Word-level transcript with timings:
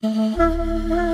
嗯 0.00 1.07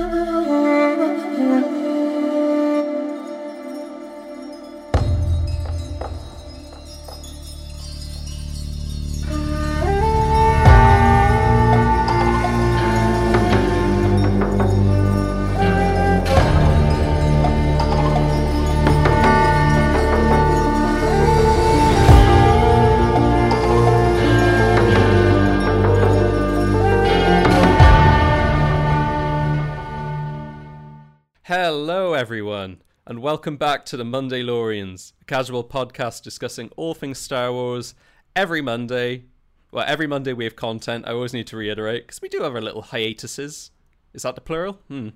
welcome 33.45 33.57
back 33.57 33.85
to 33.85 33.95
the 33.95 34.03
Mondaylorians, 34.03 35.13
a 35.21 35.25
casual 35.25 35.63
podcast 35.63 36.23
discussing 36.23 36.71
all 36.75 36.95
things 36.95 37.19
Star 37.19 37.53
Wars 37.53 37.93
every 38.35 38.59
Monday. 38.59 39.25
Well, 39.71 39.85
every 39.87 40.07
Monday 40.07 40.33
we 40.33 40.45
have 40.45 40.55
content. 40.55 41.07
I 41.07 41.11
always 41.11 41.31
need 41.31 41.45
to 41.47 41.55
reiterate 41.55 42.07
because 42.07 42.23
we 42.23 42.27
do 42.27 42.41
have 42.41 42.55
our 42.55 42.61
little 42.61 42.81
hiatuses. 42.81 43.69
Is 44.15 44.23
that 44.23 44.33
the 44.33 44.41
plural? 44.41 44.79
Hmm. 44.87 45.09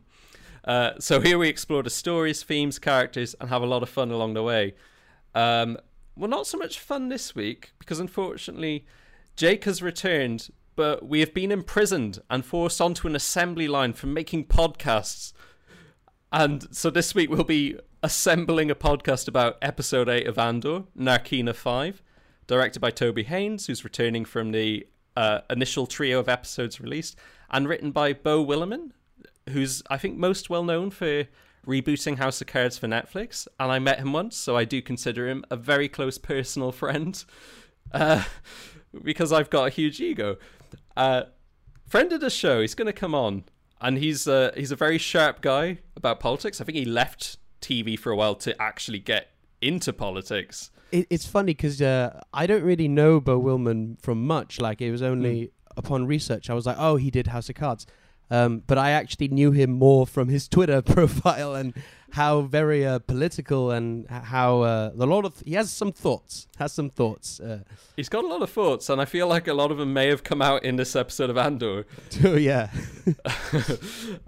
Uh, 0.63 0.91
so 0.99 1.19
here 1.19 1.39
we 1.39 1.49
explore 1.49 1.81
the 1.81 1.89
stories, 1.89 2.43
themes, 2.43 2.77
characters, 2.77 3.35
and 3.41 3.49
have 3.49 3.63
a 3.63 3.65
lot 3.65 3.81
of 3.81 3.89
fun 3.89 4.11
along 4.11 4.35
the 4.35 4.43
way. 4.43 4.75
Um, 5.33 5.79
well, 6.15 6.29
not 6.29 6.45
so 6.45 6.59
much 6.59 6.77
fun 6.77 7.09
this 7.09 7.33
week 7.33 7.71
because 7.79 7.99
unfortunately 7.99 8.85
Jake 9.37 9.63
has 9.63 9.81
returned, 9.81 10.49
but 10.75 11.03
we 11.03 11.21
have 11.21 11.33
been 11.33 11.51
imprisoned 11.51 12.19
and 12.29 12.45
forced 12.45 12.79
onto 12.79 13.07
an 13.07 13.15
assembly 13.15 13.67
line 13.67 13.93
for 13.93 14.05
making 14.05 14.45
podcasts. 14.45 15.33
And 16.31 16.67
so 16.69 16.91
this 16.91 17.15
week 17.15 17.31
we'll 17.31 17.43
be 17.43 17.79
assembling 18.01 18.71
a 18.71 18.75
podcast 18.75 19.27
about 19.27 19.57
episode 19.61 20.07
8 20.07 20.27
of 20.27 20.37
Andor, 20.37 20.83
Narkina 20.97 21.53
5, 21.53 22.01
directed 22.47 22.79
by 22.79 22.91
Toby 22.91 23.23
Haynes, 23.23 23.67
who's 23.67 23.83
returning 23.83 24.25
from 24.25 24.51
the 24.51 24.87
uh, 25.17 25.39
initial 25.49 25.85
trio 25.85 26.19
of 26.19 26.29
episodes 26.29 26.79
released, 26.79 27.17
and 27.49 27.67
written 27.67 27.91
by 27.91 28.13
Beau 28.13 28.45
Willimon, 28.45 28.91
who's, 29.49 29.83
I 29.89 29.97
think, 29.97 30.17
most 30.17 30.49
well 30.49 30.63
known 30.63 30.91
for 30.91 31.25
rebooting 31.67 32.17
House 32.17 32.39
of 32.39 32.47
Cards 32.47 32.77
for 32.77 32.87
Netflix. 32.87 33.47
And 33.59 33.71
I 33.71 33.79
met 33.79 33.99
him 33.99 34.13
once, 34.13 34.37
so 34.37 34.55
I 34.55 34.63
do 34.63 34.81
consider 34.81 35.27
him 35.27 35.43
a 35.49 35.57
very 35.57 35.89
close 35.89 36.17
personal 36.17 36.71
friend 36.73 37.21
uh, 37.91 38.23
because 39.03 39.33
I've 39.33 39.49
got 39.49 39.67
a 39.67 39.69
huge 39.69 39.99
ego. 39.99 40.37
Uh, 40.95 41.23
friend 41.87 42.13
of 42.13 42.21
the 42.21 42.29
show, 42.29 42.61
he's 42.61 42.75
going 42.75 42.85
to 42.87 42.93
come 42.93 43.13
on 43.13 43.43
and 43.81 43.97
he's 43.97 44.27
uh, 44.27 44.51
he's 44.55 44.71
a 44.71 44.75
very 44.75 44.97
sharp 44.97 45.41
guy 45.41 45.79
about 45.95 46.19
politics. 46.19 46.59
I 46.59 46.63
think 46.65 46.77
he 46.77 46.85
left 46.85 47.37
TV 47.61 47.97
for 47.97 48.11
a 48.11 48.15
while 48.15 48.35
to 48.35 48.59
actually 48.61 48.99
get 48.99 49.31
into 49.61 49.91
politics. 49.93 50.71
It, 50.91 51.05
it's 51.09 51.25
funny 51.27 51.53
because 51.53 51.81
uh, 51.81 52.21
I 52.33 52.47
don't 52.47 52.63
really 52.63 52.87
know 52.87 53.19
Beau 53.19 53.39
Willimon 53.39 54.01
from 54.01 54.25
much. 54.25 54.59
Like 54.59 54.81
it 54.81 54.91
was 54.91 55.01
only 55.01 55.35
Mm. 55.41 55.49
upon 55.77 56.07
research 56.07 56.49
I 56.49 56.53
was 56.53 56.65
like, 56.65 56.77
oh, 56.79 56.95
he 56.97 57.09
did 57.11 57.27
House 57.27 57.47
of 57.49 57.55
Cards. 57.55 57.85
Um, 58.31 58.61
but 58.67 58.77
I 58.77 58.91
actually 58.91 59.27
knew 59.29 59.51
him 59.51 59.71
more 59.71 60.05
from 60.05 60.29
his 60.29 60.47
Twitter 60.55 60.81
profile 60.95 61.55
and 61.55 61.73
how 62.11 62.41
very 62.41 62.85
uh, 62.85 62.99
political 62.99 63.71
and 63.71 64.07
how 64.09 64.61
uh, 64.61 64.91
a 64.97 65.05
lot 65.05 65.25
of 65.25 65.39
he 65.45 65.53
has 65.53 65.71
some 65.71 65.91
thoughts. 65.91 66.47
Has 66.57 66.71
some 66.73 66.89
thoughts. 66.89 67.39
Uh, 67.39 67.59
He's 67.95 68.09
got 68.09 68.23
a 68.23 68.27
lot 68.27 68.41
of 68.41 68.49
thoughts, 68.51 68.89
and 68.89 68.99
I 69.01 69.05
feel 69.05 69.27
like 69.27 69.47
a 69.47 69.53
lot 69.53 69.71
of 69.71 69.77
them 69.77 69.93
may 69.93 70.07
have 70.09 70.23
come 70.23 70.41
out 70.43 70.63
in 70.63 70.75
this 70.75 70.95
episode 70.95 71.29
of 71.31 71.37
Andor. 71.37 71.85
so 72.09 72.33
yeah, 72.49 72.69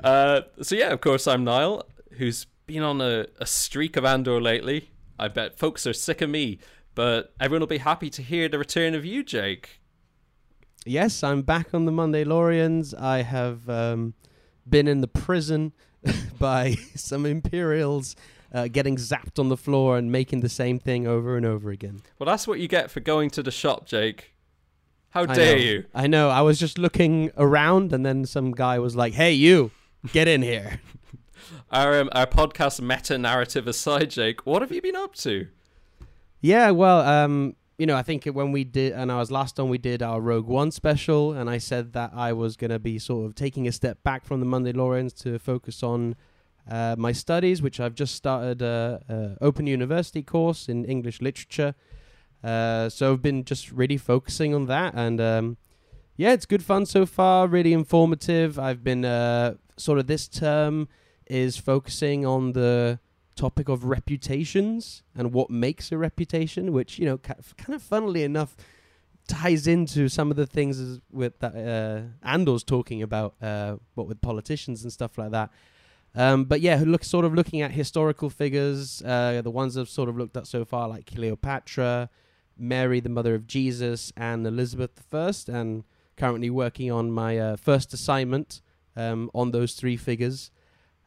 uh, 0.04 0.42
so 0.62 0.76
yeah, 0.76 0.90
of 0.92 1.02
course, 1.02 1.28
I'm 1.28 1.44
Niall, 1.44 1.86
who's 2.14 2.46
been 2.72 2.84
on 2.84 3.02
a, 3.02 3.28
a 3.40 3.46
streak 3.46 3.98
of 3.98 4.06
Andor 4.06 4.40
lately. 4.40 4.92
I 5.20 5.28
bet 5.28 5.58
folks 5.58 5.86
are 5.86 5.94
sick 5.94 6.22
of 6.22 6.30
me, 6.30 6.60
but 6.96 7.34
everyone 7.40 7.60
will 7.62 7.68
be 7.68 7.80
happy 7.80 8.10
to 8.10 8.22
hear 8.22 8.48
the 8.48 8.58
return 8.58 8.96
of 8.96 9.06
you, 9.06 9.24
Jake. 9.24 9.82
yes, 10.86 11.22
I'm 11.22 11.42
back 11.42 11.74
on 11.74 11.84
the 11.84 11.92
Mondaylorians. 11.92 12.98
I 12.98 13.24
have 13.24 13.70
um, 13.70 14.14
been 14.68 14.88
in 14.88 15.02
the 15.02 15.08
prison 15.08 15.74
by 16.40 16.76
some 16.96 17.26
Imperials. 17.26 18.16
Uh, 18.54 18.68
getting 18.68 18.98
zapped 18.98 19.40
on 19.40 19.48
the 19.48 19.56
floor 19.56 19.98
and 19.98 20.12
making 20.12 20.42
the 20.42 20.50
same 20.50 20.78
thing 20.78 21.08
over 21.08 21.38
and 21.38 21.46
over 21.46 21.72
again. 21.72 22.02
Well, 22.20 22.26
that's 22.26 22.46
what 22.46 22.60
you 22.60 22.68
get 22.68 22.92
for 22.92 23.00
going 23.00 23.30
to 23.32 23.44
the 23.44 23.52
shop, 23.52 23.86
Jake. 23.86 24.34
How 25.12 25.26
dare 25.26 25.56
know. 25.56 25.62
you? 25.64 25.86
I 25.94 26.08
know. 26.08 26.30
I 26.30 26.42
was 26.42 26.60
just 26.60 26.78
looking 26.78 27.32
around, 27.38 27.94
and 27.94 28.06
then 28.06 28.26
some 28.26 28.52
guy 28.52 28.78
was 28.80 28.94
like, 28.94 29.14
"Hey, 29.14 29.32
you, 29.32 29.72
get 30.12 30.28
in 30.28 30.42
here." 30.42 30.82
Our 31.72 32.02
um, 32.02 32.10
our 32.12 32.28
podcast 32.28 32.82
meta 32.82 33.18
narrative 33.18 33.66
aside, 33.66 34.10
Jake, 34.10 34.46
what 34.46 34.62
have 34.62 34.74
you 34.74 34.82
been 34.82 34.98
up 34.98 35.16
to? 35.16 35.48
yeah, 36.42 36.72
well, 36.72 37.00
um, 37.00 37.56
you 37.78 37.86
know, 37.86 37.96
I 37.96 38.04
think 38.04 38.26
when 38.26 38.52
we 38.52 38.66
did, 38.66 38.92
and 38.92 39.10
I 39.10 39.18
was 39.18 39.32
last 39.32 39.58
on, 39.58 39.70
we 39.70 39.78
did 39.78 40.04
our 40.04 40.20
Rogue 40.20 40.48
One 40.48 40.72
special, 40.72 41.32
and 41.32 41.50
I 41.50 41.60
said 41.60 41.94
that 41.94 42.12
I 42.14 42.34
was 42.34 42.58
gonna 42.58 42.78
be 42.78 43.00
sort 43.00 43.26
of 43.26 43.36
taking 43.36 43.70
a 43.70 43.72
step 43.72 44.04
back 44.04 44.26
from 44.26 44.42
the 44.42 44.46
Monday 44.46 44.74
Mandalorians 44.74 45.18
to 45.24 45.40
focus 45.40 45.82
on 45.82 46.18
uh, 46.70 46.98
my 46.98 47.14
studies, 47.14 47.62
which 47.62 47.80
I've 47.80 47.96
just 47.96 48.16
started 48.16 48.62
a, 48.62 49.02
a 49.08 49.44
open 49.44 49.66
university 49.66 50.24
course 50.24 50.68
in 50.68 50.84
English 50.84 51.22
literature. 51.22 51.74
Uh, 52.44 52.90
so 52.90 53.14
I've 53.14 53.22
been 53.22 53.46
just 53.46 53.72
really 53.72 53.98
focusing 53.98 54.54
on 54.54 54.66
that, 54.66 54.94
and 54.94 55.22
um, 55.22 55.58
yeah, 56.18 56.34
it's 56.34 56.46
good 56.46 56.64
fun 56.66 56.86
so 56.86 57.06
far. 57.06 57.48
Really 57.48 57.72
informative. 57.72 58.60
I've 58.60 58.84
been 58.84 59.06
uh, 59.06 59.54
sort 59.78 60.00
of 60.00 60.08
this 60.08 60.28
term 60.28 60.90
is 61.32 61.56
focusing 61.56 62.26
on 62.26 62.52
the 62.52 63.00
topic 63.36 63.70
of 63.70 63.86
reputations 63.86 65.02
and 65.16 65.32
what 65.32 65.50
makes 65.50 65.92
a 65.92 65.98
reputation, 65.98 66.74
which 66.74 67.00
you 67.00 67.06
know, 67.06 67.18
kind 67.18 67.74
of 67.74 67.82
funnily 67.82 68.24
enough, 68.24 68.58
ties 69.28 69.66
into 69.66 70.10
some 70.10 70.30
of 70.30 70.36
the 70.36 70.46
things 70.46 71.00
with 71.10 71.40
that 71.40 71.56
uh, 71.56 72.28
Andor's 72.28 72.64
talking 72.64 73.02
about, 73.02 73.36
uh, 73.42 73.78
what 73.96 74.08
with 74.08 74.20
politicians 74.22 74.84
and 74.84 74.92
stuff 74.92 75.18
like 75.18 75.32
that. 75.32 75.50
Um, 76.14 76.44
but 76.44 76.60
yeah, 76.60 76.84
look, 76.86 77.06
sort 77.06 77.24
of 77.24 77.34
looking 77.34 77.62
at 77.62 77.72
historical 77.72 78.30
figures, 78.30 79.02
uh, 79.04 79.42
the 79.42 79.52
ones 79.52 79.78
I've 79.78 79.88
sort 79.88 80.10
of 80.10 80.18
looked 80.18 80.36
at 80.36 80.48
so 80.48 80.66
far, 80.66 80.90
like 80.90 81.06
Cleopatra, 81.06 82.10
Mary, 82.58 83.00
the 83.00 83.10
mother 83.10 83.34
of 83.36 83.48
Jesus, 83.48 84.12
and 84.18 84.46
Elizabeth 84.46 85.02
I, 85.14 85.32
and 85.48 85.86
currently 86.18 86.50
working 86.50 86.92
on 86.92 87.12
my 87.12 87.40
uh, 87.40 87.56
first 87.56 87.94
assignment 87.94 88.62
um, 88.98 89.32
on 89.34 89.52
those 89.52 89.74
three 89.76 89.96
figures. 89.96 90.52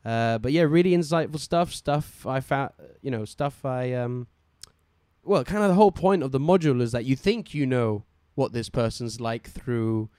Uh, 0.05 0.39
but 0.39 0.53
yeah, 0.53 0.63
really 0.63 0.93
insightful 0.93 1.39
stuff. 1.39 1.73
Stuff 1.73 2.27
I 2.27 2.41
found, 2.41 2.73
you 3.01 3.11
know, 3.11 3.25
stuff 3.25 3.65
I 3.65 3.93
um, 3.93 4.27
well, 5.25 5.45
kind 5.45 5.63
of 5.63 5.69
the 5.69 5.75
whole 5.75 5.93
point 5.93 6.23
of 6.23 6.33
the 6.33 6.41
module 6.41 6.83
is 6.83 6.93
that 6.93 7.05
you 7.05 7.17
think 7.17 7.55
you 7.55 7.67
know 7.67 8.05
what 8.35 8.53
this 8.53 8.69
person's 8.69 9.21
like 9.21 9.49
through 9.49 10.11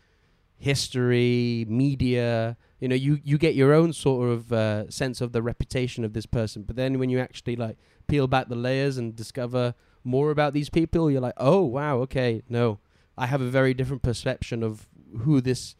history, 0.58 1.66
media. 1.68 2.58
You 2.80 2.88
know, 2.88 2.96
you 2.96 3.20
you 3.24 3.38
get 3.38 3.56
your 3.56 3.74
own 3.74 3.94
sort 3.94 4.30
of 4.30 4.52
uh, 4.52 4.90
sense 4.90 5.22
of 5.22 5.32
the 5.32 5.42
reputation 5.42 6.04
of 6.04 6.14
this 6.14 6.26
person. 6.26 6.64
But 6.64 6.76
then 6.76 6.98
when 7.00 7.10
you 7.10 7.20
actually 7.20 7.56
like 7.56 7.78
peel 8.08 8.28
back 8.28 8.50
the 8.50 8.56
layers 8.56 8.98
and 8.98 9.16
discover 9.16 9.76
more 10.04 10.32
about 10.32 10.54
these 10.54 10.70
people, 10.70 11.12
you're 11.12 11.22
like, 11.22 11.34
oh 11.38 11.62
wow, 11.62 11.98
okay, 12.00 12.42
no, 12.50 12.80
I 13.18 13.28
have 13.28 13.42
a 13.42 13.50
very 13.50 13.74
different 13.74 14.02
perception 14.02 14.64
of 14.64 14.88
who 15.20 15.42
this 15.42 15.76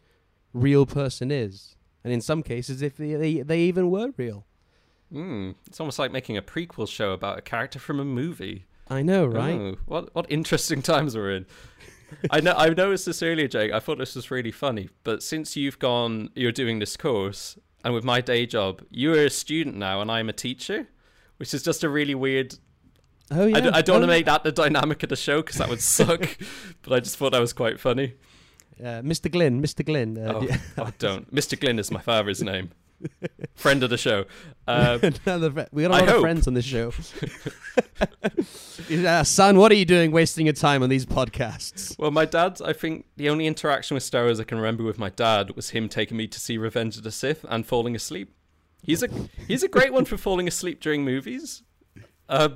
real 0.52 0.86
person 0.86 1.30
is. 1.30 1.76
And 2.06 2.12
in 2.14 2.20
some 2.20 2.44
cases, 2.44 2.82
if 2.82 2.96
they 2.96 3.14
they, 3.14 3.40
they 3.42 3.60
even 3.62 3.90
were 3.90 4.12
real. 4.16 4.46
Hmm, 5.10 5.50
it's 5.66 5.80
almost 5.80 5.98
like 5.98 6.12
making 6.12 6.36
a 6.36 6.42
prequel 6.42 6.88
show 6.88 7.10
about 7.10 7.36
a 7.36 7.42
character 7.42 7.80
from 7.80 7.98
a 7.98 8.04
movie. 8.04 8.66
I 8.88 9.02
know, 9.02 9.26
right? 9.26 9.58
Oh, 9.58 9.76
what 9.86 10.14
what 10.14 10.26
interesting 10.30 10.82
times 10.92 11.16
we're 11.16 11.32
in. 11.32 11.46
I 12.30 12.38
know 12.38 12.52
I 12.56 12.68
noticed 12.68 13.06
this 13.06 13.24
earlier, 13.24 13.48
Jake. 13.48 13.72
I 13.72 13.80
thought 13.80 13.98
this 13.98 14.14
was 14.14 14.30
really 14.30 14.52
funny. 14.52 14.88
But 15.02 15.24
since 15.24 15.56
you've 15.56 15.80
gone, 15.80 16.30
you're 16.36 16.52
doing 16.52 16.78
this 16.78 16.96
course, 16.96 17.58
and 17.82 17.92
with 17.92 18.04
my 18.04 18.20
day 18.20 18.46
job, 18.46 18.82
you're 18.90 19.24
a 19.24 19.30
student 19.30 19.74
now, 19.76 20.00
and 20.00 20.08
I'm 20.08 20.28
a 20.28 20.32
teacher, 20.32 20.86
which 21.38 21.52
is 21.52 21.64
just 21.64 21.82
a 21.82 21.88
really 21.88 22.14
weird. 22.14 22.54
Oh 23.32 23.46
yeah. 23.46 23.56
I, 23.56 23.60
d- 23.60 23.70
I 23.70 23.82
don't 23.82 23.94
want 23.94 24.04
Oh, 24.04 24.06
to 24.06 24.12
make 24.12 24.26
that 24.26 24.44
the 24.44 24.52
dynamic 24.52 25.02
of 25.02 25.08
the 25.08 25.16
show 25.16 25.42
because 25.42 25.56
that 25.58 25.68
would 25.68 25.80
suck. 25.80 26.38
but 26.82 26.92
I 26.92 27.00
just 27.00 27.16
thought 27.16 27.32
that 27.32 27.40
was 27.40 27.52
quite 27.52 27.80
funny. 27.80 28.14
Uh, 28.80 29.00
Mr. 29.02 29.30
Glynn, 29.30 29.62
Mr. 29.62 29.84
Glynn. 29.84 30.18
Uh, 30.18 30.32
Oh, 30.34 30.40
do- 30.46 30.54
oh, 30.78 30.92
don't. 30.98 31.34
Mr. 31.34 31.58
Glynn 31.58 31.78
is 31.78 31.90
my 31.90 32.00
father's 32.00 32.42
name. 32.42 32.70
Friend 33.54 33.82
of 33.82 33.90
the 33.90 33.98
show. 33.98 34.24
Fri- 34.66 35.66
we 35.72 35.82
got 35.82 35.90
a 35.90 35.94
I 35.94 35.98
lot 36.00 36.02
of 36.02 36.08
hope. 36.08 36.20
friends 36.22 36.46
on 36.48 36.54
this 36.54 36.64
show. 36.64 36.92
uh, 39.06 39.22
son, 39.24 39.58
what 39.58 39.70
are 39.72 39.74
you 39.76 39.84
doing 39.84 40.10
wasting 40.12 40.46
your 40.46 40.52
time 40.54 40.82
on 40.82 40.88
these 40.88 41.04
podcasts? 41.06 41.98
Well, 41.98 42.10
my 42.10 42.24
dad, 42.24 42.60
I 42.64 42.72
think 42.72 43.06
the 43.16 43.28
only 43.28 43.46
interaction 43.46 43.94
with 43.94 44.02
Star 44.02 44.24
Wars 44.24 44.40
I 44.40 44.44
can 44.44 44.58
remember 44.58 44.82
with 44.84 44.98
my 44.98 45.10
dad 45.10 45.54
was 45.56 45.70
him 45.70 45.88
taking 45.88 46.16
me 46.16 46.26
to 46.26 46.40
see 46.40 46.56
Revenge 46.58 46.96
of 46.96 47.02
the 47.02 47.10
Sith 47.12 47.44
and 47.48 47.66
falling 47.66 47.94
asleep. 47.94 48.32
He's 48.82 49.02
a 49.02 49.08
he's 49.48 49.62
a 49.62 49.68
great 49.68 49.92
one 49.92 50.04
for 50.04 50.16
falling 50.16 50.46
asleep 50.46 50.80
during 50.80 51.04
movies. 51.04 51.62
Uh, 52.28 52.50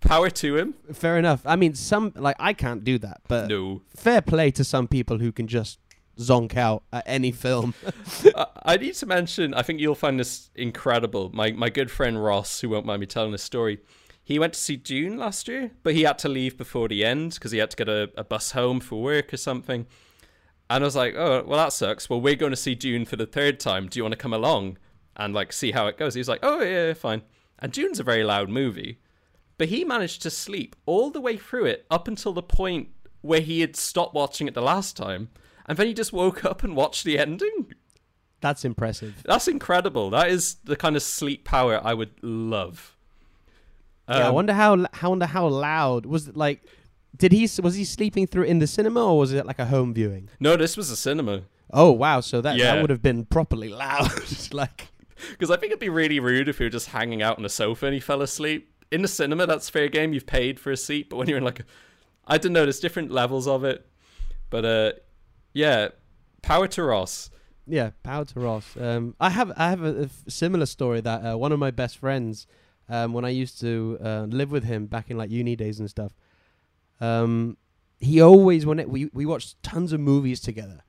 power 0.00 0.30
to 0.30 0.56
him. 0.56 0.74
Fair 0.92 1.18
enough. 1.18 1.42
I 1.44 1.56
mean, 1.56 1.74
some 1.74 2.12
like 2.16 2.36
I 2.38 2.52
can't 2.52 2.84
do 2.84 2.98
that, 2.98 3.20
but 3.28 3.48
No. 3.48 3.82
fair 3.94 4.20
play 4.22 4.50
to 4.52 4.64
some 4.64 4.88
people 4.88 5.18
who 5.18 5.32
can 5.32 5.46
just 5.46 5.78
zonk 6.18 6.56
out 6.56 6.82
at 6.92 7.04
any 7.06 7.32
film. 7.32 7.74
I- 8.36 8.46
I 8.62 8.76
need 8.76 8.94
to 8.94 9.06
mention. 9.06 9.54
I 9.54 9.62
think 9.62 9.80
you'll 9.80 9.94
find 9.94 10.18
this 10.20 10.50
incredible. 10.54 11.30
My 11.32 11.52
my 11.52 11.70
good 11.70 11.90
friend 11.90 12.22
Ross, 12.22 12.60
who 12.60 12.68
won't 12.68 12.86
mind 12.86 13.00
me 13.00 13.06
telling 13.06 13.32
this 13.32 13.42
story, 13.42 13.78
he 14.22 14.38
went 14.38 14.52
to 14.52 14.60
see 14.60 14.76
Dune 14.76 15.16
last 15.16 15.48
year, 15.48 15.70
but 15.82 15.94
he 15.94 16.02
had 16.02 16.18
to 16.20 16.28
leave 16.28 16.56
before 16.58 16.88
the 16.88 17.04
end 17.04 17.34
because 17.34 17.52
he 17.52 17.58
had 17.58 17.70
to 17.70 17.76
get 17.76 17.88
a, 17.88 18.10
a 18.16 18.22
bus 18.24 18.52
home 18.52 18.80
for 18.80 19.00
work 19.02 19.32
or 19.32 19.36
something. 19.38 19.86
And 20.68 20.84
I 20.84 20.86
was 20.86 20.94
like, 20.94 21.14
oh, 21.16 21.42
well, 21.44 21.58
that 21.58 21.72
sucks. 21.72 22.08
Well, 22.08 22.20
we're 22.20 22.36
going 22.36 22.52
to 22.52 22.56
see 22.56 22.76
Dune 22.76 23.04
for 23.04 23.16
the 23.16 23.26
third 23.26 23.58
time. 23.58 23.88
Do 23.88 23.98
you 23.98 24.04
want 24.04 24.12
to 24.12 24.18
come 24.18 24.32
along 24.32 24.78
and 25.16 25.34
like 25.34 25.52
see 25.52 25.72
how 25.72 25.88
it 25.88 25.98
goes? 25.98 26.14
He 26.14 26.20
was 26.20 26.28
like, 26.28 26.40
oh 26.44 26.60
yeah, 26.62 26.86
yeah, 26.88 26.92
fine. 26.94 27.22
And 27.58 27.72
Dune's 27.72 27.98
a 27.98 28.04
very 28.04 28.22
loud 28.22 28.48
movie, 28.50 29.00
but 29.60 29.68
he 29.68 29.84
managed 29.84 30.22
to 30.22 30.30
sleep 30.30 30.74
all 30.86 31.10
the 31.10 31.20
way 31.20 31.36
through 31.36 31.66
it 31.66 31.84
up 31.90 32.08
until 32.08 32.32
the 32.32 32.42
point 32.42 32.88
where 33.20 33.40
he 33.42 33.60
had 33.60 33.76
stopped 33.76 34.14
watching 34.14 34.48
it 34.48 34.54
the 34.54 34.62
last 34.62 34.96
time, 34.96 35.28
and 35.66 35.76
then 35.76 35.86
he 35.86 35.92
just 35.92 36.12
woke 36.14 36.44
up 36.46 36.64
and 36.64 36.74
watched 36.74 37.04
the 37.04 37.18
ending. 37.18 37.72
That's 38.40 38.64
impressive. 38.64 39.22
That's 39.24 39.48
incredible. 39.48 40.08
That 40.08 40.30
is 40.30 40.54
the 40.64 40.76
kind 40.76 40.96
of 40.96 41.02
sleep 41.02 41.44
power 41.44 41.78
I 41.84 41.92
would 41.92 42.12
love. 42.22 42.96
yeah, 44.08 44.24
I 44.24 44.28
Um, 44.28 44.34
wonder 44.34 44.54
how 44.54 44.86
how 44.94 45.10
wonder 45.10 45.26
how 45.26 45.46
loud 45.46 46.06
was 46.06 46.28
it 46.28 46.36
like. 46.36 46.62
Did 47.16 47.32
he 47.32 47.42
was 47.62 47.74
he 47.74 47.84
sleeping 47.84 48.26
through 48.26 48.44
in 48.44 48.60
the 48.60 48.66
cinema 48.66 49.04
or 49.04 49.18
was 49.18 49.32
it 49.34 49.44
like 49.44 49.58
a 49.58 49.66
home 49.66 49.92
viewing? 49.92 50.30
no, 50.40 50.56
this 50.56 50.74
was 50.76 50.90
a 50.90 50.96
cinema 50.96 51.42
Oh 51.72 51.92
wow! 51.92 52.20
So 52.20 52.40
that 52.40 52.56
Yeah. 52.56 52.72
that 52.74 52.80
would 52.80 52.88
have 52.90 53.02
been 53.02 53.26
properly 53.26 53.68
loud. 53.68 54.10
like 54.52 54.88
because 55.32 55.50
I 55.50 55.56
think 55.58 55.70
it'd 55.72 55.80
be 55.80 55.90
really 55.90 56.18
rude 56.18 56.48
if 56.48 56.58
you 56.60 56.64
were 56.66 56.70
just 56.70 56.88
hanging 56.88 57.20
out 57.20 57.36
on 57.38 57.44
a 57.44 57.48
sofa 57.50 57.84
and 57.86 57.94
he 57.94 58.00
fell 58.00 58.22
asleep 58.22 58.69
in 58.90 59.02
the 59.02 59.08
cinema. 59.08 59.46
That's 59.46 59.68
fair 59.68 59.88
game. 59.88 60.12
You've 60.12 60.26
paid 60.26 60.58
for 60.60 60.70
a 60.70 60.76
seat, 60.76 61.10
but 61.10 61.16
when 61.16 61.28
you're 61.28 61.38
in 61.38 61.44
like, 61.44 61.60
a, 61.60 61.64
I 62.26 62.38
don't 62.38 62.52
know. 62.52 62.64
There's 62.64 62.80
different 62.80 63.10
levels 63.10 63.46
of 63.46 63.64
it, 63.64 63.86
but 64.50 64.64
uh, 64.64 64.92
yeah, 65.52 65.88
power 66.42 66.68
to 66.68 66.82
Ross. 66.82 67.30
yeah, 67.66 67.90
power 68.02 68.24
to 68.24 68.40
Ross. 68.40 68.76
Um, 68.78 69.14
I 69.20 69.30
have 69.30 69.52
I 69.56 69.70
have 69.70 69.82
a, 69.82 70.10
a 70.26 70.30
similar 70.30 70.66
story 70.66 71.00
that 71.00 71.24
uh, 71.24 71.36
one 71.38 71.52
of 71.52 71.58
my 71.58 71.70
best 71.70 71.98
friends, 71.98 72.46
um, 72.88 73.12
when 73.12 73.24
I 73.24 73.30
used 73.30 73.60
to 73.60 73.98
uh, 74.02 74.26
live 74.28 74.50
with 74.50 74.64
him 74.64 74.86
back 74.86 75.10
in 75.10 75.16
like 75.16 75.30
uni 75.30 75.56
days 75.56 75.80
and 75.80 75.88
stuff, 75.88 76.12
um, 77.00 77.56
he 77.98 78.20
always 78.20 78.66
when 78.66 78.78
it, 78.78 78.88
we 78.88 79.10
we 79.12 79.26
watched 79.26 79.62
tons 79.62 79.92
of 79.92 80.00
movies 80.00 80.40
together. 80.40 80.82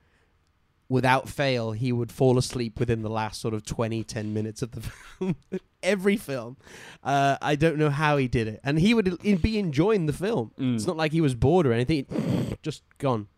Without 0.88 1.28
fail, 1.28 1.72
he 1.72 1.90
would 1.90 2.12
fall 2.12 2.36
asleep 2.36 2.78
within 2.78 3.02
the 3.02 3.08
last 3.08 3.40
sort 3.40 3.54
of 3.54 3.64
20, 3.64 4.04
10 4.04 4.34
minutes 4.34 4.60
of 4.62 4.72
the 4.72 4.80
film. 5.18 5.36
Every 5.82 6.16
film. 6.16 6.58
Uh, 7.02 7.38
I 7.40 7.56
don't 7.56 7.78
know 7.78 7.88
how 7.90 8.18
he 8.18 8.28
did 8.28 8.46
it. 8.46 8.60
And 8.62 8.78
he 8.78 8.92
would 8.92 9.18
be 9.40 9.58
enjoying 9.58 10.06
the 10.06 10.12
film. 10.12 10.52
Mm. 10.58 10.74
It's 10.74 10.86
not 10.86 10.96
like 10.98 11.12
he 11.12 11.20
was 11.22 11.34
bored 11.34 11.66
or 11.66 11.72
anything. 11.72 12.58
Just 12.62 12.82
gone. 12.98 13.28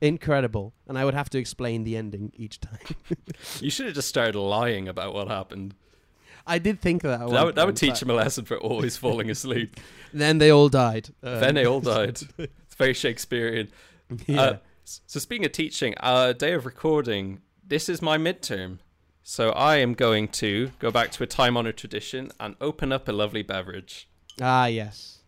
Incredible. 0.00 0.74
And 0.86 0.98
I 0.98 1.04
would 1.06 1.14
have 1.14 1.30
to 1.30 1.38
explain 1.38 1.84
the 1.84 1.96
ending 1.96 2.32
each 2.34 2.60
time. 2.60 2.78
You 3.60 3.70
should 3.70 3.86
have 3.86 3.94
just 3.94 4.08
started 4.08 4.38
lying 4.38 4.86
about 4.88 5.12
what 5.14 5.28
happened. 5.28 5.74
I 6.46 6.58
did 6.58 6.80
think 6.80 7.02
that. 7.02 7.20
That 7.20 7.44
would, 7.44 7.54
that 7.56 7.66
would 7.66 7.76
teach 7.76 8.00
him 8.02 8.10
a 8.10 8.14
lesson 8.14 8.44
for 8.44 8.56
always 8.58 8.96
falling 8.96 9.30
asleep. 9.30 9.78
Then 10.12 10.38
they 10.38 10.50
all 10.50 10.68
died. 10.68 11.08
Uh, 11.22 11.38
then 11.40 11.54
they 11.54 11.64
all 11.66 11.80
died. 11.80 12.18
It's 12.36 12.74
very 12.76 12.94
Shakespearean. 12.94 13.68
yeah. 14.26 14.40
Uh, 14.42 14.56
so 15.06 15.20
speaking 15.20 15.44
of 15.46 15.52
teaching, 15.52 15.94
uh, 16.00 16.32
day 16.32 16.52
of 16.52 16.66
recording, 16.66 17.40
this 17.66 17.88
is 17.88 18.00
my 18.02 18.18
midterm. 18.18 18.78
So 19.22 19.50
I 19.50 19.76
am 19.76 19.94
going 19.94 20.28
to 20.28 20.70
go 20.78 20.90
back 20.90 21.10
to 21.12 21.22
a 21.22 21.26
time-honored 21.26 21.76
tradition 21.76 22.32
and 22.40 22.56
open 22.60 22.90
up 22.90 23.06
a 23.06 23.12
lovely 23.12 23.42
beverage. 23.42 24.08
ah, 24.40 24.66
yes. 24.66 25.18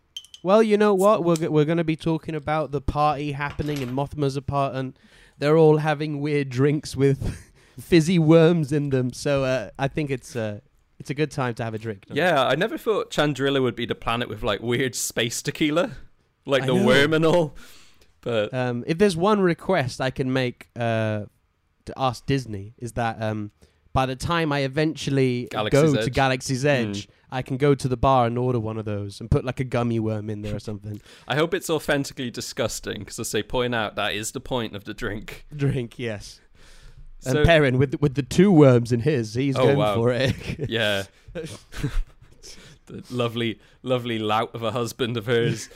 Well, 0.41 0.61
you 0.61 0.75
know 0.77 0.93
what? 0.93 1.23
We're, 1.23 1.37
g- 1.37 1.47
we're 1.47 1.63
going 1.63 1.77
to 1.77 1.85
be 1.85 1.95
talking 1.95 2.35
about 2.35 2.71
the 2.71 2.81
party 2.81 3.31
happening 3.31 3.81
in 3.81 3.91
Mothma's 3.95 4.35
apartment. 4.35 4.97
They're 5.37 5.55
all 5.57 5.77
having 5.77 6.19
weird 6.19 6.49
drinks 6.49 6.97
with 6.97 7.37
fizzy 7.79 8.19
worms 8.19 8.73
in 8.73 8.89
them. 8.89 9.13
So 9.13 9.45
uh, 9.45 9.69
I 9.79 9.87
think 9.87 10.09
it's 10.11 10.35
uh, 10.35 10.59
it's 10.99 11.09
a 11.09 11.13
good 11.13 11.31
time 11.31 11.53
to 11.55 11.63
have 11.63 11.73
a 11.73 11.77
drink. 11.77 12.03
Yeah, 12.11 12.45
I 12.45 12.55
never 12.55 12.77
thought 12.77 13.09
Chandrila 13.09 13.61
would 13.61 13.75
be 13.75 13.85
the 13.85 13.95
planet 13.95 14.27
with 14.27 14.43
like 14.43 14.61
weird 14.61 14.95
space 14.95 15.41
tequila, 15.41 15.91
like 16.45 16.63
I 16.63 16.65
the 16.67 16.75
know. 16.75 16.85
worm 16.85 17.13
and 17.13 17.25
all. 17.25 17.55
But 18.23 18.53
Um, 18.53 18.83
if 18.87 18.97
there's 18.97 19.15
one 19.17 19.41
request 19.41 20.01
I 20.01 20.09
can 20.09 20.31
make 20.33 20.69
uh, 20.75 21.25
to 21.85 21.93
ask 21.97 22.25
Disney 22.25 22.73
is 22.77 22.93
that 22.93 23.21
um, 23.21 23.51
by 23.93 24.05
the 24.05 24.15
time 24.15 24.51
I 24.51 24.59
eventually 24.59 25.47
Galaxy's 25.51 25.93
go 25.93 26.01
to 26.01 26.09
Galaxy's 26.09 26.65
Edge, 26.65 27.07
I 27.29 27.41
can 27.41 27.57
go 27.57 27.75
to 27.75 27.87
the 27.87 27.97
bar 27.97 28.25
and 28.27 28.37
order 28.37 28.59
one 28.59 28.77
of 28.77 28.85
those 28.85 29.19
and 29.19 29.29
put 29.29 29.43
like 29.43 29.59
a 29.59 29.63
gummy 29.63 29.99
worm 29.99 30.29
in 30.29 30.41
there 30.41 30.55
or 30.55 30.59
something. 30.59 31.01
I 31.27 31.35
hope 31.35 31.53
it's 31.53 31.69
authentically 31.69 32.31
disgusting 32.31 32.99
because, 32.99 33.19
as 33.19 33.31
they 33.31 33.43
point 33.43 33.75
out, 33.75 33.95
that 33.95 34.13
is 34.13 34.31
the 34.31 34.39
point 34.39 34.75
of 34.75 34.85
the 34.85 34.93
drink. 34.93 35.45
Drink, 35.55 35.99
yes. 35.99 36.39
So 37.19 37.37
and 37.37 37.45
Perrin 37.45 37.77
with 37.77 37.91
the, 37.91 37.97
with 37.99 38.15
the 38.15 38.21
two 38.23 38.51
worms 38.51 38.91
in 38.91 38.99
his, 39.01 39.33
he's 39.33 39.55
Oh, 39.57 39.63
going 39.63 39.77
wow. 39.77 39.95
for 39.95 40.11
it. 40.11 40.35
yeah, 40.69 41.03
the 41.33 43.03
lovely, 43.09 43.59
lovely 43.81 44.19
lout 44.19 44.53
of 44.53 44.63
a 44.63 44.71
husband 44.71 45.17
of 45.17 45.25
hers. 45.25 45.69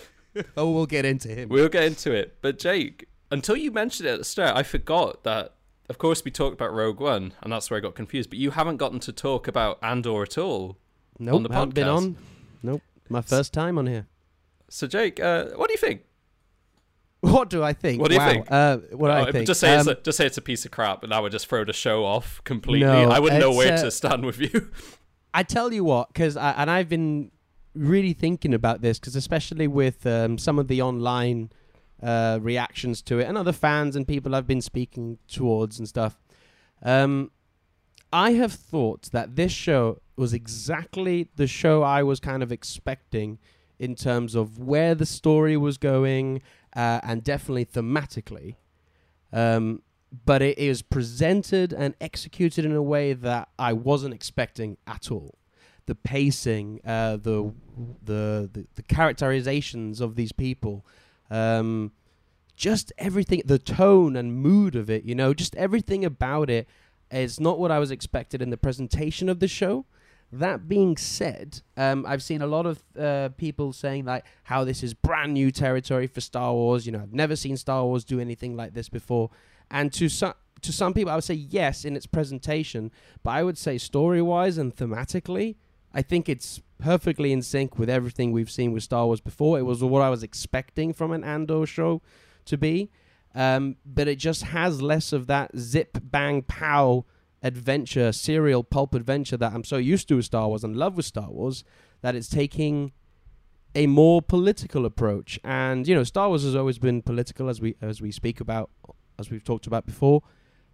oh, 0.58 0.72
we'll 0.72 0.86
get 0.86 1.06
into 1.06 1.30
him. 1.30 1.50
We'll 1.50 1.70
get 1.70 1.84
into 1.84 2.12
it. 2.12 2.38
But 2.42 2.60
Jake, 2.60 3.08
until 3.32 3.56
you 3.56 3.72
mentioned 3.72 4.08
it 4.08 4.14
at 4.14 4.20
the 4.20 4.26
start, 4.26 4.56
I 4.56 4.64
forgot 4.64 5.24
that. 5.24 5.54
Of 5.90 5.98
course, 5.98 6.24
we 6.26 6.32
talked 6.32 6.54
about 6.54 6.74
Rogue 6.74 7.00
One, 7.00 7.34
and 7.42 7.52
that's 7.54 7.70
where 7.72 7.78
I 7.78 7.82
got 7.82 7.96
confused. 7.96 8.30
But 8.30 8.40
you 8.40 8.52
haven't 8.52 8.78
gotten 8.78 9.00
to 9.02 9.14
talk 9.14 9.48
about 9.48 9.80
Andor 9.82 10.22
at 10.24 10.38
all. 10.38 10.78
nope, 11.20 11.48
the 11.48 11.54
haven't 11.54 11.74
been 11.74 11.88
on. 11.88 12.18
Nope, 12.62 12.82
my 13.10 13.22
first 13.22 13.54
time 13.54 13.78
on 13.78 13.88
here. 13.88 14.08
So, 14.70 14.86
Jake, 14.86 15.20
uh, 15.22 15.46
what 15.56 15.68
do 15.70 15.74
you 15.74 15.78
think? 15.78 16.02
What 17.22 17.50
do 17.50 17.64
I 17.64 17.74
think? 17.74 18.00
What 18.02 18.10
do 18.10 18.16
you 18.16 18.20
Wow. 18.20 18.30
think? 18.30 18.48
Uh, 18.52 18.78
what 18.92 19.10
I 19.12 19.32
think? 19.32 19.48
Just 19.48 19.60
say 19.60 19.76
it's 19.78 19.88
Um, 19.88 19.94
a, 19.94 20.02
just 20.02 20.18
say 20.18 20.26
it's 20.26 20.38
a 20.38 20.42
piece 20.42 20.66
of 20.66 20.72
crap, 20.72 21.04
and 21.04 21.12
that 21.12 21.22
would 21.22 21.32
just 21.32 21.48
throw 21.48 21.64
the 21.64 21.74
show 21.74 22.06
off 22.06 22.42
completely. 22.44 22.86
No, 22.86 23.10
I 23.10 23.20
wouldn't 23.20 23.40
know 23.42 23.52
where 23.54 23.74
uh, 23.74 23.82
to 23.82 23.92
stand 23.92 24.26
with 24.26 24.40
you. 24.40 24.70
I 25.34 25.44
tell 25.44 25.74
you 25.74 25.84
what, 25.84 26.10
because 26.10 26.38
and 26.38 26.70
I've 26.70 26.90
been 26.90 27.32
really 27.78 28.14
thinking 28.14 28.54
about 28.54 28.82
this, 28.82 29.00
because 29.00 29.16
especially 29.16 29.68
with 29.68 30.06
um, 30.06 30.38
some 30.38 30.60
of 30.60 30.68
the 30.68 30.82
online 30.82 31.52
uh, 32.02 32.40
reactions 32.42 33.02
to 33.04 33.20
it, 33.20 33.28
and 33.28 33.38
other 33.38 33.54
fans 33.54 33.96
and 33.96 34.08
people 34.08 34.36
I've 34.36 34.48
been 34.48 34.62
speaking 34.62 35.18
towards 35.28 35.80
and 35.80 35.88
stuff, 35.88 36.20
um, 36.84 37.32
I 38.12 38.32
have 38.32 38.54
thought 38.54 39.12
that 39.12 39.36
this 39.36 39.52
show 39.52 40.02
was 40.16 40.34
exactly 40.34 41.30
the 41.36 41.48
show 41.48 41.84
I 41.84 42.04
was 42.04 42.20
kind 42.20 42.42
of 42.44 42.52
expecting 42.52 43.40
in 43.80 43.96
terms 43.96 44.34
of 44.34 44.58
where 44.60 44.96
the 44.96 45.06
story 45.06 45.56
was 45.58 45.78
going, 45.78 46.42
uh, 46.76 47.00
and 47.04 47.24
definitely 47.24 47.66
thematically. 47.66 48.56
Um, 49.32 49.82
but 50.26 50.42
it 50.42 50.58
is 50.58 50.82
presented 50.82 51.74
and 51.74 51.94
executed 52.00 52.66
in 52.66 52.72
a 52.72 52.82
way 52.82 53.14
that 53.14 53.50
I 53.60 53.74
wasn't 53.74 54.14
expecting 54.14 54.78
at 54.88 55.12
all. 55.12 55.38
The 55.88 55.96
pacing, 55.96 56.80
uh, 56.86 57.18
the, 57.18 57.54
the 58.04 58.50
the 58.54 58.68
the 58.76 58.84
characterizations 58.84 60.00
of 60.02 60.16
these 60.16 60.32
people, 60.32 60.86
um, 61.32 61.92
just 62.56 62.92
everything, 62.98 63.42
the 63.46 63.60
tone 63.60 64.16
and 64.16 64.36
mood 64.36 64.76
of 64.76 64.90
it, 64.90 65.06
you 65.06 65.16
know, 65.16 65.34
just 65.34 65.56
everything 65.56 66.04
about 66.04 66.50
it 66.50 66.68
is 67.10 67.40
not 67.40 67.58
what 67.58 67.72
I 67.72 67.80
was 67.80 67.90
expected 67.90 68.42
in 68.42 68.50
the 68.50 68.58
presentation 68.58 69.30
of 69.30 69.40
the 69.40 69.48
show. 69.48 69.86
That 70.32 70.68
being 70.68 70.98
said, 70.98 71.62
um, 71.78 72.06
I've 72.06 72.22
seen 72.22 72.42
a 72.42 72.48
lot 72.48 72.66
of 72.66 72.84
uh, 73.00 73.30
people 73.38 73.72
saying 73.72 74.04
like 74.04 74.26
how 74.44 74.66
this 74.66 74.84
is 74.84 74.94
brand 74.94 75.34
new 75.34 75.52
territory 75.52 76.08
for 76.08 76.20
Star 76.20 76.52
Wars. 76.52 76.86
You 76.86 76.92
know, 76.92 77.00
I've 77.00 77.14
never 77.14 77.38
seen 77.38 77.56
Star 77.56 77.86
Wars 77.86 78.04
do 78.04 78.20
anything 78.20 78.58
like 78.58 78.74
this 78.74 78.90
before. 78.90 79.30
And 79.72 79.94
to 79.94 80.10
some 80.10 80.34
to 80.62 80.74
some 80.74 80.94
people, 80.94 81.12
I 81.12 81.16
would 81.16 81.24
say 81.24 81.36
yes 81.36 81.86
in 81.86 81.96
its 81.96 82.08
presentation, 82.08 82.92
but 83.24 83.32
I 83.32 83.44
would 83.44 83.58
say 83.58 83.78
story 83.78 84.22
wise 84.22 84.58
and 84.58 84.76
thematically, 84.76 85.56
I 85.98 86.04
think 86.04 86.30
it's 86.30 86.62
perfectly 86.78 87.34
in 87.34 87.42
sync 87.42 87.80
with 87.80 87.90
everything 87.90 88.32
we've 88.32 88.52
seen 88.52 88.72
with 88.72 88.84
Star 88.84 89.08
Wars 89.08 89.20
before. 89.20 89.58
It 89.58 89.64
was 89.64 89.84
what 89.84 90.04
I 90.04 90.12
was 90.12 90.22
expecting 90.22 90.94
from 90.94 91.12
an 91.12 91.24
Andor 91.24 91.66
show 91.66 92.04
to 92.46 92.56
be, 92.56 92.92
um, 93.34 93.78
but 93.84 94.08
it 94.08 94.18
just 94.20 94.44
has 94.44 94.80
less 94.80 95.12
of 95.12 95.26
that 95.26 95.58
zip 95.58 95.98
bang 96.04 96.44
pow 96.44 97.06
adventure, 97.42 98.12
serial 98.12 98.64
pulp 98.64 98.94
adventure 98.94 99.38
that 99.38 99.54
I'm 99.54 99.64
so 99.64 99.78
used 99.78 100.08
to 100.10 100.18
with 100.18 100.26
Star 100.26 100.48
Wars 100.48 100.64
and 100.64 100.78
love 100.78 100.98
with 100.98 101.08
Star 101.08 101.32
Wars. 101.32 101.64
That 102.02 102.14
it's 102.14 102.30
taking 102.30 102.92
a 103.74 103.88
more 103.88 104.22
political 104.22 104.86
approach, 104.86 105.40
and 105.44 105.88
you 105.88 105.96
know, 105.96 106.04
Star 106.04 106.28
Wars 106.28 106.44
has 106.44 106.56
always 106.56 106.78
been 106.78 107.02
political, 107.02 107.50
as 107.50 107.60
we 107.60 107.76
as 107.82 108.04
we 108.04 108.12
speak 108.12 108.40
about, 108.40 108.70
as 109.18 109.32
we've 109.32 109.44
talked 109.44 109.66
about 109.66 109.88
before. 109.88 110.22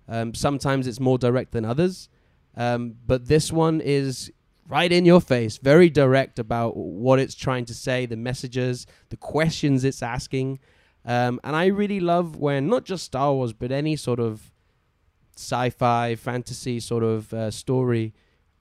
Um, 0.09 0.33
sometimes 0.33 0.85
it's 0.85 0.99
more 0.99 1.17
direct 1.17 1.53
than 1.53 1.63
others, 1.63 2.09
um, 2.57 2.95
but 3.07 3.27
this 3.27 3.53
one 3.53 3.79
is 3.79 4.29
right 4.67 4.91
in 4.91 5.05
your 5.05 5.21
face, 5.21 5.57
very 5.57 5.89
direct 5.89 6.39
about 6.39 6.77
what 6.77 7.19
it's 7.19 7.35
trying 7.35 7.65
to 7.65 7.73
say, 7.73 8.05
the 8.05 8.15
messages, 8.15 8.87
the 9.09 9.17
questions 9.17 9.83
it's 9.83 10.01
asking. 10.01 10.59
Um, 11.05 11.39
and 11.43 11.55
I 11.55 11.65
really 11.65 11.99
love 11.99 12.37
when 12.37 12.67
not 12.67 12.85
just 12.85 13.03
Star 13.03 13.33
Wars, 13.33 13.53
but 13.53 13.71
any 13.71 13.95
sort 13.95 14.19
of 14.19 14.51
sci-fi, 15.35 16.15
fantasy 16.15 16.79
sort 16.79 17.03
of 17.03 17.33
uh, 17.33 17.51
story 17.51 18.13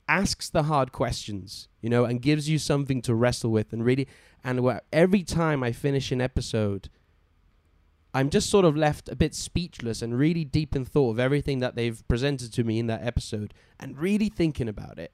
asks 0.08 0.50
the 0.50 0.64
hard 0.64 0.92
questions, 0.92 1.68
you 1.80 1.88
know, 1.88 2.04
and 2.04 2.20
gives 2.20 2.48
you 2.48 2.58
something 2.58 3.00
to 3.02 3.14
wrestle 3.14 3.50
with, 3.50 3.72
and 3.72 3.84
really, 3.84 4.08
and 4.42 4.80
every 4.92 5.22
time 5.22 5.62
I 5.62 5.72
finish 5.72 6.10
an 6.10 6.20
episode, 6.20 6.88
I'm 8.12 8.28
just 8.28 8.50
sort 8.50 8.64
of 8.64 8.76
left 8.76 9.08
a 9.08 9.16
bit 9.16 9.34
speechless 9.34 10.02
and 10.02 10.18
really 10.18 10.44
deep 10.44 10.76
in 10.76 10.84
thought 10.84 11.12
of 11.12 11.18
everything 11.18 11.60
that 11.60 11.76
they've 11.76 12.06
presented 12.08 12.52
to 12.52 12.64
me 12.64 12.78
in 12.78 12.86
that 12.88 13.06
episode 13.06 13.54
and 13.80 13.96
really 13.96 14.28
thinking 14.28 14.68
about 14.68 14.98
it. 14.98 15.12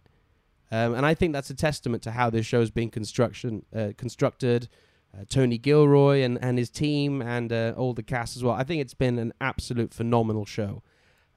Um, 0.71 0.95
and 0.95 1.07
I 1.07 1.15
think 1.15 1.33
that's 1.33 1.51
a 1.51 1.55
testament 1.55 2.03
to 2.05 2.11
how 2.11 2.31
this 2.31 2.47
show's 2.47 2.71
being 2.71 2.91
construction 2.91 3.65
uh, 3.75 3.93
constructed. 3.97 4.69
Uh, 5.15 5.25
Tony 5.29 5.57
Gilroy 5.57 6.23
and, 6.23 6.39
and 6.43 6.59
his 6.59 6.69
team 6.69 7.23
and 7.23 7.51
uh, 7.51 7.73
all 7.77 7.95
the 7.95 8.03
cast 8.03 8.37
as 8.37 8.45
well. 8.45 8.55
I 8.55 8.63
think 8.63 8.83
it's 8.83 8.95
been 8.95 9.19
an 9.19 9.33
absolute 9.41 9.95
phenomenal 9.95 10.45
show. 10.45 10.83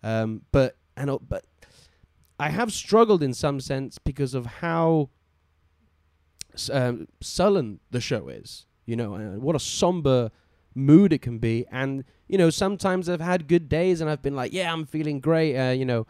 Um, 0.04 0.42
but 0.52 0.76
and 0.98 1.10
uh, 1.10 1.20
but 1.28 1.46
I 2.38 2.50
have 2.50 2.74
struggled 2.74 3.24
in 3.24 3.34
some 3.34 3.60
sense 3.62 3.98
because 3.98 4.34
of 4.34 4.46
how 4.46 5.10
um, 6.72 7.08
sullen 7.22 7.80
the 7.92 8.02
show 8.02 8.28
is. 8.28 8.66
You 8.86 8.96
know, 8.98 9.12
what 9.40 9.56
a 9.56 9.60
somber 9.60 10.32
mood 10.76 11.14
it 11.14 11.22
can 11.22 11.38
be. 11.38 11.66
And 11.72 12.04
you 12.28 12.38
know, 12.38 12.50
sometimes 12.50 13.10
I've 13.10 13.22
had 13.22 13.48
good 13.48 13.70
days 13.70 14.02
and 14.02 14.10
I've 14.10 14.22
been 14.22 14.36
like, 14.36 14.54
yeah, 14.54 14.72
I'm 14.72 14.86
feeling 14.86 15.20
great. 15.20 15.56
Uh, 15.56 15.72
you 15.72 15.86
know, 15.86 16.08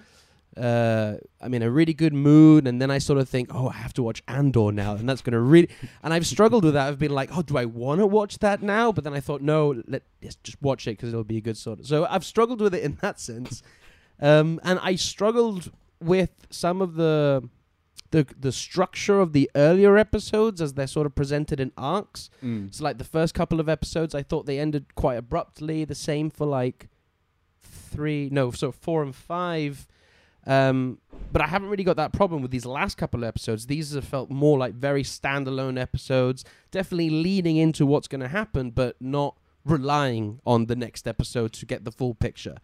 uh, 0.58 1.16
I'm 1.40 1.54
in 1.54 1.64
a 1.64 1.72
really 1.72 1.94
good 1.94 2.14
mood, 2.14 2.68
and 2.68 2.82
then 2.82 2.92
I 2.92 2.98
sort 2.98 3.20
of 3.20 3.30
think, 3.30 3.54
oh, 3.54 3.70
I 3.70 3.74
have 3.74 3.94
to 3.94 4.04
watch 4.04 4.22
Andor 4.28 4.72
now, 4.72 4.96
and 4.96 5.08
that's 5.08 5.22
going 5.22 5.34
to 5.34 5.40
really. 5.40 5.70
And 6.04 6.14
I've 6.14 6.28
struggled 6.28 6.64
with 6.64 6.74
that. 6.74 6.88
I've 6.88 7.00
been 7.00 7.12
like, 7.12 7.36
oh, 7.36 7.42
do 7.42 7.58
I 7.58 7.66
want 7.66 8.00
to 8.00 8.08
watch 8.08 8.40
that 8.40 8.62
now? 8.62 8.92
But 8.92 9.04
then 9.04 9.14
I 9.14 9.22
thought, 9.22 9.42
no, 9.42 9.82
let 9.88 10.04
us 10.26 10.36
just 10.44 10.62
watch 10.62 10.88
it 10.88 10.92
because 10.92 11.10
it'll 11.10 11.24
be 11.24 11.38
a 11.38 11.42
good 11.42 11.58
sort 11.58 11.80
of. 11.80 11.88
So 11.88 12.06
I've 12.06 12.26
struggled 12.26 12.60
with 12.60 12.76
it 12.76 12.84
in 12.84 12.96
that 13.02 13.20
sense, 13.20 13.64
um, 14.20 14.60
and 14.64 14.80
I 14.82 14.96
struggled 14.96 15.72
with 16.02 16.32
some 16.50 16.82
of 16.82 16.96
the 16.96 17.48
the 18.12 18.28
the 18.38 18.52
structure 18.52 19.22
of 19.22 19.32
the 19.32 19.50
earlier 19.56 19.98
episodes 19.98 20.62
as 20.62 20.74
they're 20.74 20.88
sort 20.88 21.08
of 21.08 21.16
presented 21.16 21.60
in 21.60 21.72
arcs. 21.78 22.30
Mm. 22.44 22.74
So 22.74 22.84
like 22.84 22.98
the 22.98 23.04
first 23.04 23.34
couple 23.34 23.60
of 23.60 23.70
episodes, 23.70 24.14
I 24.14 24.22
thought 24.22 24.46
they 24.46 24.60
ended 24.60 24.96
quite 24.96 25.16
abruptly. 25.16 25.86
The 25.86 25.96
same 25.96 26.30
for 26.30 26.46
like 26.46 26.90
three, 27.62 28.30
no, 28.32 28.52
so 28.52 28.72
four 28.72 29.02
and 29.02 29.16
five. 29.16 29.88
Um, 30.48 31.00
but 31.32 31.42
I 31.42 31.48
haven't 31.48 31.70
really 31.70 31.84
got 31.84 31.98
that 31.98 32.14
problem 32.14 32.42
with 32.42 32.52
these 32.52 32.66
last 32.66 32.98
couple 32.98 33.24
of 33.24 33.28
episodes. 33.28 33.68
These 33.68 33.94
have 33.94 34.06
felt 34.06 34.30
more 34.30 34.58
like 34.58 34.74
very 34.74 35.04
standalone 35.04 35.80
episodes, 35.80 36.44
definitely 36.72 37.10
leading 37.10 37.58
into 37.58 37.86
what's 37.86 38.08
going 38.08 38.22
to 38.22 38.28
happen, 38.28 38.72
but 38.72 38.96
not 39.00 39.38
relying 39.64 40.40
on 40.46 40.66
the 40.66 40.76
next 40.76 41.08
episode 41.08 41.54
to 41.54 41.66
get 41.66 41.86
the 41.86 41.92
full 41.92 42.16
picture. 42.16 42.58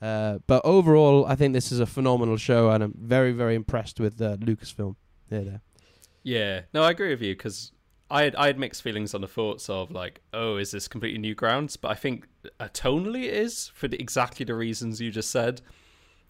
Uh, 0.00 0.38
but 0.46 0.64
overall, 0.64 1.26
I 1.26 1.34
think 1.34 1.54
this 1.54 1.72
is 1.72 1.80
a 1.80 1.86
phenomenal 1.86 2.36
show, 2.36 2.70
and 2.70 2.82
I'm 2.82 2.94
very, 2.96 3.32
very 3.32 3.54
impressed 3.54 4.00
with 4.00 4.20
uh, 4.20 4.36
Lucasfilm. 4.36 4.96
Yeah, 5.30 5.40
there. 5.40 5.60
Yeah, 6.22 6.60
no, 6.72 6.82
I 6.82 6.90
agree 6.90 7.10
with 7.10 7.22
you 7.22 7.34
because 7.34 7.72
I 8.10 8.22
had 8.22 8.36
I 8.36 8.46
had 8.46 8.58
mixed 8.58 8.82
feelings 8.82 9.14
on 9.14 9.20
the 9.20 9.28
thoughts 9.28 9.68
of 9.68 9.90
like, 9.90 10.20
oh, 10.32 10.56
is 10.56 10.70
this 10.70 10.88
completely 10.88 11.18
new 11.18 11.34
grounds? 11.34 11.76
But 11.76 11.90
I 11.90 11.94
think 11.94 12.26
uh, 12.60 12.68
tonally 12.68 13.24
it 13.24 13.34
is 13.34 13.68
for 13.74 13.88
the, 13.88 14.00
exactly 14.00 14.44
the 14.44 14.54
reasons 14.54 15.00
you 15.00 15.10
just 15.10 15.30
said, 15.30 15.62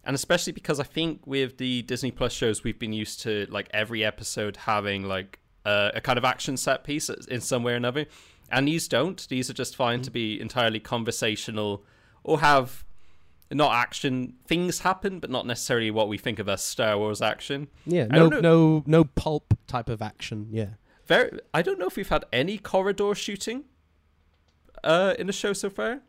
and 0.08 0.14
especially 0.16 0.52
because 0.54 0.80
I 0.80 0.84
think 0.84 1.24
with 1.26 1.58
the 1.58 1.82
Disney 1.82 2.10
Plus 2.10 2.32
shows 2.32 2.64
we've 2.64 2.78
been 2.78 2.92
used 2.94 3.20
to 3.22 3.46
like 3.50 3.68
every 3.72 4.02
episode 4.04 4.56
having 4.56 5.04
like 5.04 5.38
uh, 5.64 5.90
a 5.94 6.00
kind 6.00 6.18
of 6.18 6.24
action 6.24 6.56
set 6.56 6.82
piece 6.82 7.08
in 7.10 7.40
some 7.40 7.62
way 7.62 7.74
or 7.74 7.76
another, 7.76 8.06
and 8.50 8.66
these 8.66 8.88
don't. 8.88 9.28
These 9.28 9.48
are 9.50 9.52
just 9.54 9.76
fine 9.76 10.00
Mm. 10.00 10.04
to 10.04 10.10
be 10.10 10.40
entirely 10.40 10.80
conversational 10.80 11.84
or 12.24 12.40
have 12.40 12.84
not 13.50 13.72
action 13.74 14.34
things 14.46 14.80
happen, 14.80 15.20
but 15.20 15.30
not 15.30 15.46
necessarily 15.46 15.90
what 15.90 16.08
we 16.08 16.18
think 16.18 16.38
of 16.38 16.48
as 16.48 16.62
Star 16.64 16.96
Wars 16.98 17.20
action. 17.22 17.68
Yeah, 17.86 18.06
no, 18.06 18.28
no, 18.28 18.82
no 18.86 19.04
pulp 19.04 19.54
type 19.66 19.88
of 19.88 20.00
action. 20.02 20.48
Yeah. 20.50 20.70
Very, 21.06 21.38
I 21.54 21.62
don't 21.62 21.78
know 21.78 21.86
if 21.86 21.96
we've 21.96 22.08
had 22.08 22.24
any 22.32 22.58
corridor 22.58 23.14
shooting 23.14 23.64
uh, 24.84 25.14
in 25.18 25.26
the 25.26 25.32
show 25.32 25.52
so 25.54 25.70
far. 25.70 26.00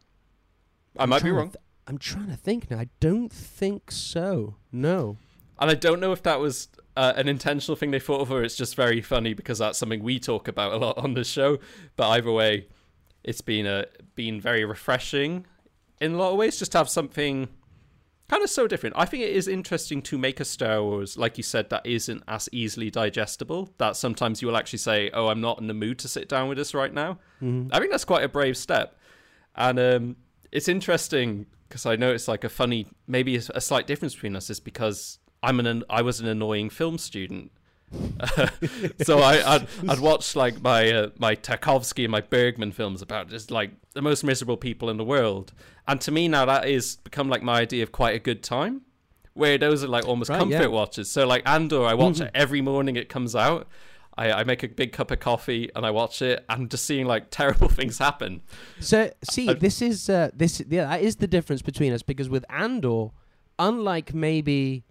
I 0.98 1.03
I'm 1.03 1.10
might 1.10 1.24
be 1.24 1.32
wrong, 1.32 1.48
th- 1.51 1.63
I'm 1.89 1.98
trying 1.98 2.27
to 2.29 2.36
think 2.38 2.69
now. 2.72 2.77
I 2.79 2.88
don't 3.00 3.31
think 3.34 3.91
so. 3.91 4.55
No. 4.72 5.17
and 5.60 5.69
I 5.69 5.74
don't 5.74 6.00
know 6.00 6.12
if 6.13 6.22
that 6.24 6.39
was 6.39 6.67
uh, 6.96 7.13
an 7.15 7.27
intentional 7.27 7.75
thing 7.75 7.91
they 7.91 8.00
thought 8.00 8.22
of, 8.22 8.31
or 8.31 8.43
it's 8.43 8.55
just 8.55 8.75
very 8.75 9.01
funny 9.01 9.34
because 9.34 9.58
that's 9.58 9.77
something 9.77 10.03
we 10.03 10.19
talk 10.19 10.48
about 10.48 10.72
a 10.74 10.77
lot 10.77 10.98
on 11.00 11.15
the 11.15 11.24
show. 11.24 11.58
But 11.98 12.10
either 12.10 12.31
way, 12.31 12.67
it's 13.24 13.41
been 13.41 13.65
a 13.65 13.86
been 14.15 14.39
very 14.39 14.63
refreshing 14.65 15.46
in 16.00 16.13
a 16.13 16.17
lot 16.17 16.31
of 16.31 16.38
ways, 16.38 16.58
just 16.60 16.72
to 16.74 16.77
have 16.77 16.89
something 16.89 17.50
kind 18.29 18.43
of 18.43 18.50
so 18.50 18.67
different. 18.67 18.96
I 18.98 19.05
think 19.05 19.24
it 19.24 19.31
is 19.31 19.48
interesting 19.48 20.01
to 20.03 20.17
make 20.17 20.39
a 20.39 20.46
Star 20.46 20.84
Wars, 20.84 21.17
like 21.17 21.36
you 21.38 21.43
said, 21.43 21.69
that 21.72 21.86
isn't 21.86 22.24
as 22.27 22.48
easily 22.51 22.89
digestible. 22.91 23.74
That 23.79 23.96
sometimes 23.98 24.41
you 24.41 24.48
will 24.48 24.55
actually 24.58 24.79
say, 24.79 25.10
"Oh, 25.13 25.27
I'm 25.29 25.41
not 25.41 25.60
in 25.60 25.65
the 25.67 25.74
mood 25.74 25.98
to 26.00 26.08
sit 26.08 26.29
down 26.29 26.48
with 26.48 26.58
this 26.60 26.74
right 26.75 26.93
now." 26.93 27.17
Mhm. 27.41 27.69
I 27.74 27.79
think 27.79 27.91
that's 27.91 28.05
quite 28.05 28.24
a 28.24 28.29
brave 28.29 28.55
step, 28.58 28.96
and 29.55 29.79
um, 29.79 30.15
it's 30.51 30.67
interesting 30.67 31.48
because 31.70 31.86
I 31.86 31.96
know 31.96 32.12
it's 32.12 32.28
like 32.28 32.44
a 32.44 32.50
funny, 32.50 32.88
maybe 33.08 33.38
a 33.38 33.42
a 33.56 33.62
slight 33.62 33.88
difference 33.88 34.16
between 34.16 34.36
us 34.36 34.50
is 34.50 34.60
because 34.60 35.20
I'm 35.42 35.60
an 35.62 35.84
I 35.90 36.02
was 36.02 36.20
an 36.20 36.28
annoying 36.28 36.70
film 36.70 36.98
student, 36.98 37.52
so 39.02 39.20
I 39.20 39.56
I'd, 39.56 39.68
I'd 39.88 40.00
watch 40.00 40.36
like 40.36 40.62
my 40.62 40.92
uh, 40.92 41.10
my 41.18 41.36
Tarkovsky 41.36 42.04
and 42.04 42.12
my 42.12 42.22
Bergman 42.22 42.72
films 42.72 43.02
about 43.02 43.30
just 43.30 43.52
like 43.52 43.72
the 43.94 44.02
most 44.02 44.24
miserable 44.24 44.58
people 44.58 44.90
in 44.90 44.98
the 44.98 45.04
world, 45.04 45.54
and 45.88 46.00
to 46.02 46.12
me 46.12 46.28
now 46.28 46.46
that 46.46 46.68
is 46.68 46.98
become 46.98 47.30
like 47.30 47.44
my 47.44 47.60
idea 47.62 47.84
of 47.84 47.92
quite 47.92 48.16
a 48.16 48.20
good 48.20 48.44
time. 48.44 48.82
Where 49.36 49.58
those 49.58 49.84
are 49.86 49.88
like 49.88 50.06
almost 50.06 50.30
Right, 50.30 50.40
comfort 50.40 50.60
yeah. 50.64 50.68
watches. 50.68 51.10
So 51.10 51.26
like 51.26 51.48
Andor, 51.48 51.86
I 51.86 51.94
watch 51.94 52.16
Mhm. 52.16 52.26
it 52.26 52.32
every 52.34 52.60
morning 52.62 52.98
it 52.98 53.08
comes 53.08 53.36
out. 53.36 53.68
I, 54.20 54.40
I 54.40 54.44
make 54.44 54.62
a 54.64 54.68
big 54.68 54.92
cup 54.92 55.12
of 55.12 55.20
coffee 55.20 55.70
and 55.76 55.86
I 55.86 55.92
watch 55.92 56.22
it. 56.22 56.44
and 56.50 56.70
just 56.70 56.86
seeing 56.86 57.06
like 57.06 57.30
terrible 57.42 57.70
things 57.70 57.98
happen. 57.98 58.42
So 58.80 59.12
see, 59.30 59.50
I- 59.50 59.54
this 59.54 59.82
is 59.82 60.10
uh, 60.10 60.30
this 60.34 60.62
yeah, 60.68 60.86
that 60.92 61.02
is 61.02 61.16
the 61.18 61.28
difference 61.28 61.62
between 61.62 61.92
us 61.94 62.04
because 62.04 62.30
with 62.30 62.46
Andor, 62.50 63.08
unlike 63.58 64.14
maybe 64.14 64.84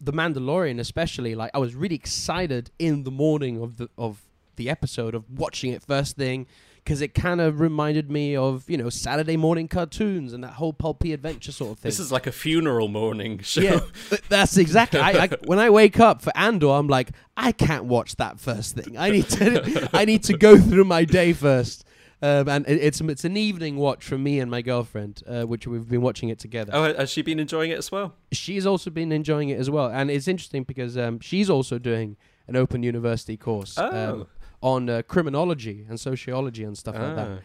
the 0.00 0.12
Mandalorian, 0.12 0.80
especially, 0.80 1.34
like 1.36 1.50
I 1.54 1.58
was 1.58 1.74
really 1.74 1.94
excited 1.94 2.70
in 2.78 3.04
the 3.04 3.10
morning 3.12 3.62
of 3.62 3.76
the 3.76 3.88
of 3.96 4.22
the 4.56 4.68
episode 4.68 5.14
of 5.14 5.24
watching 5.30 5.72
it 5.72 5.82
first 5.82 6.16
thing 6.16 6.46
because 6.84 7.00
it 7.00 7.14
kind 7.14 7.40
of 7.40 7.60
reminded 7.60 8.10
me 8.10 8.34
of 8.36 8.68
you 8.68 8.76
know 8.76 8.90
Saturday 8.90 9.36
morning 9.36 9.68
cartoons 9.68 10.32
and 10.32 10.42
that 10.42 10.54
whole 10.54 10.72
pulpy 10.72 11.12
adventure 11.12 11.52
sort 11.52 11.72
of 11.72 11.78
thing. 11.78 11.88
This 11.88 12.00
is 12.00 12.10
like 12.10 12.26
a 12.26 12.32
funeral 12.32 12.88
morning 12.88 13.38
show. 13.42 13.60
Yeah, 13.60 13.80
that's 14.28 14.56
exactly. 14.56 15.00
I, 15.00 15.24
I, 15.24 15.28
when 15.44 15.58
I 15.58 15.70
wake 15.70 16.00
up 16.00 16.22
for 16.22 16.36
Andor, 16.36 16.70
I'm 16.70 16.88
like, 16.88 17.10
I 17.36 17.52
can't 17.52 17.84
watch 17.84 18.16
that 18.16 18.40
first 18.40 18.74
thing. 18.74 18.96
I 18.96 19.10
need 19.10 19.28
to, 19.30 19.88
I 19.92 20.04
need 20.04 20.24
to 20.24 20.36
go 20.36 20.58
through 20.58 20.84
my 20.84 21.04
day 21.04 21.32
first. 21.32 21.84
Um, 22.20 22.48
and 22.48 22.66
it, 22.68 22.78
it's 22.78 23.00
it's 23.00 23.24
an 23.24 23.36
evening 23.36 23.76
watch 23.76 24.04
for 24.04 24.16
me 24.16 24.38
and 24.38 24.48
my 24.50 24.62
girlfriend, 24.62 25.22
uh, 25.26 25.42
which 25.42 25.66
we've 25.66 25.88
been 25.88 26.02
watching 26.02 26.28
it 26.28 26.38
together. 26.38 26.70
Oh, 26.72 26.94
has 26.94 27.10
she 27.10 27.22
been 27.22 27.40
enjoying 27.40 27.72
it 27.72 27.78
as 27.78 27.90
well? 27.90 28.14
She's 28.30 28.64
also 28.64 28.90
been 28.90 29.10
enjoying 29.10 29.48
it 29.48 29.58
as 29.58 29.68
well, 29.68 29.86
and 29.86 30.08
it's 30.08 30.28
interesting 30.28 30.62
because 30.62 30.96
um, 30.96 31.18
she's 31.18 31.50
also 31.50 31.78
doing 31.78 32.16
an 32.46 32.54
open 32.54 32.82
university 32.84 33.36
course 33.36 33.76
um, 33.78 33.92
Oh. 33.94 34.26
On 34.62 34.88
uh, 34.88 35.02
criminology 35.02 35.84
and 35.88 35.98
sociology 36.00 36.64
and 36.64 36.78
stuff 36.78 36.94
like 36.94 37.16
that. 37.16 37.28
Ah. 37.28 37.38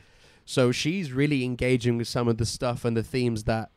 So 0.45 0.71
she's 0.71 1.12
really 1.12 1.43
engaging 1.43 1.97
with 1.97 2.07
some 2.07 2.27
of 2.27 2.38
the 2.38 2.45
stuff 2.45 2.86
and 2.86 2.95
the 2.95 3.03
themes 3.03 3.43
that 3.45 3.71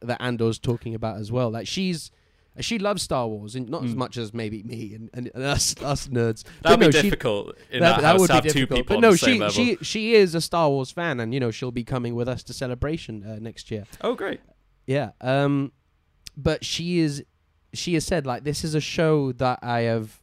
that 0.00 0.20
Andor's 0.20 0.58
talking 0.58 0.94
about 0.94 1.18
as 1.18 1.30
well. 1.30 1.50
Like 1.50 1.66
she's 1.68 2.10
she 2.58 2.78
loves 2.78 3.02
Star 3.02 3.28
Wars, 3.28 3.54
and 3.54 3.68
not 3.68 3.84
as 3.84 3.92
Mm. 3.92 3.96
much 3.98 4.16
as 4.16 4.32
maybe 4.32 4.62
me 4.62 4.94
and, 4.94 5.10
and, 5.12 5.30
and 5.34 5.44
us 5.44 5.74
us 5.82 6.08
nerds. 6.08 6.42
That'd 6.62 6.80
be 6.80 6.86
no, 6.86 6.90
she- 6.90 7.02
difficult 7.02 7.54
in 7.70 7.80
that, 7.80 8.00
that, 8.00 8.04
house 8.06 8.20
would 8.20 8.28
be 8.28 8.34
have 8.34 8.42
two 8.44 8.48
difficult. 8.66 8.78
people 8.78 8.94
But 8.94 8.96
on 8.96 9.00
no, 9.02 9.10
the 9.12 9.18
same 9.18 9.34
she 9.34 9.38
level. 9.40 9.52
she 9.54 9.76
she 9.82 10.14
is 10.14 10.34
a 10.34 10.40
Star 10.40 10.68
Wars 10.70 10.90
fan, 10.90 11.20
and 11.20 11.32
you 11.34 11.38
know 11.40 11.50
she'll 11.50 11.70
be 11.70 11.84
coming 11.84 12.14
with 12.14 12.28
us 12.28 12.42
to 12.44 12.52
celebration 12.54 13.24
uh, 13.24 13.38
next 13.40 13.70
year. 13.70 13.84
Oh, 14.00 14.14
great. 14.14 14.40
Yeah. 14.86 15.10
Um, 15.20 15.72
but 16.36 16.64
she 16.64 16.98
is 16.98 17.22
she 17.74 17.94
has 17.94 18.04
said 18.06 18.26
like 18.26 18.42
this 18.44 18.64
is 18.64 18.74
a 18.74 18.80
show 18.80 19.32
that 19.32 19.58
I 19.62 19.80
have 19.82 20.20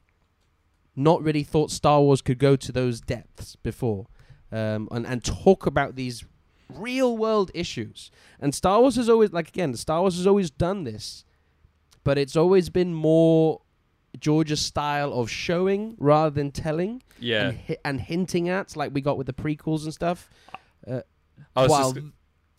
not 0.96 1.22
really 1.24 1.44
thought 1.44 1.72
Star 1.72 2.02
Wars 2.02 2.22
could 2.22 2.38
go 2.40 2.56
to 2.56 2.72
those 2.72 3.02
depths 3.02 3.56
before, 3.58 4.08
um, 4.52 4.88
and 4.92 5.06
and 5.08 5.24
talk 5.24 5.66
about 5.66 5.96
these 5.96 6.24
real 6.74 7.16
world 7.18 7.52
issues. 7.54 8.12
And 8.40 8.54
Star 8.56 8.80
Wars 8.82 8.96
has 8.96 9.10
always 9.10 9.32
like 9.32 9.50
again, 9.50 9.76
Star 9.76 10.02
Wars 10.02 10.18
has 10.18 10.26
always 10.28 10.50
done 10.50 10.84
this, 10.84 11.26
but 12.04 12.18
it's 12.18 12.36
always 12.36 12.70
been 12.70 12.94
more 12.94 13.62
George's 14.20 14.62
style 14.62 15.12
of 15.14 15.30
showing 15.30 15.96
rather 16.00 16.30
than 16.30 16.52
telling 16.52 17.02
Yeah. 17.20 17.50
and, 17.50 17.60
hi- 17.68 17.78
and 17.84 18.02
hinting 18.02 18.48
at, 18.50 18.76
like 18.76 18.94
we 18.94 19.02
got 19.02 19.18
with 19.18 19.26
the 19.28 19.34
prequels 19.34 19.84
and 19.86 19.94
stuff. 19.94 20.30
Was 20.88 21.70
while 21.70 21.94
just, 21.94 22.06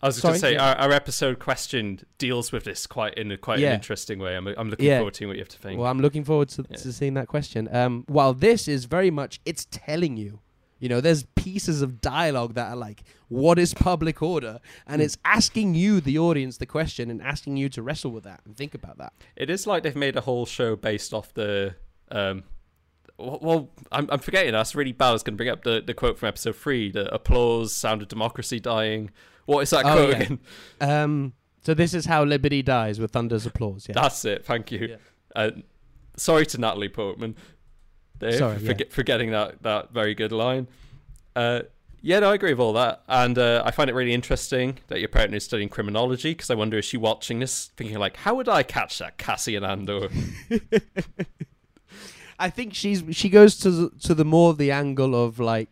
I 0.05 0.07
was 0.09 0.15
just 0.15 0.23
going 0.23 0.33
to 0.35 0.39
say, 0.39 0.53
Yeah. 0.53 0.69
our, 0.69 0.75
our 0.75 0.91
episode 0.91 1.39
question 1.39 1.99
deals 2.17 2.51
with 2.51 2.63
this 2.63 2.85
quite 2.87 3.15
in 3.15 3.31
a 3.31 3.37
quite 3.37 3.59
Yeah. 3.59 3.69
an 3.69 3.75
interesting 3.75 4.19
way. 4.19 4.35
I'm, 4.35 4.47
I'm 4.47 4.69
looking 4.69 4.85
Yeah. 4.85 4.99
forward 4.99 5.15
to 5.15 5.25
what 5.27 5.35
you 5.35 5.41
have 5.41 5.49
to 5.49 5.57
think. 5.57 5.79
Well, 5.79 5.89
I'm 5.89 5.99
looking 5.99 6.23
forward 6.23 6.49
to, 6.49 6.63
to 6.63 6.93
seeing 6.93 7.15
that 7.15 7.27
question. 7.27 7.67
Um, 7.75 8.03
while 8.07 8.33
this 8.33 8.67
is 8.67 8.85
very 8.85 9.11
much, 9.11 9.41
it's 9.45 9.67
telling 9.71 10.15
you. 10.17 10.39
You 10.77 10.89
know, 10.89 11.01
there's 11.01 11.23
pieces 11.35 11.81
of 11.81 12.01
dialogue 12.01 12.53
that 12.55 12.69
are 12.71 12.75
like, 12.75 13.03
"What 13.29 13.57
is 13.57 13.73
public 13.73 14.21
order?" 14.21 14.59
and 14.85 14.97
Hmm. 15.01 15.05
it's 15.05 15.17
asking 15.25 15.73
you, 15.73 16.01
the 16.01 16.19
audience, 16.19 16.57
the 16.57 16.65
question, 16.65 17.09
and 17.09 17.21
asking 17.21 17.55
you 17.57 17.69
to 17.69 17.81
wrestle 17.81 18.11
with 18.11 18.25
that 18.25 18.41
and 18.45 18.55
think 18.55 18.75
about 18.75 18.97
that. 18.99 19.13
It 19.37 19.49
is 19.49 19.65
like 19.65 19.83
they've 19.83 19.95
made 19.95 20.15
a 20.17 20.21
whole 20.21 20.45
show 20.45 20.75
based 20.75 21.13
off 21.13 21.33
the 21.33 21.75
um, 22.11 22.43
well, 23.17 23.71
I'm, 23.91 24.09
I'm 24.11 24.19
forgetting. 24.19 24.51
That's 24.51 24.75
really 24.75 24.91
bad. 24.91 25.09
I 25.09 25.13
was 25.13 25.23
going 25.23 25.35
to 25.35 25.37
bring 25.37 25.49
up 25.49 25.63
the, 25.63 25.81
the 25.85 25.93
quote 25.93 26.19
from 26.19 26.27
episode 26.27 26.57
three: 26.57 26.91
the 26.91 27.11
applause, 27.13 27.73
sound 27.73 28.01
of 28.01 28.09
democracy 28.09 28.59
dying. 28.59 29.11
What 29.45 29.61
is 29.61 29.69
that 29.71 29.85
Oh, 29.85 29.93
quote 29.93 30.09
yeah. 30.09 30.15
again? 30.15 30.39
Um, 30.81 31.33
so 31.61 31.73
this 31.73 31.93
is 31.93 32.05
how 32.05 32.23
liberty 32.23 32.61
dies 32.61 32.99
with 32.99 33.11
thunder's 33.11 33.45
applause. 33.45 33.85
Yeah. 33.87 33.93
That's 33.95 34.23
it. 34.25 34.45
Thank 34.45 34.71
you. 34.71 34.87
Yeah. 34.91 34.95
Uh, 35.35 35.51
sorry 36.15 36.45
to 36.47 36.57
Natalie 36.59 36.89
Portman. 36.89 37.35
There, 38.19 38.31
Sorry, 38.33 38.57
for 38.59 38.65
yeah. 38.65 38.73
get- 38.73 38.93
for 38.93 39.03
getting 39.03 39.31
that 39.31 39.61
that 39.63 39.91
very 39.91 40.15
good 40.15 40.31
line. 40.31 40.67
Uh, 41.35 41.63
yeah, 42.01 42.19
no, 42.19 42.29
I 42.31 42.35
agree 42.35 42.53
with 42.53 42.59
all 42.61 42.73
that, 42.73 43.01
and 43.09 43.37
uh, 43.37 43.63
I 43.65 43.71
find 43.71 43.89
it 43.89 43.93
really 43.93 44.13
interesting 44.13 44.77
that 44.87 44.99
your 44.99 45.09
partner 45.09 45.35
is 45.37 45.43
studying 45.43 45.69
criminology 45.69 46.31
because 46.31 46.49
I 46.51 46.55
wonder 46.55 46.77
is 46.77 46.85
she 46.85 46.97
watching 46.97 47.39
this 47.39 47.71
thinking 47.75 47.97
like, 47.97 48.15
how 48.17 48.35
would 48.35 48.47
I 48.47 48.61
catch 48.63 48.99
that 48.99 49.17
Cassian 49.17 49.63
Andor? 49.65 50.09
I 52.39 52.49
think 52.49 52.73
she's 52.73 53.03
she 53.11 53.29
goes 53.29 53.57
to 53.59 53.71
the, 53.71 53.89
to 54.01 54.13
the 54.13 54.25
more 54.25 54.53
the 54.53 54.71
angle 54.71 55.15
of 55.15 55.39
like, 55.39 55.69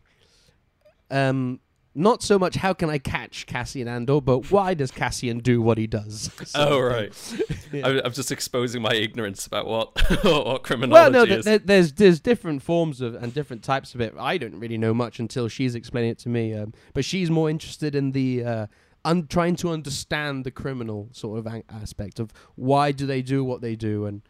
um, 1.11 1.59
not 1.95 2.23
so 2.23 2.39
much 2.39 2.55
how 2.55 2.73
can 2.73 2.89
I 2.89 2.97
catch 2.97 3.45
Cassian 3.45 3.87
Andor, 3.87 4.19
but 4.21 4.49
why 4.51 4.73
does 4.73 4.89
Cassian 4.91 5.39
do 5.39 5.61
what 5.61 5.77
he 5.77 5.85
does? 5.87 6.31
oh 6.55 6.79
right. 6.79 7.13
Yeah. 7.73 7.87
I, 7.87 8.05
I'm 8.05 8.13
just 8.13 8.31
exposing 8.31 8.83
my 8.83 8.93
ignorance 8.93 9.47
about 9.47 9.65
what 9.65 9.99
what 10.23 10.69
Well, 10.69 11.09
no, 11.11 11.25
th- 11.25 11.39
is. 11.39 11.45
th- 11.45 11.61
there's 11.65 11.93
there's 11.93 12.19
different 12.19 12.61
forms 12.61 13.01
of 13.01 13.15
and 13.15 13.33
different 13.33 13.63
types 13.63 13.95
of 13.95 14.01
it. 14.01 14.13
I 14.19 14.37
don't 14.37 14.59
really 14.59 14.77
know 14.77 14.93
much 14.93 15.19
until 15.19 15.47
she's 15.47 15.73
explaining 15.73 16.11
it 16.11 16.19
to 16.19 16.29
me. 16.29 16.53
Um, 16.53 16.73
but 16.93 17.03
she's 17.03 17.31
more 17.31 17.49
interested 17.49 17.95
in 17.95 18.11
the 18.11 18.43
uh, 18.43 18.67
un- 19.05 19.25
trying 19.27 19.55
to 19.57 19.69
understand 19.71 20.43
the 20.43 20.51
criminal 20.51 21.09
sort 21.13 21.39
of 21.39 21.47
an- 21.47 21.63
aspect 21.69 22.19
of 22.19 22.31
why 22.55 22.91
do 22.91 23.07
they 23.07 23.23
do 23.23 23.43
what 23.43 23.61
they 23.61 23.75
do 23.75 24.05
and 24.05 24.21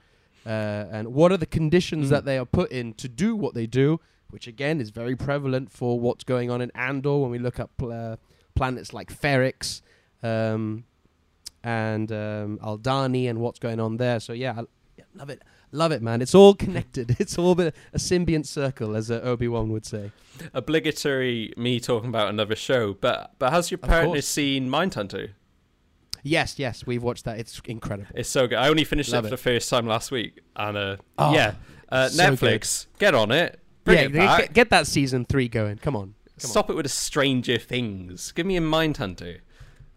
uh, 0.46 0.86
and 0.92 1.14
what 1.14 1.32
are 1.34 1.38
the 1.38 1.46
conditions 1.46 2.08
Mm. 2.08 2.10
that 2.12 2.24
they 2.26 2.38
are 2.38 2.46
put 2.46 2.72
in 2.72 2.94
to 2.94 3.10
do 3.10 3.36
what 3.36 3.54
they 3.56 3.66
do, 3.68 4.00
which 4.34 4.48
again 4.48 4.82
is 4.82 4.90
very 4.90 5.16
prevalent 5.16 5.72
for 5.72 6.00
what's 6.00 6.24
going 6.24 6.50
on 6.52 6.60
in 6.62 6.72
Andor 6.76 7.18
when 7.20 7.32
we 7.32 7.40
look 7.40 7.60
at 7.60 7.76
pl- 7.78 7.92
uh, 7.92 8.16
planets 8.56 8.92
like 8.94 9.14
Ferrix. 9.14 9.82
Um, 10.22 10.86
and 11.64 12.12
um, 12.12 12.60
Aldhani 12.62 13.30
and 13.30 13.40
what's 13.40 13.60
going 13.60 13.80
on 13.80 13.98
there. 13.98 14.20
So 14.20 14.34
yeah, 14.34 14.52
I, 14.58 14.64
yeah, 14.98 15.06
love 15.16 15.30
it, 15.30 15.42
love 15.72 15.92
it, 15.94 16.02
man. 16.02 16.22
It's 16.22 16.36
all 16.36 16.54
connected. 16.66 17.16
it's 17.20 17.38
all 17.38 17.56
been 17.56 17.72
a 17.94 17.98
symbiont 17.98 18.46
circle, 18.46 18.96
as 18.96 19.10
uh, 19.10 19.22
Obi 19.24 19.48
Wan 19.48 19.70
would 19.70 19.86
say. 19.86 20.12
Obligatory 20.54 21.54
me 21.56 21.80
talking 21.80 22.10
about 22.10 22.30
another 22.30 22.56
show, 22.56 22.94
but 22.94 23.34
but 23.40 23.52
has 23.54 23.72
your 23.72 23.78
partner 23.78 24.22
seen 24.22 24.70
Mindhunter? 24.70 25.30
Yes, 26.26 26.58
yes, 26.58 26.86
we've 26.86 27.04
watched 27.04 27.26
that. 27.26 27.38
It's 27.38 27.62
incredible. 27.66 28.10
It's 28.16 28.30
so 28.30 28.48
good. 28.48 28.58
I 28.58 28.70
only 28.70 28.86
finished 28.86 29.12
Love 29.12 29.26
it 29.26 29.28
for 29.30 29.34
it. 29.34 29.38
the 29.38 29.44
first 29.44 29.70
time 29.70 29.86
last 29.86 30.10
week, 30.12 30.40
and 30.56 30.78
uh, 30.78 30.98
Oh, 31.18 31.34
yeah, 31.34 31.56
uh, 31.90 32.08
so 32.10 32.24
Netflix, 32.24 32.88
get 32.98 33.14
on 33.14 33.32
it. 33.32 33.60
Bring 33.84 34.14
yeah, 34.14 34.38
get, 34.40 34.54
get- 34.54 34.70
that 34.70 34.88
season 34.88 35.26
three 35.26 35.48
going. 35.48 35.78
Come 35.78 35.96
on. 35.96 36.16
Come 36.40 36.50
Stop 36.50 36.70
it 36.70 36.76
with 36.76 36.86
the 36.86 36.90
Stranger 36.90 37.58
Things. 37.58 38.32
Give 38.32 38.46
me 38.46 38.58
a 38.58 38.62
Mindhunter. 38.62 39.40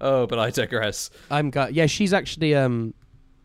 Oh, 0.00 0.26
but 0.26 0.38
I 0.38 0.50
digress. 0.50 1.08
I'm 1.30 1.50
got. 1.50 1.72
Yeah, 1.72 1.86
she's 1.86 2.12
actually 2.12 2.54
um, 2.54 2.92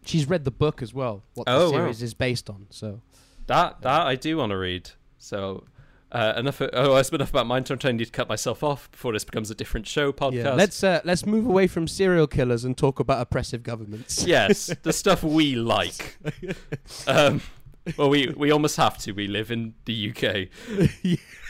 she's 0.05 0.27
read 0.27 0.43
the 0.43 0.51
book 0.51 0.81
as 0.81 0.93
well. 0.93 1.23
What 1.35 1.45
the 1.47 1.53
Oh, 1.53 1.65
wow. 1.71 1.77
series 1.77 2.01
is 2.01 2.13
based 2.13 2.49
on. 2.49 2.67
So 2.69 3.01
That 3.47 3.81
that 3.83 4.07
I 4.07 4.15
do 4.15 4.37
want 4.37 4.49
to 4.51 4.57
read. 4.57 4.91
So 5.17 5.63
uh, 6.11 6.33
enough. 6.35 6.59
Of, 6.59 6.71
oh, 6.73 6.97
it's 6.97 7.07
enough 7.09 7.29
about 7.29 7.45
Mindhunter. 7.45 7.87
I 7.87 7.93
need 7.93 8.03
to 8.05 8.11
cut 8.11 8.27
myself 8.27 8.61
off 8.63 8.91
before 8.91 9.13
this 9.13 9.23
becomes 9.23 9.49
a 9.49 9.55
different 9.55 9.87
show 9.87 10.11
podcast. 10.11 10.33
yeah, 10.43 10.53
let's 10.53 10.83
uh, 10.83 10.99
let's 11.05 11.25
move 11.25 11.45
away 11.45 11.67
from 11.67 11.87
serial 11.87 12.27
killers 12.27 12.65
and 12.65 12.77
talk 12.77 12.99
about 12.99 13.21
oppressive 13.21 13.63
governments. 13.63 14.25
yes, 14.25 14.75
the 14.83 14.91
stuff 15.01 15.23
we 15.23 15.55
like. 15.55 16.17
Um, 17.07 17.41
well, 17.97 18.09
we 18.09 18.27
we 18.35 18.51
almost 18.51 18.77
have 18.77 18.97
to. 18.99 19.11
We 19.11 19.27
live 19.27 19.51
in 19.51 19.73
the 19.85 20.11
UK. 20.11 20.47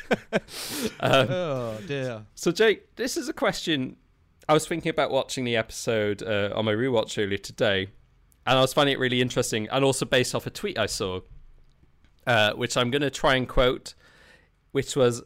um, 1.00 1.27
oh 1.29 1.77
dear. 1.88 2.25
So, 2.35 2.51
Jake, 2.51 2.95
this 2.95 3.17
is 3.17 3.29
a 3.29 3.33
question. 3.33 3.97
I 4.50 4.53
was 4.53 4.67
thinking 4.67 4.89
about 4.89 5.11
watching 5.11 5.43
the 5.43 5.55
episode 5.55 6.23
uh, 6.23 6.51
on 6.55 6.65
my 6.65 6.73
rewatch 6.73 7.21
earlier 7.21 7.38
today, 7.38 7.89
and 8.45 8.57
I 8.57 8.61
was 8.61 8.73
finding 8.73 8.93
it 8.93 9.00
really 9.00 9.21
interesting, 9.21 9.67
and 9.71 9.85
also 9.85 10.05
based 10.05 10.35
off 10.35 10.47
a 10.47 10.50
tweet 10.50 10.77
I 10.77 10.88
saw, 10.88 11.21
uh, 12.27 12.53
which 12.53 12.75
I'm 12.75 12.91
going 12.91 13.01
to 13.01 13.09
try 13.09 13.35
and 13.35 13.47
quote, 13.47 13.93
which 14.71 14.96
was 14.96 15.22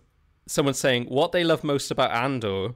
someone 0.48 0.74
saying, 0.74 1.06
What 1.06 1.32
they 1.32 1.44
love 1.44 1.64
most 1.64 1.92
about 1.92 2.12
Andor 2.12 2.74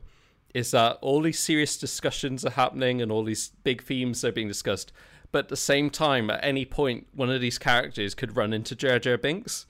is 0.53 0.71
that 0.71 0.97
all 1.01 1.21
these 1.21 1.39
serious 1.39 1.77
discussions 1.77 2.43
are 2.43 2.51
happening 2.51 3.01
and 3.01 3.11
all 3.11 3.23
these 3.23 3.49
big 3.63 3.83
themes 3.83 4.23
are 4.23 4.31
being 4.31 4.47
discussed, 4.47 4.91
but 5.31 5.45
at 5.45 5.49
the 5.49 5.57
same 5.57 5.89
time, 5.89 6.29
at 6.29 6.43
any 6.43 6.65
point, 6.65 7.07
one 7.13 7.29
of 7.29 7.41
these 7.41 7.57
characters 7.57 8.15
could 8.15 8.35
run 8.35 8.53
into 8.53 8.75
Jar 8.75 8.99
Jar 8.99 9.17
Binks. 9.17 9.65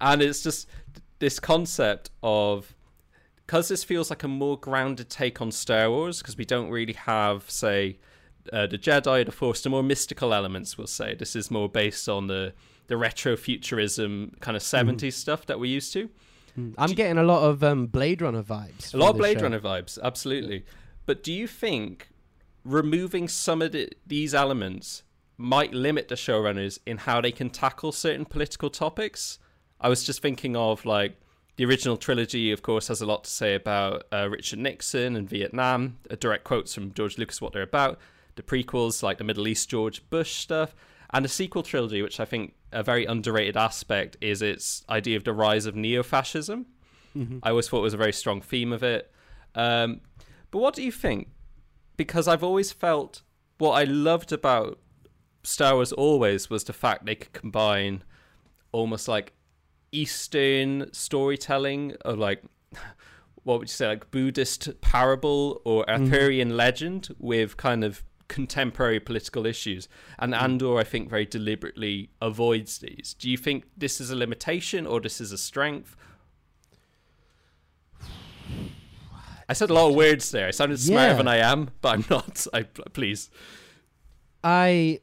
And 0.00 0.20
it's 0.20 0.42
just 0.42 0.68
this 1.18 1.38
concept 1.38 2.10
of 2.22 2.74
because 3.46 3.68
this 3.68 3.84
feels 3.84 4.10
like 4.10 4.22
a 4.22 4.28
more 4.28 4.58
grounded 4.58 5.10
take 5.10 5.40
on 5.40 5.52
Star 5.52 5.90
Wars, 5.90 6.18
because 6.18 6.36
we 6.36 6.44
don't 6.44 6.70
really 6.70 6.94
have, 6.94 7.48
say, 7.50 7.98
uh, 8.52 8.66
the 8.66 8.78
Jedi, 8.78 9.24
the 9.24 9.32
Force, 9.32 9.62
the 9.62 9.70
more 9.70 9.82
mystical 9.82 10.32
elements. 10.32 10.78
We'll 10.78 10.86
say 10.86 11.14
this 11.14 11.36
is 11.36 11.50
more 11.50 11.68
based 11.68 12.08
on 12.08 12.26
the 12.26 12.54
the 12.86 12.96
retro 12.98 13.34
futurism 13.34 14.32
kind 14.40 14.58
of 14.58 14.62
70s 14.62 15.14
stuff 15.14 15.46
that 15.46 15.58
we're 15.58 15.72
used 15.72 15.94
to. 15.94 16.10
Mm. 16.58 16.74
I'm 16.76 16.92
getting 16.92 17.16
a 17.16 17.22
lot 17.22 17.42
of 17.42 17.64
um, 17.64 17.86
Blade 17.86 18.20
Runner 18.20 18.42
vibes. 18.42 18.92
A 18.92 18.98
lot 18.98 19.10
of 19.10 19.16
Blade 19.16 19.38
show. 19.38 19.44
Runner 19.44 19.58
vibes, 19.58 19.98
absolutely. 20.02 20.66
But 21.06 21.22
do 21.22 21.32
you 21.32 21.46
think 21.46 22.10
removing 22.64 23.28
some 23.28 23.62
of 23.62 23.72
the, 23.72 23.90
these 24.06 24.34
elements 24.34 25.02
might 25.36 25.74
limit 25.74 26.08
the 26.08 26.14
showrunners 26.14 26.78
in 26.86 26.98
how 26.98 27.20
they 27.20 27.32
can 27.32 27.50
tackle 27.50 27.92
certain 27.92 28.24
political 28.24 28.70
topics? 28.70 29.38
I 29.80 29.88
was 29.88 30.04
just 30.04 30.22
thinking 30.22 30.56
of 30.56 30.84
like 30.84 31.16
the 31.56 31.64
original 31.64 31.96
trilogy, 31.96 32.50
of 32.50 32.62
course, 32.62 32.88
has 32.88 33.00
a 33.00 33.06
lot 33.06 33.24
to 33.24 33.30
say 33.30 33.54
about 33.54 34.04
uh, 34.12 34.28
Richard 34.28 34.58
Nixon 34.58 35.14
and 35.14 35.28
Vietnam. 35.28 35.98
Uh, 36.10 36.16
direct 36.18 36.44
quotes 36.44 36.74
from 36.74 36.92
George 36.92 37.18
Lucas, 37.18 37.40
what 37.40 37.52
they're 37.52 37.62
about. 37.62 37.98
The 38.36 38.42
prequels, 38.42 39.02
like 39.02 39.18
the 39.18 39.24
Middle 39.24 39.46
East 39.46 39.68
George 39.68 40.08
Bush 40.10 40.34
stuff, 40.34 40.74
and 41.10 41.24
the 41.24 41.28
sequel 41.28 41.62
trilogy, 41.62 42.02
which 42.02 42.18
I 42.18 42.24
think 42.24 42.54
a 42.72 42.82
very 42.82 43.04
underrated 43.04 43.56
aspect 43.56 44.16
is 44.20 44.42
its 44.42 44.82
idea 44.88 45.16
of 45.16 45.22
the 45.22 45.32
rise 45.32 45.66
of 45.66 45.76
neo-fascism. 45.76 46.66
Mm-hmm. 47.16 47.38
I 47.44 47.50
always 47.50 47.68
thought 47.68 47.78
it 47.78 47.82
was 47.82 47.94
a 47.94 47.98
very 47.98 48.12
strong 48.12 48.40
theme 48.40 48.72
of 48.72 48.82
it. 48.82 49.12
Um, 49.54 50.00
but 50.50 50.58
what 50.58 50.74
do 50.74 50.82
you 50.82 50.90
think? 50.90 51.28
Because 51.96 52.26
I've 52.26 52.42
always 52.42 52.72
felt 52.72 53.22
what 53.58 53.72
I 53.72 53.84
loved 53.84 54.32
about 54.32 54.78
Star 55.42 55.74
Wars 55.74 55.92
always 55.92 56.50
was 56.50 56.64
the 56.64 56.72
fact 56.72 57.06
they 57.06 57.14
could 57.14 57.32
combine 57.32 58.02
almost 58.72 59.06
like 59.08 59.32
Eastern 59.92 60.92
storytelling 60.92 61.94
of 62.04 62.18
like 62.18 62.42
what 63.44 63.60
would 63.60 63.68
you 63.68 63.72
say 63.72 63.86
like 63.86 64.10
Buddhist 64.10 64.80
parable 64.80 65.60
or 65.64 65.84
mm-hmm. 65.84 66.04
Arthurian 66.04 66.56
legend 66.56 67.14
with 67.18 67.56
kind 67.56 67.84
of 67.84 68.02
contemporary 68.28 69.00
political 69.00 69.46
issues. 69.46 69.88
And 70.18 70.32
mm-hmm. 70.32 70.44
Andor, 70.44 70.78
I 70.78 70.84
think, 70.84 71.08
very 71.08 71.26
deliberately 71.26 72.10
avoids 72.20 72.78
these. 72.78 73.14
Do 73.18 73.30
you 73.30 73.36
think 73.36 73.64
this 73.76 74.00
is 74.00 74.10
a 74.10 74.16
limitation 74.16 74.86
or 74.86 75.00
this 75.00 75.20
is 75.20 75.32
a 75.32 75.38
strength? 75.38 75.96
I 79.48 79.52
said 79.52 79.70
a 79.70 79.74
lot 79.74 79.88
of 79.90 79.94
words 79.94 80.30
there. 80.30 80.48
I 80.48 80.50
sounded 80.52 80.80
smarter 80.80 81.12
Yeah. 81.12 81.16
than 81.16 81.28
I 81.28 81.36
am, 81.36 81.70
but 81.80 81.88
I'm 81.94 82.04
not. 82.10 82.46
I 82.52 82.62
please. 82.62 83.30
I 84.42 85.00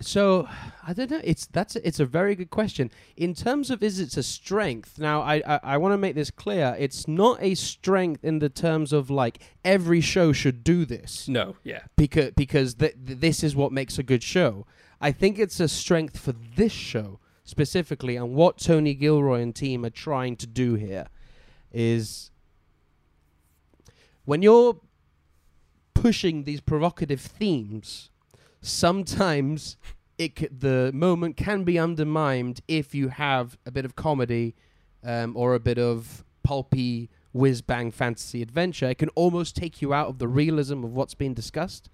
so 0.00 0.48
I 0.86 0.92
don't 0.94 1.10
know. 1.10 1.20
It's 1.22 1.46
that's 1.46 1.76
it's 1.76 2.00
a 2.00 2.04
very 2.06 2.34
good 2.34 2.50
question. 2.50 2.90
In 3.16 3.34
terms 3.34 3.70
of 3.70 3.82
is 3.82 4.00
it 4.00 4.16
a 4.16 4.22
strength? 4.22 4.98
Now 4.98 5.22
I 5.22 5.36
I, 5.46 5.60
I 5.62 5.76
want 5.76 5.92
to 5.92 5.98
make 5.98 6.14
this 6.16 6.30
clear. 6.30 6.74
It's 6.78 7.06
not 7.06 7.40
a 7.40 7.54
strength 7.54 8.24
in 8.24 8.40
the 8.40 8.48
terms 8.48 8.92
of 8.92 9.10
like 9.10 9.38
every 9.64 10.00
show 10.00 10.32
should 10.32 10.64
do 10.64 10.84
this 10.84 11.28
No, 11.28 11.56
yeah. 11.62 11.82
because 11.96 12.32
because 12.32 12.74
th- 12.74 12.96
th- 13.06 13.20
this 13.20 13.44
is 13.44 13.54
what 13.54 13.70
makes 13.72 13.96
a 13.98 14.02
good 14.02 14.22
show. 14.22 14.66
I 15.00 15.12
think 15.12 15.38
it's 15.38 15.60
a 15.60 15.68
strength 15.68 16.18
for 16.18 16.32
this 16.56 16.72
show 16.72 17.20
specifically, 17.44 18.16
and 18.16 18.34
what 18.34 18.58
Tony 18.58 18.94
Gilroy 18.94 19.40
and 19.40 19.54
team 19.54 19.84
are 19.84 19.90
trying 19.90 20.36
to 20.36 20.46
do 20.48 20.74
here 20.74 21.06
is 21.72 22.30
when 24.24 24.42
you're 24.42 24.80
pushing 25.94 26.44
these 26.44 26.60
provocative 26.60 27.20
themes, 27.20 28.10
sometimes 28.60 29.76
it 30.18 30.38
c- 30.38 30.48
the 30.50 30.90
moment 30.94 31.36
can 31.36 31.64
be 31.64 31.78
undermined 31.78 32.60
if 32.68 32.94
you 32.94 33.08
have 33.08 33.56
a 33.66 33.70
bit 33.70 33.84
of 33.84 33.96
comedy 33.96 34.54
um, 35.04 35.36
or 35.36 35.54
a 35.54 35.60
bit 35.60 35.78
of 35.78 36.24
pulpy 36.42 37.10
whiz 37.32 37.62
bang 37.62 37.90
fantasy 37.90 38.42
adventure. 38.42 38.88
It 38.88 38.98
can 38.98 39.08
almost 39.10 39.56
take 39.56 39.80
you 39.80 39.92
out 39.94 40.08
of 40.08 40.18
the 40.18 40.28
realism 40.28 40.84
of 40.84 40.92
what's 40.92 41.14
being 41.14 41.34
discussed. 41.34 41.88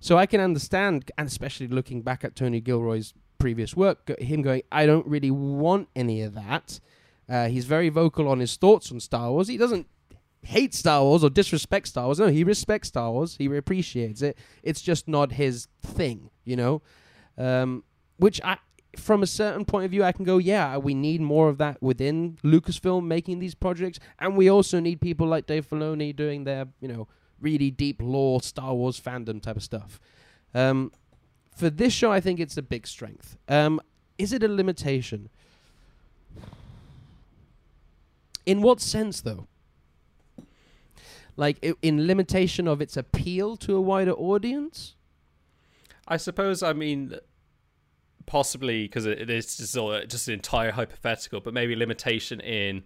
So 0.00 0.16
I 0.18 0.26
can 0.26 0.40
understand, 0.40 1.10
and 1.18 1.26
especially 1.26 1.68
looking 1.68 2.02
back 2.02 2.24
at 2.24 2.36
Tony 2.36 2.60
Gilroy's 2.60 3.14
previous 3.38 3.74
work, 3.74 4.08
him 4.20 4.42
going, 4.42 4.62
I 4.70 4.86
don't 4.86 5.06
really 5.06 5.30
want 5.30 5.88
any 5.96 6.22
of 6.22 6.34
that. 6.34 6.80
Uh, 7.28 7.48
he's 7.48 7.64
very 7.64 7.88
vocal 7.88 8.28
on 8.28 8.38
his 8.38 8.56
thoughts 8.56 8.92
on 8.92 9.00
Star 9.00 9.30
Wars. 9.32 9.48
He 9.48 9.56
doesn't 9.56 9.86
hate 10.46 10.74
Star 10.74 11.02
Wars 11.02 11.24
or 11.24 11.30
disrespect 11.30 11.88
Star 11.88 12.06
Wars. 12.06 12.18
No, 12.18 12.28
he 12.28 12.44
respects 12.44 12.88
Star 12.88 13.10
Wars. 13.10 13.36
He 13.36 13.46
appreciates 13.46 14.22
it. 14.22 14.38
It's 14.62 14.80
just 14.80 15.08
not 15.08 15.32
his 15.32 15.68
thing, 15.82 16.30
you 16.44 16.56
know. 16.56 16.82
Um, 17.36 17.84
which 18.16 18.40
I, 18.42 18.58
from 18.96 19.22
a 19.22 19.26
certain 19.26 19.64
point 19.64 19.84
of 19.84 19.90
view, 19.90 20.04
I 20.04 20.12
can 20.12 20.24
go, 20.24 20.38
yeah, 20.38 20.76
we 20.78 20.94
need 20.94 21.20
more 21.20 21.48
of 21.48 21.58
that 21.58 21.82
within 21.82 22.38
Lucasfilm 22.44 23.04
making 23.04 23.40
these 23.40 23.54
projects, 23.54 23.98
and 24.18 24.36
we 24.36 24.48
also 24.48 24.80
need 24.80 25.00
people 25.00 25.26
like 25.26 25.46
Dave 25.46 25.68
Filoni 25.68 26.14
doing 26.14 26.44
their, 26.44 26.68
you 26.80 26.88
know, 26.88 27.08
really 27.40 27.70
deep 27.70 28.00
lore 28.00 28.40
Star 28.40 28.72
Wars 28.74 28.98
fandom 29.00 29.42
type 29.42 29.56
of 29.56 29.62
stuff. 29.62 30.00
Um, 30.54 30.92
for 31.54 31.70
this 31.70 31.92
show, 31.92 32.12
I 32.12 32.20
think 32.20 32.40
it's 32.40 32.56
a 32.56 32.62
big 32.62 32.86
strength. 32.86 33.36
Um, 33.48 33.80
is 34.16 34.32
it 34.32 34.42
a 34.42 34.48
limitation? 34.48 35.28
In 38.46 38.62
what 38.62 38.80
sense, 38.80 39.20
though? 39.20 39.48
Like 41.36 41.64
in 41.82 42.06
limitation 42.06 42.66
of 42.66 42.80
its 42.80 42.96
appeal 42.96 43.56
to 43.58 43.76
a 43.76 43.80
wider 43.80 44.12
audience? 44.12 44.94
I 46.08 46.16
suppose. 46.16 46.62
I 46.62 46.72
mean, 46.72 47.14
possibly 48.26 48.84
because 48.84 49.06
it, 49.06 49.20
it 49.20 49.30
is 49.30 49.56
just, 49.56 49.76
all, 49.76 50.00
just 50.06 50.28
an 50.28 50.34
entire 50.34 50.72
hypothetical, 50.72 51.40
but 51.40 51.54
maybe 51.54 51.76
limitation 51.76 52.40
in 52.40 52.84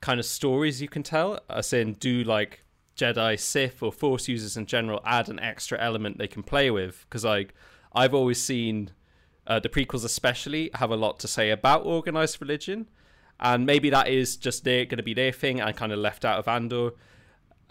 kind 0.00 0.20
of 0.20 0.26
stories 0.26 0.80
you 0.82 0.88
can 0.88 1.02
tell. 1.02 1.40
As 1.48 1.72
in, 1.72 1.94
do 1.94 2.24
like 2.24 2.64
Jedi, 2.96 3.38
Sith, 3.38 3.82
or 3.82 3.92
Force 3.92 4.28
users 4.28 4.56
in 4.56 4.66
general 4.66 5.00
add 5.04 5.28
an 5.28 5.38
extra 5.38 5.78
element 5.78 6.18
they 6.18 6.28
can 6.28 6.42
play 6.42 6.70
with? 6.70 7.06
Because 7.08 7.24
like 7.24 7.54
I've 7.92 8.14
always 8.14 8.42
seen 8.42 8.90
uh, 9.46 9.58
the 9.60 9.68
prequels, 9.68 10.04
especially, 10.04 10.70
have 10.74 10.90
a 10.90 10.96
lot 10.96 11.18
to 11.20 11.28
say 11.28 11.50
about 11.50 11.86
organized 11.86 12.40
religion, 12.40 12.88
and 13.40 13.64
maybe 13.64 13.88
that 13.90 14.08
is 14.08 14.36
just 14.36 14.64
going 14.64 14.88
to 14.88 15.02
be 15.02 15.14
their 15.14 15.32
thing 15.32 15.60
and 15.60 15.76
kind 15.76 15.92
of 15.92 15.98
left 15.98 16.24
out 16.24 16.38
of 16.38 16.48
Andor. 16.48 16.90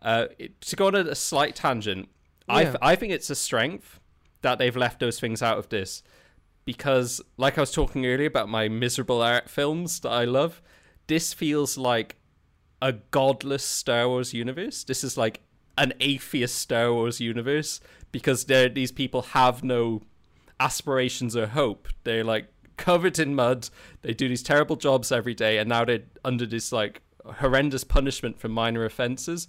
Uh, 0.02 0.28
it, 0.38 0.62
to 0.62 0.76
go 0.76 0.88
on 0.88 0.96
a, 0.96 1.16
slight 1.16 1.56
tangent, 1.56 2.10
I 2.48 2.62
Yeah. 2.62 2.66
th- 2.70 2.78
I 2.82 2.96
think 2.96 3.14
it's 3.14 3.30
a 3.30 3.36
strength 3.36 4.00
that 4.42 4.60
they've 4.60 4.76
left 4.76 5.00
those 5.00 5.20
things 5.20 5.42
out 5.42 5.58
of 5.58 5.70
this 5.70 6.04
because 6.66 7.22
like 7.38 7.58
I 7.58 7.62
was 7.62 7.72
talking 7.72 8.06
earlier 8.06 8.28
about 8.28 8.50
my 8.50 8.68
miserable 8.68 9.22
art 9.22 9.50
films 9.50 10.00
that 10.02 10.10
I 10.12 10.26
love, 10.26 10.62
this 11.08 11.34
feels 11.34 11.78
like 11.78 12.18
a 12.82 12.94
godless 12.94 13.64
Star 13.64 14.08
Wars 14.08 14.34
universe. 14.34 14.84
This 14.84 15.04
is 15.04 15.18
like 15.18 15.42
an 15.78 15.94
atheist 16.00 16.56
Star 16.58 16.94
Wars 16.94 17.20
universe 17.20 17.80
because 18.12 18.46
these 18.46 18.92
people 18.92 19.22
have 19.24 19.64
no 19.64 20.02
aspirations 20.60 21.36
or 21.36 21.48
hope. 21.48 21.88
They're 22.04 22.24
like 22.24 22.48
covered 22.78 23.18
in 23.20 23.34
mud. 23.36 23.70
They 24.02 24.14
do 24.14 24.28
these 24.28 24.44
terrible 24.44 24.76
jobs 24.76 25.12
every 25.12 25.34
day, 25.34 25.58
and 25.58 25.68
now 25.70 25.86
they're 25.86 26.04
under 26.24 26.46
this 26.46 26.72
like 26.72 27.02
horrendous 27.26 27.84
punishment 27.84 28.40
for 28.40 28.48
minor 28.48 28.86
offenses. 28.86 29.48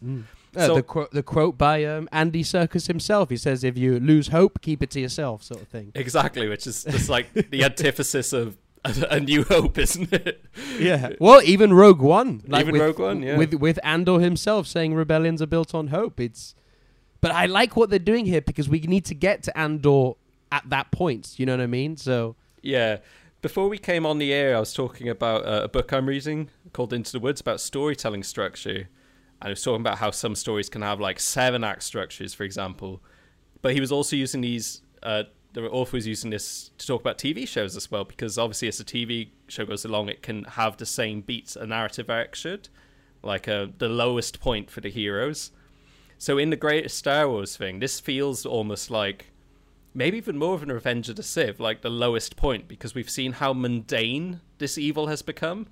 Uh, 0.58 0.66
So- 0.66 0.74
the, 0.76 0.82
quote, 0.82 1.10
the 1.12 1.22
quote 1.22 1.56
by 1.56 1.84
um, 1.84 2.08
Andy 2.12 2.42
Serkis 2.42 2.86
himself. 2.88 3.30
He 3.30 3.36
says, 3.36 3.64
"If 3.64 3.78
you 3.78 3.98
lose 4.00 4.28
hope, 4.28 4.60
keep 4.60 4.82
it 4.82 4.90
to 4.90 5.00
yourself," 5.00 5.42
sort 5.42 5.62
of 5.62 5.68
thing. 5.68 5.92
Exactly, 5.94 6.48
which 6.48 6.66
is 6.66 6.84
just 6.84 7.08
like 7.08 7.32
the 7.50 7.64
antithesis 7.64 8.32
of 8.32 8.56
a, 8.84 9.06
a 9.10 9.20
new 9.20 9.44
hope, 9.44 9.78
isn't 9.78 10.12
it? 10.12 10.44
Yeah. 10.78 11.10
Well, 11.20 11.40
even 11.44 11.72
Rogue 11.72 12.00
One, 12.00 12.42
like 12.46 12.62
Even 12.62 12.72
with, 12.74 12.82
Rogue 12.82 12.98
One, 12.98 13.22
yeah. 13.22 13.36
with 13.36 13.54
with 13.54 13.78
Andor 13.82 14.20
himself 14.20 14.66
saying 14.66 14.94
rebellions 14.94 15.40
are 15.42 15.46
built 15.46 15.74
on 15.74 15.88
hope. 15.88 16.20
It's, 16.20 16.54
but 17.20 17.30
I 17.32 17.46
like 17.46 17.76
what 17.76 17.90
they're 17.90 17.98
doing 17.98 18.26
here 18.26 18.40
because 18.40 18.68
we 18.68 18.80
need 18.80 19.04
to 19.06 19.14
get 19.14 19.42
to 19.44 19.58
Andor 19.58 20.12
at 20.52 20.68
that 20.70 20.90
point. 20.92 21.34
You 21.38 21.46
know 21.46 21.52
what 21.54 21.60
I 21.62 21.66
mean? 21.66 21.96
So 21.96 22.36
Yeah. 22.62 22.98
Before 23.40 23.68
we 23.68 23.78
came 23.78 24.04
on 24.04 24.18
the 24.18 24.32
air, 24.32 24.56
I 24.56 24.58
was 24.58 24.72
talking 24.72 25.08
about 25.08 25.44
uh, 25.46 25.60
a 25.64 25.68
book 25.68 25.92
I'm 25.92 26.06
reading 26.08 26.50
called 26.72 26.92
Into 26.92 27.12
the 27.12 27.20
Woods 27.20 27.40
about 27.40 27.60
storytelling 27.60 28.24
structure. 28.24 28.88
And 29.40 29.48
I 29.48 29.50
was 29.50 29.62
talking 29.62 29.80
about 29.80 29.98
how 29.98 30.10
some 30.10 30.34
stories 30.34 30.68
can 30.68 30.82
have 30.82 31.00
like 31.00 31.20
seven 31.20 31.64
act 31.64 31.82
structures, 31.82 32.34
for 32.34 32.44
example. 32.44 33.02
But 33.62 33.74
he 33.74 33.80
was 33.80 33.92
also 33.92 34.16
using 34.16 34.40
these, 34.40 34.82
uh, 35.02 35.24
the 35.52 35.68
author 35.68 35.96
was 35.96 36.06
using 36.06 36.30
this 36.30 36.70
to 36.78 36.86
talk 36.86 37.00
about 37.00 37.18
TV 37.18 37.46
shows 37.46 37.76
as 37.76 37.90
well, 37.90 38.04
because 38.04 38.38
obviously 38.38 38.68
as 38.68 38.80
a 38.80 38.84
TV 38.84 39.30
show 39.46 39.64
goes 39.64 39.84
along, 39.84 40.08
it 40.08 40.22
can 40.22 40.44
have 40.44 40.76
the 40.76 40.86
same 40.86 41.20
beats 41.20 41.56
a 41.56 41.66
narrative 41.66 42.10
arc 42.10 42.34
should, 42.34 42.68
like 43.22 43.48
uh, 43.48 43.66
the 43.78 43.88
lowest 43.88 44.40
point 44.40 44.70
for 44.70 44.80
the 44.80 44.90
heroes. 44.90 45.52
So 46.18 46.36
in 46.36 46.50
the 46.50 46.56
greatest 46.56 46.98
Star 46.98 47.28
Wars 47.28 47.56
thing, 47.56 47.78
this 47.78 48.00
feels 48.00 48.44
almost 48.44 48.90
like 48.90 49.26
maybe 49.94 50.16
even 50.16 50.36
more 50.36 50.54
of 50.54 50.62
an 50.62 50.72
Revenge 50.72 51.08
of 51.08 51.16
the 51.16 51.22
Sith, 51.22 51.60
like 51.60 51.82
the 51.82 51.90
lowest 51.90 52.36
point, 52.36 52.66
because 52.66 52.94
we've 52.94 53.10
seen 53.10 53.32
how 53.32 53.52
mundane 53.52 54.40
this 54.58 54.76
evil 54.76 55.06
has 55.06 55.22
become. 55.22 55.68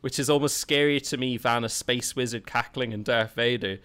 Which 0.00 0.18
is 0.18 0.30
almost 0.30 0.64
scarier 0.64 1.06
to 1.08 1.16
me 1.16 1.36
than 1.36 1.64
a 1.64 1.68
space 1.68 2.14
wizard 2.14 2.46
cackling 2.46 2.92
and 2.92 3.04
Darth 3.04 3.34
Vader. 3.34 3.78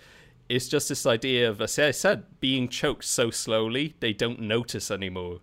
It's 0.48 0.68
just 0.68 0.90
this 0.90 1.06
idea 1.06 1.50
of, 1.50 1.62
as 1.62 1.80
I 1.80 1.92
said, 1.92 2.26
being 2.40 2.68
choked 2.68 3.06
so 3.06 3.32
slowly 3.32 3.96
they 4.00 4.14
don't 4.14 4.40
notice 4.42 4.92
anymore. 4.92 5.40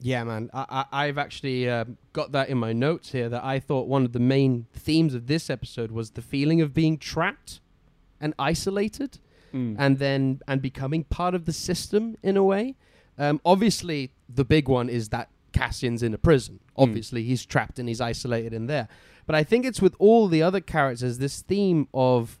yeah, 0.00 0.24
man, 0.24 0.50
I, 0.52 0.64
I 0.70 1.06
I've 1.06 1.18
actually 1.18 1.68
um, 1.68 1.96
got 2.12 2.32
that 2.32 2.48
in 2.48 2.58
my 2.58 2.72
notes 2.72 3.12
here. 3.12 3.28
That 3.28 3.44
I 3.44 3.60
thought 3.60 3.86
one 3.86 4.04
of 4.04 4.12
the 4.12 4.20
main 4.20 4.66
themes 4.72 5.14
of 5.14 5.26
this 5.26 5.48
episode 5.50 5.92
was 5.92 6.12
the 6.12 6.22
feeling 6.22 6.60
of 6.60 6.72
being 6.74 6.98
trapped 6.98 7.60
and 8.20 8.34
isolated. 8.38 9.18
and 9.78 9.98
then 9.98 10.40
and 10.48 10.62
becoming 10.62 11.04
part 11.04 11.34
of 11.34 11.44
the 11.44 11.52
system 11.52 12.16
in 12.22 12.38
a 12.38 12.42
way. 12.42 12.74
Um, 13.18 13.38
obviously, 13.44 14.14
the 14.26 14.46
big 14.46 14.66
one 14.66 14.88
is 14.88 15.10
that 15.10 15.28
Cassian's 15.52 16.02
in 16.02 16.14
a 16.14 16.18
prison. 16.18 16.60
Obviously, 16.76 17.22
he's 17.24 17.44
trapped 17.44 17.78
and 17.78 17.88
he's 17.88 18.00
isolated 18.00 18.52
in 18.52 18.66
there. 18.66 18.88
But 19.26 19.36
I 19.36 19.44
think 19.44 19.64
it's 19.64 19.80
with 19.80 19.94
all 19.98 20.26
the 20.28 20.42
other 20.42 20.60
characters 20.60 21.18
this 21.18 21.42
theme 21.42 21.88
of 21.94 22.38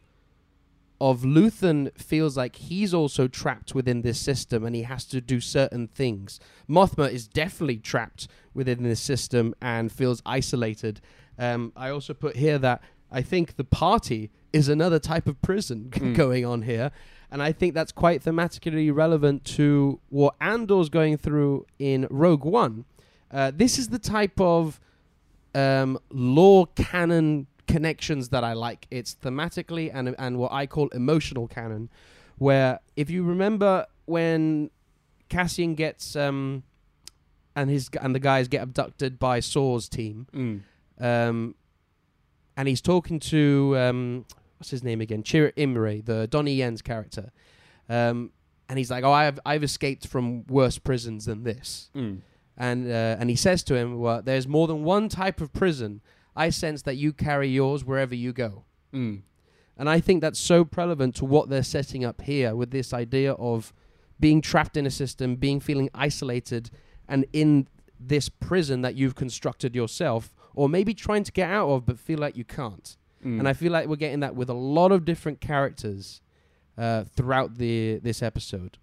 of 1.00 1.22
Luthen 1.22 1.90
feels 1.98 2.36
like 2.36 2.54
he's 2.54 2.94
also 2.94 3.26
trapped 3.26 3.74
within 3.74 4.02
this 4.02 4.20
system 4.20 4.64
and 4.64 4.76
he 4.76 4.82
has 4.84 5.04
to 5.06 5.20
do 5.20 5.40
certain 5.40 5.88
things. 5.88 6.38
Mothma 6.70 7.10
is 7.10 7.26
definitely 7.26 7.78
trapped 7.78 8.28
within 8.54 8.84
this 8.84 9.00
system 9.00 9.52
and 9.60 9.90
feels 9.90 10.22
isolated. 10.24 11.00
Um, 11.36 11.72
I 11.76 11.90
also 11.90 12.14
put 12.14 12.36
here 12.36 12.56
that 12.58 12.82
I 13.10 13.20
think 13.20 13.56
the 13.56 13.64
party 13.64 14.30
is 14.52 14.68
another 14.68 15.00
type 15.00 15.26
of 15.26 15.42
prison 15.42 15.88
Mm. 15.92 16.14
going 16.14 16.44
on 16.46 16.62
here. 16.62 16.92
And 17.32 17.42
I 17.42 17.50
think 17.50 17.74
that's 17.74 17.90
quite 17.92 18.22
thematically 18.22 18.94
relevant 18.94 19.44
to 19.56 19.98
what 20.08 20.34
Andor's 20.40 20.88
going 20.88 21.16
through 21.16 21.66
in 21.80 22.06
Rogue 22.10 22.44
One. 22.44 22.84
Uh, 23.32 23.50
this 23.54 23.78
is 23.78 23.88
the 23.88 23.98
type 23.98 24.38
of 24.40 24.78
um, 25.54 25.98
lore 26.10 26.66
canon 26.74 27.46
connections 27.66 28.28
that 28.30 28.44
I 28.44 28.52
like. 28.52 28.86
It's 28.90 29.14
thematically 29.22 29.90
and 29.92 30.14
and 30.18 30.38
what 30.38 30.52
I 30.52 30.66
call 30.66 30.88
emotional 30.88 31.48
canon, 31.48 31.88
where 32.38 32.80
if 32.96 33.08
you 33.10 33.22
remember 33.22 33.86
when 34.06 34.70
Cassian 35.28 35.74
gets 35.74 36.14
um, 36.16 36.62
and 37.56 37.70
his 37.70 37.88
and 38.00 38.14
the 38.14 38.18
guys 38.20 38.48
get 38.48 38.62
abducted 38.62 39.18
by 39.18 39.40
Saw's 39.40 39.88
team, 39.88 40.26
Mm. 40.34 40.60
um, 41.00 41.54
and 42.56 42.68
he's 42.68 42.82
talking 42.82 43.18
to 43.20 43.74
um, 43.78 44.24
what's 44.58 44.70
his 44.70 44.82
name 44.82 45.00
again, 45.00 45.22
Chirrut 45.22 45.54
Îmwe, 45.54 46.04
the 46.04 46.26
Donnie 46.26 46.54
Yen's 46.54 46.82
character, 46.82 47.30
um, 47.88 48.30
and 48.68 48.78
he's 48.78 48.90
like, 48.90 49.04
"Oh, 49.04 49.12
I've 49.12 49.38
I've 49.46 49.62
escaped 49.64 50.06
from 50.06 50.44
worse 50.48 50.78
prisons 50.78 51.24
than 51.24 51.44
this." 51.44 51.90
Mm. 51.94 52.18
And 52.56 52.86
uh, 52.86 53.16
and 53.18 53.30
he 53.30 53.36
says 53.36 53.62
to 53.64 53.74
him, 53.74 53.98
"Well, 53.98 54.22
there's 54.22 54.46
more 54.46 54.66
than 54.66 54.84
one 54.84 55.08
type 55.08 55.40
of 55.40 55.52
prison. 55.52 56.00
I 56.34 56.50
sense 56.50 56.82
that 56.82 56.96
you 56.96 57.12
carry 57.12 57.48
yours 57.48 57.84
wherever 57.84 58.14
you 58.14 58.32
go." 58.32 58.64
Mm. 58.92 59.22
And 59.76 59.88
I 59.88 60.00
think 60.00 60.20
that's 60.20 60.38
so 60.38 60.64
prevalent 60.64 61.16
to 61.16 61.24
what 61.24 61.48
they're 61.48 61.62
setting 61.62 62.04
up 62.04 62.20
here 62.22 62.54
with 62.54 62.70
this 62.70 62.92
idea 62.92 63.32
of 63.32 63.72
being 64.20 64.40
trapped 64.40 64.76
in 64.76 64.86
a 64.86 64.90
system, 64.90 65.36
being 65.36 65.60
feeling 65.60 65.88
isolated, 65.94 66.70
and 67.08 67.24
in 67.32 67.68
this 67.98 68.28
prison 68.28 68.82
that 68.82 68.94
you've 68.94 69.14
constructed 69.14 69.74
yourself, 69.74 70.34
or 70.54 70.68
maybe 70.68 70.92
trying 70.92 71.24
to 71.24 71.32
get 71.32 71.50
out 71.50 71.68
of 71.68 71.86
but 71.86 71.98
feel 71.98 72.18
like 72.18 72.36
you 72.36 72.44
can't. 72.44 72.96
Mm. 73.24 73.38
And 73.38 73.48
I 73.48 73.52
feel 73.54 73.72
like 73.72 73.88
we're 73.88 73.96
getting 73.96 74.20
that 74.20 74.34
with 74.34 74.50
a 74.50 74.54
lot 74.54 74.92
of 74.92 75.04
different 75.04 75.40
characters 75.40 76.20
uh, 76.76 77.04
throughout 77.04 77.56
the 77.58 77.98
this 78.02 78.22
episode. 78.22 78.78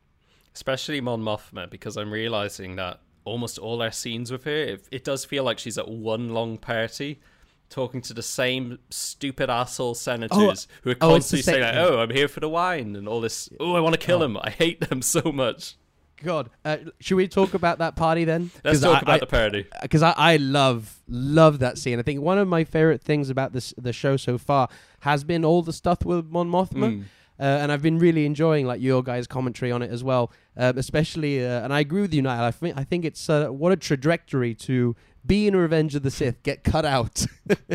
especially 0.56 1.00
Mon 1.02 1.22
Mothma, 1.22 1.70
because 1.70 1.96
I'm 1.98 2.12
realizing 2.12 2.76
that 2.76 3.00
almost 3.26 3.58
all 3.58 3.82
our 3.82 3.92
scenes 3.92 4.32
with 4.32 4.44
her, 4.46 4.52
it, 4.56 4.88
it 4.92 5.04
does 5.04 5.26
feel 5.26 5.44
like 5.44 5.60
she's 5.60 5.78
at 5.78 5.88
one 5.90 6.30
long 6.30 6.58
party, 6.58 7.20
talking 7.70 8.02
to 8.02 8.14
the 8.14 8.24
same 8.24 8.80
stupid 8.90 9.50
asshole 9.50 9.96
senators 9.96 10.68
who 10.84 10.92
are 10.92 10.96
oh, 11.02 11.10
constantly 11.12 11.44
saying, 11.44 11.62
like, 11.62 11.76
"Oh, 11.76 12.00
I'm 12.00 12.10
here 12.10 12.28
for 12.28 12.40
the 12.40 12.50
wine," 12.50 12.96
and 12.96 13.08
all 13.08 13.22
this. 13.22 13.50
Oh, 13.60 13.76
I 13.76 13.80
want 13.80 13.94
to 13.94 14.00
kill 14.06 14.22
Oh. 14.22 14.26
him. 14.26 14.38
I 14.38 14.50
hate 14.50 14.90
them 14.90 15.02
so 15.02 15.32
much. 15.32 15.76
God, 16.22 16.50
uh, 16.66 16.78
should 17.00 17.16
we 17.16 17.30
talk 17.30 17.54
about 17.54 17.78
that 17.78 17.96
party 17.96 18.26
then? 18.26 18.52
Let's 18.66 18.82
talk 18.82 18.98
I- 18.98 19.00
about 19.02 19.16
I- 19.16 19.20
the 19.20 19.26
party. 19.28 19.66
because 19.82 20.04
I, 20.04 20.14
I 20.18 20.36
love 20.38 21.00
love 21.08 21.60
that 21.60 21.78
scene. 21.78 21.98
I 21.98 22.02
think 22.02 22.22
one 22.22 22.38
of 22.38 22.48
my 22.48 22.64
favorite 22.66 23.02
things 23.02 23.30
about 23.30 23.54
this 23.54 23.74
the 23.78 23.94
show 23.94 24.18
so 24.18 24.38
far 24.38 24.68
has 25.02 25.24
been 25.24 25.46
all 25.46 25.62
the 25.62 25.72
stuff 25.74 26.04
with 26.04 26.26
Mon 26.26 26.50
Mothma, 26.50 26.92
Mm. 26.98 27.04
uh, 27.40 27.44
and 27.44 27.72
I've 27.72 27.82
been 27.82 28.00
really 28.00 28.26
enjoying 28.26 28.66
like 28.66 28.82
your 28.82 29.02
guys' 29.02 29.28
commentary 29.28 29.72
on 29.72 29.82
it 29.82 29.92
as 29.92 30.04
well. 30.04 30.30
Um, 30.62 30.78
especially, 30.78 31.44
uh, 31.46 31.64
and 31.64 31.74
I 31.74 31.80
agree 31.80 32.02
with 32.02 32.14
you, 32.14 32.22
Niall. 32.22 32.44
I 32.44 32.52
think 32.52 32.78
I 32.78 32.84
think 32.84 33.06
it's 33.06 33.30
uh, 33.30 33.48
what 33.48 33.72
a 33.72 33.78
trajectory 33.78 34.54
to 34.56 34.94
be 35.26 35.48
in 35.48 35.56
Revenge 35.56 35.96
of 35.96 36.04
the 36.04 36.12
Sith, 36.12 36.44
get 36.44 36.64
cut 36.66 36.84
out, 36.86 37.26
get, 37.48 37.70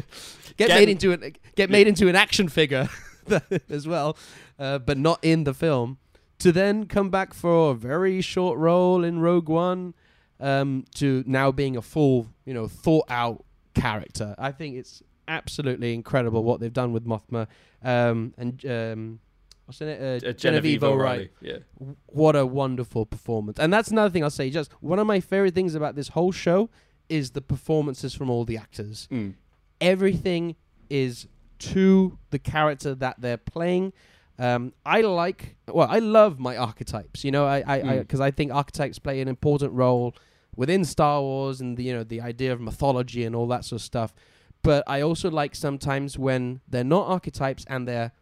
Get- 0.57 0.68
made 0.68 0.88
into 0.90 1.12
an 1.12 1.33
get 1.57 1.70
made 1.70 1.88
into 1.88 2.09
an 2.09 2.14
action 2.16 2.49
figure 2.49 2.88
as 3.70 3.88
well, 3.88 4.16
uh, 4.59 4.79
but 4.79 4.99
not 4.99 5.18
in 5.23 5.44
the 5.44 5.55
film. 5.55 5.97
To 6.40 6.53
then 6.53 6.85
come 6.87 7.09
back 7.11 7.33
for 7.33 7.70
a 7.70 7.75
very 7.75 8.20
short 8.20 8.59
role 8.59 9.03
in 9.03 9.20
Rogue 9.20 9.49
One. 9.49 9.94
um, 10.40 10.85
to 10.97 11.25
now 11.27 11.51
being 11.53 11.77
a 11.77 11.83
full, 11.83 12.27
you 12.44 12.53
know, 12.53 12.68
thought 12.68 13.07
out 13.09 13.44
character. 13.75 14.35
I 14.37 14.53
think 14.53 14.77
it's 14.77 15.03
absolutely 15.27 15.94
incredible 15.94 16.42
what 16.44 16.61
they've 16.61 16.73
done 16.73 16.92
with 16.92 17.07
Mothma 17.07 17.47
um, 17.83 18.35
and 18.37 18.66
um, 18.66 19.20
what's 19.66 19.81
in 19.81 19.88
it? 19.88 20.24
Uh, 20.24 20.29
Uh, 20.29 20.33
Genevieve 20.33 20.83
O'Reilly. 20.85 21.31
Yeah. 21.40 21.59
what 22.07 22.37
a 22.37 22.44
wonderful 22.46 23.07
performance. 23.07 23.59
And 23.59 23.72
that's 23.72 23.88
another 23.90 24.11
thing 24.11 24.22
I'll 24.22 24.31
say. 24.31 24.50
Just 24.50 24.72
one 24.81 24.98
of 24.98 25.07
my 25.07 25.20
favorite 25.20 25.55
things 25.55 25.74
about 25.74 25.94
this 25.96 26.09
whole 26.09 26.33
show 26.33 26.70
is 27.09 27.33
the 27.33 27.40
performances 27.42 28.14
from 28.14 28.31
all 28.31 28.44
the 28.44 28.57
actors. 28.57 29.09
Mm. 29.11 29.35
Everything 29.81 30.57
is 30.88 31.27
to 31.59 32.18
the 32.31 32.38
character 32.38 32.94
that 32.94 33.16
they're 33.20 33.37
playing. 33.37 33.92
Um, 34.38 34.72
I 34.85 35.03
like, 35.03 35.57
well, 35.68 35.87
I 35.88 35.98
love 36.00 36.38
my 36.38 36.57
archetypes. 36.57 37.24
You 37.24 37.31
know, 37.31 37.46
I, 37.46 37.62
I, 37.66 37.81
Mm. 37.81 37.98
because 38.00 38.20
I, 38.20 38.31
think 38.31 38.53
archetypes 38.53 38.98
play 38.98 39.20
an 39.20 39.29
important 39.29 39.72
role 39.72 40.14
within 40.57 40.85
Star 40.85 41.20
Wars 41.20 41.61
and 41.61 41.77
the, 41.77 41.83
you 41.85 41.92
know 41.92 42.05
the 42.05 42.20
idea 42.20 42.53
of 42.53 42.61
mythology 42.61 43.24
and 43.24 43.35
all 43.37 43.46
that 43.48 43.64
sort 43.64 43.81
of 43.81 43.85
stuff. 43.85 44.14
But 44.62 44.83
I 44.87 45.03
also 45.03 45.31
like 45.31 45.55
sometimes 45.55 46.18
when 46.18 46.61
they're 46.66 46.83
not 46.85 47.07
archetypes 47.07 47.64
and 47.68 47.87
they're 47.87 48.12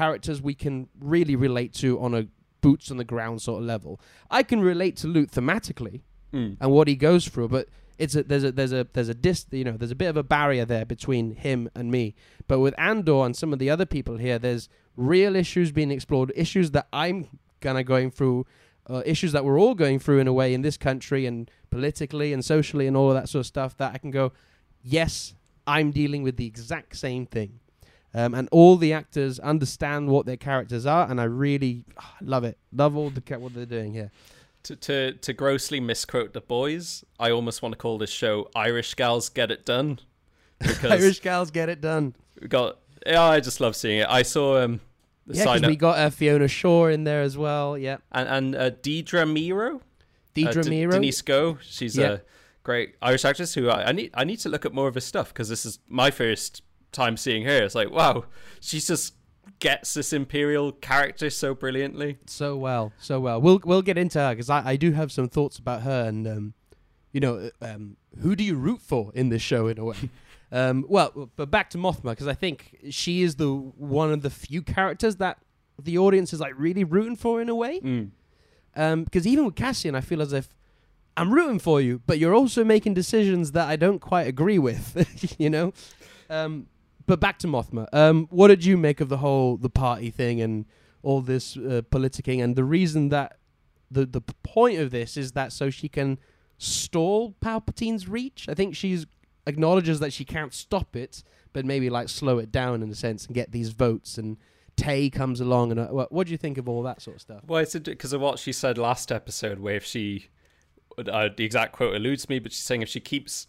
characters 0.00 0.40
we 0.42 0.54
can 0.54 0.88
really 1.00 1.36
relate 1.36 1.72
to 1.74 2.00
on 2.00 2.14
a 2.14 2.22
boots 2.60 2.90
on 2.92 2.96
the 2.96 3.04
ground 3.04 3.42
sort 3.42 3.60
of 3.60 3.66
level. 3.66 4.00
I 4.30 4.42
can 4.42 4.60
relate 4.60 4.96
to 4.98 5.06
Luke 5.08 5.30
thematically 5.30 6.00
Mm. 6.32 6.56
and 6.60 6.70
what 6.72 6.88
he 6.88 6.96
goes 6.96 7.28
through, 7.28 7.48
but 7.48 7.68
it's 7.98 8.14
a 8.16 8.22
there's 8.22 8.42
a 8.44 8.52
there's 8.52 8.72
a 8.72 8.86
there's 8.94 9.10
a 9.10 9.14
dis 9.14 9.44
you 9.50 9.64
know 9.64 9.76
there's 9.76 9.90
a 9.90 10.00
bit 10.04 10.08
of 10.08 10.16
a 10.16 10.22
barrier 10.22 10.64
there 10.64 10.86
between 10.86 11.34
him 11.46 11.68
and 11.74 11.90
me. 11.90 12.14
But 12.48 12.58
with 12.60 12.74
Andor 12.78 13.26
and 13.26 13.36
some 13.36 13.52
of 13.52 13.58
the 13.58 13.68
other 13.74 13.84
people 13.84 14.16
here, 14.16 14.38
there's 14.38 14.68
real 14.96 15.36
issues 15.36 15.72
being 15.72 15.90
explored, 15.90 16.32
issues 16.34 16.70
that 16.70 16.86
I'm 16.92 17.28
kind 17.60 17.76
of 17.78 17.84
going 17.84 18.10
through, 18.10 18.46
uh, 18.88 19.02
issues 19.04 19.32
that 19.32 19.44
we're 19.44 19.60
all 19.60 19.74
going 19.74 19.98
through 19.98 20.20
in 20.20 20.26
a 20.26 20.32
way 20.32 20.54
in 20.54 20.62
this 20.62 20.78
country 20.78 21.26
and 21.26 21.50
politically 21.70 22.32
and 22.32 22.42
socially 22.42 22.86
and 22.86 22.96
all 22.96 23.08
of 23.10 23.14
that 23.14 23.28
sort 23.28 23.40
of 23.40 23.46
stuff. 23.46 23.76
That 23.76 23.92
I 23.94 23.98
can 23.98 24.10
go, 24.10 24.32
yes, 24.82 25.34
I'm 25.66 25.90
dealing 25.90 26.22
with 26.22 26.36
the 26.38 26.46
exact 26.46 26.96
same 26.96 27.26
thing. 27.26 27.60
Um, 28.14 28.34
and 28.34 28.48
all 28.52 28.76
the 28.76 28.92
actors 28.92 29.38
understand 29.38 30.08
what 30.08 30.26
their 30.26 30.36
characters 30.36 30.84
are, 30.84 31.10
and 31.10 31.18
I 31.20 31.24
really 31.24 31.84
ah, 31.98 32.14
love 32.20 32.44
it. 32.44 32.58
Love 32.72 32.94
all 32.96 33.08
the 33.10 33.22
ca- 33.22 33.38
what 33.38 33.54
they're 33.54 33.64
doing 33.64 33.92
here. 33.94 34.10
To, 34.64 34.76
to 34.76 35.12
to 35.12 35.32
grossly 35.32 35.80
misquote 35.80 36.34
the 36.34 36.40
boys, 36.42 37.04
I 37.18 37.30
almost 37.30 37.62
want 37.62 37.72
to 37.72 37.78
call 37.78 37.98
this 37.98 38.10
show 38.10 38.48
"Irish 38.54 38.94
Gals 38.94 39.28
Get 39.30 39.50
It 39.50 39.64
Done" 39.64 39.98
because 40.58 40.92
Irish 40.92 41.20
gals 41.20 41.50
get 41.50 41.68
it 41.68 41.80
done. 41.80 42.14
we 42.40 42.48
got. 42.48 42.78
Yeah, 43.06 43.22
I 43.22 43.40
just 43.40 43.60
love 43.60 43.74
seeing 43.74 43.98
it. 44.00 44.06
I 44.08 44.22
saw 44.22 44.62
um 44.62 44.80
the 45.26 45.34
Yeah, 45.34 45.44
sign 45.44 45.54
because 45.56 45.64
up 45.64 45.70
we 45.70 45.76
got 45.76 45.98
uh, 45.98 46.10
Fiona 46.10 46.48
Shaw 46.48 46.86
in 46.86 47.04
there 47.04 47.22
as 47.22 47.36
well. 47.38 47.76
Yeah, 47.78 47.96
and 48.12 48.28
and 48.28 48.54
uh, 48.54 48.70
Deidre 48.70 49.24
Meero, 49.26 49.80
Deidre 50.36 50.58
uh, 50.58 50.62
D- 50.62 50.70
Meero. 50.70 50.92
Denise 50.92 51.22
Gough. 51.22 51.62
She's 51.62 51.96
Yeah. 51.96 52.10
a 52.12 52.18
great 52.62 52.94
Irish 53.02 53.24
actress 53.24 53.54
who 53.54 53.68
I, 53.70 53.88
I 53.88 53.92
need 53.92 54.10
I 54.14 54.22
need 54.24 54.38
to 54.40 54.48
look 54.48 54.64
at 54.66 54.72
more 54.74 54.86
of 54.86 54.94
her 54.94 55.00
stuff 55.00 55.28
because 55.32 55.48
this 55.48 55.64
is 55.66 55.80
my 55.88 56.10
first 56.12 56.62
time 56.92 57.16
seeing 57.16 57.44
her. 57.44 57.62
It's 57.62 57.74
like 57.74 57.90
wow, 57.90 58.24
she 58.60 58.80
just 58.80 59.14
gets 59.58 59.94
this 59.94 60.12
imperial 60.12 60.72
character 60.72 61.30
so 61.30 61.54
brilliantly. 61.54 62.18
so 62.26 62.56
well, 62.56 62.92
so 62.98 63.20
well. 63.20 63.40
We'll 63.40 63.60
we'll 63.64 63.82
get 63.82 63.98
into 63.98 64.18
her 64.18 64.30
because 64.30 64.50
I, 64.50 64.70
I 64.70 64.76
do 64.76 64.92
have 64.92 65.12
some 65.12 65.28
thoughts 65.28 65.58
about 65.58 65.82
her 65.82 66.08
and 66.08 66.26
um, 66.26 66.54
you 67.12 67.20
know, 67.20 67.50
uh, 67.60 67.66
um, 67.66 67.96
who 68.20 68.34
do 68.34 68.42
you 68.42 68.56
root 68.56 68.80
for 68.80 69.12
in 69.14 69.28
this 69.28 69.42
show 69.42 69.68
in 69.68 69.78
a 69.78 69.84
way? 69.84 69.96
um, 70.52 70.84
well, 70.88 71.30
but 71.36 71.50
back 71.50 71.70
to 71.70 71.78
Mothma 71.78 72.10
because 72.10 72.26
I 72.26 72.34
think 72.34 72.76
she 72.90 73.22
is 73.22 73.36
the 73.36 73.52
one 73.52 74.12
of 74.12 74.22
the 74.22 74.30
few 74.30 74.62
characters 74.62 75.16
that 75.16 75.38
the 75.80 75.98
audience 75.98 76.32
is 76.32 76.40
like 76.40 76.54
really 76.56 76.84
rooting 76.84 77.16
for 77.16 77.40
in 77.40 77.48
a 77.48 77.54
way. 77.54 77.80
Mm. 77.80 78.10
Um, 78.74 79.04
because 79.04 79.26
even 79.26 79.44
with 79.44 79.54
Cassian, 79.54 79.94
I 79.94 80.00
feel 80.00 80.22
as 80.22 80.32
if 80.32 80.48
I'm 81.16 81.32
rooting 81.32 81.58
for 81.58 81.80
you, 81.80 82.00
but 82.06 82.18
you're 82.18 82.34
also 82.34 82.64
making 82.64 82.94
decisions 82.94 83.52
that 83.52 83.68
I 83.68 83.76
don't 83.76 83.98
quite 83.98 84.26
agree 84.26 84.58
with. 84.58 85.34
you 85.38 85.50
know. 85.50 85.72
Um, 86.30 86.66
but 87.06 87.20
back 87.20 87.38
to 87.40 87.46
Mothma. 87.46 87.88
Um, 87.92 88.26
what 88.30 88.48
did 88.48 88.64
you 88.64 88.76
make 88.76 89.00
of 89.00 89.08
the 89.08 89.18
whole 89.18 89.56
the 89.56 89.70
party 89.70 90.10
thing 90.10 90.40
and 90.40 90.66
all 91.02 91.20
this 91.20 91.56
uh, 91.56 91.82
politicking 91.90 92.42
and 92.42 92.56
the 92.56 92.64
reason 92.64 93.08
that 93.08 93.38
the 93.90 94.06
the 94.06 94.20
point 94.20 94.78
of 94.78 94.90
this 94.90 95.16
is 95.16 95.32
that 95.32 95.52
so 95.52 95.70
she 95.70 95.88
can 95.88 96.18
stall 96.58 97.34
Palpatine's 97.40 98.08
reach? 98.08 98.46
I 98.48 98.54
think 98.54 98.74
she's 98.76 99.06
acknowledges 99.46 100.00
that 100.00 100.12
she 100.12 100.24
can't 100.24 100.54
stop 100.54 100.94
it, 100.94 101.22
but 101.52 101.64
maybe 101.64 101.90
like 101.90 102.08
slow 102.08 102.38
it 102.38 102.52
down 102.52 102.82
in 102.82 102.90
a 102.90 102.94
sense 102.94 103.26
and 103.26 103.34
get 103.34 103.52
these 103.52 103.70
votes 103.70 104.18
and. 104.18 104.36
Tay 104.74 105.10
comes 105.10 105.38
along, 105.38 105.70
and 105.70 105.78
uh, 105.78 105.88
what, 105.88 106.10
what 106.10 106.26
do 106.26 106.30
you 106.30 106.38
think 106.38 106.56
of 106.56 106.66
all 106.66 106.82
that 106.84 107.02
sort 107.02 107.16
of 107.16 107.20
stuff? 107.20 107.42
Well, 107.46 107.60
it's 107.60 107.78
because 107.78 108.14
of 108.14 108.22
what 108.22 108.38
she 108.38 108.54
said 108.54 108.78
last 108.78 109.12
episode, 109.12 109.58
where 109.58 109.76
if 109.76 109.84
she, 109.84 110.30
uh, 110.96 111.28
the 111.36 111.44
exact 111.44 111.72
quote 111.74 111.94
eludes 111.94 112.30
me, 112.30 112.38
but 112.38 112.52
she's 112.52 112.64
saying 112.64 112.80
if 112.80 112.88
she 112.88 112.98
keeps 112.98 113.48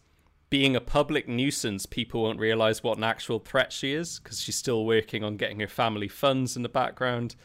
being 0.53 0.75
a 0.75 0.79
public 0.79 1.27
nuisance, 1.27 1.87
people 1.87 2.21
won't 2.21 2.39
realize 2.39 2.83
what 2.83 2.95
an 2.95 3.03
actual 3.03 3.39
threat 3.39 3.73
she 3.73 3.91
is 3.91 4.19
because 4.19 4.39
she's 4.39 4.55
still 4.55 4.85
working 4.85 5.23
on 5.23 5.35
getting 5.35 5.59
her 5.59 5.67
family 5.67 6.07
funds 6.07 6.55
in 6.55 6.61
the 6.61 6.69
background. 6.69 7.35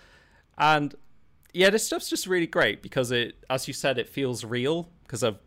And 0.59 0.95
yeah, 1.55 1.71
this 1.71 1.87
stuff's 1.87 2.11
just 2.11 2.27
really 2.27 2.47
great 2.47 2.83
because 2.83 3.11
it, 3.11 3.43
as 3.49 3.67
you 3.67 3.73
said, 3.73 3.97
it 3.97 4.11
feels 4.11 4.45
real 4.45 4.91
because 5.05 5.23
of, 5.23 5.39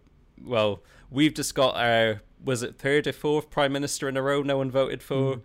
well, 0.43 0.81
we've 1.11 1.35
just 1.35 1.53
got 1.53 1.75
our, 1.75 2.23
was 2.43 2.63
it 2.63 2.79
third 2.79 3.05
or 3.05 3.13
fourth 3.13 3.51
prime 3.51 3.73
minister 3.73 4.09
in 4.09 4.17
a 4.17 4.23
row 4.23 4.41
no 4.41 4.57
one 4.57 4.71
voted 4.71 5.03
for? 5.03 5.35
Mm. 5.35 5.41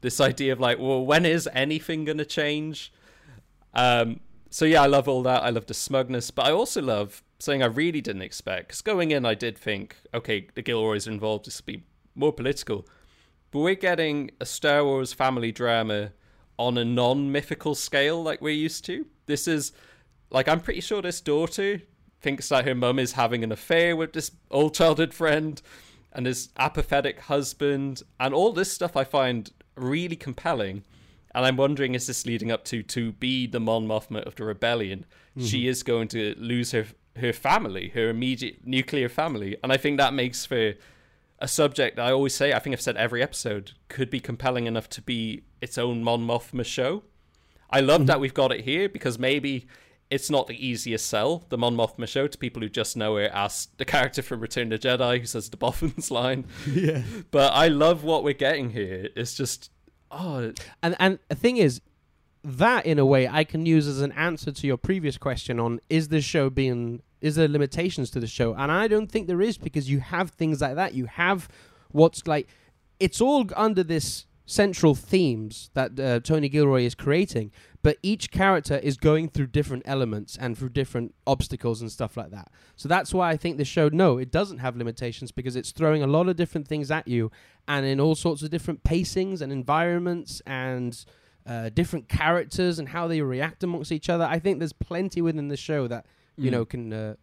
This 0.00 0.22
idea 0.22 0.54
of 0.54 0.60
like, 0.60 0.78
well, 0.78 1.04
when 1.04 1.26
is 1.26 1.46
anything 1.52 2.06
going 2.06 2.16
to 2.16 2.24
change? 2.24 2.94
Um, 3.74 4.20
so 4.48 4.64
yeah, 4.64 4.84
I 4.84 4.86
love 4.86 5.06
all 5.06 5.22
that. 5.24 5.42
I 5.42 5.50
love 5.50 5.66
the 5.66 5.74
smugness, 5.74 6.30
but 6.30 6.46
I 6.46 6.50
also 6.50 6.80
love 6.80 7.22
something 7.38 7.62
I 7.62 7.66
really 7.66 8.00
didn't 8.00 8.22
expect. 8.22 8.68
Because 8.68 8.82
going 8.82 9.10
in, 9.10 9.24
I 9.24 9.34
did 9.34 9.56
think, 9.56 9.96
okay, 10.12 10.48
the 10.54 10.62
Gilroys 10.62 11.06
are 11.06 11.12
involved. 11.12 11.46
This 11.46 11.60
will 11.60 11.74
be 11.74 11.84
more 12.14 12.32
political, 12.32 12.86
but 13.50 13.60
we're 13.60 13.74
getting 13.74 14.30
a 14.40 14.46
Star 14.46 14.84
Wars 14.84 15.12
family 15.12 15.52
drama 15.52 16.12
on 16.58 16.76
a 16.76 16.84
non-mythical 16.84 17.74
scale 17.74 18.22
like 18.22 18.40
we're 18.40 18.50
used 18.50 18.84
to. 18.86 19.06
This 19.26 19.46
is 19.46 19.72
like 20.30 20.48
I'm 20.48 20.60
pretty 20.60 20.80
sure 20.80 21.00
this 21.00 21.20
daughter 21.20 21.82
thinks 22.20 22.48
that 22.48 22.64
her 22.64 22.74
mum 22.74 22.98
is 22.98 23.12
having 23.12 23.44
an 23.44 23.52
affair 23.52 23.94
with 23.94 24.12
this 24.12 24.32
old 24.50 24.74
childhood 24.74 25.14
friend 25.14 25.62
and 26.12 26.26
his 26.26 26.48
apathetic 26.58 27.20
husband 27.20 28.02
and 28.18 28.34
all 28.34 28.52
this 28.52 28.72
stuff 28.72 28.96
I 28.96 29.04
find 29.04 29.50
really 29.76 30.16
compelling. 30.16 30.84
And 31.34 31.46
I'm 31.46 31.56
wondering, 31.56 31.94
is 31.94 32.06
this 32.08 32.26
leading 32.26 32.50
up 32.50 32.64
to 32.64 32.82
to 32.82 33.12
be 33.12 33.46
the 33.46 33.60
Mon 33.60 33.86
Mothma 33.86 34.22
of 34.24 34.34
the 34.34 34.44
rebellion? 34.44 35.06
She 35.38 35.60
mm-hmm. 35.60 35.68
is 35.68 35.82
going 35.84 36.08
to 36.08 36.34
lose 36.36 36.72
her 36.72 36.86
her 37.18 37.32
family, 37.32 37.90
her 37.90 38.08
immediate 38.08 38.66
nuclear 38.66 39.08
family, 39.08 39.56
and 39.62 39.72
I 39.72 39.76
think 39.76 39.98
that 39.98 40.14
makes 40.14 40.46
for 40.46 40.74
a 41.38 41.48
subject 41.48 41.98
I 41.98 42.10
always 42.10 42.34
say. 42.34 42.52
I 42.52 42.58
think 42.58 42.74
I've 42.74 42.80
said 42.80 42.96
every 42.96 43.22
episode 43.22 43.72
could 43.88 44.10
be 44.10 44.20
compelling 44.20 44.66
enough 44.66 44.88
to 44.90 45.02
be 45.02 45.44
its 45.60 45.78
own 45.78 46.02
Mon 46.02 46.26
Mothma 46.26 46.64
show. 46.64 47.04
I 47.70 47.80
love 47.80 48.00
mm-hmm. 48.00 48.06
that 48.06 48.20
we've 48.20 48.34
got 48.34 48.52
it 48.52 48.62
here 48.62 48.88
because 48.88 49.18
maybe 49.18 49.66
it's 50.10 50.30
not 50.30 50.46
the 50.46 50.66
easiest 50.66 51.06
sell, 51.06 51.44
the 51.48 51.58
Mon 51.58 51.76
Mothma 51.76 52.08
show, 52.08 52.26
to 52.26 52.38
people 52.38 52.62
who 52.62 52.68
just 52.68 52.96
know 52.96 53.16
her 53.16 53.28
as 53.32 53.68
the 53.76 53.84
character 53.84 54.22
from 54.22 54.40
Return 54.40 54.72
of 54.72 54.80
the 54.80 54.88
Jedi 54.88 55.20
who 55.20 55.26
says 55.26 55.50
the 55.50 55.56
Bothans 55.56 56.10
line. 56.10 56.46
Yeah. 56.66 57.02
But 57.30 57.52
I 57.52 57.68
love 57.68 58.04
what 58.04 58.24
we're 58.24 58.34
getting 58.34 58.70
here. 58.70 59.08
It's 59.16 59.34
just, 59.34 59.70
oh, 60.10 60.52
And 60.82 60.96
and 60.98 61.18
the 61.28 61.34
thing 61.34 61.56
is, 61.56 61.80
that 62.44 62.86
in 62.86 62.98
a 62.98 63.04
way 63.04 63.28
I 63.28 63.44
can 63.44 63.66
use 63.66 63.86
as 63.86 64.00
an 64.00 64.12
answer 64.12 64.50
to 64.50 64.66
your 64.66 64.76
previous 64.76 65.18
question 65.18 65.58
on 65.58 65.80
is 65.90 66.08
this 66.08 66.24
show 66.24 66.48
being 66.48 67.02
is 67.20 67.36
there 67.36 67.48
limitations 67.48 68.10
to 68.10 68.20
the 68.20 68.26
show? 68.26 68.54
And 68.54 68.70
I 68.70 68.88
don't 68.88 69.10
think 69.10 69.26
there 69.26 69.42
is 69.42 69.58
because 69.58 69.90
you 69.90 70.00
have 70.00 70.30
things 70.30 70.60
like 70.60 70.76
that. 70.76 70.94
You 70.94 71.06
have 71.06 71.48
what's 71.90 72.26
like 72.26 72.48
it's 73.00 73.20
all 73.20 73.46
under 73.56 73.82
this 73.82 74.26
central 74.48 74.94
themes 74.94 75.70
that 75.74 76.00
uh, 76.00 76.20
Tony 76.20 76.48
Gilroy 76.48 76.82
is 76.82 76.94
creating, 76.94 77.52
but 77.82 77.98
each 78.02 78.30
character 78.30 78.78
is 78.78 78.96
going 78.96 79.28
through 79.28 79.48
different 79.48 79.82
elements 79.84 80.38
and 80.40 80.56
through 80.56 80.70
different 80.70 81.14
obstacles 81.26 81.82
and 81.82 81.92
stuff 81.92 82.16
like 82.16 82.30
that. 82.30 82.48
So 82.74 82.88
that's 82.88 83.12
why 83.12 83.28
I 83.28 83.36
think 83.36 83.58
the 83.58 83.66
show 83.66 83.90
no, 83.90 84.16
it 84.16 84.32
doesn't 84.32 84.58
have 84.58 84.74
limitations 84.76 85.32
because 85.32 85.54
it's 85.54 85.70
throwing 85.70 86.02
a 86.02 86.06
lot 86.06 86.28
of 86.28 86.36
different 86.36 86.66
things 86.66 86.90
at 86.90 87.06
you 87.06 87.30
and 87.68 87.84
in 87.84 88.00
all 88.00 88.14
sorts 88.14 88.42
of 88.42 88.48
different 88.48 88.84
pacings 88.84 89.42
and 89.42 89.52
environments 89.52 90.40
and 90.46 91.04
uh, 91.46 91.68
different 91.68 92.08
characters 92.08 92.78
and 92.78 92.88
how 92.88 93.06
they 93.06 93.20
react 93.20 93.62
amongst 93.62 93.92
each 93.92 94.08
other. 94.08 94.24
I 94.24 94.38
think 94.38 94.58
there's 94.58 94.72
plenty 94.72 95.20
within 95.20 95.48
the 95.48 95.56
show 95.58 95.86
that 95.88 96.06
you 96.38 96.48
Mm. 96.50 96.52
know 96.52 96.64
can 96.64 96.92
uh, 96.92 97.14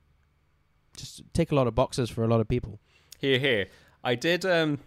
just 0.98 1.22
take 1.34 1.52
a 1.52 1.56
lot 1.56 1.68
of 1.68 1.76
boxes 1.76 2.10
for 2.10 2.24
a 2.24 2.28
lot 2.28 2.40
of 2.42 2.48
people. 2.48 2.80
Here, 3.20 3.40
here. 3.40 3.68
I 4.04 4.16
did. 4.16 4.46
Um, 4.46 4.80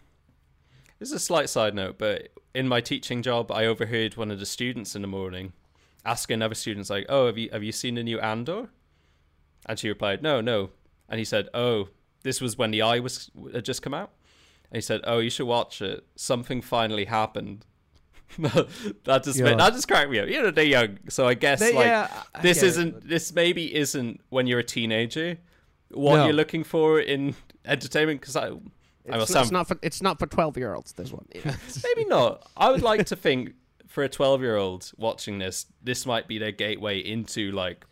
this 0.99 1.09
is 1.09 1.14
a 1.14 1.19
slight 1.19 1.49
side 1.49 1.75
note, 1.75 1.99
but 1.99 2.29
in 2.55 2.69
my 2.69 2.81
teaching 2.81 3.23
job, 3.23 3.51
I 3.51 3.67
overheard 3.67 4.17
one 4.17 4.31
of 4.31 4.38
the 4.38 4.47
students 4.47 4.95
in 4.95 5.03
the 5.03 5.09
morning 5.09 5.53
asking 6.05 6.35
another 6.35 6.55
student, 6.55 6.88
like, 6.91 7.07
"Oh, 7.09 7.27
have 7.27 7.38
you 7.38 7.49
have 7.53 7.64
you 7.64 7.73
seen 7.73 7.95
the 7.97 8.03
new 8.03 8.19
Andor?" 8.21 8.69
And 9.67 9.79
she 9.79 9.88
replied, 9.88 10.23
"No, 10.23 10.41
no." 10.41 10.71
And 11.09 11.19
he 11.19 11.25
said, 11.25 11.49
"Oh, 11.55 11.88
this 12.23 12.41
was 12.41 12.57
when 12.59 12.71
the 12.71 12.83
Eye 12.83 13.01
was 13.01 13.31
had 13.53 13.64
just 13.64 13.83
come 13.83 13.95
out." 13.95 14.11
And 14.71 14.77
he 14.77 14.81
said, 14.83 15.01
"Oh, 15.05 15.19
you 15.19 15.31
should 15.31 15.47
watch 15.47 15.81
it. 15.83 16.07
Something 16.17 16.61
finally 16.62 17.07
happened." 17.07 17.64
that 18.38 19.23
just 19.25 19.38
Yeah. 19.38 19.45
made, 19.47 19.59
that 19.59 19.73
just 19.73 19.88
cracked 19.88 20.11
me 20.11 20.19
up. 20.21 20.29
You 20.29 20.43
know, 20.43 20.51
they're 20.51 20.64
young, 20.64 20.99
so 21.09 21.27
I 21.27 21.35
guess 21.35 21.61
They- 21.61 21.73
like 21.75 21.87
yeah, 21.87 22.09
I- 22.35 22.38
I 22.38 22.43
this 22.43 22.59
get 22.59 22.64
it, 22.64 22.69
isn't 22.69 22.91
but- 22.95 23.09
this 23.09 23.33
maybe 23.35 23.75
isn't 23.75 24.21
when 24.29 24.47
you're 24.47 24.59
a 24.61 24.64
teenager 24.64 25.38
what 25.91 26.17
No. 26.17 26.25
you're 26.27 26.35
looking 26.35 26.64
for 26.64 27.01
in 27.01 27.35
entertainment? 27.64 28.21
Because 28.21 28.37
I, 28.37 28.49
I 28.49 28.51
It's, 29.07 29.33
must 29.33 29.33
not, 29.33 29.43
it's 29.43 29.51
not 29.53 29.69
for 29.69 29.79
it's 29.83 30.03
not 30.03 30.19
for 30.19 30.27
twelve 30.27 30.59
year 30.59 30.75
olds. 30.75 30.93
This 30.93 31.11
one. 31.12 31.27
maybe 31.85 32.05
not. 32.05 32.47
I 32.57 32.71
would 32.71 32.83
like 32.83 33.07
to 33.07 33.17
think 33.17 33.55
for 33.87 34.05
a 34.05 34.09
12 34.09 34.43
year 34.43 34.57
old 34.57 34.93
watching 34.99 35.38
this, 35.38 35.64
this 35.83 36.05
might 36.05 36.29
be 36.29 36.37
their 36.37 36.53
gateway 36.53 36.99
into 36.99 37.51
like 37.53 37.87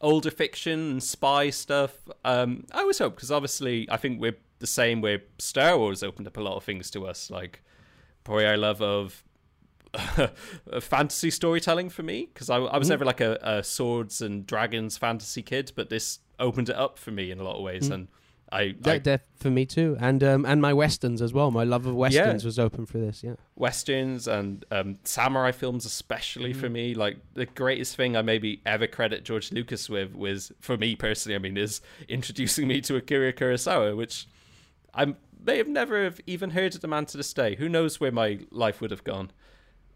older 0.00 0.30
fiction 0.32 0.90
and 0.90 1.02
spy 1.02 1.50
stuff. 1.50 1.92
Um, 2.24 2.66
I 2.72 2.80
always 2.80 2.98
hope 2.98 3.14
because 3.14 3.30
obviously 3.30 3.88
I 3.88 3.96
think 3.96 4.20
we're 4.20 4.36
the 4.58 4.66
same 4.66 5.00
way 5.00 5.22
Star 5.38 5.78
Wars 5.78 6.02
opened 6.02 6.26
up 6.26 6.36
a 6.36 6.40
lot 6.40 6.56
of 6.56 6.64
things 6.64 6.90
to 6.90 7.06
us, 7.06 7.30
like 7.30 7.62
probably 8.24 8.44
our 8.46 8.56
love 8.56 8.82
of 8.82 9.22
fantasy 10.80 11.30
storytelling 11.30 11.88
for 11.90 12.02
me 12.02 12.28
because 12.32 12.50
I, 12.50 12.56
I 12.56 12.78
was 12.78 12.86
Mhm. 12.88 12.90
never 12.90 13.04
like 13.04 13.20
a, 13.20 13.38
a 13.42 13.62
swords 13.62 14.20
and 14.22 14.46
dragons 14.46 14.96
fantasy 14.96 15.42
kid, 15.42 15.72
but 15.74 15.88
this 15.90 16.20
opened 16.38 16.68
it 16.68 16.76
up 16.76 16.98
for 16.98 17.10
me 17.10 17.30
in 17.30 17.38
a 17.40 17.42
lot 17.42 17.56
of 17.56 17.62
ways, 17.62 17.88
Mm. 17.88 17.94
and 17.94 18.08
I, 18.52 18.60
Yeah, 18.84 18.92
I 18.92 18.98
def- 18.98 19.26
for 19.34 19.50
me 19.50 19.66
too, 19.66 19.96
and 19.98 20.22
um, 20.22 20.44
and 20.46 20.62
my 20.62 20.72
westerns 20.72 21.20
as 21.20 21.32
well. 21.32 21.50
My 21.50 21.64
love 21.64 21.84
of 21.86 21.96
westerns 21.96 22.44
was 22.44 22.58
open 22.60 22.86
for 22.86 22.98
this. 22.98 23.24
Yeah. 23.24 23.34
westerns 23.56 24.28
and 24.28 24.64
um, 24.70 24.98
samurai 25.02 25.50
films 25.50 25.84
especially 25.84 26.52
for 26.52 26.68
me 26.68 26.94
like 26.94 27.16
the 27.34 27.46
greatest 27.46 27.96
thing 27.96 28.14
i 28.16 28.22
maybe 28.22 28.60
ever 28.66 28.86
credit 28.86 29.24
george 29.24 29.50
lucas 29.50 29.88
with 29.88 30.14
was 30.14 30.52
for 30.60 30.76
me 30.76 30.94
personally 30.94 31.34
i 31.34 31.38
mean 31.38 31.56
is 31.56 31.80
introducing 32.08 32.68
me 32.68 32.80
to 32.82 32.94
akira 32.96 33.32
kurosawa 33.32 33.96
which 33.96 34.28
i 34.94 35.06
may 35.44 35.56
have 35.56 35.66
never 35.68 36.04
have 36.04 36.20
even 36.26 36.50
heard 36.50 36.74
of 36.74 36.82
the 36.82 36.86
man 36.88 37.06
to 37.06 37.16
this 37.16 37.32
day 37.32 37.56
who 37.56 37.66
knows 37.68 37.98
where 37.98 38.12
my 38.12 38.38
life 38.50 38.80
would 38.82 38.90
have 38.90 39.02
gone 39.04 39.30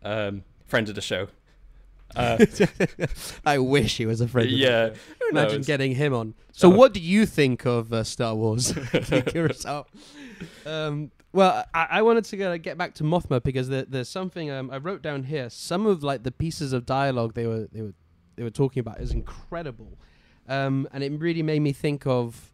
um, 0.02 0.42
friend 0.66 0.88
of 0.88 0.94
the 0.94 1.00
show 1.00 1.28
uh, 2.16 2.44
I 3.46 3.58
wish 3.58 3.96
he 3.98 4.04
was 4.06 4.20
a 4.20 4.26
friend. 4.26 4.46
of 4.46 4.52
the 4.52 4.58
yeah 4.58 4.88
show. 4.88 4.94
Imagine 5.30 5.56
knows? 5.58 5.66
getting 5.66 5.94
him 5.94 6.12
on. 6.12 6.34
So, 6.52 6.66
Oh. 6.72 6.74
what 6.76 6.92
do 6.92 6.98
you 7.00 7.24
think 7.24 7.64
of 7.66 7.92
uh, 7.92 8.02
Star 8.02 8.34
Wars? 8.34 8.72
Kurosawa. 8.72 9.86
um, 10.66 11.12
well, 11.32 11.64
I, 11.72 11.86
I 11.90 12.02
wanted 12.02 12.24
to 12.24 12.36
go, 12.36 12.58
get 12.58 12.76
back 12.76 12.94
to 12.94 13.04
Mothma 13.04 13.40
because 13.42 13.68
there, 13.68 13.84
there's 13.84 14.08
something 14.08 14.50
um, 14.50 14.70
I 14.72 14.78
wrote 14.78 15.02
down 15.02 15.22
here. 15.22 15.48
Some 15.50 15.86
of 15.86 16.02
like 16.02 16.24
the 16.24 16.32
pieces 16.32 16.72
of 16.72 16.84
dialogue 16.84 17.34
they 17.34 17.46
were 17.46 17.68
they 17.72 17.82
were 17.82 17.94
they 18.34 18.42
were 18.42 18.50
talking 18.50 18.80
about 18.80 19.00
is 19.00 19.12
incredible, 19.12 19.96
um, 20.48 20.88
and 20.92 21.04
it 21.04 21.12
really 21.20 21.42
made 21.44 21.60
me 21.60 21.72
think 21.72 22.06
of 22.08 22.50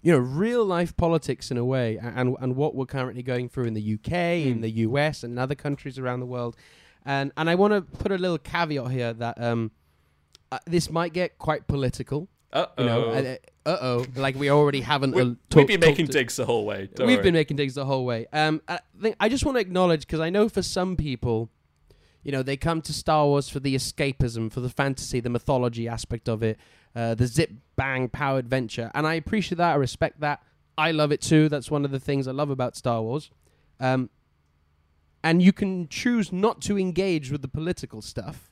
you 0.00 0.12
know 0.12 0.18
real 0.18 0.64
life 0.64 0.96
politics 0.96 1.50
in 1.50 1.58
a 1.58 1.64
way, 1.64 1.98
and 1.98 2.36
and 2.40 2.56
what 2.56 2.74
we're 2.74 2.86
currently 2.86 3.22
going 3.22 3.50
through 3.50 3.64
in 3.64 3.74
the 3.74 3.94
UK, 3.94 4.12
in 4.46 4.58
Mm. 4.58 4.62
the 4.62 4.70
US, 4.88 5.22
and 5.22 5.38
other 5.38 5.54
countries 5.54 5.98
around 5.98 6.20
the 6.20 6.26
world. 6.26 6.56
And 7.04 7.32
and 7.36 7.50
I 7.50 7.54
want 7.54 7.72
to 7.74 7.82
put 7.98 8.12
a 8.12 8.18
little 8.18 8.38
caveat 8.38 8.90
here 8.90 9.12
that 9.12 9.40
um, 9.42 9.70
uh, 10.50 10.58
this 10.66 10.90
might 10.90 11.12
get 11.12 11.38
quite 11.38 11.66
political. 11.66 12.28
Uh-oh. 12.52 12.82
You 12.82 12.88
know, 12.88 13.36
uh 13.66 13.76
oh, 13.80 14.06
like 14.14 14.36
we 14.36 14.48
already 14.48 14.80
haven't. 14.80 15.12
we, 15.14 15.22
uh, 15.22 15.24
we've 15.24 15.48
talked- 15.48 15.68
been 15.68 15.80
making 15.80 16.06
digs 16.06 16.36
the 16.36 16.44
whole 16.46 16.64
way 16.64 16.88
don't 16.94 17.06
We've 17.08 17.16
worry. 17.16 17.24
been 17.24 17.34
making 17.34 17.56
digs 17.56 17.74
the 17.74 17.84
whole 17.84 18.04
way. 18.04 18.26
Um, 18.32 18.62
I 18.68 18.78
think 19.00 19.16
I 19.18 19.28
just 19.28 19.44
want 19.44 19.56
to 19.56 19.60
acknowledge 19.60 20.02
because 20.06 20.20
I 20.20 20.30
know 20.30 20.48
for 20.48 20.62
some 20.62 20.96
people, 20.96 21.50
you 22.22 22.30
know, 22.30 22.42
they 22.44 22.56
come 22.56 22.80
to 22.82 22.92
Star 22.92 23.26
Wars 23.26 23.48
for 23.48 23.58
the 23.58 23.74
escapism, 23.74 24.52
for 24.52 24.60
the 24.60 24.68
fantasy, 24.70 25.18
the 25.20 25.30
mythology 25.30 25.88
aspect 25.88 26.28
of 26.28 26.42
it, 26.44 26.58
uh, 26.94 27.14
the 27.16 27.26
zip 27.26 27.50
bang 27.76 28.08
power 28.08 28.38
adventure, 28.38 28.90
and 28.94 29.06
I 29.06 29.14
appreciate 29.14 29.58
that. 29.58 29.72
I 29.72 29.76
respect 29.76 30.20
that. 30.20 30.40
I 30.78 30.92
love 30.92 31.10
it 31.10 31.20
too. 31.20 31.48
That's 31.48 31.70
one 31.72 31.84
of 31.84 31.90
the 31.90 32.00
things 32.00 32.28
I 32.28 32.32
love 32.32 32.50
about 32.50 32.76
Star 32.76 33.02
Wars. 33.02 33.30
Um, 33.80 34.10
and 35.24 35.42
you 35.42 35.52
can 35.52 35.88
choose 35.88 36.32
not 36.32 36.60
to 36.60 36.78
engage 36.78 37.32
with 37.32 37.40
the 37.40 37.48
political 37.48 38.02
stuff, 38.02 38.50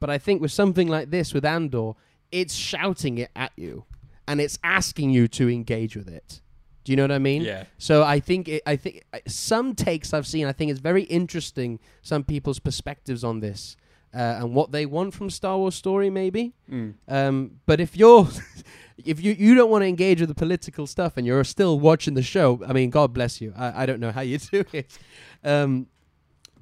but 0.00 0.08
I 0.08 0.16
think 0.16 0.40
with 0.40 0.50
something 0.50 0.88
like 0.88 1.10
this, 1.10 1.34
with 1.34 1.44
Andor, 1.44 1.92
it's 2.32 2.54
shouting 2.54 3.18
it 3.18 3.30
at 3.36 3.52
you, 3.54 3.84
and 4.26 4.40
it's 4.40 4.58
asking 4.64 5.10
you 5.10 5.28
to 5.28 5.48
engage 5.50 5.94
with 5.94 6.08
it. 6.08 6.40
Do 6.84 6.92
you 6.92 6.96
know 6.96 7.04
what 7.04 7.12
I 7.12 7.18
mean? 7.18 7.42
yeah 7.42 7.64
So 7.78 8.02
I 8.02 8.20
think 8.20 8.48
it, 8.48 8.62
I 8.64 8.76
think 8.76 9.04
some 9.26 9.74
takes 9.74 10.14
I've 10.14 10.26
seen. 10.26 10.46
I 10.46 10.52
think 10.52 10.70
it's 10.70 10.80
very 10.80 11.02
interesting. 11.02 11.80
Some 12.00 12.24
people's 12.24 12.60
perspectives 12.60 13.22
on 13.22 13.40
this 13.40 13.76
uh, 14.14 14.38
and 14.40 14.54
what 14.54 14.72
they 14.72 14.86
want 14.86 15.12
from 15.12 15.28
Star 15.28 15.58
Wars 15.58 15.74
story, 15.74 16.08
maybe. 16.08 16.54
Mm. 16.70 16.94
Um, 17.08 17.60
but 17.66 17.80
if 17.80 17.96
you're 17.96 18.28
if 19.04 19.22
you 19.22 19.32
you 19.32 19.54
don't 19.54 19.70
want 19.70 19.82
to 19.82 19.86
engage 19.86 20.20
with 20.20 20.30
the 20.30 20.34
political 20.34 20.86
stuff 20.86 21.18
and 21.18 21.26
you're 21.26 21.44
still 21.44 21.78
watching 21.78 22.14
the 22.14 22.22
show, 22.22 22.62
I 22.66 22.72
mean, 22.72 22.88
God 22.88 23.12
bless 23.12 23.40
you. 23.40 23.52
I, 23.56 23.82
I 23.82 23.86
don't 23.86 24.00
know 24.00 24.12
how 24.12 24.22
you 24.22 24.38
do 24.52 24.64
it. 24.72 24.98
Um, 25.44 25.88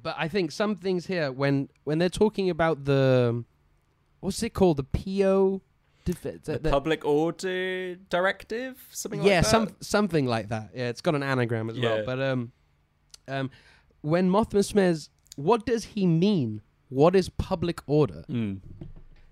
but 0.05 0.15
I 0.19 0.27
think 0.27 0.51
some 0.51 0.75
things 0.75 1.07
here 1.07 1.31
when 1.31 1.67
when 1.83 1.97
they're 1.97 2.09
talking 2.09 2.51
about 2.51 2.85
the 2.85 3.43
what's 4.19 4.43
it 4.43 4.53
called 4.53 4.77
the 4.77 4.83
PO. 4.83 5.63
Def- 6.05 6.43
the, 6.43 6.59
the- 6.59 6.69
public 6.69 7.03
order 7.03 7.95
directive 7.95 8.87
something 8.91 9.23
yeah, 9.23 9.37
like 9.37 9.43
that 9.45 9.49
some 9.49 9.69
something 9.81 10.27
like 10.27 10.49
that. 10.49 10.69
Yeah, 10.75 10.89
it's 10.89 11.01
got 11.01 11.15
an 11.15 11.23
anagram 11.23 11.71
as 11.71 11.79
well. 11.79 12.03
But 12.05 12.21
um, 12.21 12.51
um, 13.27 13.49
when 14.01 14.29
Mothma 14.29 14.63
says, 14.63 15.09
"What 15.37 15.65
does 15.65 15.83
he 15.83 16.05
mean? 16.05 16.61
What 16.89 17.15
is 17.15 17.27
public 17.29 17.81
order?" 17.87 18.23
Mm. 18.29 18.61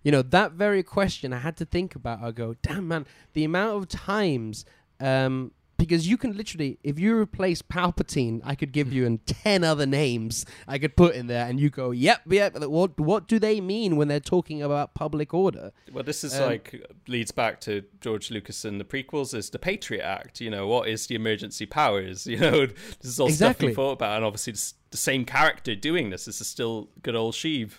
You 0.01 0.11
know 0.11 0.23
that 0.23 0.53
very 0.53 0.81
question. 0.81 1.33
I 1.33 1.37
had 1.37 1.55
to 1.57 1.65
think 1.65 1.93
about. 1.93 2.23
I 2.23 2.31
go, 2.31 2.55
"Damn 2.63 2.87
man, 2.87 3.05
the 3.33 3.43
amount 3.43 3.77
of 3.77 3.87
times." 3.87 4.65
Um, 4.99 5.51
because 5.87 6.07
you 6.07 6.17
can 6.17 6.35
literally, 6.35 6.77
if 6.83 6.99
you 6.99 7.17
replace 7.17 7.61
Palpatine, 7.61 8.41
I 8.43 8.55
could 8.55 8.71
give 8.71 8.91
you 8.93 9.05
in 9.05 9.17
ten 9.25 9.63
other 9.63 9.85
names 9.85 10.45
I 10.67 10.77
could 10.77 10.95
put 10.95 11.15
in 11.15 11.27
there, 11.27 11.45
and 11.45 11.59
you 11.59 11.69
go, 11.69 11.91
"Yep, 11.91 12.21
yep." 12.27 12.59
What 12.59 12.99
what 12.99 13.27
do 13.27 13.39
they 13.39 13.61
mean 13.61 13.95
when 13.95 14.07
they're 14.07 14.19
talking 14.19 14.61
about 14.61 14.93
public 14.93 15.33
order? 15.33 15.71
Well, 15.91 16.03
this 16.03 16.23
is 16.23 16.33
Um, 16.35 16.47
like 16.47 16.85
leads 17.07 17.31
back 17.31 17.59
to 17.61 17.83
George 18.01 18.31
Lucas 18.31 18.65
and 18.65 18.79
the 18.79 18.85
prequels 18.85 19.33
is 19.33 19.49
the 19.49 19.59
Patriot 19.59 20.03
Act. 20.03 20.41
You 20.41 20.49
know, 20.49 20.67
what 20.67 20.87
is 20.87 21.07
the 21.07 21.15
emergency 21.15 21.65
powers? 21.65 22.27
You 22.33 22.39
know, 22.39 22.65
this 22.65 22.75
is 23.03 23.19
all 23.19 23.29
stuff 23.29 23.61
we 23.61 23.73
thought 23.75 23.91
about, 23.91 24.15
and 24.15 24.25
obviously 24.25 24.53
it's 24.53 24.73
the 24.89 24.97
same 24.97 25.23
character 25.23 25.75
doing 25.75 26.09
this. 26.09 26.25
This 26.25 26.41
is 26.41 26.47
still 26.47 26.89
good 27.03 27.15
old 27.15 27.35
Sheev. 27.35 27.73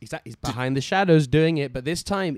Exactly, 0.00 0.30
he's 0.30 0.36
behind 0.36 0.76
the 0.76 0.80
shadows 0.80 1.28
doing 1.28 1.58
it, 1.58 1.72
but 1.72 1.84
this 1.84 2.02
time 2.02 2.36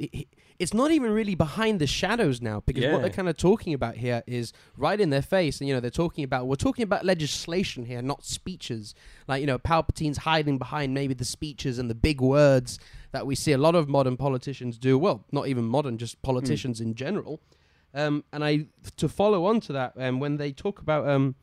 it's 0.58 0.72
not 0.72 0.90
even 0.92 1.10
really 1.10 1.34
behind 1.34 1.80
the 1.80 1.86
shadows 1.86 2.40
now 2.40 2.62
because 2.64 2.84
Yeah. 2.84 2.92
what 2.92 3.02
they're 3.02 3.10
kind 3.10 3.28
of 3.28 3.36
talking 3.36 3.74
about 3.74 3.96
here 3.96 4.22
is 4.26 4.52
right 4.76 5.00
in 5.00 5.10
their 5.10 5.22
face, 5.22 5.60
and 5.60 5.68
you 5.68 5.74
know 5.74 5.80
they're 5.80 5.90
talking 5.90 6.22
about 6.24 6.46
we're 6.46 6.54
talking 6.54 6.82
about 6.84 7.04
legislation 7.04 7.84
here, 7.86 8.00
not 8.02 8.24
speeches. 8.24 8.94
Like 9.26 9.40
you 9.40 9.46
know, 9.46 9.58
Palpatine's 9.58 10.18
hiding 10.18 10.58
behind 10.58 10.94
maybe 10.94 11.14
the 11.14 11.24
speeches 11.24 11.78
and 11.78 11.90
the 11.90 11.94
big 11.94 12.20
words 12.20 12.78
that 13.12 13.26
we 13.26 13.34
see 13.34 13.52
a 13.52 13.58
lot 13.58 13.74
of 13.74 13.88
modern 13.88 14.16
politicians 14.16 14.78
do. 14.78 14.96
Well, 14.98 15.24
not 15.32 15.48
even 15.48 15.64
modern, 15.64 15.98
just 15.98 16.20
politicians 16.22 16.80
in 16.80 16.94
general. 16.94 17.40
Um, 17.92 18.24
and 18.32 18.44
I 18.44 18.66
to 18.96 19.08
follow 19.08 19.46
on 19.46 19.60
to 19.62 19.72
that, 19.72 19.92
um, 19.96 20.20
when 20.20 20.36
they 20.36 20.52
talk 20.52 20.80
about 20.80 21.08
um, 21.08 21.34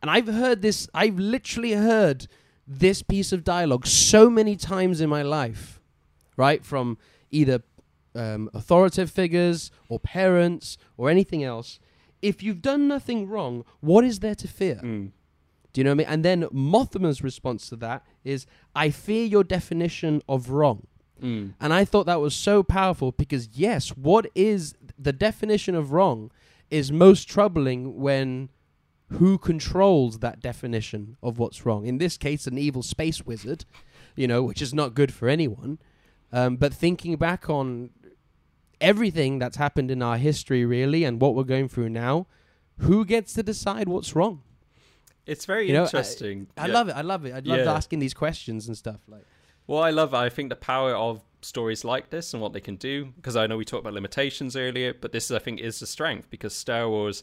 and 0.00 0.10
I've 0.10 0.26
heard 0.28 0.62
this, 0.62 0.88
I've 0.94 1.18
literally 1.18 1.72
heard 1.72 2.26
this 2.66 3.02
piece 3.02 3.32
of 3.32 3.42
dialogue 3.44 3.86
so 3.86 4.30
many 4.30 4.56
times 4.56 5.00
in 5.00 5.08
my 5.10 5.22
life, 5.22 5.80
right? 6.36 6.64
From 6.64 6.96
either 7.30 7.62
um, 8.14 8.50
authoritative 8.54 9.10
figures 9.10 9.70
or 9.88 9.98
parents 9.98 10.78
or 10.96 11.10
anything 11.10 11.42
else. 11.42 11.78
If 12.20 12.42
you've 12.42 12.62
done 12.62 12.86
nothing 12.86 13.28
wrong, 13.28 13.64
what 13.80 14.04
is 14.04 14.20
there 14.20 14.34
to 14.36 14.48
fear? 14.48 14.80
Mm. 14.82 15.10
Do 15.72 15.80
you 15.80 15.84
know 15.84 15.90
what 15.90 15.94
I 15.94 15.98
mean? 15.98 16.06
And 16.08 16.24
then 16.24 16.42
Mothma's 16.52 17.22
response 17.22 17.68
to 17.70 17.76
that 17.76 18.04
is, 18.24 18.46
I 18.76 18.90
fear 18.90 19.24
your 19.24 19.42
definition 19.42 20.22
of 20.28 20.50
wrong. 20.50 20.86
Mm. 21.22 21.54
And 21.60 21.72
I 21.72 21.84
thought 21.84 22.06
that 22.06 22.20
was 22.20 22.34
so 22.34 22.62
powerful 22.62 23.12
because, 23.12 23.48
yes, 23.54 23.90
what 23.90 24.26
is 24.34 24.74
the 24.98 25.12
definition 25.12 25.74
of 25.74 25.92
wrong 25.92 26.30
is 26.70 26.92
most 26.92 27.28
troubling 27.28 27.96
when 27.96 28.50
who 29.12 29.38
controls 29.38 30.18
that 30.20 30.40
definition 30.40 31.16
of 31.22 31.38
what's 31.38 31.66
wrong. 31.66 31.86
In 31.86 31.98
this 31.98 32.16
case, 32.16 32.46
an 32.46 32.56
evil 32.56 32.82
space 32.82 33.26
wizard, 33.26 33.64
you 34.16 34.26
know, 34.26 34.42
which 34.42 34.62
is 34.62 34.72
not 34.72 34.94
good 34.94 35.12
for 35.12 35.28
anyone. 35.28 35.78
Um, 36.32 36.56
but 36.56 36.72
thinking 36.72 37.16
back 37.16 37.50
on 37.50 37.90
everything 38.82 39.38
that's 39.38 39.56
happened 39.56 39.90
in 39.90 40.02
our 40.02 40.18
history, 40.18 40.64
really, 40.66 41.04
and 41.04 41.20
what 41.20 41.34
we're 41.34 41.44
going 41.44 41.68
through 41.68 41.88
now, 41.88 42.26
who 42.78 43.04
gets 43.04 43.32
to 43.34 43.42
decide 43.42 43.88
what's 43.88 44.14
wrong? 44.14 44.42
It's 45.24 45.44
very 45.46 45.68
You 45.68 45.72
know, 45.74 45.84
interesting. 45.84 46.48
I 46.58 46.66
Yeah. 46.66 46.72
love 46.74 46.88
it. 46.88 46.92
I 46.96 47.00
love 47.02 47.24
it. 47.24 47.30
I 47.32 47.38
love 47.40 47.60
Yeah. 47.60 47.72
asking 47.72 48.00
these 48.00 48.12
questions 48.14 48.66
and 48.66 48.76
stuff. 48.76 49.00
Like, 49.08 49.24
Well, 49.68 49.80
I 49.80 49.90
love. 49.90 50.12
I 50.12 50.28
think 50.28 50.48
the 50.50 50.56
power 50.56 50.94
of 50.94 51.22
stories 51.40 51.84
like 51.84 52.10
this 52.10 52.34
and 52.34 52.42
what 52.42 52.52
they 52.52 52.60
can 52.60 52.74
do. 52.76 53.12
Because 53.16 53.36
I 53.36 53.46
know 53.46 53.56
we 53.56 53.64
talked 53.64 53.82
about 53.82 53.94
limitations 53.94 54.56
earlier, 54.56 54.92
but 54.92 55.12
this 55.12 55.30
I 55.30 55.38
think 55.38 55.60
is 55.60 55.78
the 55.78 55.86
strength 55.86 56.28
because 56.30 56.52
Star 56.54 56.88
Wars, 56.88 57.22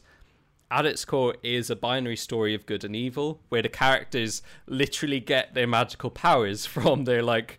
at 0.70 0.86
its 0.86 1.04
core, 1.04 1.36
is 1.42 1.68
a 1.68 1.76
binary 1.76 2.16
story 2.16 2.54
of 2.54 2.64
good 2.64 2.82
and 2.84 2.96
evil, 2.96 3.42
where 3.50 3.60
the 3.60 3.68
characters 3.68 4.42
literally 4.66 5.20
get 5.20 5.52
their 5.52 5.66
magical 5.66 6.10
powers 6.10 6.64
from 6.74 7.04
their 7.04 7.22
like 7.22 7.58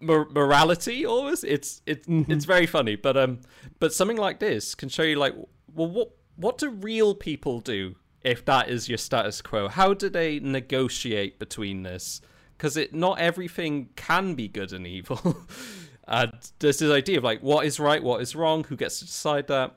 mor- 0.00 0.28
morality. 0.30 1.04
Almost, 1.04 1.44
it's 1.44 1.82
it's 1.86 2.06
it's 2.08 2.44
very 2.44 2.66
funny. 2.66 2.96
But 2.96 3.16
um, 3.16 3.40
but 3.78 3.92
something 3.92 4.16
like 4.16 4.40
this 4.40 4.74
can 4.74 4.88
show 4.88 5.02
you 5.02 5.16
like, 5.16 5.34
well, 5.74 5.88
what 5.88 6.10
what 6.36 6.58
do 6.58 6.70
real 6.70 7.14
people 7.14 7.60
do 7.60 7.96
if 8.22 8.44
that 8.46 8.68
is 8.68 8.88
your 8.88 8.98
status 8.98 9.42
quo? 9.42 9.68
How 9.68 9.94
do 9.94 10.08
they 10.08 10.40
negotiate 10.40 11.38
between 11.38 11.82
this? 11.82 12.20
Because 12.56 12.76
it 12.76 12.94
not 12.94 13.18
everything 13.18 13.90
can 13.96 14.34
be 14.34 14.48
good 14.48 14.72
and 14.72 14.86
evil. 14.86 15.46
and 16.08 16.32
there's 16.58 16.78
this 16.78 16.90
idea 16.90 17.18
of 17.18 17.24
like 17.24 17.42
what 17.42 17.66
is 17.66 17.78
right, 17.78 18.02
what 18.02 18.20
is 18.20 18.34
wrong, 18.34 18.64
who 18.64 18.76
gets 18.76 18.98
to 19.00 19.06
decide 19.06 19.46
that. 19.48 19.76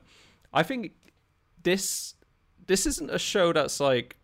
I 0.52 0.62
think 0.62 0.92
this 1.62 2.14
this 2.66 2.86
isn't 2.86 3.10
a 3.10 3.18
show 3.18 3.52
that's 3.52 3.80
like 3.80 4.16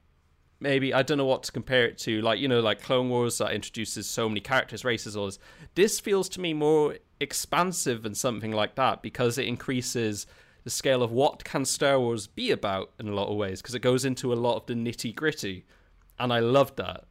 maybe 0.60 0.92
I 0.94 1.02
don't 1.02 1.18
know 1.18 1.24
what 1.24 1.42
to 1.44 1.52
compare 1.52 1.86
it 1.86 1.98
to. 1.98 2.20
Like 2.20 2.38
you 2.38 2.48
know, 2.48 2.60
like 2.60 2.82
Clone 2.82 3.08
Wars 3.08 3.38
that 3.38 3.52
introduces 3.52 4.06
so 4.08 4.28
many 4.28 4.40
characters, 4.40 4.84
races, 4.84 5.16
all 5.16 5.26
this. 5.26 5.38
This 5.74 5.98
feels 5.98 6.28
to 6.30 6.40
me 6.40 6.52
more 6.52 6.96
expansive 7.18 8.02
than 8.02 8.14
something 8.14 8.52
like 8.52 8.74
that 8.76 9.02
because 9.02 9.38
it 9.38 9.46
increases 9.46 10.26
the 10.64 10.70
scale 10.70 11.02
of 11.02 11.10
what 11.10 11.44
can 11.44 11.64
Star 11.64 11.98
Wars 11.98 12.26
be 12.26 12.50
about 12.50 12.90
in 12.98 13.08
a 13.08 13.14
lot 13.14 13.28
of 13.28 13.36
ways 13.36 13.62
because 13.62 13.74
it 13.74 13.80
goes 13.80 14.04
into 14.04 14.32
a 14.32 14.34
lot 14.34 14.56
of 14.56 14.66
the 14.66 14.74
nitty 14.74 15.14
gritty, 15.14 15.64
and 16.18 16.32
I 16.32 16.40
love 16.40 16.76
that. 16.76 17.04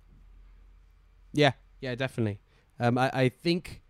Yeah, 1.33 1.53
yeah, 1.81 1.95
definitely. 1.95 2.39
Um, 2.79 2.97
I, 2.97 3.09
I 3.13 3.29
think 3.29 3.81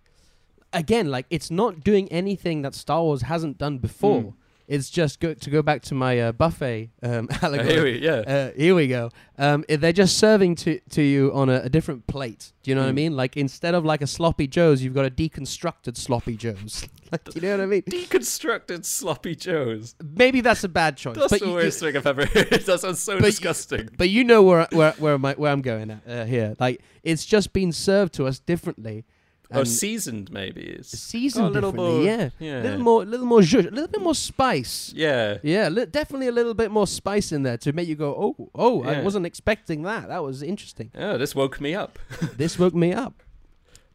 again, 0.74 1.10
like 1.10 1.26
it's 1.30 1.52
not 1.52 1.84
doing 1.84 2.12
anything 2.12 2.62
that 2.62 2.76
Star 2.76 3.02
Wars 3.04 3.24
hasn't 3.24 3.58
done 3.58 3.78
before. 3.78 4.22
Mm. 4.22 4.34
It's 4.70 4.92
just 4.92 5.20
go 5.20 5.34
to 5.34 5.50
go 5.50 5.64
back 5.64 5.82
to 5.90 5.96
my 5.96 6.20
uh, 6.20 6.32
buffet 6.32 6.92
um, 7.02 7.28
allegory. 7.42 7.68
Here 7.74 7.84
we, 7.84 7.98
yeah. 8.06 8.12
Uh, 8.12 8.52
here 8.56 8.76
we 8.76 8.88
go. 8.88 9.10
Um, 9.36 9.66
they're 9.68 9.92
just 9.92 10.20
serving 10.20 10.56
to 10.58 10.80
to 10.92 11.02
you 11.02 11.34
on 11.34 11.50
a, 11.50 11.62
a 11.64 11.70
different 11.70 12.06
plate. 12.06 12.54
Do 12.62 12.70
you 12.70 12.76
know 12.76 12.82
what 12.82 12.90
I 12.90 12.92
Mm. 12.92 12.96
mean? 12.96 13.16
Like 13.18 13.36
instead 13.36 13.74
of 13.74 13.84
like 13.84 14.04
a 14.04 14.08
sloppy 14.08 14.46
Joe's, 14.48 14.84
you've 14.84 14.94
got 14.94 15.06
a 15.08 15.10
deconstructed 15.10 15.98
sloppy 15.98 16.38
Joe's. 16.38 16.88
like, 17.12 17.24
do 17.24 17.32
you 17.36 17.42
know 17.42 17.58
what 17.58 17.64
I 17.64 17.66
mean? 17.66 17.82
Deconstructed 17.82 18.86
sloppy 18.86 19.34
joes. 19.36 19.96
Maybe 20.04 20.42
that's 20.42 20.64
a 20.64 20.70
bad 20.70 20.98
choice. 20.98 21.18
That's 21.18 21.32
but 21.32 21.40
the 21.40 21.48
you- 21.48 21.54
worst 21.54 21.80
thing 21.80 21.98
I've 21.98 22.06
ever 22.06 22.26
heard. 22.34 22.50
That 22.52 22.80
sounds 22.82 23.00
so 23.00 23.16
you- 23.16 23.22
disgusting. 23.22 23.90
But 23.98 24.10
you 24.10 24.24
know 24.24 24.44
where 24.44 24.68
where 24.72 24.92
where, 25.00 25.16
am 25.16 25.26
I, 25.26 25.34
where 25.34 25.52
I'm 25.52 25.62
going 25.64 25.90
at 25.90 26.02
uh, 26.08 26.26
here. 26.26 26.56
Like 26.60 26.82
it's 27.02 27.26
just 27.26 27.54
been 27.54 27.72
served 27.72 28.14
to 28.16 28.28
us 28.28 28.38
differently. 28.38 29.06
Oh, 29.52 29.60
and 29.60 29.68
seasoned 29.68 30.32
maybe 30.32 30.62
is 30.62 30.88
seasoned 30.88 31.46
oh, 31.46 31.50
a 31.50 31.52
little 31.52 31.72
differently. 31.72 32.06
more. 32.06 32.06
yeah, 32.06 32.30
yeah, 32.40 32.60
a 32.60 32.64
little 32.64 32.80
more, 32.80 33.06
little 33.06 33.26
more 33.26 33.40
zhuzh, 33.40 33.68
a 33.68 33.72
little 33.72 33.88
bit 33.88 34.02
more 34.02 34.16
spice. 34.16 34.94
Yeah, 34.96 35.38
Yeah, 35.44 35.70
li- 35.70 35.86
definitely 35.86 36.28
a 36.28 36.32
little 36.32 36.54
bit 36.54 36.72
more 36.72 36.88
spice 36.88 37.32
in 37.32 37.44
there 37.44 37.58
to 37.58 37.74
make 37.74 37.88
you 37.88 37.96
go, 37.96 38.36
oh, 38.40 38.50
oh, 38.56 38.84
I 38.84 39.02
wasn't 39.02 39.26
expecting 39.26 39.84
that. 39.84 40.08
That 40.08 40.24
was 40.24 40.44
interesting. 40.44 40.92
oh, 40.96 41.18
this 41.18 41.36
woke 41.36 41.60
me 41.60 41.76
up. 41.76 42.00
this 42.38 42.60
woke 42.60 42.76
me 42.76 42.94
up. 42.94 43.24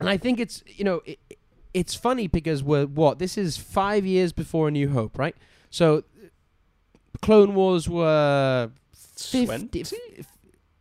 And 0.01 0.09
I 0.09 0.17
think 0.17 0.41
it's, 0.41 0.63
you 0.67 0.85
know, 0.85 1.03
it, 1.07 1.19
it's 1.73 1.95
funny 1.95 2.27
because 2.29 2.63
we're 2.63 2.87
what? 2.87 3.19
This 3.19 3.39
is 3.39 3.57
five 3.57 4.05
years 4.05 4.33
before 4.33 4.69
A 4.69 4.71
New 4.71 4.91
Hope, 4.91 5.19
right? 5.19 5.37
So, 5.71 6.05
Clone 7.23 7.55
Wars 7.55 7.89
were 7.89 8.71
50, 9.17 9.85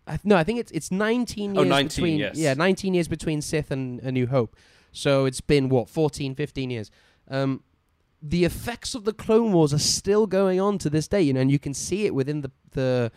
20? 0.06 0.16
f- 0.16 0.22
I- 0.26 0.28
no, 0.28 0.36
I 0.38 0.44
think 0.44 0.60
it's 0.60 0.72
it's 0.72 0.92
19 0.92 1.58
Oh, 1.58 1.62
years 1.62 1.70
19, 1.70 1.88
between 1.88 2.20
yes. 2.20 2.38
yeah, 2.38 2.54
19 2.54 2.94
years 2.94 3.08
between 3.08 3.42
Sith 3.42 3.72
and 3.72 4.00
A 4.02 4.12
New 4.12 4.28
Hope. 4.28 4.56
So 4.92 5.26
it's 5.26 5.42
been 5.42 5.70
what 5.70 5.90
14, 5.90 6.36
15 6.36 6.70
years. 6.70 6.92
Um, 7.28 7.64
the 8.22 8.46
effects 8.46 8.96
of 8.96 9.04
the 9.06 9.14
Clone 9.14 9.52
Wars 9.52 9.74
are 9.74 9.80
still 9.80 10.28
going 10.28 10.60
on 10.62 10.78
to 10.80 10.90
this 10.90 11.08
day, 11.08 11.22
you 11.22 11.34
know, 11.34 11.42
and 11.42 11.52
you 11.52 11.60
can 11.60 11.74
see 11.74 12.06
it 12.06 12.14
within 12.16 12.42
the 12.42 12.52
the 12.72 13.12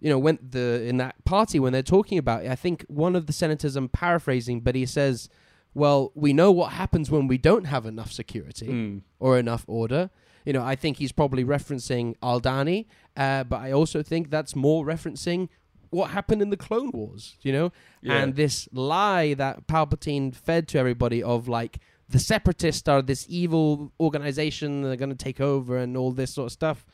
you 0.00 0.08
know 0.08 0.18
when 0.18 0.38
the 0.50 0.82
in 0.86 0.96
that 0.98 1.24
party 1.24 1.58
when 1.58 1.72
they're 1.72 1.82
talking 1.82 2.18
about 2.18 2.44
it. 2.44 2.50
I 2.50 2.54
think 2.54 2.84
one 2.88 3.16
of 3.16 3.26
the 3.26 3.32
senators 3.32 3.74
I'm 3.74 3.88
paraphrasing, 3.88 4.60
but 4.60 4.74
he 4.76 4.86
says, 4.86 5.28
"Well, 5.74 6.12
we 6.14 6.32
know 6.32 6.52
what 6.52 6.72
happens 6.72 7.10
when 7.10 7.26
we 7.26 7.36
don't 7.38 7.64
have 7.64 7.84
enough 7.86 8.12
security." 8.12 8.68
Mm. 8.68 9.02
or 9.18 9.38
enough 9.38 9.64
order. 9.66 10.10
You 10.44 10.52
know, 10.52 10.62
I 10.64 10.76
think 10.76 10.98
he's 10.98 11.10
probably 11.12 11.44
referencing 11.44 12.14
Aldhani, 12.22 12.86
uh, 13.16 13.42
but 13.44 13.60
I 13.60 13.72
also 13.72 14.02
think 14.02 14.30
that's 14.30 14.54
more 14.54 14.86
referencing 14.86 15.48
what 15.90 16.10
happened 16.10 16.42
in 16.42 16.50
the 16.50 16.56
Clone 16.56 16.90
Wars. 16.92 17.36
You 17.42 17.52
know, 17.52 17.72
Yeah. 18.02 18.18
and 18.22 18.36
this 18.36 18.68
lie 18.72 19.34
that 19.34 19.66
Palpatine 19.66 20.34
fed 20.34 20.68
to 20.68 20.78
everybody 20.78 21.22
of 21.22 21.48
like 21.48 21.78
the 22.08 22.18
Separatists 22.18 22.88
are 22.88 23.02
this 23.02 23.26
evil 23.28 23.92
organization 24.00 24.82
they're 24.82 24.96
going 24.96 25.10
to 25.10 25.24
take 25.24 25.40
over 25.40 25.76
and 25.76 25.96
all 25.96 26.10
this 26.12 26.32
sort 26.34 26.46
of 26.46 26.52
stuff. 26.52 26.86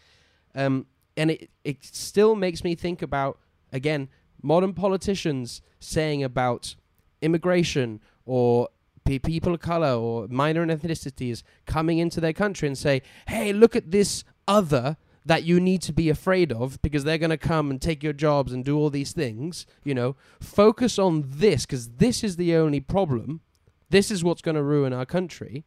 Um, 0.54 0.86
and 1.16 1.30
it 1.30 1.50
it 1.64 1.84
still 1.84 2.34
makes 2.34 2.64
me 2.64 2.74
think 2.74 3.02
about 3.02 3.38
again 3.72 4.08
modern 4.42 4.74
politicians 4.74 5.62
saying 5.80 6.22
about 6.24 6.74
immigration 7.22 8.00
or 8.26 8.68
people 9.04 9.54
of 9.54 9.60
color 9.60 9.92
or 9.92 10.26
minor 10.28 10.64
ethnicities 10.66 11.42
coming 11.66 11.98
into 11.98 12.20
their 12.20 12.32
country 12.32 12.66
and 12.66 12.76
say, 12.76 13.02
"Hey, 13.28 13.52
look 13.52 13.76
at 13.76 13.90
this 13.90 14.24
other." 14.48 14.96
That 15.26 15.44
you 15.44 15.58
need 15.58 15.80
to 15.82 15.92
be 15.92 16.10
afraid 16.10 16.52
of 16.52 16.80
because 16.82 17.04
they're 17.04 17.18
going 17.18 17.30
to 17.30 17.38
come 17.38 17.70
and 17.70 17.80
take 17.80 18.02
your 18.02 18.12
jobs 18.12 18.52
and 18.52 18.64
do 18.64 18.76
all 18.76 18.90
these 18.90 19.12
things. 19.12 19.66
You 19.82 19.94
know, 19.94 20.16
focus 20.38 20.98
on 20.98 21.24
this 21.26 21.64
because 21.64 21.88
this 21.88 22.22
is 22.22 22.36
the 22.36 22.54
only 22.54 22.80
problem. 22.80 23.40
This 23.88 24.10
is 24.10 24.22
what's 24.22 24.42
going 24.42 24.56
to 24.56 24.62
ruin 24.62 24.92
our 24.92 25.06
country. 25.06 25.64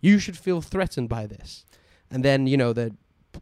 You 0.00 0.18
should 0.18 0.38
feel 0.38 0.60
threatened 0.60 1.08
by 1.08 1.26
this. 1.26 1.64
And 2.10 2.24
then, 2.24 2.46
you 2.46 2.56
know, 2.56 2.72
the 2.72 2.94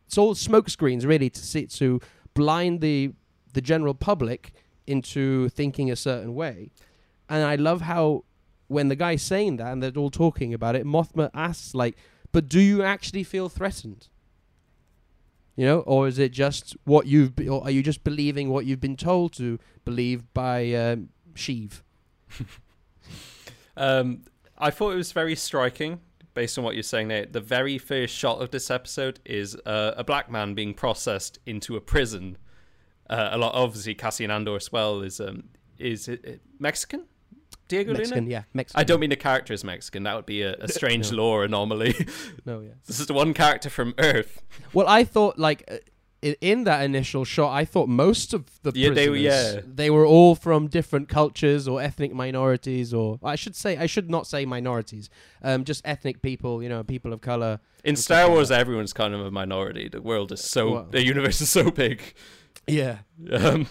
it's 0.07 0.19
all 0.19 0.35
smoke 0.35 0.69
screens 0.69 1.07
really 1.07 1.31
to 1.31 1.41
see 1.41 1.67
to 1.67 2.01
blind 2.35 2.81
the 2.81 3.13
the 3.53 3.61
general 3.61 3.95
public 3.95 4.53
into 4.87 5.49
thinking 5.51 5.91
a 5.91 5.97
certain 5.97 6.35
way. 6.35 6.71
And 7.29 7.45
I 7.45 7.57
love 7.57 7.83
how 7.83 8.25
when 8.69 8.89
the 8.89 8.97
guy's 8.97 9.23
saying 9.23 9.57
that 9.57 9.73
and 9.73 9.83
they're 9.83 9.93
all 9.97 10.11
talking 10.11 10.55
about 10.55 10.77
it, 10.77 10.87
Mothma 10.87 11.31
asks 11.35 11.75
like, 11.75 11.97
"But 12.33 12.49
do 12.49 12.61
you 12.61 12.83
actually 12.83 13.25
feel 13.25 13.49
threatened?" 13.49 14.09
You 15.59 15.67
know, 15.67 15.81
or 15.81 16.07
is 16.07 16.21
it 16.21 16.31
just 16.31 16.77
what 16.85 17.07
you've, 17.07 17.35
be- 17.35 17.49
or 17.49 17.65
are 17.65 17.71
you 17.73 17.83
just 17.83 18.05
believing 18.05 18.49
what 18.49 18.65
you've 18.65 18.81
been 18.81 18.97
told 18.97 19.33
to 19.39 19.59
believe 19.85 20.33
by 20.33 20.73
um, 20.73 21.09
Sheev? 21.35 21.83
Um, 23.79 24.23
I 24.59 24.71
thought 24.71 24.91
it 24.91 24.97
was 24.97 25.13
very 25.13 25.37
striking, 25.37 26.01
based 26.35 26.59
on 26.59 26.65
what 26.65 26.75
you're 26.75 26.83
saying 26.83 27.07
there. 27.09 27.27
The 27.27 27.41
very 27.41 27.79
first 27.79 28.13
shot 28.13 28.43
of 28.43 28.51
this 28.51 28.73
episode 28.73 29.21
is 29.25 29.55
uh, 29.65 29.95
a 29.97 30.03
black 30.03 30.29
man 30.29 30.55
being 30.55 30.75
processed 30.75 31.39
into 31.47 31.77
a 31.77 31.81
prison. 31.81 32.39
Uh, 33.09 33.29
a 33.31 33.39
lot, 33.39 33.55
obviously, 33.55 33.95
Cassian 33.95 34.33
Andor 34.33 34.57
as 34.57 34.73
well 34.73 35.01
is 35.01 35.21
um, 35.21 35.45
is 35.79 36.09
it, 36.09 36.25
it 36.25 36.41
Mexican? 36.59 37.05
Diego 37.69 37.93
Mexican, 37.93 38.25
Luna. 38.25 38.31
yeah, 38.33 38.43
Mexican. 38.55 38.81
I 38.81 38.85
don't 38.85 39.01
mean 39.01 39.11
the 39.11 39.17
character 39.17 39.53
is 39.53 39.63
Mexican. 39.65 40.03
That 40.03 40.17
would 40.17 40.27
be 40.27 40.43
a, 40.43 40.55
a 40.57 40.69
strange 40.79 41.11
No. 41.13 41.19
lore 41.19 41.45
anomaly. 41.45 41.95
no, 42.47 42.61
yeah. 42.61 42.71
this 42.87 42.99
is 43.01 43.07
the 43.07 43.15
one 43.15 43.35
character 43.35 43.71
from 43.71 43.95
Earth. 43.99 44.43
Well, 44.73 44.89
I 44.89 45.05
thought 45.05 45.39
like 45.39 45.65
uh, 45.71 45.77
in, 46.21 46.35
in 46.41 46.65
that 46.65 46.83
initial 46.83 47.25
shot, 47.25 47.53
I 47.53 47.65
thought 47.65 47.89
most 47.89 48.35
of 48.35 48.45
the 48.63 48.73
Yeah, 48.75 48.89
they 48.91 49.07
prisoners, 49.09 49.55
were- 49.55 49.61
yeah. 49.61 49.61
they 49.73 49.89
were 49.91 50.05
all 50.05 50.35
from 50.35 50.67
different 50.67 51.09
cultures 51.09 51.69
or 51.69 51.81
ethnic 51.81 52.13
minorities, 52.13 52.93
or 52.93 53.21
I 53.23 53.37
should 53.37 53.55
say, 53.55 53.77
I 53.77 53.87
should 53.87 54.11
not 54.11 54.27
say 54.27 54.45
minorities, 54.45 55.11
um, 55.43 55.63
just 55.65 55.87
ethnic 55.87 56.21
people, 56.21 56.61
you 56.63 56.69
know, 56.69 56.83
people 56.83 57.13
of 57.13 57.21
color. 57.21 57.61
In 57.85 57.95
Star 57.95 58.29
Wars, 58.29 58.51
everyone's 58.51 58.93
kind 58.93 59.15
of 59.15 59.21
a 59.25 59.31
minority. 59.31 59.89
The 59.89 60.03
world 60.03 60.33
is 60.33 60.43
so, 60.43 60.71
Well- 60.73 60.89
the 60.91 61.05
universe 61.05 61.41
is 61.41 61.51
so 61.51 61.71
big. 61.71 62.03
Yeah, 62.67 62.99
Um, 63.33 63.69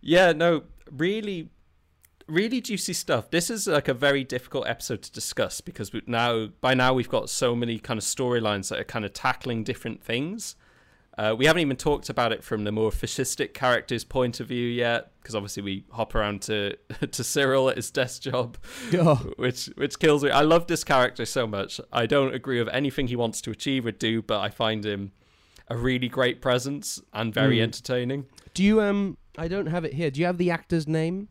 yeah, 0.00 0.32
no, 0.32 0.62
really, 0.92 1.50
really 2.26 2.60
juicy 2.60 2.92
stuff. 2.92 3.30
This 3.30 3.50
is 3.50 3.66
like 3.66 3.88
a 3.88 3.94
very 3.94 4.24
difficult 4.24 4.66
episode 4.66 5.02
to 5.02 5.12
discuss 5.12 5.60
because 5.60 5.92
we 5.92 6.02
now, 6.06 6.48
by 6.60 6.74
now, 6.74 6.94
we've 6.94 7.08
got 7.08 7.28
so 7.30 7.54
many 7.54 7.78
kind 7.78 7.98
of 7.98 8.04
storylines 8.04 8.68
that 8.70 8.78
are 8.78 8.84
kind 8.84 9.04
of 9.04 9.12
tackling 9.12 9.64
different 9.64 10.02
things. 10.02 10.56
Uh, 11.16 11.32
we 11.38 11.46
haven't 11.46 11.62
even 11.62 11.76
talked 11.76 12.08
about 12.08 12.32
it 12.32 12.42
from 12.42 12.64
the 12.64 12.72
more 12.72 12.90
fascistic 12.90 13.54
character's 13.54 14.02
point 14.02 14.40
of 14.40 14.48
view 14.48 14.66
yet, 14.66 15.12
because 15.22 15.36
obviously 15.36 15.62
we 15.62 15.84
hop 15.92 16.12
around 16.16 16.42
to 16.42 16.76
to 17.00 17.22
Syril 17.22 17.70
at 17.70 17.76
his 17.76 17.90
desk 17.92 18.22
job, 18.22 18.58
Oh. 18.94 19.30
which 19.36 19.66
which 19.76 19.98
kills 20.00 20.24
me. 20.24 20.30
I 20.30 20.40
love 20.42 20.66
this 20.66 20.82
character 20.82 21.24
so 21.24 21.46
much. 21.46 21.80
I 21.92 22.06
don't 22.06 22.34
agree 22.34 22.58
with 22.58 22.68
anything 22.74 23.06
he 23.06 23.14
wants 23.16 23.40
to 23.42 23.52
achieve 23.52 23.86
or 23.86 23.92
do, 23.92 24.22
but 24.22 24.40
I 24.40 24.48
find 24.48 24.84
him 24.84 25.12
a 25.68 25.76
really 25.76 26.08
great 26.08 26.42
presence 26.42 27.00
and 27.12 27.32
very 27.32 27.58
Mm. 27.58 27.62
entertaining. 27.62 28.26
Do 28.52 28.64
you 28.64 28.80
um? 28.82 29.16
I 29.38 29.46
don't 29.46 29.66
have 29.66 29.84
it 29.84 29.94
here. 29.94 30.10
Do 30.10 30.18
you 30.20 30.26
have 30.26 30.38
the 30.38 30.50
actor's 30.50 30.88
name? 30.88 31.28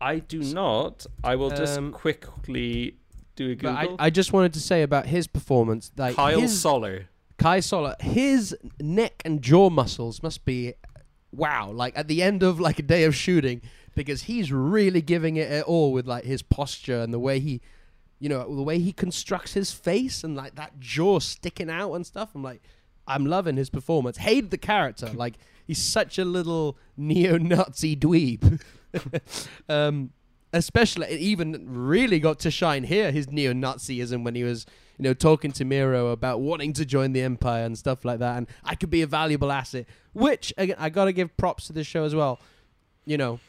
I 0.00 0.18
do 0.18 0.40
not. 0.42 1.06
I 1.22 1.36
will 1.36 1.50
just 1.50 1.78
Um, 1.78 1.92
quickly 1.92 2.96
do 3.36 3.52
a 3.52 3.54
But 3.56 3.80
Google. 3.80 3.96
I, 3.98 4.06
I 4.06 4.10
just 4.10 4.32
wanted 4.32 4.52
to 4.54 4.60
say 4.60 4.82
about 4.82 5.06
his 5.06 5.26
performance, 5.26 5.90
like 5.96 6.16
Kyle 6.16 6.40
his, 6.40 6.60
Soller. 6.60 7.06
Kai 7.38 7.60
Sola, 7.60 7.96
his 8.00 8.56
neck 8.80 9.22
and 9.24 9.42
jaw 9.42 9.70
muscles 9.70 10.22
must 10.22 10.44
be 10.44 10.74
wow. 11.32 11.70
Like 11.70 11.96
at 11.96 12.08
the 12.08 12.22
end 12.22 12.42
of 12.42 12.60
like 12.60 12.78
a 12.78 12.82
day 12.82 13.04
of 13.04 13.14
shooting, 13.14 13.60
because 13.94 14.22
he's 14.24 14.52
really 14.52 15.00
giving 15.02 15.36
it 15.36 15.50
at 15.50 15.64
all 15.64 15.92
with 15.92 16.06
like 16.06 16.24
his 16.24 16.42
posture 16.42 17.00
and 17.00 17.12
the 17.12 17.18
way 17.18 17.40
he, 17.40 17.60
you 18.20 18.28
know, 18.28 18.54
the 18.54 18.62
way 18.62 18.78
he 18.78 18.92
constructs 18.92 19.54
his 19.54 19.72
face 19.72 20.22
and 20.22 20.36
like 20.36 20.54
that 20.56 20.78
jaw 20.80 21.18
sticking 21.18 21.70
out 21.70 21.94
and 21.94 22.06
stuff. 22.06 22.30
I'm 22.34 22.42
like, 22.42 22.62
I'm 23.06 23.26
loving 23.26 23.56
his 23.56 23.70
performance. 23.70 24.18
Hate 24.18 24.50
the 24.50 24.58
character. 24.58 25.06
like 25.14 25.34
he's 25.66 25.82
such 25.82 26.18
a 26.18 26.24
little 26.24 26.76
neo-Nazi 26.96 27.96
dweeb. 27.96 28.60
um, 29.68 30.10
especially 30.52 31.06
it 31.08 31.20
even 31.20 31.64
really 31.68 32.20
got 32.20 32.38
to 32.40 32.50
shine 32.50 32.84
here 32.84 33.10
his 33.10 33.30
neo-Nazism 33.30 34.24
when 34.24 34.34
he 34.34 34.44
was 34.44 34.66
you 34.98 35.02
know 35.02 35.14
talking 35.14 35.50
to 35.52 35.64
Meero 35.64 36.12
about 36.12 36.40
wanting 36.40 36.72
to 36.74 36.84
join 36.84 37.12
the 37.12 37.22
empire 37.22 37.64
and 37.64 37.76
stuff 37.76 38.04
like 38.04 38.20
that 38.20 38.36
and 38.36 38.46
I 38.62 38.74
could 38.74 38.90
be 38.90 39.02
a 39.02 39.06
valuable 39.06 39.50
asset 39.50 39.86
which 40.12 40.52
again 40.56 40.76
I 40.78 40.90
got 40.90 41.06
to 41.06 41.12
give 41.12 41.36
props 41.36 41.66
to 41.66 41.72
this 41.72 41.86
show 41.86 42.04
as 42.04 42.14
well 42.14 42.40
you 43.04 43.16
know 43.16 43.40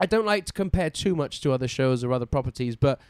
I 0.00 0.06
don't 0.06 0.26
like 0.26 0.46
to 0.46 0.52
compare 0.52 0.90
too 0.90 1.14
much 1.14 1.40
to 1.42 1.52
other 1.52 1.68
shows 1.68 2.02
or 2.02 2.12
other 2.12 2.26
properties 2.26 2.76
but 2.76 3.00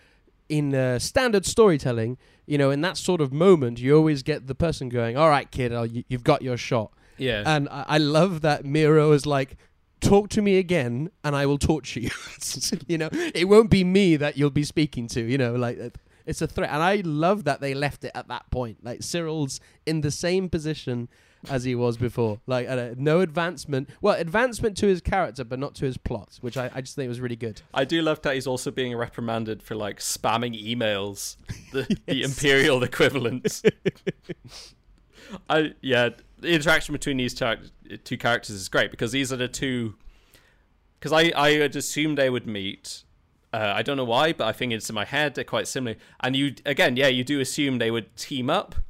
in 0.49 0.75
uh, 0.75 0.99
standard 0.99 1.47
storytelling, 1.47 2.19
you 2.47 2.59
know, 2.59 2.71
in 2.71 2.83
that 2.83 2.99
sort 2.99 3.23
of 3.23 3.33
moment, 3.33 3.81
you 3.81 3.97
always 3.97 4.23
get 4.23 4.47
the 4.47 4.55
person 4.55 4.91
going, 4.91 5.17
"All 5.17 5.31
right, 5.31 5.51
kid, 5.51 5.73
you, 5.91 6.05
you've 6.09 6.25
got 6.25 6.43
your 6.43 6.59
shot." 6.59 6.93
Yeah. 7.17 7.43
And 7.47 7.69
I, 7.71 7.85
I 7.89 7.99
love 7.99 8.43
that 8.43 8.65
Meero 8.65 9.15
is 9.15 9.25
like, 9.25 9.57
talk 10.03 10.29
to 10.31 10.43
me 10.43 10.59
again 10.59 11.11
and 11.25 11.35
I 11.35 11.47
will 11.47 11.59
torture 11.59 12.01
you. 12.01 12.11
you 12.87 12.99
know, 12.99 13.09
it 13.13 13.49
won't 13.49 13.71
be 13.71 13.85
me 13.85 14.17
that 14.17 14.37
you'll 14.37 14.51
be 14.51 14.65
speaking 14.65 15.07
to, 15.09 15.23
you 15.23 15.39
know, 15.39 15.55
like 15.55 15.79
it's 16.27 16.43
a 16.43 16.47
threat. 16.47 16.71
And 16.71 16.83
I 16.83 17.03
love 17.05 17.45
that 17.45 17.61
they 17.61 17.75
left 17.75 18.05
it 18.05 18.13
at 18.15 18.29
that 18.29 18.51
point. 18.51 18.85
Like 18.85 19.03
Syril's 19.03 19.61
in 19.87 20.03
the 20.03 20.11
same 20.11 20.49
position 20.49 21.09
as 21.51 21.65
he 21.65 21.75
was 21.75 21.97
before. 21.97 22.41
Like 22.47 22.69
uh, 22.69 22.91
no 22.97 23.21
advancement. 23.21 23.89
Well, 24.01 24.15
advancement 24.15 24.77
to 24.79 24.87
his 24.87 25.01
character, 25.01 25.45
but 25.45 25.59
not 25.59 25.75
to 25.77 25.85
his 25.85 25.97
plot, 25.97 26.39
which 26.41 26.57
I, 26.57 26.71
I 26.75 26.81
just 26.81 26.97
think 26.97 27.09
was 27.09 27.21
really 27.21 27.37
good. 27.37 27.63
I 27.75 27.85
do 27.85 28.03
love 28.03 28.23
that 28.23 28.35
he's 28.35 28.47
also 28.47 28.71
being 28.71 28.97
reprimanded 28.97 29.63
for 29.63 29.75
like 29.75 29.99
spamming 29.99 30.61
emails, 30.61 31.37
the, 31.73 31.97
the 32.07 32.23
imperial 32.23 32.83
equivalent. 32.83 33.63
I 35.49 35.73
yeah, 35.81 36.11
the 36.43 36.53
interaction 36.53 36.93
between 36.93 37.17
these 37.17 37.35
two 37.35 38.17
characters 38.19 38.57
is 38.57 38.69
great 38.69 38.91
because 38.91 39.13
these 39.13 39.33
are 39.33 39.37
the 39.37 39.49
two. 39.49 39.95
Because 40.99 41.13
I 41.13 41.33
I 41.35 41.53
had 41.53 41.75
assumed 41.77 42.19
they 42.19 42.31
would 42.31 42.47
meet. 42.47 43.05
Uh, 43.53 43.73
I 43.75 43.83
don't 43.83 43.97
know 43.97 44.05
why, 44.05 44.33
but 44.33 44.47
I 44.47 44.53
think 44.53 44.73
it's 44.73 44.89
in 44.89 44.95
my 44.95 45.05
head 45.05 45.35
they're 45.35 45.45
quite 45.45 45.69
similar. 45.69 45.97
And 46.21 46.37
you 46.37 46.55
again, 46.67 46.97
yeah, 46.97 47.09
you 47.09 47.25
do 47.25 47.41
assume 47.41 47.79
they 47.79 47.91
would 47.91 48.17
team 48.17 48.51
up. 48.51 48.75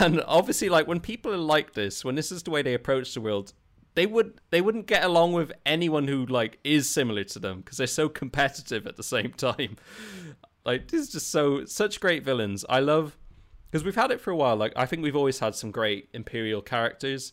And 0.00 0.22
obviously, 0.26 0.68
like 0.68 0.86
when 0.86 1.00
people 1.00 1.32
are 1.32 1.38
like 1.38 1.72
this, 1.72 2.04
when 2.04 2.14
this 2.14 2.30
is 2.30 2.42
the 2.42 2.50
way 2.50 2.60
they 2.60 2.74
approach 2.74 3.14
the 3.14 3.22
world, 3.22 3.54
they 3.94 4.04
would 4.06 4.40
they 4.50 4.60
wouldn't 4.60 4.86
get 4.86 5.02
along 5.02 5.32
with 5.32 5.50
anyone 5.64 6.06
who 6.06 6.26
like 6.26 6.58
is 6.62 6.88
similar 6.88 7.24
to 7.24 7.38
them 7.38 7.60
because 7.60 7.78
they're 7.78 7.86
so 7.86 8.08
competitive 8.08 8.86
at 8.86 8.96
the 8.96 9.02
same 9.02 9.32
time. 9.36 9.76
Like 10.64 10.88
this 10.88 11.00
is 11.00 11.08
just 11.10 11.30
so 11.30 11.64
such 11.64 12.00
great 12.00 12.22
villains. 12.22 12.64
I 12.68 12.80
love 12.80 13.16
because 13.70 13.84
we've 13.84 13.94
had 13.96 14.10
it 14.10 14.20
for 14.20 14.30
a 14.30 14.36
while. 14.36 14.56
Like 14.56 14.72
I 14.76 14.86
think 14.86 15.02
we've 15.02 15.16
always 15.16 15.38
had 15.38 15.54
some 15.54 15.70
great 15.70 16.08
imperial 16.12 16.62
characters, 16.62 17.32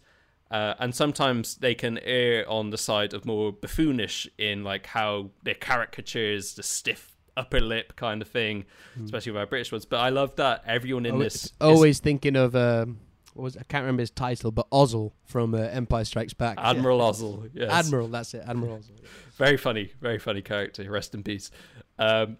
uh, 0.52 0.74
and 0.80 0.94
sometimes 0.94 1.56
they 1.56 1.76
can 1.76 1.98
err 2.00 2.48
on 2.50 2.70
the 2.70 2.78
side 2.78 3.14
of 3.14 3.26
more 3.26 3.52
buffoonish 3.52 4.28
in 4.38 4.64
like 4.64 4.88
how 4.88 5.32
their 5.44 5.56
caricatures, 5.56 6.54
the 6.56 6.64
stiff 6.64 7.12
upper 7.38 7.60
lip 7.60 7.96
kind 7.98 8.22
of 8.22 8.28
thing, 8.30 8.66
especially 9.04 9.34
with 9.34 9.40
our 9.42 9.46
British 9.48 9.72
ones. 9.72 9.86
But 9.86 9.98
I 10.00 10.10
love 10.10 10.36
that 10.38 10.64
everyone 10.66 11.06
in 11.06 11.16
Oh, 11.16 11.20
this 11.20 11.36
it's 11.36 11.46
is- 11.46 11.54
always 11.60 12.00
thinking 12.00 12.36
of 12.36 12.56
um, 12.56 13.00
what 13.34 13.44
was? 13.44 13.58
I 13.58 13.64
can't 13.64 13.84
remember 13.84 14.02
his 14.02 14.12
title, 14.12 14.52
but 14.52 14.70
Ozzel 14.72 15.12
from 15.26 15.54
uh, 15.54 15.58
Empire 15.60 16.06
Strikes 16.06 16.34
Back. 16.34 16.58
Yeah. 16.58 16.70
Admiral 16.70 17.00
Ozzel. 17.02 17.50
Yes. 17.54 17.70
Admiral, 17.72 18.08
that's 18.08 18.34
it. 18.34 18.44
Admiral 18.48 18.78
Ozzel. 18.78 18.92
Very 19.36 19.58
funny, 19.58 19.92
very 20.00 20.18
funny 20.20 20.42
character. 20.42 20.90
Rest 20.90 21.14
in 21.14 21.24
peace. 21.24 21.52
Um, 22.00 22.38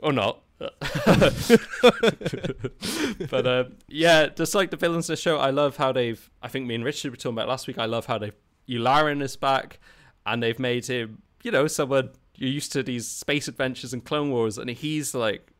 or 0.00 0.12
not. 0.12 0.40
but 3.30 3.46
um, 3.46 3.76
yeah, 3.88 4.26
just 4.28 4.54
like 4.54 4.70
the 4.70 4.76
villains 4.76 5.08
of 5.08 5.16
the 5.16 5.20
show, 5.20 5.38
I 5.38 5.50
love 5.50 5.76
how 5.76 5.92
they've. 5.92 6.30
I 6.42 6.48
think 6.48 6.66
me 6.66 6.74
and 6.74 6.84
Richard 6.84 7.10
were 7.10 7.16
talking 7.16 7.36
about 7.36 7.48
last 7.48 7.66
week. 7.66 7.78
I 7.78 7.86
love 7.86 8.06
how 8.06 8.18
they've. 8.18 8.34
Yularen 8.68 9.22
is 9.22 9.36
back, 9.36 9.80
and 10.24 10.42
they've 10.42 10.58
made 10.58 10.86
him, 10.86 11.22
you 11.42 11.50
know, 11.50 11.66
someone 11.66 12.10
you're 12.36 12.50
used 12.50 12.72
to 12.72 12.82
these 12.82 13.06
space 13.08 13.48
adventures 13.48 13.92
and 13.92 14.04
Clone 14.04 14.30
Wars, 14.30 14.58
and 14.58 14.70
he's 14.70 15.14
like, 15.14 15.50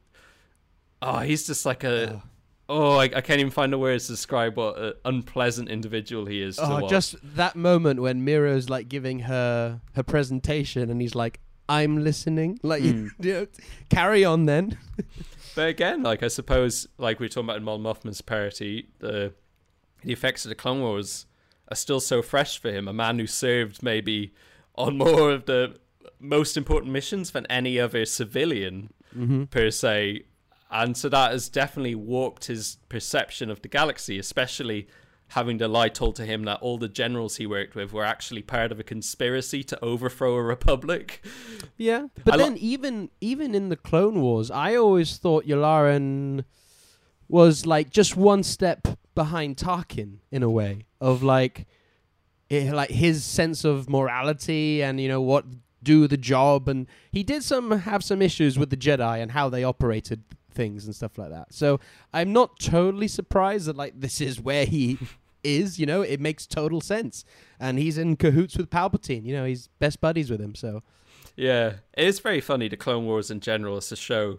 oh, 1.00 1.18
he's 1.18 1.46
just 1.46 1.66
like 1.66 1.84
a. 1.84 2.22
Oh, 2.68 2.96
I, 2.96 3.04
I 3.04 3.20
can't 3.20 3.40
even 3.40 3.50
find 3.50 3.72
the 3.72 3.78
words 3.78 4.06
to 4.06 4.12
describe 4.12 4.56
what 4.56 4.78
an 4.78 4.92
unpleasant 5.04 5.68
individual 5.68 6.26
he 6.26 6.40
is. 6.40 6.56
To 6.56 6.64
Oh, 6.64 6.80
watch. 6.82 6.90
just 6.90 7.16
that 7.36 7.56
moment 7.56 8.00
when 8.00 8.24
Meero's 8.24 8.70
like 8.70 8.88
giving 8.88 9.20
her 9.20 9.80
her 9.94 10.02
presentation, 10.02 10.90
and 10.90 11.00
he's 11.00 11.14
like, 11.14 11.40
"I'm 11.80 11.94
listening." 12.04 12.58
Like, 12.62 12.82
Mm. 12.82 13.08
you 13.20 13.32
know, 13.32 13.46
carry 13.88 14.24
on 14.24 14.46
then. 14.46 14.78
But 15.54 15.68
again, 15.68 16.02
like 16.02 16.22
I 16.22 16.28
suppose, 16.28 16.86
like 16.96 17.20
we 17.20 17.24
were 17.26 17.28
talking 17.28 17.44
about 17.50 17.58
in 17.58 17.64
Mon 17.64 17.82
Mothman's 17.82 18.22
parody, 18.22 18.88
the 19.00 19.34
the 20.02 20.12
effects 20.12 20.44
of 20.46 20.48
the 20.48 20.54
Clone 20.54 20.80
Wars 20.80 21.26
are 21.68 21.76
still 21.76 22.00
so 22.00 22.22
fresh 22.22 22.58
for 22.58 22.70
him. 22.72 22.88
A 22.88 22.92
man 22.92 23.18
who 23.18 23.26
served 23.26 23.82
maybe 23.82 24.32
on 24.76 24.96
more 24.96 25.30
of 25.30 25.44
the 25.44 25.76
most 26.18 26.56
important 26.56 26.90
missions 26.92 27.32
than 27.32 27.44
any 27.46 27.78
other 27.78 28.04
civilian 28.06 28.76
Mm-hmm. 29.14 29.44
per 29.56 29.70
se, 29.70 30.24
and 30.70 30.96
so 30.96 31.10
that 31.10 31.32
has 31.32 31.50
definitely 31.50 31.96
warped 31.96 32.46
his 32.46 32.78
perception 32.88 33.50
of 33.50 33.60
the 33.60 33.68
galaxy, 33.68 34.18
especially 34.18 34.88
having 35.32 35.58
to 35.58 35.66
lie 35.66 35.88
told 35.88 36.14
to 36.16 36.26
him 36.26 36.44
that 36.44 36.60
all 36.60 36.76
the 36.76 36.88
generals 36.88 37.36
he 37.36 37.46
worked 37.46 37.74
with 37.74 37.90
were 37.92 38.04
actually 38.04 38.42
part 38.42 38.70
of 38.70 38.78
a 38.78 38.82
conspiracy 38.82 39.62
to 39.64 39.82
overthrow 39.82 40.34
a 40.34 40.42
republic. 40.42 41.24
Yeah, 41.78 42.08
but 42.24 42.34
I 42.34 42.36
lo- 42.36 42.44
then 42.44 42.56
even 42.58 43.10
even 43.20 43.54
in 43.54 43.68
the 43.70 43.76
Clone 43.76 44.20
Wars, 44.20 44.50
I 44.50 44.76
always 44.76 45.16
thought 45.16 45.46
Yularen 45.46 46.44
was 47.28 47.64
like 47.64 47.90
just 47.90 48.16
one 48.16 48.42
step 48.42 48.86
behind 49.14 49.56
Tarkin 49.56 50.18
in 50.30 50.42
a 50.42 50.50
way 50.50 50.84
of 51.00 51.22
like, 51.22 51.66
eh, 52.50 52.70
like 52.72 52.90
his 52.90 53.24
sense 53.24 53.64
of 53.64 53.88
morality 53.88 54.82
and 54.82 55.00
you 55.00 55.08
know 55.08 55.22
what 55.22 55.46
do 55.82 56.06
the 56.06 56.18
job, 56.18 56.68
and 56.68 56.86
he 57.10 57.22
did 57.22 57.42
some 57.42 57.70
have 57.70 58.04
some 58.04 58.20
issues 58.20 58.58
with 58.58 58.68
the 58.70 58.76
Jedi 58.76 59.20
and 59.20 59.32
how 59.32 59.48
they 59.48 59.64
operated 59.64 60.22
things 60.52 60.84
and 60.84 60.94
stuff 60.94 61.16
like 61.16 61.30
that. 61.30 61.52
So 61.54 61.80
I'm 62.12 62.32
not 62.34 62.60
totally 62.60 63.08
surprised 63.08 63.66
that 63.66 63.76
like 63.76 63.98
this 63.98 64.20
is 64.20 64.38
where 64.40 64.66
he 64.66 64.98
is. 65.44 65.78
You 65.78 65.86
know, 65.86 66.02
it 66.02 66.20
makes 66.20 66.46
total 66.46 66.80
sense, 66.80 67.24
and 67.58 67.78
he's 67.78 67.98
in 67.98 68.16
cahoots 68.16 68.56
with 68.56 68.70
Palpatine. 68.70 69.24
You 69.24 69.34
know, 69.34 69.44
he's 69.44 69.68
best 69.78 70.00
buddies 70.00 70.30
with 70.30 70.40
him. 70.40 70.54
So. 70.54 70.82
Yeah, 71.36 71.74
it 71.94 72.06
is 72.06 72.20
very 72.20 72.40
funny. 72.40 72.68
The 72.68 72.76
Clone 72.76 73.06
Wars 73.06 73.30
in 73.30 73.40
general 73.40 73.78
is 73.78 73.90
a 73.90 73.96
show 73.96 74.38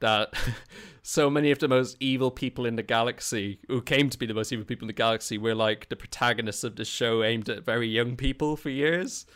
that 0.00 0.34
so 1.02 1.30
many 1.30 1.50
of 1.50 1.58
the 1.58 1.68
most 1.68 1.96
evil 2.00 2.30
people 2.30 2.66
in 2.66 2.76
the 2.76 2.82
galaxy, 2.82 3.60
who 3.68 3.80
came 3.80 4.10
to 4.10 4.18
be 4.18 4.26
the 4.26 4.34
most 4.34 4.52
evil 4.52 4.64
people 4.64 4.84
in 4.84 4.88
the 4.88 4.92
galaxy, 4.92 5.38
were 5.38 5.54
like 5.54 5.88
the 5.88 5.96
protagonists 5.96 6.64
of 6.64 6.76
the 6.76 6.84
show 6.84 7.22
aimed 7.22 7.48
at 7.48 7.64
very 7.64 7.88
young 7.88 8.16
people 8.16 8.56
for 8.56 8.70
years. 8.70 9.26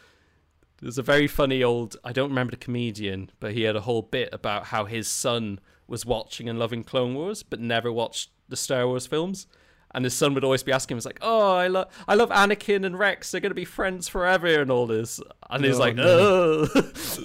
There's 0.81 0.99
a 0.99 1.03
very 1.03 1.29
funny 1.29 1.63
old, 1.63 1.97
I 2.05 2.13
don't 2.13 2.31
remember 2.31 2.53
the 2.53 2.57
comedian, 2.57 3.31
but 3.39 3.53
he 3.53 3.63
had 3.63 3.77
a 3.77 3.83
whole 3.83 4.03
bit 4.03 4.31
about 4.33 4.67
how 4.67 4.85
his 4.85 5.07
son 5.07 5.61
was 5.87 6.05
watching 6.05 6.49
and 6.49 6.59
loving 6.59 6.83
Clone 6.83 7.15
Wars, 7.15 7.43
but 7.43 7.61
never 7.61 7.93
watched 7.93 8.31
the 8.49 8.57
Star 8.57 8.87
Wars 8.87 9.07
films. 9.07 9.47
And 9.95 10.05
his 10.05 10.15
son 10.15 10.33
would 10.35 10.45
always 10.45 10.63
be 10.63 10.73
asking 10.73 10.95
him, 10.95 10.99
"It's 10.99 11.07
like, 11.07 11.19
oh, 11.23 11.53
I 11.55 11.69
love, 11.69 11.89
I 12.09 12.15
love 12.15 12.31
Anakin 12.31 12.85
and 12.87 12.99
Rex. 12.99 13.31
They're 13.31 13.41
gonna 13.41 13.55
be 13.55 13.65
friends 13.65 14.09
forever, 14.09 14.61
and 14.61 14.71
all 14.71 14.87
this." 14.87 15.21
And 15.51 15.65
he's 15.65 15.77
Oh, 15.77 15.81
like, 15.81 15.95
no. 15.97 16.67
"Oh, 16.75 16.83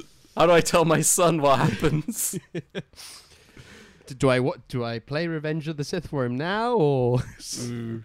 how 0.36 0.45
do 0.45 0.51
I 0.51 0.61
tell 0.61 0.84
my 0.86 1.01
son 1.01 1.41
what 1.41 1.59
happens?" 1.59 2.38
Do 4.18 4.30
I 4.30 4.39
what? 4.39 4.68
Do 4.70 4.86
I 4.86 4.99
play 4.99 5.28
Revenge 5.28 5.68
of 5.68 5.76
the 5.76 5.84
Sith 5.84 6.07
for 6.07 6.24
him 6.24 6.36
now 6.38 6.76
or. 6.76 7.20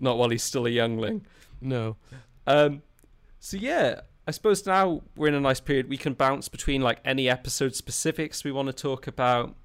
Not 0.00 0.16
while 0.16 0.28
he's 0.30 0.44
still 0.44 0.64
a 0.66 0.70
youngling. 0.70 1.26
no? 1.60 1.96
Um, 2.46 2.82
so 3.40 3.56
yeah, 3.56 4.02
I 4.28 4.30
suppose 4.30 4.64
now 4.64 5.02
we're 5.16 5.26
in 5.26 5.34
a 5.34 5.40
nice 5.40 5.58
period. 5.58 5.88
We 5.88 5.96
can 5.96 6.14
bounce 6.14 6.48
between 6.48 6.82
like 6.82 7.00
any 7.04 7.28
episode 7.28 7.74
specifics 7.74 8.44
we 8.44 8.52
want 8.52 8.66
to 8.68 8.72
talk 8.72 9.08
about. 9.08 9.56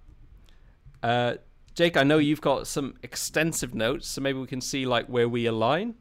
Uh, 1.03 1.35
Jake, 1.75 1.97
I 1.97 2.03
know 2.03 2.19
you've 2.19 2.41
got 2.41 2.67
some 2.67 2.95
extensive 3.01 3.73
notes, 3.73 4.07
so 4.07 4.21
maybe 4.21 4.39
we 4.39 4.47
can 4.47 4.61
see 4.61 4.85
like 4.85 5.07
where 5.07 5.27
we 5.27 5.45
align. 5.45 5.95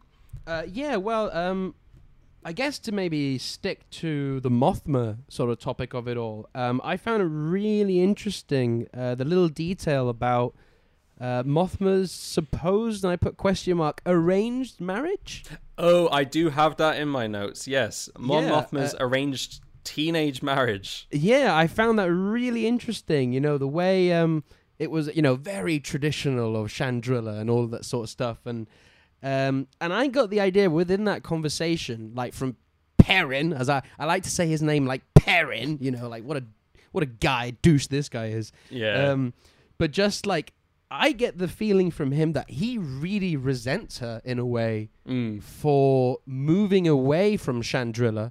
Uh, 0.46 0.64
yeah, 0.66 0.96
well, 0.96 1.34
um, 1.36 1.74
I 2.44 2.52
guess 2.52 2.78
to 2.80 2.92
maybe 2.92 3.38
stick 3.38 3.88
to 3.90 4.40
the 4.40 4.50
Mothma 4.50 5.18
sort 5.28 5.50
of 5.50 5.58
topic 5.58 5.94
of 5.94 6.08
it 6.08 6.16
all, 6.16 6.48
um, 6.54 6.80
I 6.84 6.96
found 6.96 7.22
it 7.22 7.26
really 7.26 8.00
interesting 8.00 8.86
uh, 8.92 9.14
the 9.14 9.24
little 9.24 9.48
detail 9.48 10.08
about 10.08 10.54
uh, 11.20 11.44
Mothma's 11.44 12.10
supposed, 12.10 13.04
and 13.04 13.12
I 13.12 13.16
put 13.16 13.36
question 13.36 13.76
mark, 13.76 14.02
arranged 14.04 14.80
marriage. 14.80 15.44
Oh, 15.78 16.08
I 16.10 16.24
do 16.24 16.50
have 16.50 16.76
that 16.76 16.96
in 16.98 17.08
my 17.08 17.26
notes. 17.26 17.68
Yes, 17.68 18.10
Mon 18.18 18.44
Yeah, 18.44 18.50
Mothma's 18.50 18.94
uh, 18.94 18.98
arranged 19.00 19.60
teenage 19.84 20.42
marriage. 20.42 21.06
Yeah, 21.12 21.56
I 21.56 21.66
found 21.66 21.98
that 21.98 22.12
really 22.12 22.66
interesting. 22.66 23.32
You 23.32 23.40
know, 23.40 23.56
the 23.56 23.68
way 23.68 24.12
um, 24.12 24.42
it 24.82 24.90
was, 24.90 25.04
you 25.14 25.22
know, 25.22 25.34
very 25.36 25.78
traditional 25.80 26.56
of 26.56 26.68
Chandrila 26.68 27.38
and 27.40 27.48
all 27.48 27.66
that 27.68 27.84
sort 27.84 28.04
of 28.04 28.10
stuff. 28.10 28.38
And 28.46 28.66
um, 29.22 29.68
and 29.80 29.92
I 29.92 30.08
got 30.08 30.30
the 30.30 30.40
idea 30.40 30.68
within 30.68 31.04
that 31.04 31.22
conversation, 31.22 32.12
like 32.14 32.34
from 32.34 32.56
Perrin, 32.98 33.52
as 33.52 33.68
I, 33.68 33.82
I 33.98 34.04
like 34.06 34.22
to 34.24 34.30
say 34.30 34.46
his 34.48 34.62
name, 34.62 34.84
like 34.86 35.02
Perrin. 35.14 35.78
You 35.80 35.90
know, 35.92 36.08
like 36.08 36.24
what 36.24 36.36
a 36.36 36.44
what 36.90 37.02
a 37.02 37.06
guy 37.06 37.52
douche 37.62 37.86
this 37.86 38.08
guy 38.08 38.26
is. 38.26 38.52
Yeah. 38.70 39.10
Um, 39.10 39.32
but 39.78 39.90
just 39.92 40.26
like 40.26 40.52
I 40.90 41.12
get 41.12 41.38
the 41.38 41.48
feeling 41.48 41.90
from 41.90 42.12
him 42.12 42.32
that 42.34 42.50
he 42.50 42.76
really 42.78 43.36
resents 43.36 43.98
her 44.00 44.20
in 44.24 44.38
a 44.38 44.46
way 44.46 44.90
Mm. 45.08 45.42
for 45.42 46.18
moving 46.26 46.86
away 46.86 47.36
from 47.36 47.60
Chandrila, 47.62 48.30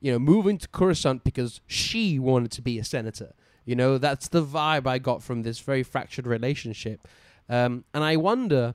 you 0.00 0.12
know, 0.12 0.18
moving 0.18 0.58
to 0.58 0.68
Coruscant 0.68 1.24
because 1.24 1.60
she 1.66 2.18
wanted 2.18 2.50
to 2.52 2.62
be 2.62 2.78
a 2.78 2.84
senator. 2.84 3.32
You 3.64 3.74
know, 3.76 3.98
that's 3.98 4.28
the 4.28 4.44
vibe 4.44 4.86
I 4.86 4.98
got 4.98 5.22
from 5.22 5.42
this 5.42 5.58
very 5.60 5.82
fractured 5.82 6.26
relationship. 6.26 7.08
Um, 7.48 7.84
and 7.94 8.04
I 8.04 8.16
wonder 8.16 8.74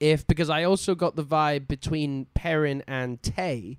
if, 0.00 0.26
because 0.26 0.48
I 0.50 0.62
also 0.64 0.94
got 0.94 1.16
the 1.16 1.24
vibe 1.24 1.66
between 1.68 2.26
Perrin 2.34 2.82
and 2.86 3.20
Tay, 3.22 3.78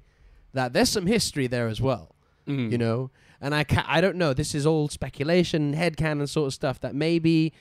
that 0.54 0.74
there's 0.74 0.90
some 0.90 1.06
history 1.06 1.48
there 1.48 1.68
as 1.68 1.80
well. 1.82 2.16
Mm. 2.48 2.72
you 2.72 2.78
know. 2.78 3.12
And 3.42 3.54
I 3.56 3.64
ca- 3.64 3.86
I 3.88 4.02
don't 4.02 4.16
know. 4.18 4.34
This 4.34 4.54
is 4.56 4.66
all 4.66 4.90
speculation, 4.90 5.74
headcanon 5.76 6.28
sort 6.28 6.48
of 6.48 6.54
stuff. 6.54 6.80
That 6.82 6.94
maybe 6.96 7.54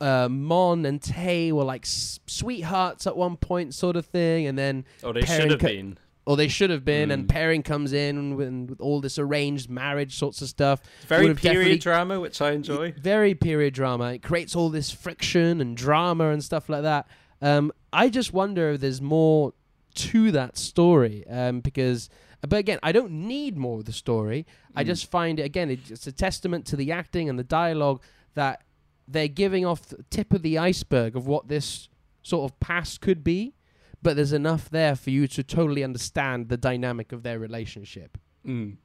uh, 0.00 0.28
Mon 0.28 0.84
and 0.84 1.00
Tay 1.00 1.52
were 1.52 1.64
like 1.64 1.84
s- 1.86 2.18
sweethearts 2.26 3.06
at 3.06 3.16
one 3.16 3.36
point, 3.36 3.72
sort 3.74 3.96
of 3.96 4.04
thing, 4.04 4.46
and 4.46 4.58
then 4.58 4.84
Oh, 5.04 5.12
they 5.12 5.22
Perrin 5.22 5.40
should 5.42 5.50
have 5.52 5.60
co- 5.60 5.66
been. 5.68 5.98
Or 6.28 6.36
they 6.36 6.48
should 6.48 6.68
have 6.68 6.84
been. 6.84 7.10
And 7.10 7.24
Mm. 7.24 7.28
Perrin 7.28 7.62
comes 7.62 7.94
in 7.94 8.36
with, 8.36 8.52
with 8.68 8.80
all 8.82 9.00
this 9.00 9.18
arranged 9.18 9.70
marriage 9.70 10.14
sorts 10.18 10.42
of 10.42 10.48
stuff. 10.48 10.80
Very 11.06 11.34
period 11.34 11.80
drama, 11.80 12.20
which 12.20 12.42
I 12.42 12.50
enjoy. 12.52 12.92
Very 13.00 13.34
period 13.34 13.72
drama. 13.72 14.12
It 14.12 14.22
creates 14.22 14.54
all 14.54 14.68
this 14.68 14.90
friction 14.90 15.60
and 15.62 15.74
drama 15.74 16.28
and 16.28 16.44
stuff 16.44 16.68
like 16.68 16.82
that. 16.82 17.08
Um, 17.40 17.72
I 17.94 18.10
just 18.10 18.34
wonder 18.34 18.72
if 18.72 18.80
there's 18.82 19.00
more 19.00 19.54
to 19.94 20.30
that 20.32 20.58
story 20.58 21.26
um, 21.28 21.60
because. 21.60 22.10
But 22.46 22.58
again, 22.58 22.78
I 22.82 22.92
don't 22.92 23.10
need 23.10 23.56
more 23.56 23.78
of 23.78 23.86
the 23.86 23.92
story. 23.92 24.46
I 24.76 24.84
Mm. 24.84 24.86
just 24.88 25.10
find 25.10 25.40
it 25.40 25.44
again. 25.44 25.70
It's 25.70 26.06
a 26.06 26.12
testament 26.12 26.66
to 26.66 26.76
the 26.76 26.92
acting 26.92 27.28
and 27.30 27.38
the 27.38 27.42
dialogue 27.42 28.02
that 28.34 28.62
they're 29.08 29.28
giving 29.28 29.64
off 29.64 29.86
the 29.86 30.04
tip 30.10 30.32
of 30.34 30.42
the 30.42 30.58
iceberg 30.58 31.16
of 31.16 31.26
what 31.26 31.48
this 31.48 31.88
sort 32.22 32.48
of 32.52 32.60
past 32.60 33.00
could 33.00 33.24
be. 33.24 33.54
But 34.02 34.16
there's 34.16 34.32
enough 34.32 34.70
there 34.70 34.94
for 34.94 35.10
you 35.10 35.26
to 35.28 35.42
totally 35.42 35.82
understand 35.82 36.48
the 36.48 36.56
dynamic 36.56 37.12
of 37.12 37.22
their 37.22 37.38
relationship. 37.38 38.16
Mm. 38.46 38.76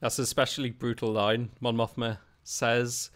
That's 0.00 0.18
an 0.18 0.22
especially 0.22 0.70
brutal 0.70 1.10
line 1.12 1.50
Mon 1.60 1.76
Mothma 1.76 2.18
says 2.44 3.10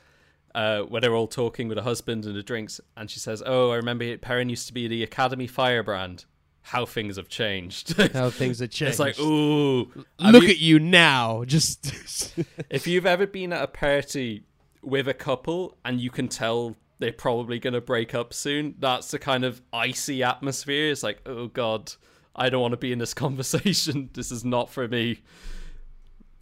uh, 0.54 0.80
when 0.82 1.00
they're 1.00 1.14
all 1.14 1.28
talking 1.28 1.68
with 1.68 1.78
her 1.78 1.84
husband 1.84 2.24
and 2.26 2.34
the 2.36 2.42
drinks, 2.42 2.80
and 2.96 3.10
she 3.10 3.18
says, 3.20 3.42
"Oh, 3.46 3.70
I 3.70 3.76
remember 3.76 4.16
Perrin 4.18 4.48
used 4.48 4.66
to 4.66 4.74
be 4.74 4.88
the 4.88 5.02
Academy 5.02 5.46
firebrand. 5.46 6.24
How 6.62 6.84
things 6.84 7.16
have 7.16 7.28
changed." 7.28 7.96
How 8.12 8.30
things 8.30 8.58
have 8.58 8.70
changed. 8.70 8.90
it's 8.90 8.98
like, 8.98 9.18
ooh. 9.18 9.90
Look 10.18 10.42
you- 10.42 10.48
at 10.50 10.58
you 10.58 10.78
now. 10.78 11.44
Just 11.44 12.34
if 12.70 12.86
you've 12.86 13.06
ever 13.06 13.26
been 13.26 13.52
at 13.52 13.62
a 13.62 13.68
party 13.68 14.44
with 14.82 15.06
a 15.08 15.14
couple 15.14 15.76
and 15.84 16.00
you 16.00 16.10
can 16.10 16.26
tell 16.28 16.76
they're 17.02 17.12
probably 17.12 17.58
going 17.58 17.74
to 17.74 17.80
break 17.80 18.14
up 18.14 18.32
soon, 18.32 18.76
that's 18.78 19.10
the 19.10 19.18
kind 19.18 19.44
of 19.44 19.60
icy 19.72 20.22
atmosphere. 20.22 20.92
It's 20.92 21.02
like, 21.02 21.20
oh 21.26 21.48
god, 21.48 21.92
I 22.36 22.48
don't 22.48 22.62
want 22.62 22.72
to 22.72 22.78
be 22.78 22.92
in 22.92 22.98
this 23.00 23.12
conversation. 23.24 24.08
This 24.14 24.30
is 24.30 24.44
not 24.44 24.70
for 24.70 24.86
me. 24.86 25.20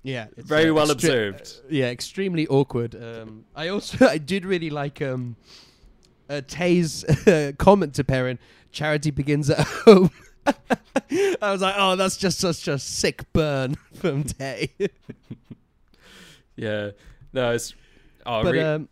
yeah, 0.02 0.26
it's, 0.36 0.46
Very 0.46 0.68
uh, 0.70 0.74
well 0.74 0.88
extre- 0.88 0.92
observed. 0.92 1.60
yeah, 1.70 1.86
extremely 1.86 2.46
awkward. 2.48 2.94
Um, 2.94 3.46
I 3.56 3.68
also 3.68 4.06
I 4.08 4.18
did 4.18 4.44
really 4.44 4.68
like 4.70 5.00
um, 5.00 5.36
uh, 6.28 6.42
Tay's 6.46 7.04
uh, 7.26 7.52
comment 7.58 7.94
to 7.94 8.04
Perrin. 8.04 8.38
Charity 8.70 9.10
begins 9.10 9.48
at 9.50 9.66
home. 9.66 10.10
I 11.42 11.52
was 11.52 11.60
like, 11.62 11.74
oh, 11.76 11.96
that's 11.96 12.16
just 12.16 12.38
such 12.38 12.68
a 12.68 12.78
sick 12.78 13.24
burn 13.32 13.76
from 13.94 14.24
Tay. 14.24 14.70
Yeah, 16.56 16.90
no, 17.32 17.52
it's. 17.52 17.74
Oh, 18.26 18.42
but 18.42 18.52
re- 18.52 18.60
um, 18.60 18.88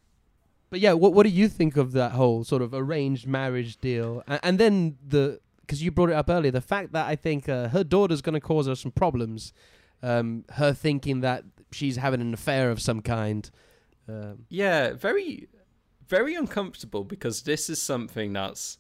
but 0.71 0.81
yeah, 0.81 0.93
what 0.93 1.13
what 1.13 1.25
do 1.25 1.31
you 1.31 1.49
think 1.49 1.77
of 1.77 1.93
that 1.93 2.13
whole 2.13 2.45
sort 2.45 2.63
of 2.63 2.75
arranged 2.75 3.27
marriage 3.27 3.79
deal? 3.79 4.23
And, 4.27 4.41
and 4.43 4.59
then 4.59 4.99
the 5.07 5.41
because 5.63 5.83
you 5.83 5.91
brought 5.91 6.11
it 6.11 6.15
up 6.15 6.31
earlier, 6.31 6.51
the 6.51 6.61
fact 6.61 6.93
that 6.93 7.07
I 7.07 7.15
think 7.15 7.49
uh, 7.49 7.69
her 7.69 7.85
daughter's 7.85 8.23
going 8.23 8.35
to 8.35 8.41
cause 8.41 8.67
her 8.67 8.75
some 8.75 8.93
problems. 8.93 9.53
Um, 10.01 10.45
her 10.51 10.73
thinking 10.73 11.23
that 11.23 11.43
she's 11.73 11.97
having 11.97 12.21
an 12.21 12.33
affair 12.33 12.71
of 12.71 12.81
some 12.81 13.03
kind. 13.03 13.51
Um, 14.09 14.47
yeah, 14.49 14.93
very, 14.93 15.49
very 16.07 16.35
uncomfortable 16.35 17.05
because 17.05 17.43
this 17.43 17.69
is 17.69 17.81
something 17.81 18.33
that's. 18.33 18.79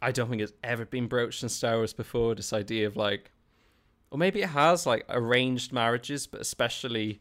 I 0.00 0.12
don't 0.12 0.28
think 0.28 0.42
it's 0.42 0.52
ever 0.62 0.84
been 0.84 1.06
broached 1.06 1.42
in 1.42 1.48
Star 1.48 1.76
Wars 1.76 1.92
before. 1.92 2.34
This 2.34 2.52
idea 2.52 2.86
of 2.86 2.96
like, 2.96 3.30
or 4.10 4.18
maybe 4.18 4.42
it 4.42 4.50
has 4.50 4.86
like 4.86 5.04
arranged 5.08 5.72
marriages, 5.72 6.26
but 6.26 6.40
especially 6.40 7.20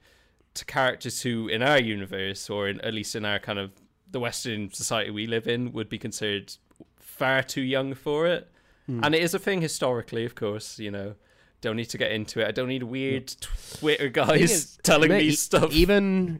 to 0.54 0.66
characters 0.66 1.22
who, 1.22 1.48
in 1.48 1.64
our 1.64 1.80
universe, 1.80 2.50
or 2.50 2.68
in, 2.68 2.80
at 2.82 2.94
least 2.94 3.16
in 3.16 3.26
our 3.26 3.40
kind 3.40 3.58
of 3.58 3.72
the 4.14 4.20
Western 4.20 4.72
society 4.72 5.12
we 5.12 5.28
live 5.28 5.48
in, 5.48 5.74
would 5.74 5.90
be 5.90 6.00
considered 6.00 6.56
far 7.00 7.44
too 7.44 7.62
young 7.62 7.94
for 7.94 8.26
it. 8.26 8.50
hmm. 8.86 9.04
And 9.04 9.14
it 9.14 9.22
is 9.22 9.34
a 9.34 9.40
thing 9.40 9.62
historically, 9.62 10.24
of 10.24 10.36
course. 10.36 10.80
You 10.80 10.92
know, 10.92 11.16
don't 11.60 11.76
need 11.76 11.90
to 11.90 11.98
get 11.98 12.12
into 12.12 12.40
it. 12.40 12.48
I 12.48 12.52
don't 12.52 12.70
need 12.70 12.84
weird 12.84 13.36
Twitter 13.80 14.08
guys 14.08 14.52
is, 14.52 14.78
telling 14.84 15.10
mate, 15.10 15.26
me 15.26 15.32
stuff. 15.32 15.74
Even, 15.74 16.40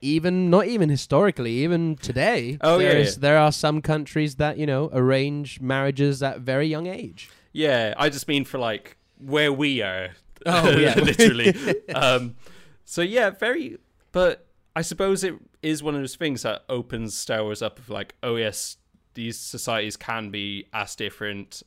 even 0.00 0.50
not 0.50 0.66
even 0.66 0.88
historically, 0.88 1.52
even 1.58 1.96
today. 1.96 2.58
Oh, 2.60 2.78
yeah, 2.78 2.92
yeah. 2.92 3.10
There 3.16 3.38
are 3.38 3.52
some 3.52 3.80
countries 3.80 4.36
that 4.36 4.58
you 4.58 4.66
know 4.66 4.90
arrange 4.92 5.60
marriages 5.60 6.22
at 6.22 6.40
very 6.40 6.66
young 6.66 6.86
age. 6.86 7.30
Yeah, 7.52 7.94
I 7.96 8.08
just 8.08 8.28
mean 8.28 8.44
for 8.44 8.58
like 8.58 8.96
where 9.18 9.52
we 9.52 9.82
are. 9.82 10.10
Oh, 10.46 10.70
yeah. 10.76 10.94
literally. 10.94 11.54
um, 11.94 12.36
so 12.84 13.02
yeah, 13.02 13.30
very. 13.30 13.78
But 14.12 14.46
I 14.76 14.82
suppose 14.82 15.24
it 15.24 15.34
is 15.62 15.82
one 15.82 15.94
of 15.94 16.00
those 16.00 16.16
things 16.16 16.42
that 16.42 16.62
opens 16.68 17.16
Star 17.16 17.42
Wars 17.42 17.62
up 17.62 17.78
of 17.78 17.90
like, 17.90 18.14
oh 18.22 18.36
yes, 18.36 18.76
these 19.14 19.38
societies 19.38 19.96
can 19.96 20.30
be 20.30 20.66
as 20.72 20.94
different 20.94 21.62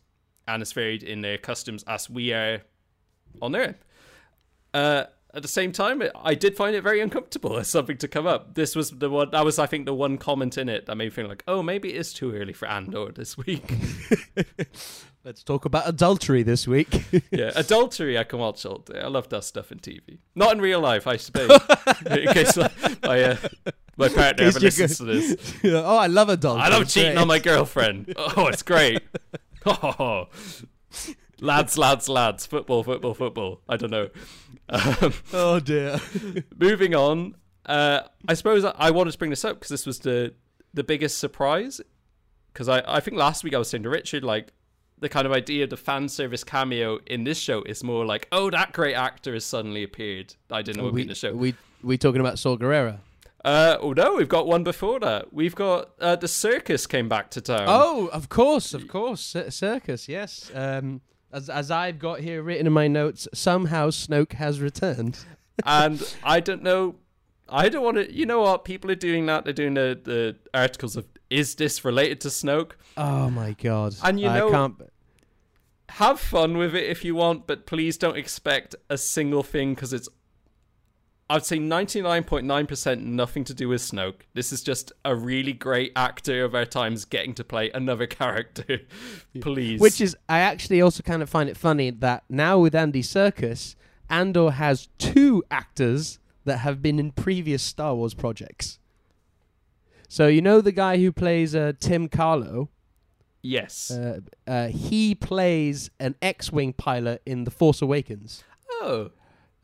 and 0.47 0.62
as 0.62 0.72
varied 0.72 1.04
in 1.04 1.22
their 1.22 1.38
customs 1.38 1.84
as 1.84 2.10
we 2.10 2.34
are 2.34 2.62
on 3.41 3.56
Earth. 3.56 3.84
Uh, 4.74 5.06
at 5.34 5.41
the 5.41 5.47
same 5.47 5.72
time, 5.72 6.04
I 6.16 6.36
did 6.36 6.56
find 6.56 6.76
it 6.76 6.82
very 6.82 7.01
uncomfortable 7.01 7.58
as 7.60 7.68
something 7.68 7.97
to 7.97 8.08
come 8.08 8.28
up. 8.28 8.56
This 8.56 8.76
was 8.76 8.91
the 8.91 9.10
one 9.10 9.32
that 9.32 9.43
was, 9.43 9.60
I 9.60 9.66
think, 9.66 9.86
the 9.86 9.93
one 9.93 10.18
comment 10.18 10.58
in 10.58 10.70
it 10.70 10.86
that 10.86 10.95
made 10.95 11.06
me 11.06 11.10
feel 11.10 11.28
like, 11.28 11.43
oh, 11.47 11.64
maybe 11.64 11.93
it 11.93 11.97
is 11.97 12.14
too 12.14 12.34
early 12.34 12.54
for 12.54 12.68
Andor 12.68 13.12
this 13.12 13.38
week. 13.38 13.74
Let's 15.26 15.41
talk 15.41 15.63
about 15.63 15.88
adultery 15.88 16.43
this 16.43 16.67
week. 16.67 17.05
yeah, 17.32 17.51
adultery 17.55 18.17
I 18.17 18.26
can 18.26 18.39
watch 18.39 18.65
all 18.65 18.80
day. 18.80 18.99
I 18.99 19.07
love 19.07 19.30
that 19.30 19.45
stuff 19.45 19.71
in 19.71 19.80
TV. 19.80 20.17
Not 20.36 20.51
in 20.51 20.59
real 20.61 20.82
life, 20.82 21.07
I 21.07 21.15
suppose. 21.15 21.49
in 22.09 22.28
case 22.34 22.57
my 22.57 22.69
my, 23.03 23.21
uh, 23.24 23.38
my 23.95 24.09
partner 24.09 24.43
ever 24.43 24.59
listens 24.59 24.97
to 24.97 25.05
this. 25.05 25.55
oh, 25.63 25.95
I 25.95 26.07
love 26.07 26.28
adultery. 26.28 26.63
I 26.63 26.67
love 26.67 26.82
It's 26.82 26.93
cheating 26.93 27.13
great. 27.13 27.21
on 27.21 27.28
my 27.30 27.39
girlfriend. 27.39 28.13
Oh, 28.17 28.47
it's 28.47 28.63
great. 28.63 29.01
Oh, 29.65 30.28
lads, 31.39 31.78
lads, 31.78 32.09
lads. 32.09 32.45
Football, 32.45 32.84
football, 32.84 33.13
football. 33.13 33.61
I 33.69 33.78
don't 33.78 33.91
know. 33.91 34.09
Um, 34.67 35.13
Oh 35.32 35.59
dear. 35.61 36.01
moving 36.59 36.95
on. 36.95 37.36
Uh, 37.65 38.01
I 38.28 38.34
suppose 38.34 38.65
I, 38.65 38.74
I 38.78 38.91
wanted 38.91 39.11
to 39.11 39.17
bring 39.17 39.30
this 39.30 39.45
up 39.45 39.55
because 39.55 39.69
this 39.69 39.86
was 39.86 39.99
the 39.99 40.34
the 40.74 40.84
biggest 40.84 41.17
surprise. 41.17 41.80
Because 42.51 42.67
I, 42.67 42.84
I 42.86 42.99
think 42.99 43.15
last 43.15 43.45
week 43.45 43.53
I 43.55 43.57
was 43.57 43.69
saying 43.69 43.84
to 43.84 43.89
Richard 43.89 44.26
like 44.26 44.51
the 45.00 45.10
kind 45.10 45.26
of 45.26 45.34
idea 45.34 45.66
of 45.66 45.70
the 45.70 45.78
fan 45.78 46.08
service 46.08 46.44
cameo 46.44 47.00
in 47.08 47.24
this 47.24 47.38
show 47.38 47.62
is 47.64 47.84
more 47.84 48.06
like 48.06 48.28
oh 48.32 48.50
that 48.50 48.72
great 48.72 48.96
actor 48.96 49.34
has 49.34 49.46
suddenly 49.46 49.84
appeared. 49.84 50.36
I 50.50 50.62
didn't 50.62 50.78
know 50.78 50.86
would 50.86 50.96
be 50.96 50.96
we, 50.96 51.02
in 51.04 51.08
the 51.10 51.16
show. 51.16 51.34
we 51.34 51.56
we 51.82 51.98
talking 51.98 52.22
about 52.22 52.39
Saw 52.39 52.58
Gerrera. 52.58 53.00
Uh, 53.44 53.78
oh 53.82 53.91
no, 53.91 54.16
we've 54.16 54.30
got 54.30 54.48
one 54.48 54.64
before 54.64 55.00
that. 55.02 55.34
We've 55.34 55.56
got 55.56 55.91
uh, 56.00 56.16
the 56.16 56.30
circus 56.30 56.88
came 56.88 57.10
back 57.10 57.30
to 57.32 57.41
town. 57.41 57.66
Oh, 57.68 58.08
of 58.08 58.30
course, 58.30 58.74
of 58.74 58.88
course, 58.88 59.20
Cir- 59.20 59.52
circus. 59.52 60.08
Yes. 60.08 60.50
Um, 60.54 61.02
as 61.34 61.50
as 61.50 61.70
I've 61.70 62.00
got 62.00 62.22
here 62.22 62.41
written 62.41 62.68
in 62.68 62.74
my 62.74 62.88
notes, 62.88 63.28
somehow 63.34 63.89
Snoke 63.89 64.34
has 64.34 64.62
returned. 64.62 65.20
and 65.66 66.02
I 66.24 66.39
don't 66.39 66.64
know. 66.64 66.96
I 67.50 67.68
don't 67.68 67.84
want 67.84 67.98
to. 67.98 68.14
You 68.14 68.26
know 68.26 68.41
what? 68.41 68.64
People 68.64 68.89
are 68.91 68.96
doing 68.96 69.26
that. 69.26 69.44
They're 69.44 69.54
doing 69.54 69.74
the, 69.74 70.00
the 70.02 70.38
articles 70.54 70.96
of 70.96 71.06
is 71.34 71.56
this 71.56 71.84
related 71.84 72.22
to 72.22 72.28
Snoke? 72.30 72.72
Oh 72.98 73.30
my 73.30 73.54
god! 73.54 73.96
And 74.04 74.20
you 74.20 74.28
I 74.30 74.40
know- 74.40 74.52
can't. 74.52 74.76
Have 75.90 76.20
fun 76.20 76.58
with 76.58 76.74
it 76.74 76.86
if 76.90 77.04
you 77.06 77.14
want, 77.14 77.46
but 77.46 77.68
please 77.68 77.98
don't 77.98 78.18
expect 78.18 78.74
a 78.90 78.98
single 78.98 79.44
thing 79.44 79.76
because 79.76 79.94
it's. 79.94 80.10
I'd 81.30 81.46
say 81.46 81.60
ninety 81.60 82.02
nine 82.02 82.24
point 82.24 82.46
nine 82.46 82.66
percent 82.68 83.04
nothing 83.06 83.44
to 83.44 83.54
do 83.54 83.70
with 83.70 83.82
Snoke. 83.82 84.22
This 84.34 84.52
is 84.52 84.64
just 84.64 84.92
a 85.06 85.16
really 85.16 85.54
great 85.54 85.92
actor 85.96 86.44
of 86.46 86.56
our 86.56 86.66
times 86.66 87.06
getting 87.06 87.34
to 87.36 87.44
play 87.44 87.70
another 87.72 88.08
character. 88.20 88.80
please, 89.42 89.80
Which 89.80 90.02
is, 90.02 90.16
I 90.28 90.40
actually 90.40 90.82
also 90.82 91.04
kind 91.04 91.22
of 91.22 91.30
find 91.30 91.50
it 91.50 91.58
funny 91.58 91.92
that 91.92 92.24
now 92.30 92.58
with 92.60 92.74
Andy 92.76 93.04
Serkis, 93.04 93.76
Andor 94.10 94.52
has 94.52 94.90
two 94.98 95.44
actors 95.52 96.18
that 96.46 96.58
have 96.60 96.82
been 96.82 96.98
in 97.00 97.12
previous 97.12 97.62
Star 97.62 97.94
Wars 97.96 98.14
projects. 98.14 98.80
So 100.14 100.28
you 100.28 100.43
know 100.43 100.61
the 100.61 100.72
guy 100.72 100.97
who 100.97 101.11
plays 101.11 101.55
uh, 101.55 101.74
Timm 101.80 102.07
Karlo. 102.07 102.68
yes. 103.41 103.89
Uh, 103.89 104.20
uh, 104.45 104.68
he 104.68 105.16
plays 105.16 105.89
an 105.99 106.14
X-wing 106.22 106.74
pilot 106.74 107.24
in 107.26 107.45
The 107.45 107.49
Force 107.51 107.82
Awakens. 107.82 108.43
oh, 108.74 109.09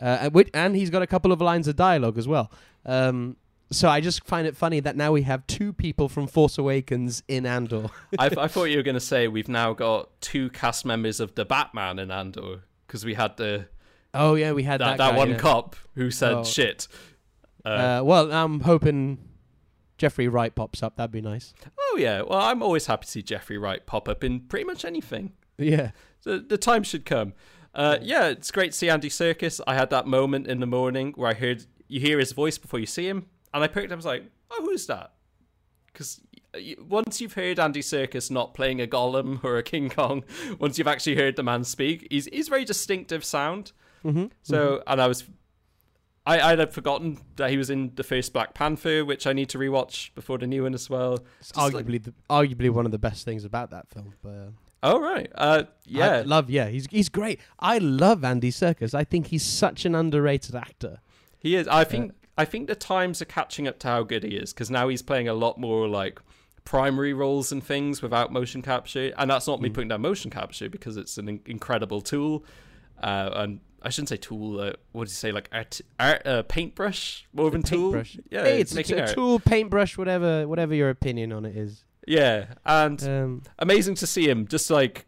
Uh, 0.01 0.17
and 0.21 0.33
which- 0.33 0.49
and 0.55 0.75
he's 0.75 0.89
got 0.89 1.03
a 1.03 1.07
couple 1.07 1.31
of 1.31 1.39
lines 1.39 1.67
of 1.67 1.75
dialogue 1.75 2.17
as 2.17 2.27
well. 2.27 2.51
Um, 2.83 3.37
so 3.71 3.89
I 3.89 4.01
just 4.01 4.23
find 4.23 4.47
it 4.47 4.57
funny 4.57 4.79
that 4.79 4.95
now 4.95 5.11
we 5.11 5.21
have 5.21 5.45
two 5.45 5.71
people 5.71 6.09
from 6.09 6.25
Force 6.25 6.57
Awakens 6.57 7.21
in 7.27 7.45
Andor. 7.45 7.85
I, 8.17 8.31
I 8.35 8.47
thought 8.47 8.71
you 8.71 8.77
were 8.77 8.83
going 8.83 8.95
to 8.95 8.99
say 9.13 9.27
we've 9.27 9.49
now 9.49 9.73
got 9.73 10.19
two 10.19 10.49
cast 10.49 10.83
members 10.83 11.19
of 11.19 11.35
the 11.35 11.45
Batman 11.45 11.99
in 11.99 12.09
Andor 12.09 12.61
because 12.87 13.05
we 13.05 13.13
had 13.13 13.37
the 13.37 13.67
Oh 14.15 14.33
yeah, 14.33 14.53
we 14.53 14.63
had 14.63 14.81
that, 14.81 14.97
that, 14.97 14.97
that, 14.97 15.11
guy, 15.11 15.17
one 15.17 15.29
yeah. 15.29 15.37
cop 15.37 15.75
who 15.93 16.09
said 16.09 16.33
Oh. 16.33 16.43
shit. 16.43 16.87
Uh, 17.63 17.69
Uh, 17.69 18.01
well, 18.03 18.31
I'm 18.33 18.61
hoping 18.61 19.19
Jeffrey 19.99 20.27
Wright 20.27 20.53
pops 20.55 20.81
up. 20.81 20.95
That'd 20.95 21.11
be 21.11 21.21
nice. 21.21 21.53
oh 21.79 21.97
yeah, 21.99 22.23
well 22.23 22.39
I'm 22.39 22.63
always 22.63 22.87
happy 22.87 23.05
to 23.05 23.11
see 23.11 23.21
Jeffrey 23.21 23.57
Wright 23.59 23.85
pop 23.85 24.09
up 24.09 24.23
in 24.23 24.39
pretty 24.39 24.65
much 24.65 24.83
anything. 24.83 25.33
Yeah. 25.59 25.91
The 26.23 26.39
the 26.39 26.57
time 26.57 26.83
should 26.83 27.05
come. 27.05 27.33
Uh, 27.75 27.97
yeah, 28.01 28.27
it's 28.29 28.49
great 28.49 28.71
to 28.71 28.77
see 28.77 28.89
Andy 28.89 29.09
Serkis. 29.09 29.61
I 29.67 29.75
had 29.75 29.91
that 29.91 30.07
moment 30.07 30.47
in 30.47 30.59
the 30.59 30.65
morning 30.65 31.13
where 31.15 31.29
I 31.29 31.33
heard 31.35 31.65
you 31.87 31.99
hear 31.99 32.17
his 32.17 32.31
voice 32.31 32.57
before 32.57 32.79
you 32.79 32.87
see 32.87 33.07
him, 33.07 33.27
and 33.53 33.63
I 33.63 33.67
picked 33.67 33.87
up. 33.87 33.91
I 33.91 33.95
was 33.95 34.05
like, 34.05 34.23
"Oh, 34.49 34.61
who's 34.63 34.87
that?" 34.87 35.13
Because 35.87 36.19
once 36.81 37.21
you've 37.21 37.33
heard 37.33 37.59
Andy 37.59 37.81
Serkis 37.81 38.31
not 38.31 38.53
playing 38.55 38.81
a 38.81 38.87
Gollum 38.87 39.43
or 39.43 39.57
a 39.57 39.63
King 39.63 39.89
Kong, 39.89 40.23
once 40.59 40.77
you've 40.77 40.87
actually 40.87 41.15
heard 41.15 41.35
the 41.35 41.43
man 41.43 41.63
speak, 41.63 42.07
he's 42.09 42.25
he's 42.25 42.47
very 42.47 42.65
distinctive 42.65 43.23
sound. 43.23 43.71
Mm-hmm. 44.03 44.25
So, 44.41 44.81
and 44.87 45.01
I 45.01 45.07
was, 45.07 45.25
I 46.31 46.51
I 46.51 46.55
had 46.55 46.71
forgotten 46.73 47.17
that 47.37 47.49
he 47.49 47.57
was 47.57 47.69
in 47.69 47.91
the 47.95 48.03
first 48.03 48.33
Black 48.33 48.53
Panther, 48.53 49.03
which 49.05 49.25
I 49.27 49.33
need 49.33 49.49
to 49.49 49.57
rewatch 49.57 50.13
before 50.15 50.37
the 50.37 50.47
new 50.47 50.63
one 50.63 50.73
as 50.73 50.89
well. 50.89 51.13
It's 51.39 51.51
Just 51.51 51.57
like- 51.57 51.73
arguably 51.85 52.03
the, 52.03 52.13
arguably 52.29 52.69
one 52.69 52.85
of 52.85 52.91
the 52.91 52.99
best 53.09 53.25
things 53.25 53.43
about 53.45 53.69
that 53.71 53.89
film. 53.89 54.13
But 54.23 54.29
uh, 54.29 54.49
Oh 54.81 54.99
right, 55.01 55.29
uh, 55.35 55.63
I 55.65 55.67
yeah, 55.85 56.23
love 56.25 56.49
yeah, 56.49 56.67
he's 56.69 56.85
he's 56.89 57.09
great. 57.09 57.39
I 57.59 57.79
love 57.79 58.23
Andy 58.23 58.49
Serkis. 58.51 58.93
I 58.93 59.03
think 59.03 59.27
he's 59.27 59.43
such 59.43 59.85
an 59.85 59.93
underrated 59.95 60.55
actor. 60.55 60.99
he 61.39 61.55
is. 61.55 61.67
I 61.67 61.83
think 61.83 62.13
I 62.37 62.45
think 62.45 62.67
the 62.67 62.75
times 62.75 63.21
are 63.21 63.25
catching 63.25 63.67
up 63.67 63.77
to 63.79 63.87
how 63.89 64.03
good 64.03 64.23
he 64.23 64.35
is 64.37 64.53
because 64.53 64.71
now 64.71 64.87
he's 64.87 65.01
playing 65.01 65.27
a 65.27 65.33
lot 65.33 65.57
more 65.57 65.87
like 65.89 66.21
primary 66.63 67.11
roles 67.13 67.51
and 67.51 67.61
things 67.63 68.01
without 68.01 68.31
motion 68.31 68.61
capture, 68.61 69.11
and 69.17 69.29
that's 69.31 69.47
not 69.47 69.59
me 69.61 69.69
Mm. 69.69 69.73
putting 69.73 69.87
down 69.89 70.01
motion 70.01 70.31
capture 70.31 70.69
because 70.69 70.95
it's 70.95 71.17
an 71.17 71.27
in- 71.27 71.41
incredible 71.45 71.99
tool. 71.99 72.45
Uh, 72.99 73.29
and 73.33 73.59
I 73.81 73.89
shouldn't 73.89 74.09
say 74.09 74.17
tool. 74.17 74.59
Uh, 74.59 74.73
what 74.91 75.05
do 75.07 75.11
you 75.11 75.15
say? 75.15 75.31
Like 75.31 75.49
art, 75.51 75.81
art 75.99 76.25
uh, 76.25 76.43
paintbrush 76.43 77.27
woven 77.33 77.63
tool. 77.63 77.93
Paintbrush. 77.93 78.17
Yeah, 78.29 78.43
hey, 78.43 78.61
it's, 78.61 78.73
making 78.73 78.99
a 78.99 79.01
art. 79.01 79.13
tool, 79.13 79.39
paintbrush, 79.39 79.97
whatever 79.97 80.47
whatever 80.47 80.73
your 80.75 80.89
opinion 80.89 81.31
on 81.31 81.45
it 81.45 81.55
is. 81.55 81.83
Yeah, 82.07 82.45
and 82.65 83.01
Um, 83.03 83.43
amazing 83.59 83.95
to 83.95 84.07
see 84.07 84.27
him 84.27 84.47
just 84.47 84.69
like 84.69 85.05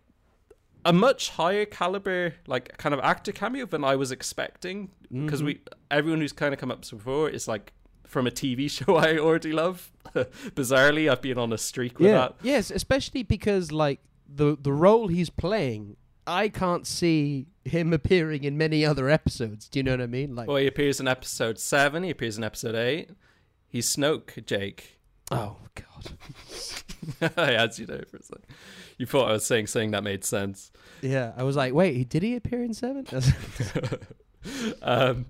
a 0.85 0.93
much 0.93 1.29
higher 1.31 1.65
caliber 1.65 2.33
like 2.47 2.77
kind 2.77 2.93
of 2.93 2.99
actor 3.01 3.31
cameo 3.31 3.65
than 3.65 3.83
I 3.83 3.95
was 3.95 4.11
expecting 4.11 4.89
because 5.11 5.41
mhm. 5.41 5.45
we 5.45 5.61
everyone 5.91 6.21
who's 6.21 6.33
kind 6.33 6.53
of 6.53 6.59
come 6.59 6.71
up 6.71 6.87
before 6.89 7.29
is 7.29 7.47
like 7.47 7.73
from 8.05 8.27
a 8.27 8.31
TV 8.31 8.69
show 8.77 8.95
I 8.95 9.17
already 9.17 9.51
love. 9.51 9.91
Bizarrely, 10.15 11.09
I've 11.09 11.21
been 11.21 11.37
on 11.37 11.53
a 11.53 11.57
streak 11.57 11.99
with 11.99 12.07
yeah 12.07 12.17
that. 12.17 12.35
yes, 12.43 12.71
especially 12.71 13.23
because 13.23 13.71
like 13.71 13.99
the 14.27 14.57
the 14.59 14.73
role 14.73 15.07
he's 15.07 15.29
playing, 15.29 15.97
I 16.31 16.47
can't 16.47 16.87
see 16.87 17.47
him 17.65 17.91
appearing 17.91 18.45
in 18.45 18.57
many 18.57 18.85
other 18.85 19.09
episodes. 19.09 19.67
Do 19.67 19.79
you 19.79 19.83
know 19.83 19.91
what 19.91 20.01
I 20.01 20.07
mean? 20.07 20.33
Like 20.33 20.47
Well, 20.47 20.57
he 20.57 20.67
appears 20.67 20.99
in 20.99 21.07
episode 21.07 21.59
seven. 21.59 22.03
He 22.03 22.09
appears 22.09 22.37
in 22.37 22.43
episode 22.43 22.75
eight. 22.75 23.09
He's 23.67 23.93
Snoke, 23.93 24.45
Jake. 24.45 24.99
oh 25.29 25.57
god, 25.75 27.33
I 27.37 27.51
had 27.51 27.77
you 27.77 27.85
know 27.85 28.01
for 28.09 28.17
a 28.17 28.23
second. 28.23 28.45
You 28.97 29.05
thought 29.05 29.29
I 29.29 29.33
was 29.33 29.45
saying 29.45 29.67
something 29.67 29.91
that 29.91 30.03
made 30.03 30.23
sense. 30.23 30.71
yeah. 31.01 31.33
I 31.35 31.43
was 31.43 31.55
like, 31.55 31.73
wait, 31.73 32.07
did 32.09 32.23
he 32.23 32.35
appear 32.35 32.63
in 32.63 32.73
seven? 32.73 33.05
um, 34.81 35.25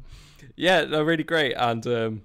yeah, 0.55 0.83
no, 0.85 1.01
really 1.01 1.23
great, 1.23 1.53
and 1.53 1.85
um, 1.87 2.21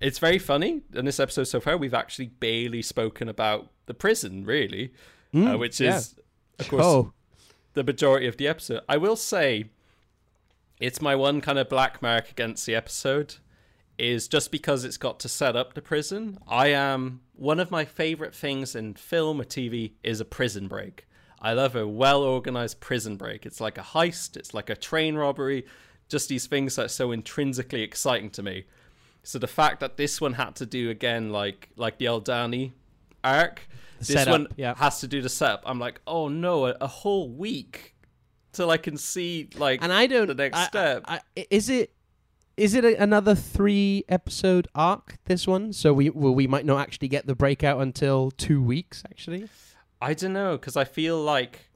it's 0.00 0.18
very 0.18 0.38
funny. 0.38 0.82
In 0.94 1.04
this 1.04 1.20
episode 1.20 1.44
so 1.44 1.60
far, 1.60 1.76
we've 1.76 1.94
actually 1.94 2.26
barely 2.26 2.82
spoken 2.82 3.28
about 3.28 3.70
the 3.86 3.94
prison, 3.94 4.44
really, 4.44 4.92
uh, 5.34 5.38
Mm, 5.38 5.58
which 5.58 5.80
yeah. 5.80 5.96
is, 5.96 6.14
of 6.58 6.68
course, 6.68 6.84
oh 6.84 7.12
the 7.74 7.84
majority 7.84 8.26
of 8.26 8.36
the 8.36 8.48
episode. 8.48 8.82
I 8.88 8.96
will 8.96 9.16
say, 9.16 9.66
it's 10.80 11.02
my 11.02 11.14
one 11.14 11.40
kind 11.40 11.58
of 11.58 11.68
black 11.68 12.00
mark 12.00 12.30
against 12.30 12.66
the 12.66 12.74
episode 12.74 13.36
is 13.98 14.26
just 14.26 14.50
because 14.50 14.84
it's 14.84 14.96
got 14.96 15.20
to 15.20 15.28
set 15.28 15.54
up 15.54 15.74
the 15.74 15.82
prison. 15.82 16.38
I 16.48 16.68
am 16.68 17.20
one 17.34 17.60
of 17.60 17.70
my 17.70 17.84
favorite 17.84 18.34
things 18.34 18.74
in 18.74 18.94
film 18.94 19.40
or 19.40 19.44
TV 19.44 19.92
is 20.02 20.20
a 20.20 20.24
prison 20.24 20.66
break. 20.66 21.06
I 21.40 21.52
love 21.52 21.76
a 21.76 21.86
well 21.86 22.22
organized 22.22 22.80
prison 22.80 23.16
break. 23.16 23.44
It's 23.46 23.60
like 23.60 23.78
a 23.78 23.82
heist, 23.82 24.36
it's 24.36 24.54
like 24.54 24.70
a 24.70 24.76
train 24.76 25.14
robbery, 25.14 25.66
just 26.08 26.28
these 26.28 26.46
things 26.46 26.76
that 26.76 26.86
are 26.86 26.88
so 26.88 27.12
intrinsically 27.12 27.82
exciting 27.82 28.30
to 28.30 28.42
me. 28.42 28.64
So 29.22 29.38
the 29.38 29.46
fact 29.46 29.80
that 29.80 29.96
this 29.96 30.20
one 30.20 30.34
had 30.34 30.56
to 30.56 30.66
do 30.66 30.90
again 30.90 31.30
like 31.30 31.70
like 31.76 31.98
the 31.98 32.06
Aldhani 32.06 32.72
arc, 33.24 33.66
this 33.98 34.08
setup, 34.08 34.32
one 34.32 34.48
yeah. 34.56 34.74
has 34.76 35.00
to 35.00 35.08
do 35.08 35.22
the 35.22 35.28
setup. 35.28 35.62
I'm 35.66 35.78
like, 35.78 36.00
oh 36.06 36.28
no, 36.28 36.66
a, 36.66 36.76
a 36.80 36.86
whole 36.86 37.28
week 37.28 37.94
till 38.52 38.70
I 38.70 38.76
can 38.76 38.96
see 38.96 39.48
like 39.56 39.82
and 39.82 39.92
I 39.92 40.06
don't. 40.06 40.26
the 40.26 40.34
next 40.34 40.56
I- 40.56 40.66
step. 40.66 41.04
I, 41.06 41.20
I, 41.36 41.46
is 41.50 41.68
it? 41.68 41.92
Is 42.56 42.74
it 42.74 42.84
a, 42.84 43.02
another 43.02 43.34
three 43.34 44.04
episode 44.08 44.68
arc? 44.76 45.16
This 45.24 45.44
one, 45.46 45.72
so 45.72 45.92
we 45.92 46.10
well, 46.10 46.34
we 46.34 46.46
might 46.46 46.64
not 46.64 46.80
actually 46.80 47.08
get 47.08 47.26
the 47.26 47.34
breakout 47.34 47.80
until 47.80 48.30
two 48.30 48.62
weeks. 48.62 49.02
Actually, 49.10 49.48
I 50.00 50.14
don't 50.14 50.32
know 50.32 50.56
because 50.56 50.76
I 50.76 50.84
feel 50.84 51.20
like 51.20 51.70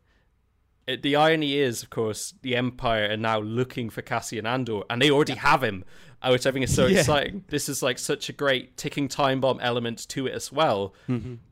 the 0.97 1.16
irony 1.16 1.59
is, 1.59 1.82
of 1.82 1.91
course, 1.91 2.34
the 2.43 2.57
Empire 2.57 3.11
are 3.11 3.16
now 3.16 3.41
looking 3.41 3.91
for 3.91 4.03
Cassian 4.03 4.47
Andor, 4.47 4.82
and 4.89 5.03
they 5.03 5.11
already 5.11 5.34
have 5.34 5.62
him, 5.62 5.84
which 6.26 6.47
I 6.47 6.51
think 6.51 6.64
is 6.64 6.74
so 6.74 6.86
Yeah. 6.89 7.01
exciting. 7.01 7.45
This 7.49 7.68
is 7.68 7.82
like 7.82 7.99
such 7.99 8.28
a 8.28 8.32
great 8.32 8.76
ticking 8.76 9.09
time 9.09 9.41
bomb 9.41 9.61
element 9.61 10.09
to 10.09 10.26
it 10.26 10.34
as 10.34 10.51
well, 10.53 10.95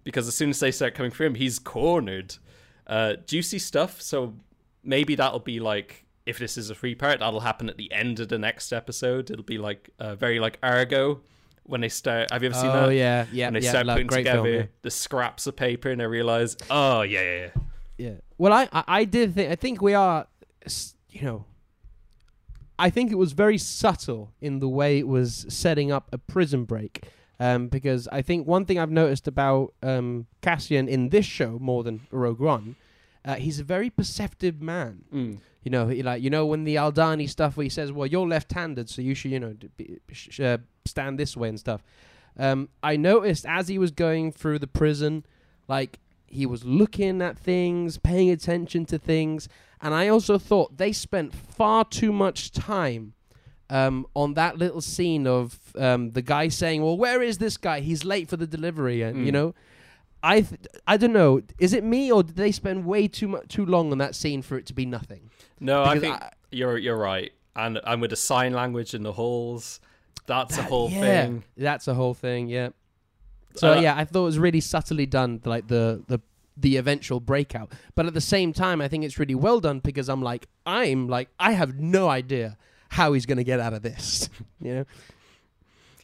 because 0.04 0.28
as 0.28 0.34
soon 0.34 0.50
as 0.50 0.60
they 0.60 0.70
start 0.70 0.94
coming 0.94 1.10
for 1.12 1.24
him, 1.24 1.34
he's 1.34 1.58
cornered. 1.58 2.36
Uh, 2.86 3.14
juicy 3.26 3.58
stuff. 3.58 4.00
So 4.00 4.34
maybe 4.84 5.16
that'll 5.16 5.40
be 5.40 5.58
like 5.60 6.06
if 6.26 6.38
this 6.38 6.56
is 6.58 6.70
a 6.70 6.74
free 6.74 6.94
part, 6.94 7.20
that'll 7.20 7.40
happen 7.40 7.68
at 7.68 7.76
the 7.76 7.90
end 7.92 8.20
of 8.20 8.28
the 8.28 8.38
next 8.38 8.72
episode. 8.72 9.30
It'll 9.30 9.44
be 9.44 9.58
like 9.58 9.90
uh, 9.98 10.16
very 10.16 10.40
like 10.40 10.58
Argo 10.62 11.20
when 11.62 11.80
they 11.80 11.88
start. 11.88 12.30
Have 12.32 12.42
you 12.42 12.48
ever 12.50 12.58
seen 12.58 12.70
oh 12.70 12.88
that? 12.88 12.94
yeah, 12.94 13.26
yeah, 13.32 13.46
when 13.46 13.54
they 13.54 13.60
yeah. 13.60 13.70
start 13.70 13.86
like, 13.86 13.96
putting 13.96 14.08
together 14.08 14.42
film, 14.42 14.54
yeah. 14.54 14.66
the 14.82 14.90
scraps 14.90 15.46
of 15.46 15.56
paper 15.56 15.88
and 15.88 16.00
they 16.00 16.06
realize, 16.06 16.56
oh 16.68 17.02
yeah, 17.02 17.22
yeah, 17.22 17.38
yeah. 17.38 17.62
Yeah. 17.98 18.16
Well, 18.38 18.52
I, 18.52 18.68
I, 18.72 18.84
I 18.86 19.04
did 19.04 19.34
think. 19.34 19.50
I 19.50 19.56
think 19.56 19.80
we 19.80 19.94
are, 19.94 20.26
you 21.10 21.22
know. 21.22 21.44
I 22.78 22.90
think 22.90 23.10
it 23.10 23.14
was 23.14 23.32
very 23.32 23.56
subtle 23.56 24.32
in 24.40 24.58
the 24.58 24.68
way 24.68 24.98
it 24.98 25.08
was 25.08 25.46
setting 25.48 25.90
up 25.90 26.10
a 26.12 26.18
prison 26.18 26.64
break, 26.64 27.04
um, 27.40 27.68
because 27.68 28.06
I 28.08 28.20
think 28.20 28.46
one 28.46 28.66
thing 28.66 28.78
I've 28.78 28.90
noticed 28.90 29.26
about 29.26 29.72
um, 29.82 30.26
Cassian 30.42 30.86
in 30.86 31.08
this 31.08 31.24
show 31.24 31.58
more 31.58 31.82
than 31.82 32.06
Rogue 32.10 32.40
One, 32.40 32.76
uh, 33.24 33.36
he's 33.36 33.58
a 33.58 33.64
very 33.64 33.88
perceptive 33.88 34.60
man. 34.60 35.04
Mm. 35.12 35.38
You 35.62 35.70
know, 35.70 35.88
he, 35.88 36.02
like 36.02 36.22
you 36.22 36.28
know 36.28 36.44
when 36.44 36.64
the 36.64 36.76
Aldhani 36.76 37.28
stuff 37.28 37.56
where 37.56 37.64
he 37.64 37.70
says, 37.70 37.92
"Well, 37.92 38.06
you're 38.06 38.28
left-handed, 38.28 38.90
so 38.90 39.00
you 39.00 39.14
should, 39.14 39.30
you 39.30 39.40
know, 39.40 39.56
be, 39.76 39.98
sh- 40.12 40.38
uh, 40.38 40.58
stand 40.84 41.18
this 41.18 41.36
way 41.36 41.48
and 41.48 41.58
stuff." 41.58 41.82
Um, 42.38 42.68
I 42.82 42.96
noticed 42.96 43.46
as 43.46 43.68
he 43.68 43.78
was 43.78 43.90
going 43.90 44.32
through 44.32 44.58
the 44.58 44.66
prison, 44.66 45.24
like 45.66 45.98
he 46.26 46.46
was 46.46 46.64
looking 46.64 47.22
at 47.22 47.38
things, 47.38 47.98
paying 47.98 48.30
attention 48.30 48.84
to 48.86 48.98
things, 48.98 49.48
and 49.80 49.94
I 49.94 50.08
also 50.08 50.38
thought 50.38 50.76
they 50.78 50.92
spent 50.92 51.34
far 51.34 51.84
too 51.84 52.12
much 52.12 52.50
time 52.52 53.12
um, 53.70 54.06
on 54.14 54.34
that 54.34 54.58
little 54.58 54.80
scene 54.80 55.26
of 55.26 55.58
um, 55.76 56.10
the 56.10 56.22
guy 56.22 56.48
saying, 56.48 56.82
"Well, 56.82 56.96
where 56.96 57.22
is 57.22 57.38
this 57.38 57.56
guy? 57.56 57.80
He's 57.80 58.04
late 58.04 58.28
for 58.28 58.36
the 58.36 58.46
delivery," 58.46 59.02
and 59.02 59.24
you 59.26 59.32
Mm. 59.32 59.34
know. 59.34 59.54
I 60.22 60.40
th- 60.40 60.60
I 60.88 60.96
don't 60.96 61.12
know. 61.12 61.40
Is 61.58 61.72
it 61.72 61.84
me 61.84 62.10
or 62.10 62.22
did 62.24 62.36
they 62.36 62.50
spend 62.50 62.84
way 62.84 63.06
too 63.06 63.28
much 63.28 63.48
too 63.48 63.64
long 63.66 63.92
on 63.92 63.98
that 63.98 64.14
scene 64.16 64.42
for 64.42 64.56
it 64.58 64.66
to 64.66 64.72
be 64.74 64.84
nothing? 64.86 65.30
No, 65.60 65.84
I 65.84 66.00
think 66.00 66.14
I- 66.16 66.30
you're 66.50 66.78
you're 66.78 66.96
right, 66.96 67.32
and 67.54 67.78
and 67.84 68.00
with 68.00 68.10
the 68.10 68.16
sign 68.16 68.52
language 68.52 68.94
in 68.94 69.02
the 69.02 69.12
halls, 69.12 69.78
that's 70.26 70.58
a 70.58 70.62
whole 70.62 70.90
yeah, 70.90 71.00
thing. 71.00 71.44
That's 71.56 71.86
a 71.86 71.94
whole 71.94 72.14
thing. 72.14 72.48
Yeah. 72.48 72.70
So 73.56 73.72
Uh, 73.72 73.80
yeah, 73.80 73.96
I 73.96 74.04
thought 74.04 74.22
it 74.22 74.24
was 74.24 74.38
really 74.38 74.60
subtly 74.60 75.06
done, 75.06 75.40
like 75.44 75.68
the 75.68 76.02
the 76.08 76.20
the 76.58 76.76
eventual 76.78 77.20
breakout. 77.20 77.72
But 77.94 78.06
at 78.06 78.14
the 78.14 78.20
same 78.20 78.52
time, 78.52 78.80
I 78.80 78.88
think 78.88 79.04
it's 79.04 79.18
really 79.18 79.34
well 79.34 79.60
done 79.60 79.80
because 79.80 80.08
I'm 80.08 80.22
like, 80.22 80.46
I'm 80.64 81.06
like, 81.06 81.28
I 81.38 81.52
have 81.52 81.78
no 81.78 82.08
idea 82.08 82.56
how 82.90 83.12
he's 83.12 83.26
gonna 83.26 83.44
get 83.44 83.60
out 83.60 83.74
of 83.74 83.82
this. 83.82 84.30
you 84.60 84.74
know? 84.74 84.84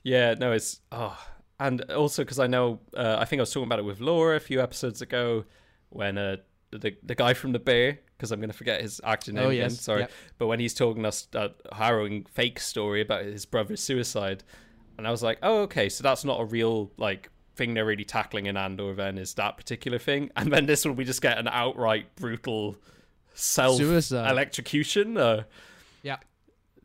Yeah, 0.03 0.35
no, 0.35 0.53
it's 0.53 0.81
oh, 0.91 1.17
and 1.61 1.81
also 1.93 2.23
because 2.25 2.39
I 2.39 2.47
know, 2.49 2.81
uh, 2.97 3.17
I 3.19 3.25
think 3.25 3.39
I 3.39 3.43
was 3.43 3.53
talking 3.53 3.67
about 3.69 3.79
it 3.79 3.85
with 3.85 4.01
Laura 4.01 4.37
a 4.37 4.41
few 4.41 4.61
episodes 4.61 5.01
ago 5.01 5.45
when 5.91 6.19
uh, 6.19 6.37
the 6.71 6.97
the 7.03 7.15
guy 7.15 7.35
from 7.35 7.53
the 7.53 7.59
Bear, 7.61 7.99
because 8.17 8.33
I'm 8.33 8.41
going 8.41 8.51
to 8.51 8.57
forget 8.57 8.81
his 8.81 9.01
actor 9.05 9.33
name 9.33 9.45
oh 9.45 9.51
again. 9.51 9.71
Sorry, 9.71 10.01
Yep. 10.01 10.11
but 10.39 10.47
when 10.49 10.59
he's 10.61 10.75
talking 10.75 11.07
us 11.07 11.29
that 11.33 11.55
harrowing 11.73 12.25
fake 12.25 12.59
story 12.59 13.01
about 13.01 13.25
his 13.25 13.47
brother's 13.47 13.81
suicide, 13.83 14.43
and 14.99 15.07
I 15.07 15.11
was 15.13 15.23
like, 15.23 15.39
oh, 15.43 15.61
okay, 15.63 15.89
so 15.89 16.03
that's 16.03 16.25
not 16.25 16.41
a 16.41 16.45
real 16.45 16.91
like 16.97 17.31
thing 17.55 17.75
they're 17.75 17.85
really 17.85 18.05
tackling 18.05 18.47
in 18.47 18.57
Andor. 18.57 18.95
Then 18.95 19.19
is 19.19 19.35
that 19.35 19.57
particular 19.57 19.99
thing, 19.99 20.31
and 20.37 20.53
then 20.53 20.67
this 20.67 20.85
one 20.85 20.97
we 20.97 21.05
just 21.05 21.23
get 21.23 21.39
an 21.39 21.49
outright 21.49 22.15
brutal 22.17 22.77
self 23.35 23.77
Suicide. 23.79 24.31
electrocution. 24.31 25.17
Uh, 25.17 25.45
Yeah. 26.03 26.17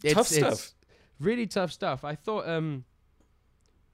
tough 0.09 0.27
stuff. 0.27 0.71
really 1.19 1.47
tough 1.47 1.71
stuff. 1.71 2.03
I 2.03 2.15
thought, 2.15 2.47
um, 2.47 2.83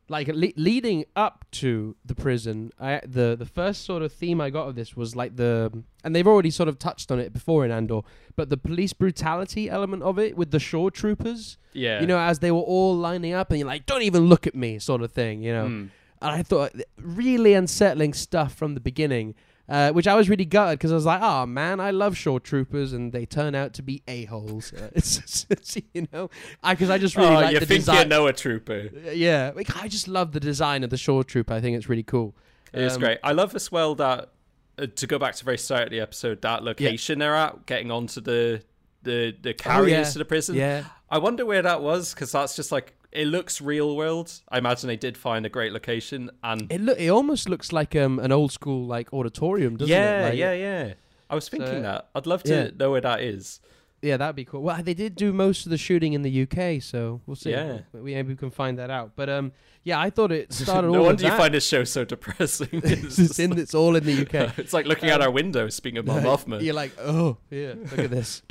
like 0.09 0.27
le- 0.27 0.51
leading 0.57 1.05
up 1.15 1.45
to 1.51 1.95
the 2.05 2.13
prison, 2.13 2.71
I 2.79 2.99
the 3.07 3.35
the 3.39 3.45
first 3.45 3.85
sort 3.85 4.03
of 4.03 4.11
theme 4.11 4.41
I 4.41 4.49
got 4.49 4.67
of 4.67 4.75
this 4.75 4.95
was 4.97 5.15
like 5.15 5.37
the, 5.37 5.71
and 6.03 6.13
they've 6.15 6.27
already 6.27 6.51
sort 6.51 6.67
of 6.67 6.77
touched 6.77 7.09
on 7.11 7.19
it 7.19 7.31
before 7.31 7.63
in 7.63 7.71
Andor, 7.71 8.01
but 8.35 8.49
the 8.49 8.57
police 8.57 8.91
brutality 8.91 9.69
element 9.69 10.03
of 10.03 10.19
it 10.19 10.35
with 10.35 10.51
the 10.51 10.59
shore 10.59 10.91
troopers. 10.91 11.57
yeah, 11.71 12.01
You 12.01 12.07
know, 12.07 12.19
as 12.19 12.39
they 12.39 12.51
were 12.51 12.59
all 12.59 12.95
lining 12.95 13.33
up, 13.33 13.49
and 13.51 13.59
you're 13.59 13.67
like, 13.67 13.85
"Don't 13.85 14.01
even 14.03 14.23
look 14.25 14.45
at 14.45 14.53
me," 14.55 14.77
sort 14.77 15.01
of 15.01 15.11
thing. 15.13 15.41
You 15.41 15.53
know. 15.53 15.65
Mm. 15.67 15.89
And 16.23 16.31
I 16.31 16.41
thought 16.41 16.73
really 16.97 17.53
unsettling 17.53 18.13
stuff 18.13 18.53
from 18.53 18.73
the 18.73 18.79
beginning. 18.79 19.35
Uh, 19.69 19.91
which 19.93 20.07
I 20.07 20.15
was 20.15 20.27
really 20.27 20.43
gutted 20.43 20.77
because 20.77 20.91
I 20.91 20.95
was 20.95 21.05
like, 21.05 21.21
"Oh 21.21 21.45
man, 21.45 21.79
I 21.79 21.91
love 21.91 22.17
shore 22.17 22.41
troopers, 22.41 22.91
and 22.91 23.13
they 23.13 23.25
turn 23.25 23.55
out 23.55 23.71
to 23.75 23.81
be 23.81 24.03
a 24.09 24.25
holes." 24.25 24.73
Uh, 24.73 24.89
it's, 24.93 25.45
it's, 25.49 25.77
you 25.93 26.05
know, 26.11 26.29
because 26.69 26.89
I, 26.89 26.97
just 26.97 27.15
really 27.15 27.29
oh, 27.29 27.33
like 27.35 27.53
you 27.53 27.61
the 27.61 27.65
think 27.65 27.79
design. 27.79 27.99
you 27.99 28.05
know 28.09 28.27
a 28.27 28.33
trooper? 28.33 28.89
Yeah, 29.13 29.53
like, 29.55 29.81
I 29.81 29.87
just 29.87 30.09
love 30.09 30.33
the 30.33 30.41
design 30.41 30.83
of 30.83 30.89
the 30.89 30.97
shore 30.97 31.23
trooper. 31.23 31.53
I 31.53 31.61
think 31.61 31.77
it's 31.77 31.87
really 31.87 32.03
cool. 32.03 32.35
It 32.73 32.81
is 32.81 32.95
Um, 32.95 32.99
great. 32.99 33.19
I 33.23 33.31
love 33.31 33.55
as 33.55 33.71
well 33.71 33.95
that 33.95 34.31
uh, 34.77 34.87
to 34.93 35.07
go 35.07 35.17
back 35.17 35.35
to 35.35 35.39
the 35.39 35.45
very 35.45 35.57
start 35.57 35.83
of 35.83 35.89
the 35.91 36.01
episode, 36.01 36.41
that 36.41 36.61
location 36.63 37.19
they're 37.19 37.33
at, 37.33 37.65
getting 37.65 37.89
onto 37.89 38.19
the 38.19 38.61
the 39.03 39.33
the 39.41 39.53
carriers 39.53 40.07
yeah. 40.07 40.11
to 40.11 40.17
the 40.19 40.25
prison. 40.25 40.55
Yeah, 40.55 40.83
I 41.09 41.19
wonder 41.19 41.45
where 41.45 41.61
that 41.61 41.81
was 41.81 42.13
because 42.13 42.33
that's 42.33 42.57
just 42.57 42.71
like 42.71 42.95
it 43.15 43.27
looks 43.27 43.61
real 43.61 43.95
world. 43.95 44.31
I 44.49 44.57
imagine 44.57 44.87
they 44.87 44.95
did 44.97 45.17
find 45.17 45.45
a 45.45 45.49
great 45.49 45.71
location 45.73 46.29
and 46.43 46.71
it 46.71 46.81
look 46.81 46.99
it 46.99 47.09
almost 47.09 47.47
looks 47.49 47.71
like 47.71 47.95
um 47.95 48.19
an 48.19 48.31
old 48.31 48.51
school 48.51 48.85
like 48.85 49.13
auditorium, 49.13 49.77
doesn't 49.77 49.91
yeah, 49.91 50.21
it? 50.27 50.29
Like, 50.29 50.39
yeah, 50.39 50.53
yeah. 50.53 50.93
I 51.29 51.35
was 51.35 51.49
thinking 51.49 51.67
So- 51.69 51.81
that. 51.81 52.09
I'd 52.15 52.27
love 52.27 52.43
to 52.43 52.53
Yeah. 52.53 52.69
know 52.77 52.91
where 52.91 53.01
that 53.01 53.21
is. 53.21 53.59
Yeah, 54.01 54.17
that'd 54.17 54.35
be 54.35 54.43
cool. 54.43 54.61
Well, 54.61 54.83
they 54.83 54.93
did 54.93 55.15
do 55.15 55.31
most 55.31 55.65
of 55.65 55.69
the 55.69 55.77
shooting 55.77 56.11
in 56.11 56.23
the 56.23 56.41
UK, 56.43 56.81
so 56.81 57.21
we'll 57.25 57.37
see. 57.37 57.51
Yeah. 57.51 57.79
we 57.93 58.13
maybe 58.13 58.29
we 58.29 58.35
can 58.35 58.51
find 58.51 58.77
that 58.77 58.89
out. 58.89 59.13
But 59.15 59.29
um, 59.29 59.53
yeah, 59.85 59.97
I 59.97 60.09
thought 60.09 60.29
it 60.33 60.51
started. 60.63 60.91
no 60.91 60.99
all 60.99 61.05
wonder 61.05 61.23
you 61.23 61.29
that. 61.29 61.37
find 61.37 61.53
this 61.53 61.65
show 61.65 61.85
so 61.85 62.03
depressing. 62.03 62.67
it's, 62.73 63.17
it's, 63.17 63.39
in, 63.39 63.57
it's 63.57 63.73
all 63.73 63.95
in 63.95 64.03
the 64.03 64.23
UK. 64.23 64.57
it's 64.57 64.73
like 64.73 64.85
looking 64.87 65.09
out 65.09 65.21
Um, 65.21 65.27
our 65.27 65.31
window. 65.31 65.69
Speaking 65.69 65.99
of 65.99 66.05
Mon 66.05 66.21
Mothma, 66.21 66.61
You're 66.61 66.73
like, 66.73 66.91
oh, 66.99 67.37
yeah, 67.49 67.75
look 67.77 67.99
at 67.99 68.11
this. 68.11 68.41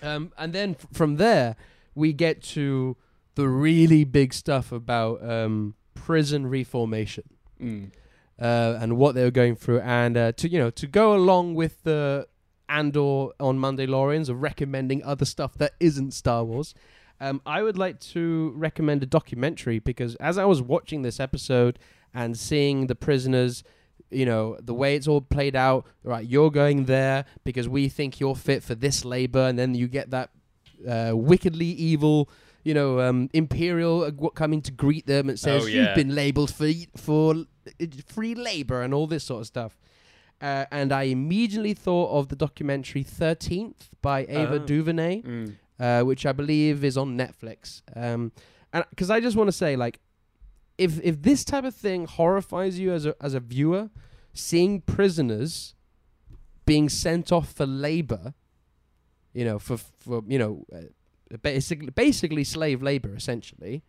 Um, 0.00 0.32
and 0.38 0.52
then 0.52 0.76
f- 0.78 0.86
from 0.92 1.16
there, 1.16 1.56
we 1.96 2.12
get 2.12 2.40
to 2.54 2.96
the 3.38 3.48
really 3.48 4.02
big 4.02 4.34
stuff 4.34 4.72
about 4.72 5.22
um, 5.28 5.74
prison 5.94 6.46
reformation 6.48 7.24
Mm. 7.60 7.90
uh, 8.40 8.78
and 8.80 8.96
what 8.96 9.14
they 9.14 9.22
were 9.24 9.32
going 9.32 9.56
through, 9.56 9.80
and 9.80 10.16
uh, 10.16 10.32
to 10.32 10.48
you 10.48 10.58
know 10.58 10.70
to 10.70 10.86
go 10.86 11.14
along 11.14 11.54
with 11.54 11.82
the 11.82 12.26
Andor 12.68 13.28
on 13.40 13.58
Mondaylorians 13.58 14.28
of 14.28 14.42
recommending 14.42 15.02
other 15.02 15.24
stuff 15.24 15.54
that 15.58 15.72
isn't 15.80 16.12
Star 16.12 16.44
Wars. 16.44 16.74
Um, 17.20 17.40
I 17.44 17.62
would 17.62 17.76
like 17.76 17.98
to 18.14 18.52
recommend 18.56 19.02
a 19.02 19.06
documentary 19.06 19.78
because 19.80 20.14
as 20.16 20.38
I 20.38 20.44
was 20.44 20.62
watching 20.62 21.02
this 21.02 21.18
episode 21.18 21.78
and 22.14 22.36
seeing 22.38 22.86
the 22.86 22.94
prisoners, 22.94 23.64
you 24.10 24.24
know, 24.24 24.56
the 24.62 24.74
way 24.74 24.94
it's 24.94 25.08
all 25.08 25.20
played 25.20 25.56
out, 25.56 25.84
right, 26.04 26.24
you're 26.24 26.52
going 26.52 26.84
there 26.84 27.24
because 27.42 27.68
we 27.68 27.88
think 27.88 28.20
you're 28.20 28.36
fit 28.36 28.62
for 28.62 28.76
this 28.76 29.04
labor, 29.04 29.44
and 29.48 29.58
then 29.58 29.74
you 29.74 29.88
get 29.88 30.10
that 30.10 30.30
uh, 30.88 31.12
wickedly 31.14 31.66
evil, 31.66 32.28
you 32.68 32.74
know, 32.74 32.90
um, 33.06 33.18
Imperial 33.32 33.96
uh, 34.04 34.28
coming 34.42 34.60
to 34.62 34.72
greet 34.84 35.06
them 35.06 35.28
and 35.30 35.38
says, 35.38 35.62
Oh, 35.64 35.66
yeah. 35.66 35.76
You've 35.76 35.94
been 36.02 36.14
labeled 36.14 36.50
for, 36.58 36.68
for 36.96 37.34
uh, 37.34 37.86
free 38.14 38.34
labor 38.34 38.82
and 38.84 38.92
all 38.96 39.06
this 39.06 39.24
sort 39.24 39.40
of 39.42 39.46
stuff. 39.46 39.72
Uh, 40.40 40.64
and 40.70 40.92
I 40.92 41.04
immediately 41.04 41.74
thought 41.74 42.10
of 42.18 42.28
the 42.28 42.36
documentary 42.36 43.04
13th 43.04 43.80
by 44.02 44.18
Ava 44.40 44.54
Oh. 44.62 44.66
DuVernay 44.70 45.22
Mm. 45.22 45.54
uh, 45.80 46.02
which 46.10 46.26
I 46.26 46.32
believe 46.32 46.84
is 46.84 46.96
on 46.96 47.16
Netflix. 47.16 47.82
Um, 47.96 48.32
and 48.72 48.84
because 48.90 49.10
I 49.10 49.18
just 49.20 49.36
want 49.36 49.48
to 49.48 49.56
say, 49.64 49.74
like, 49.84 49.96
if 50.76 51.00
if 51.02 51.22
this 51.22 51.42
type 51.44 51.64
of 51.64 51.74
thing 51.74 52.06
horrifies 52.06 52.78
you 52.78 52.92
as 52.92 53.04
a 53.06 53.14
as 53.20 53.34
a 53.34 53.40
viewer, 53.40 53.84
seeing 54.32 54.80
prisoners 54.82 55.74
being 56.66 56.88
sent 56.88 57.32
off 57.32 57.48
for 57.58 57.66
labor, 57.66 58.34
you 59.32 59.44
know, 59.48 59.58
for 59.58 59.76
for 60.04 60.22
you 60.28 60.38
know, 60.38 60.64
uh, 60.72 60.82
basically 61.42 61.90
basically 61.90 62.44
slave 62.44 62.82
labor, 62.82 63.14
essentially, 63.14 63.82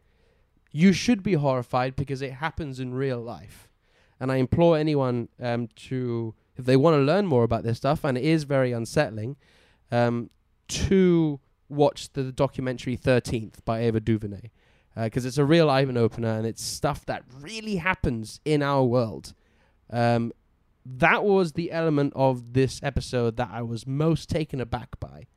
you 0.71 0.93
should 0.93 1.23
be 1.23 1.33
horrified 1.33 1.95
because 1.95 2.21
it 2.21 2.33
happens 2.33 2.79
in 2.79 2.93
real 2.93 3.19
life. 3.19 3.69
And 4.19 4.31
I 4.31 4.35
implore 4.35 4.77
anyone 4.77 5.29
um, 5.39 5.69
to, 5.87 6.35
if 6.57 6.65
they 6.65 6.75
want 6.75 6.95
to 6.95 6.99
learn 6.99 7.25
more 7.25 7.43
about 7.43 7.63
this 7.63 7.77
stuff, 7.77 8.03
and 8.03 8.17
it 8.17 8.23
is 8.23 8.43
very 8.43 8.73
unsettling, 8.73 9.37
um, 9.91 10.29
to 10.67 11.39
watch 11.69 12.11
the 12.13 12.31
documentary 12.31 12.97
13th 12.97 13.63
by 13.63 13.79
Ava 13.81 13.99
DuVernay 13.99 14.51
because 14.95 15.25
it's 15.25 15.37
a 15.37 15.45
real 15.45 15.69
eye 15.69 15.85
opener 15.85 16.29
and 16.29 16.45
it's 16.45 16.63
stuff 16.63 17.05
that 17.05 17.23
really 17.39 17.77
happens 17.77 18.41
in 18.43 18.61
our 18.61 18.83
world. 18.83 19.33
Um, 19.89 20.33
that 20.85 21.23
was 21.23 21.53
the 21.53 21.71
element 21.71 22.13
of 22.15 22.53
this 22.53 22.79
episode 22.83 23.37
that 23.37 23.49
I 23.51 23.61
was 23.61 23.85
most 23.85 24.29
taken 24.29 24.59
aback 24.59 24.99
by. 24.99 25.27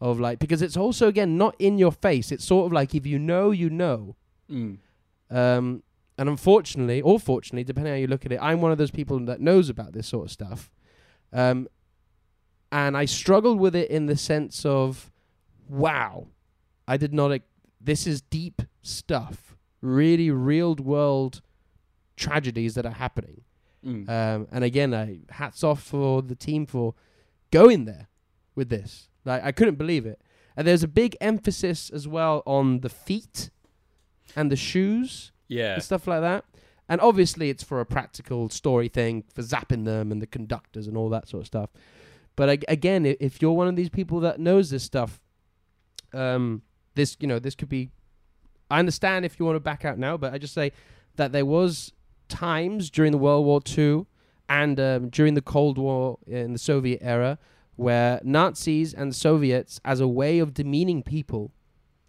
Of 0.00 0.18
like, 0.18 0.38
because 0.38 0.62
it's 0.62 0.78
also 0.78 1.08
again 1.08 1.36
not 1.36 1.54
in 1.58 1.76
your 1.76 1.92
face. 1.92 2.32
It's 2.32 2.44
sort 2.44 2.66
of 2.66 2.72
like 2.72 2.94
if 2.94 3.06
you 3.06 3.18
know, 3.18 3.50
you 3.50 3.68
know. 3.68 4.16
Mm. 4.50 4.78
Um, 5.30 5.82
and 6.16 6.28
unfortunately, 6.28 7.00
or 7.02 7.20
fortunately, 7.20 7.64
depending 7.64 7.92
how 7.92 7.98
you 7.98 8.06
look 8.06 8.24
at 8.26 8.32
it, 8.32 8.38
I'm 8.40 8.60
one 8.60 8.72
of 8.72 8.78
those 8.78 8.90
people 8.90 9.18
that 9.20 9.40
knows 9.40 9.68
about 9.68 9.92
this 9.92 10.06
sort 10.06 10.26
of 10.26 10.30
stuff. 10.30 10.70
Um, 11.32 11.68
and 12.72 12.96
I 12.96 13.04
struggled 13.04 13.58
with 13.58 13.74
it 13.74 13.90
in 13.90 14.06
the 14.06 14.16
sense 14.16 14.64
of, 14.64 15.10
wow, 15.68 16.28
I 16.86 16.96
did 16.96 17.12
not. 17.12 17.40
this 17.80 18.06
is 18.06 18.20
deep 18.20 18.62
stuff, 18.82 19.56
really 19.80 20.30
real 20.30 20.74
world 20.76 21.42
tragedies 22.16 22.74
that 22.74 22.86
are 22.86 22.92
happening. 22.92 23.42
Mm. 23.84 24.08
Um, 24.08 24.48
and 24.50 24.64
again, 24.64 24.94
I 24.94 25.20
hats 25.30 25.64
off 25.64 25.82
for 25.82 26.22
the 26.22 26.34
team 26.34 26.66
for 26.66 26.94
going 27.50 27.84
there 27.84 28.08
with 28.54 28.68
this. 28.68 29.09
Like 29.30 29.44
I 29.44 29.52
couldn't 29.52 29.76
believe 29.76 30.06
it. 30.06 30.20
And 30.56 30.66
there's 30.66 30.82
a 30.82 30.88
big 30.88 31.16
emphasis 31.20 31.90
as 31.90 32.08
well 32.08 32.42
on 32.44 32.80
the 32.80 32.88
feet 32.88 33.50
and 34.34 34.50
the 34.50 34.56
shoes 34.56 35.32
yeah. 35.48 35.74
and 35.74 35.82
stuff 35.82 36.06
like 36.06 36.20
that. 36.20 36.44
And 36.88 37.00
obviously, 37.00 37.50
it's 37.50 37.62
for 37.62 37.80
a 37.80 37.86
practical 37.86 38.48
story 38.48 38.88
thing 38.88 39.24
for 39.32 39.42
zapping 39.42 39.84
them 39.84 40.10
and 40.10 40.20
the 40.20 40.26
conductors 40.26 40.88
and 40.88 40.96
all 40.96 41.08
that 41.10 41.28
sort 41.28 41.42
of 41.42 41.46
stuff. 41.46 41.70
But 42.34 42.48
ag- 42.48 42.64
again, 42.66 43.06
if 43.06 43.40
you're 43.40 43.52
one 43.52 43.68
of 43.68 43.76
these 43.76 43.88
people 43.88 44.18
that 44.20 44.40
knows 44.40 44.70
this 44.70 44.82
stuff, 44.82 45.20
um, 46.12 46.62
this 46.96 47.16
you 47.20 47.28
know 47.28 47.38
this 47.38 47.54
could 47.54 47.68
be. 47.68 47.90
I 48.70 48.80
understand 48.80 49.24
if 49.24 49.38
you 49.38 49.46
want 49.46 49.56
to 49.56 49.60
back 49.60 49.84
out 49.84 49.98
now, 49.98 50.16
but 50.16 50.32
I 50.32 50.38
just 50.38 50.54
say 50.54 50.72
that 51.16 51.32
there 51.32 51.46
was 51.46 51.92
times 52.28 52.90
during 52.90 53.12
the 53.12 53.18
World 53.18 53.44
War 53.44 53.60
II 53.66 54.06
and 54.48 54.80
um, 54.80 55.08
during 55.10 55.34
the 55.34 55.42
Cold 55.42 55.78
War 55.78 56.18
in 56.26 56.52
the 56.52 56.58
Soviet 56.58 57.00
era 57.02 57.38
where 57.80 58.20
Nazis 58.22 58.92
and 58.92 59.16
Soviets, 59.16 59.80
as 59.86 60.00
a 60.00 60.06
way 60.06 60.38
of 60.38 60.52
demeaning 60.52 61.02
people, 61.02 61.50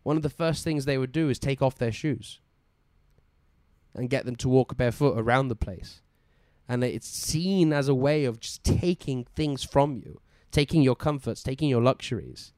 one 0.04 0.18
of 0.18 0.22
the 0.22 0.30
first 0.30 0.66
things 0.66 0.84
they 0.84 0.98
would 0.98 1.14
do 1.14 1.30
is 1.30 1.40
take 1.40 1.62
off 1.62 1.78
their 1.78 1.94
shoes 1.94 2.42
and 3.96 4.10
get 4.10 4.26
them 4.26 4.36
to 4.36 4.50
walk 4.50 4.76
barefoot 4.76 5.18
around 5.18 5.48
the 5.48 5.56
place. 5.56 6.02
And 6.68 6.84
it's 6.84 7.08
seen 7.08 7.72
as 7.72 7.88
a 7.88 7.96
way 7.96 8.26
of 8.26 8.42
just 8.42 8.66
taking 8.66 9.26
things 9.34 9.64
from 9.64 9.96
you, 9.96 10.20
taking 10.52 10.82
your 10.82 10.96
comforts, 10.96 11.42
taking 11.42 11.70
your 11.70 11.82
luxuries. 11.82 12.52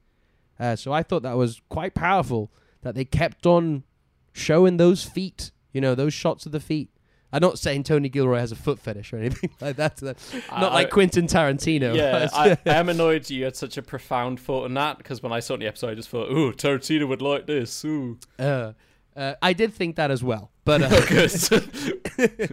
Uh, 0.58 0.74
so 0.74 0.92
I 0.92 1.04
thought 1.04 1.22
that 1.22 1.36
was 1.36 1.62
quite 1.68 1.94
powerful 1.94 2.50
that 2.82 2.96
they 2.96 3.04
kept 3.04 3.46
on 3.46 3.84
showing 4.32 4.76
those 4.76 5.04
feet, 5.04 5.52
you 5.72 5.80
know, 5.80 5.94
those 5.94 6.14
shots 6.14 6.46
of 6.46 6.52
the 6.52 6.58
feet. 6.58 6.90
I'm 7.34 7.40
not 7.40 7.58
saying 7.58 7.82
Tony 7.82 8.08
Gilroy 8.08 8.38
has 8.38 8.52
a 8.52 8.56
foot 8.56 8.78
fetish 8.78 9.12
or 9.12 9.16
anything 9.16 9.50
like 9.60 9.74
that. 9.74 10.00
Not 10.00 10.16
I- 10.50 10.72
like 10.72 10.90
Quentin 10.90 11.26
Tarantino. 11.26 11.96
Yeah, 11.96 12.28
I, 12.32 12.56
I 12.64 12.74
am 12.74 12.88
annoyed 12.88 13.28
you 13.28 13.42
had 13.42 13.56
such 13.56 13.76
a 13.76 13.82
profound 13.82 14.38
thought 14.38 14.66
on 14.66 14.74
that 14.74 14.98
because 14.98 15.20
when 15.20 15.32
I 15.32 15.40
saw 15.40 15.56
the 15.56 15.66
episode, 15.66 15.90
I 15.90 15.94
just 15.96 16.08
thought, 16.10 16.30
"Ooh, 16.30 16.52
Tarantino 16.52 17.08
would 17.08 17.20
like 17.20 17.46
this." 17.46 17.84
Ooh, 17.84 18.18
uh, 18.38 18.74
uh, 19.16 19.34
I 19.42 19.52
did 19.52 19.74
think 19.74 19.96
that 19.96 20.12
as 20.12 20.22
well, 20.22 20.52
but 20.64 20.80
uh, 20.84 22.48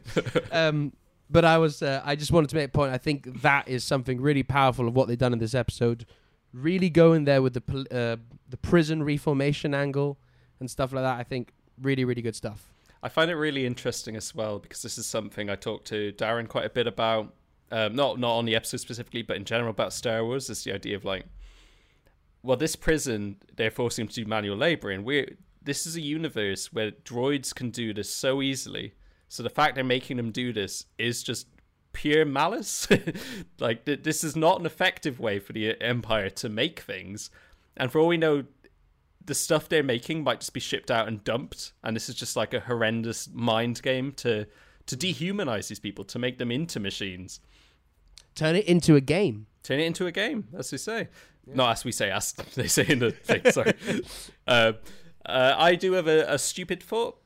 um, 0.52 0.94
but 1.30 1.46
I 1.46 1.60
was 1.60 1.84
uh, 1.84 2.02
I 2.04 2.16
just 2.16 2.32
wanted 2.32 2.50
to 2.50 2.56
make 2.56 2.66
a 2.66 2.72
point. 2.72 2.92
I 2.92 2.98
think 2.98 3.42
that 3.44 3.68
is 3.68 3.84
something 3.84 4.20
really 4.20 4.42
powerful 4.44 4.88
of 4.88 4.96
what 4.96 5.08
they've 5.08 5.18
done 5.18 5.34
in 5.34 5.38
this 5.40 5.54
episode. 5.54 6.08
Really 6.54 6.90
going 6.90 7.26
there 7.26 7.44
with 7.44 7.54
the 7.54 7.62
pol- 7.62 7.86
uh, 7.92 8.18
the 8.50 8.58
prison 8.58 9.04
reformation 9.04 9.76
angle 9.76 10.18
and 10.60 10.72
stuff 10.72 10.92
like 10.92 11.04
that. 11.04 11.20
I 11.20 11.24
think 11.24 11.54
really 11.80 12.04
really 12.04 12.24
good 12.24 12.36
stuff. 12.36 12.74
I 13.04 13.10
find 13.10 13.32
it 13.32 13.36
really 13.36 13.66
interesting 13.66 14.16
as 14.16 14.36
well 14.36 14.60
because 14.60 14.82
this 14.82 14.98
is 14.98 15.06
something 15.06 15.50
I 15.50 15.56
talked 15.56 15.88
to 15.88 16.14
Darren 16.14 16.48
quite 16.48 16.66
a 16.66 16.70
bit 16.70 16.88
about. 16.88 17.34
Um, 17.72 17.96
not 17.96 18.20
not 18.20 18.36
on 18.38 18.46
the 18.46 18.56
episode 18.56 18.82
specifically, 18.82 19.22
but 19.22 19.38
in 19.38 19.46
general 19.46 19.72
about 19.72 19.94
Star 19.94 20.24
Wars. 20.24 20.50
Is 20.50 20.64
the 20.64 20.74
idea 20.74 20.96
of 20.96 21.06
like, 21.06 21.26
well, 22.44 22.58
this 22.58 22.76
prison 22.76 23.38
they're 23.56 23.72
forcing 23.72 24.08
to 24.08 24.14
do 24.14 24.26
manual 24.26 24.58
labor, 24.58 24.92
and 24.92 25.06
we 25.06 25.36
this 25.62 25.88
is 25.88 25.96
a 25.96 26.02
universe 26.02 26.74
where 26.74 26.92
droids 26.92 27.54
can 27.56 27.70
do 27.70 27.94
this 27.94 28.14
so 28.14 28.42
easily. 28.42 28.94
So 29.30 29.42
the 29.42 29.50
fact 29.50 29.76
they're 29.76 29.84
making 29.84 30.18
them 30.18 30.32
do 30.32 30.52
this 30.52 30.86
is 30.98 31.24
just 31.24 31.48
pure 31.94 32.26
malice. 32.26 32.88
like 33.60 33.86
th- 33.86 34.04
this 34.04 34.24
is 34.24 34.36
not 34.36 34.60
an 34.60 34.66
effective 34.66 35.20
way 35.20 35.40
for 35.40 35.54
the 35.54 35.82
Empire 35.82 36.30
to 36.30 36.50
make 36.50 36.82
things, 36.82 37.30
and 37.78 37.92
for 37.92 38.00
all 38.00 38.08
we 38.08 38.18
know, 38.18 38.44
the 39.26 39.36
stuff 39.36 39.70
they're 39.70 39.84
making 39.84 40.24
might 40.24 40.40
just 40.40 40.54
be 40.54 40.60
shipped 40.60 40.90
out 40.92 41.08
and 41.08 41.24
dumped, 41.24 41.74
and 41.84 41.96
this 41.96 42.10
is 42.10 42.16
just 42.16 42.36
like 42.36 42.54
a 42.54 42.60
horrendous 42.62 43.30
mind 43.34 43.82
game 43.82 44.12
to 44.14 44.46
to 44.88 44.98
dehumanize 44.98 45.68
these 45.68 45.80
people, 45.80 46.04
to 46.06 46.20
make 46.20 46.38
them 46.38 46.52
into 46.52 46.80
machines, 46.80 47.40
Turn 48.36 48.56
it 48.56 48.66
into 48.66 48.96
a 48.96 49.02
game. 49.02 49.46
turn 49.64 49.80
it 49.80 49.84
into 49.86 50.08
a 50.08 50.12
game, 50.12 50.48
as 50.58 50.72
we 50.72 50.78
say. 50.78 51.08
Not 51.46 51.72
as 51.74 51.84
we 51.86 51.92
say, 51.92 52.10
as 52.12 52.32
they 52.56 52.68
say 52.68 52.86
in 52.88 53.00
the 53.00 53.12
thing. 53.12 53.52
Sorry. 53.52 53.74
uh, 54.48 54.74
uh, 55.26 55.56
I 55.58 55.76
do 55.76 55.94
have 55.94 56.08
a, 56.08 56.34
a 56.34 56.38
stupid 56.40 56.82
thought. 56.82 57.18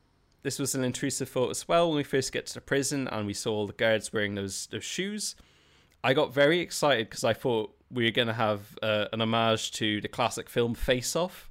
This 0.42 0.58
was 0.58 0.74
an 0.74 0.84
intrusive 0.84 1.28
thought 1.28 1.50
as 1.50 1.66
well 1.66 1.88
when 1.88 1.96
we 1.96 2.04
first 2.04 2.32
get 2.32 2.46
to 2.46 2.54
the 2.54 2.60
prison 2.60 3.08
and 3.08 3.26
we 3.26 3.32
saw 3.34 3.52
all 3.52 3.66
the 3.66 3.72
guards 3.72 4.12
wearing 4.12 4.34
those 4.34 4.66
those 4.66 4.84
shoes. 4.84 5.34
I 6.04 6.12
got 6.14 6.32
very 6.32 6.60
excited 6.60 7.08
because 7.08 7.24
I 7.24 7.32
thought 7.32 7.74
we 7.90 8.04
were 8.04 8.10
going 8.12 8.28
to 8.28 8.34
have 8.34 8.78
uh, 8.82 9.06
an 9.12 9.20
homage 9.20 9.72
to 9.72 10.00
the 10.00 10.08
classic 10.08 10.48
film 10.48 10.74
Face 10.74 11.16
Off. 11.16 11.48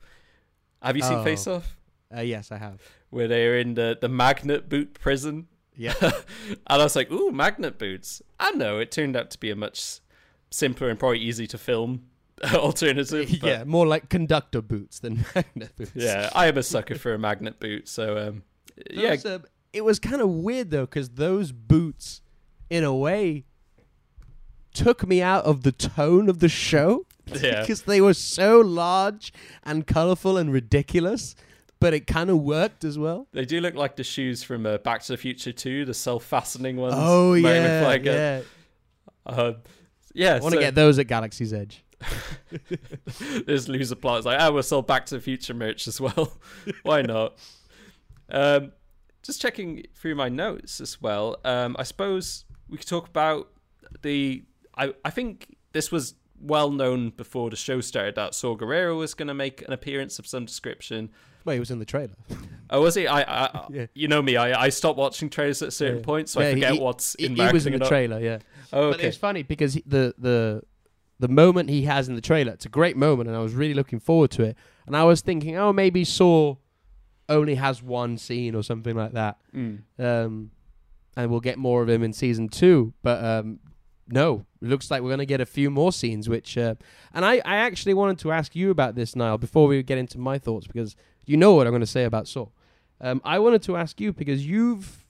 Have 0.86 0.96
you 0.96 1.04
seen 1.04 1.20
Oh. 1.20 1.24
Face 1.24 1.48
Off? 1.48 1.78
Uh, 2.16 2.22
yes, 2.22 2.52
I 2.52 2.58
have. 2.58 2.82
Where 3.10 3.28
they're 3.28 3.58
in 3.58 3.74
the, 3.74 3.98
the 4.00 4.10
magnet 4.10 4.70
boot 4.70 4.94
prison. 4.94 5.48
Yeah. 5.76 5.94
and 6.02 6.14
I 6.68 6.78
was 6.78 6.96
like, 6.96 7.12
ooh, 7.12 7.32
magnet 7.32 7.78
boots. 7.78 8.22
I 8.40 8.52
know. 8.52 8.80
it 8.80 8.92
turned 8.92 9.16
out 9.16 9.32
to 9.32 9.40
be 9.40 9.50
a 9.52 9.56
much 9.56 10.00
simpler 10.52 10.90
and 10.90 10.98
probably 11.00 11.20
easy 11.20 11.48
to 11.48 11.58
film 11.58 12.04
alternative. 12.54 13.30
yeah, 13.44 13.64
more 13.64 13.88
like 13.88 14.10
conductor 14.10 14.62
boots 14.62 15.00
than 15.00 15.26
magnet 15.34 15.76
boots. 15.76 15.92
yeah, 15.96 16.30
I 16.34 16.48
am 16.48 16.58
a 16.58 16.64
sucker 16.64 16.96
for 16.96 17.14
a 17.14 17.20
magnet 17.20 17.60
boot. 17.60 17.88
So, 17.90 18.18
um, 18.18 18.44
yeah, 18.90 19.12
Those, 19.16 19.26
uh, 19.26 19.40
it 19.74 19.84
was 19.84 20.00
kind 20.00 20.22
of 20.22 20.30
weird 20.30 20.70
though, 20.72 20.86
because 20.86 21.10
those 21.10 21.52
boots, 21.52 22.22
in 22.70 22.84
a 22.84 22.94
way, 22.96 23.46
took 24.74 25.08
me 25.08 25.22
out 25.22 25.46
of 25.46 25.64
the 25.64 25.72
tone 25.72 26.30
of 26.30 26.40
the 26.40 26.50
show. 26.50 27.06
Yeah. 27.42 27.62
because 27.62 27.84
they 27.84 28.02
were 28.02 28.14
so 28.14 28.60
large 28.60 29.34
and 29.64 29.86
colorful 29.88 30.38
and 30.38 30.52
ridiculous, 30.54 31.36
but 31.80 31.94
it 31.94 32.08
kind 32.08 32.30
of 32.30 32.40
worked 32.42 32.84
as 32.84 32.98
well. 32.98 33.28
they 33.32 33.46
do 33.46 33.60
look 33.60 33.76
like 33.76 33.96
the 33.96 34.04
shoes 34.04 34.44
from 34.44 34.66
uh, 34.66 34.78
Back 34.80 35.02
to 35.04 35.14
the 35.14 35.18
Future 35.18 35.52
2, 35.52 35.86
the 35.86 35.94
self 35.94 36.24
fastening 36.24 36.78
ones. 36.78 36.96
Oh 36.98 37.34
yeah, 37.34 37.98
got. 37.98 38.06
yeah. 38.06 38.42
Uh, 39.26 39.54
yeah, 40.14 40.36
I 40.36 40.40
want 40.40 40.54
to 40.54 40.58
so 40.58 40.60
get 40.60 40.76
those 40.76 41.00
at 41.00 41.08
Galaxy's 41.08 41.52
Edge. 41.52 41.84
there's 43.46 43.68
loser 43.68 43.96
plots 43.96 44.26
like, 44.26 44.40
ah, 44.40 44.52
we'll 44.52 44.64
sell 44.64 44.82
Back 44.82 45.06
to 45.08 45.16
the 45.16 45.22
Future 45.22 45.54
merch 45.54 45.88
as 45.88 46.00
well. 46.00 46.34
Why 46.84 47.02
not? 47.02 47.38
Um, 48.30 48.72
just 49.24 49.42
checking 49.42 49.84
through 49.96 50.16
my 50.16 50.30
notes 50.30 50.80
as 50.80 51.02
well. 51.02 51.38
Um, 51.44 51.76
I 51.80 51.84
suppose 51.84 52.46
we 52.70 52.78
could 52.78 52.88
talk 52.88 53.08
about 53.08 53.50
the. 54.02 54.44
I 54.78 54.94
I 55.04 55.10
think 55.10 55.56
this 55.72 55.92
was 55.92 56.16
well 56.40 56.70
known 56.72 57.10
before 57.12 57.50
the 57.50 57.56
show 57.56 57.82
started 57.82 58.16
that 58.16 58.36
Saw 58.36 58.56
Gerrera 58.56 58.96
was 58.98 59.14
going 59.14 59.28
to 59.30 59.34
make 59.34 59.62
an 59.68 59.74
appearance 59.74 60.20
of 60.20 60.28
some 60.28 60.46
description. 60.46 61.10
Well, 61.46 61.54
he 61.54 61.60
was 61.60 61.72
in 61.72 61.80
the 61.80 61.86
trailer. 61.86 62.14
Oh, 62.72 62.82
was 62.82 62.96
he? 62.96 63.06
I, 63.06 63.22
I 63.22 63.68
Yeah. 63.72 63.86
you 63.94 64.08
know 64.08 64.24
me. 64.24 64.38
I, 64.38 64.64
I 64.64 64.70
stop 64.70 64.96
watching 64.98 65.30
trailers 65.30 65.62
at 65.62 65.72
certain 65.72 65.98
Yeah. 66.00 66.04
points, 66.04 66.32
so 66.32 66.42
Yeah, 66.42 66.48
I 66.48 66.54
forget 66.54 66.74
he- 66.74 66.80
what's 66.80 67.16
He, 67.20 67.28
in 67.28 67.36
he 67.36 67.48
was 67.54 67.68
in 67.68 67.78
the 67.78 67.86
trailer, 67.88 68.20
yeah. 68.20 68.40
Oh, 68.74 68.90
But 68.90 69.00
okay. 69.02 69.08
it's 69.10 69.18
funny 69.18 69.44
because 69.44 69.76
the 69.86 70.16
the 70.18 70.64
the 71.20 71.28
moment 71.28 71.70
he 71.70 71.84
has 71.84 72.10
in 72.10 72.16
the 72.16 72.22
trailer, 72.22 72.54
it's 72.54 72.66
a 72.66 72.70
great 72.70 72.98
moment, 72.98 73.30
and 73.30 73.38
I 73.38 73.42
was 73.42 73.54
really 73.54 73.76
looking 73.76 74.00
forward 74.00 74.32
to 74.32 74.44
it. 74.44 74.58
And 74.88 74.98
I 74.98 75.04
was 75.04 75.22
thinking, 75.22 75.56
oh, 75.58 75.72
maybe 75.74 76.04
Saw 76.04 76.56
only 77.30 77.54
has 77.54 77.84
one 77.84 78.18
scene 78.18 78.56
or 78.56 78.64
something 78.64 78.96
like 78.96 79.14
that, 79.14 79.38
Mm. 79.56 79.82
um, 80.00 80.50
and 81.16 81.30
we'll 81.30 81.40
get 81.40 81.60
more 81.60 81.84
of 81.84 81.88
him 81.90 82.02
in 82.02 82.14
season 82.14 82.50
two. 82.50 82.94
But 83.04 83.24
um, 83.24 83.60
no, 84.08 84.48
looks 84.66 84.90
like 84.92 85.02
we're 85.02 85.10
going 85.10 85.20
to 85.20 85.26
get 85.26 85.42
a 85.42 85.46
few 85.46 85.70
more 85.70 85.92
scenes. 85.92 86.28
Which, 86.30 86.58
uh, 86.58 86.76
and 87.14 87.26
I, 87.26 87.42
I 87.46 87.58
actually 87.58 87.94
wanted 87.94 88.20
to 88.20 88.32
ask 88.32 88.56
you 88.56 88.70
about 88.72 88.96
this, 88.96 89.16
Niall, 89.16 89.38
before 89.38 89.68
we 89.68 89.82
get 89.84 89.98
into 89.98 90.18
my 90.20 90.38
thoughts, 90.38 90.68
because 90.68 90.96
you 91.26 91.38
know 91.38 91.54
what 91.54 91.68
I'm 91.68 91.72
going 91.72 91.82
to 91.82 91.86
say 91.88 92.04
about 92.04 92.28
Saw. 92.28 92.48
Um, 93.02 93.22
I 93.26 93.40
wanted 93.40 93.62
to 93.64 93.76
ask 93.76 94.00
you 94.00 94.14
because 94.14 94.46
you've, 94.48 95.06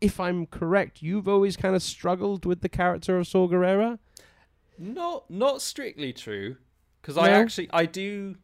if 0.00 0.18
I'm 0.20 0.46
correct, 0.46 1.02
you've 1.02 1.28
always 1.28 1.56
kind 1.56 1.74
of 1.76 1.82
struggled 1.82 2.46
with 2.46 2.60
the 2.62 2.68
character 2.68 3.18
of 3.18 3.26
Saw 3.26 3.48
Gerrera. 3.48 3.98
Not 4.78 5.28
not 5.28 5.60
strictly 5.60 6.12
true, 6.12 6.56
because 7.02 7.18
I 7.18 7.30
actually 7.30 7.68
I 7.72 7.84
do. 7.86 8.36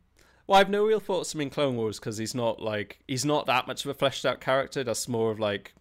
Well, 0.46 0.56
I 0.56 0.58
have 0.58 0.68
no 0.68 0.84
real 0.84 0.98
thoughts 1.00 1.32
of 1.32 1.36
him 1.38 1.42
in 1.42 1.50
Clone 1.50 1.76
Wars 1.76 1.98
because 2.00 2.18
he's 2.18 2.34
not 2.34 2.60
like 2.60 2.98
he's 3.06 3.24
not 3.24 3.46
that 3.46 3.66
much 3.68 3.84
of 3.84 3.90
a 3.90 3.94
fleshed 3.94 4.26
out 4.26 4.40
character. 4.40 4.82
That's 4.82 5.06
more 5.08 5.30
of 5.30 5.38
like 5.38 5.74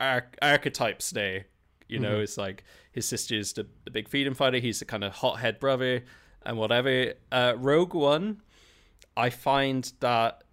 arch- 0.00 0.34
archetype 0.40 1.02
stay. 1.02 1.44
You 1.88 1.98
know, 1.98 2.16
Mhm. 2.16 2.22
it's 2.22 2.38
like 2.38 2.64
his 2.92 3.06
sister 3.06 3.34
is 3.34 3.54
the, 3.54 3.66
the 3.84 3.90
big 3.90 4.08
freedom 4.08 4.34
fighter. 4.34 4.58
He's 4.58 4.78
the 4.78 4.84
kind 4.84 5.02
of 5.02 5.14
hothead 5.14 5.58
brother 5.58 6.04
and 6.44 6.56
whatever. 6.56 7.14
Uh, 7.30 7.54
Rogue 7.56 7.94
One, 7.94 8.42
I 9.16 9.30
find 9.30 9.90
that 10.00 10.44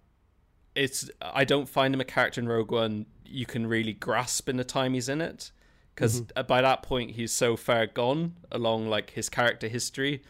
it's 0.74 1.10
I 1.20 1.44
don't 1.44 1.68
find 1.68 1.94
him 1.94 2.00
a 2.00 2.04
character 2.04 2.40
in 2.40 2.48
Rogue 2.48 2.72
One 2.72 3.06
you 3.24 3.46
can 3.46 3.66
really 3.66 3.92
grasp 3.92 4.48
in 4.48 4.56
the 4.56 4.64
time 4.64 4.94
he's 4.94 5.08
in 5.08 5.20
it 5.20 5.52
because 5.94 6.22
by 6.48 6.60
that 6.62 6.82
point 6.82 7.12
he's 7.12 7.32
so 7.32 7.56
far 7.56 7.86
gone 7.86 8.34
along 8.50 8.88
like 8.88 9.10
his 9.10 9.28
character 9.28 9.68
history 9.68 10.22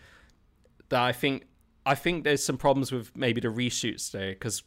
that 0.88 1.00
I 1.00 1.12
think 1.12 1.46
I 1.86 1.94
think 1.94 2.24
there's 2.24 2.44
some 2.44 2.58
problems 2.58 2.92
with 2.92 3.16
maybe 3.16 3.40
the 3.40 3.48
reshoots 3.48 4.10
there 4.10 4.30
because 4.30 4.62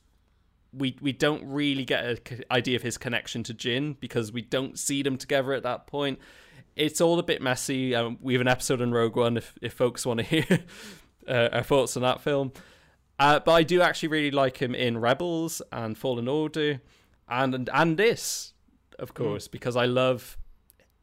we 0.73 0.97
we 1.01 1.11
don't 1.11 1.43
really 1.45 1.85
get 1.85 2.05
an 2.05 2.43
idea 2.49 2.75
of 2.75 2.81
his 2.81 2.97
connection 2.97 3.43
to 3.43 3.53
Jyn 3.53 3.99
because 3.99 4.31
we 4.31 4.41
don't 4.41 4.79
see 4.79 5.03
them 5.03 5.17
together 5.17 5.53
at 5.53 5.63
that 5.63 5.85
point. 5.85 6.19
It's 6.76 7.01
all 7.01 7.19
a 7.19 7.24
bit 7.24 7.41
messy. 7.41 7.93
Um, 7.93 8.17
we 8.21 8.34
have 8.34 8.41
an 8.41 8.47
episode 8.47 8.82
on 8.82 8.91
Rogue 8.91 9.15
One 9.15 9.38
if 9.38 9.53
if 9.61 9.74
folks 9.74 10.05
want 10.05 10.19
to 10.19 10.26
hear 10.41 10.59
uh, 11.28 11.49
our 11.51 11.63
thoughts 11.63 11.95
on 11.95 12.03
that 12.03 12.21
film. 12.21 12.51
Uh, 13.19 13.39
but 13.39 13.51
I 13.51 13.63
do 13.63 13.82
actually 13.82 14.09
really 14.09 14.32
like 14.32 14.57
him 14.57 14.74
in 14.74 14.97
Rebels 14.97 15.61
and 15.71 15.97
Fallen 15.97 16.28
Order, 16.28 16.82
and 17.30 17.53
and, 17.53 17.69
and 17.74 17.97
this, 17.97 18.53
of 18.99 19.13
course, 19.13 19.47
because 19.47 19.76
I 19.76 19.86
love 19.86 20.38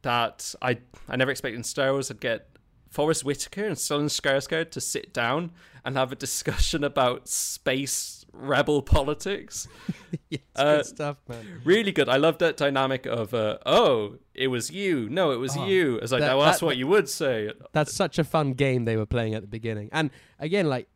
that. 0.01 0.53
I 0.61 0.79
I 1.07 1.15
never 1.15 1.31
expected 1.31 1.57
in 1.57 1.63
Star 1.63 1.91
Wars 1.93 2.11
I'd 2.11 2.19
get 2.19 2.47
Forest 2.89 3.23
Whitaker 3.23 3.65
and 3.65 3.77
Stellan 3.77 4.05
Skarsgård 4.05 4.71
to 4.71 4.81
sit 4.81 5.13
down 5.13 5.51
and 5.85 5.95
have 5.95 6.11
a 6.11 6.15
discussion 6.15 6.83
about 6.83 7.29
space 7.29 8.20
rebel 8.33 8.81
politics. 8.95 9.67
yes, 10.29 10.41
Uh, 10.55 10.77
good 10.77 10.85
stuff, 10.85 11.17
man. 11.27 11.61
Really 11.63 11.91
good. 11.91 12.09
I 12.09 12.17
love 12.17 12.37
that 12.39 12.57
dynamic 12.57 13.05
of 13.05 13.33
uh, 13.33 13.57
oh, 13.65 14.17
it 14.33 14.47
was 14.47 14.71
you. 14.71 15.09
No, 15.09 15.31
it 15.31 15.37
was 15.37 15.57
Oh, 15.57 15.65
you. 15.65 15.97
It's 15.97 16.11
like 16.11 16.21
that- 16.21 16.35
well, 16.37 16.45
that's 16.45 16.59
that- 16.59 16.65
what 16.65 16.77
you 16.77 16.87
would 16.87 17.09
say. 17.09 17.51
That's 17.73 17.93
such 17.93 18.17
a 18.19 18.23
fun 18.23 18.53
game 18.53 18.85
they 18.85 18.97
were 18.97 19.05
playing 19.05 19.33
at 19.35 19.41
the 19.41 19.47
beginning. 19.47 19.89
And 19.91 20.09
again, 20.39 20.67
like 20.69 20.87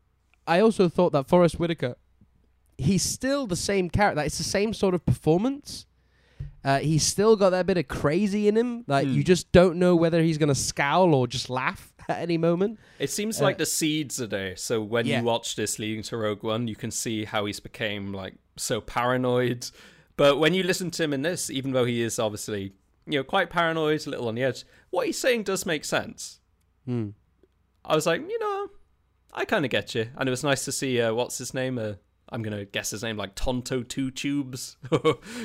I 0.48 0.60
also 0.60 0.88
thought 0.90 1.12
that 1.14 1.28
Forest 1.28 1.60
Whitaker, 1.60 1.96
he's 2.78 3.04
still 3.04 3.48
the 3.48 3.56
same 3.56 3.90
character. 3.90 4.18
Like, 4.18 4.28
it's 4.28 4.38
the 4.38 4.44
same 4.44 4.74
sort 4.74 4.94
of 4.94 5.06
performance. 5.06 5.86
Uh, 6.64 6.80
he's 6.80 7.04
still 7.04 7.36
got 7.36 7.52
that 7.52 7.66
bit 7.68 7.78
of 7.78 7.88
crazy 7.88 8.48
in 8.48 8.58
him. 8.58 8.84
Like 8.88 9.06
Hmm. 9.08 9.14
you 9.14 9.24
just 9.24 9.52
don't 9.52 9.78
know 9.78 9.96
whether 9.96 10.22
he's 10.22 10.38
gonna 10.38 10.56
scowl 10.56 11.14
or 11.14 11.28
just 11.28 11.50
laugh 11.50 11.94
at 12.10 12.20
any 12.20 12.38
moment. 12.38 12.80
It 13.00 13.10
seems 13.10 13.40
Uh, 13.42 13.46
like 13.46 13.58
the 13.58 13.66
seeds 13.66 14.22
are 14.22 14.28
there. 14.28 14.56
So 14.56 14.82
when 14.82 15.06
Yeah. 15.06 15.20
you 15.20 15.26
watch 15.26 15.56
this 15.56 15.80
leading 15.80 16.04
to 16.04 16.18
Rogue 16.18 16.44
One, 16.44 16.68
you 16.68 16.76
can 16.76 16.92
see 16.92 17.26
how 17.26 17.46
he's 17.46 17.60
became 17.60 18.14
like 18.14 18.36
so 18.58 18.82
paranoid. 18.82 19.70
But 20.18 20.38
when 20.40 20.54
you 20.54 20.64
listen 20.64 20.92
to 20.92 21.04
him 21.04 21.14
in 21.14 21.22
this, 21.24 21.50
even 21.50 21.72
though 21.72 21.86
he 21.86 22.02
is 22.02 22.20
obviously 22.20 22.74
you 23.08 23.20
know 23.20 23.24
quite 23.24 23.50
paranoid, 23.50 24.06
a 24.08 24.10
little 24.10 24.28
on 24.28 24.36
the 24.36 24.44
edge, 24.44 24.64
what 24.90 25.06
he's 25.06 25.18
saying 25.20 25.44
does 25.44 25.66
make 25.66 25.86
sense. 25.86 26.40
Hmm. 26.86 27.10
I 27.84 27.94
was 27.96 28.06
like, 28.08 28.22
you 28.22 28.40
know, 28.40 28.68
I 29.34 29.46
kind 29.46 29.64
of 29.66 29.70
get 29.72 29.94
you, 29.94 30.08
and 30.18 30.28
it 30.28 30.32
was 30.32 30.44
nice 30.44 30.66
to 30.66 30.72
see 30.72 31.00
uh, 31.02 31.14
what's 31.14 31.38
his 31.38 31.54
name. 31.54 31.78
Uh, 31.78 31.94
I'm 32.30 32.42
gonna 32.42 32.66
guess 32.66 32.90
his 32.92 33.04
name 33.04 33.18
like 33.18 33.36
Tonto 33.36 33.84
Two 33.84 34.10
Tubes. 34.12 34.78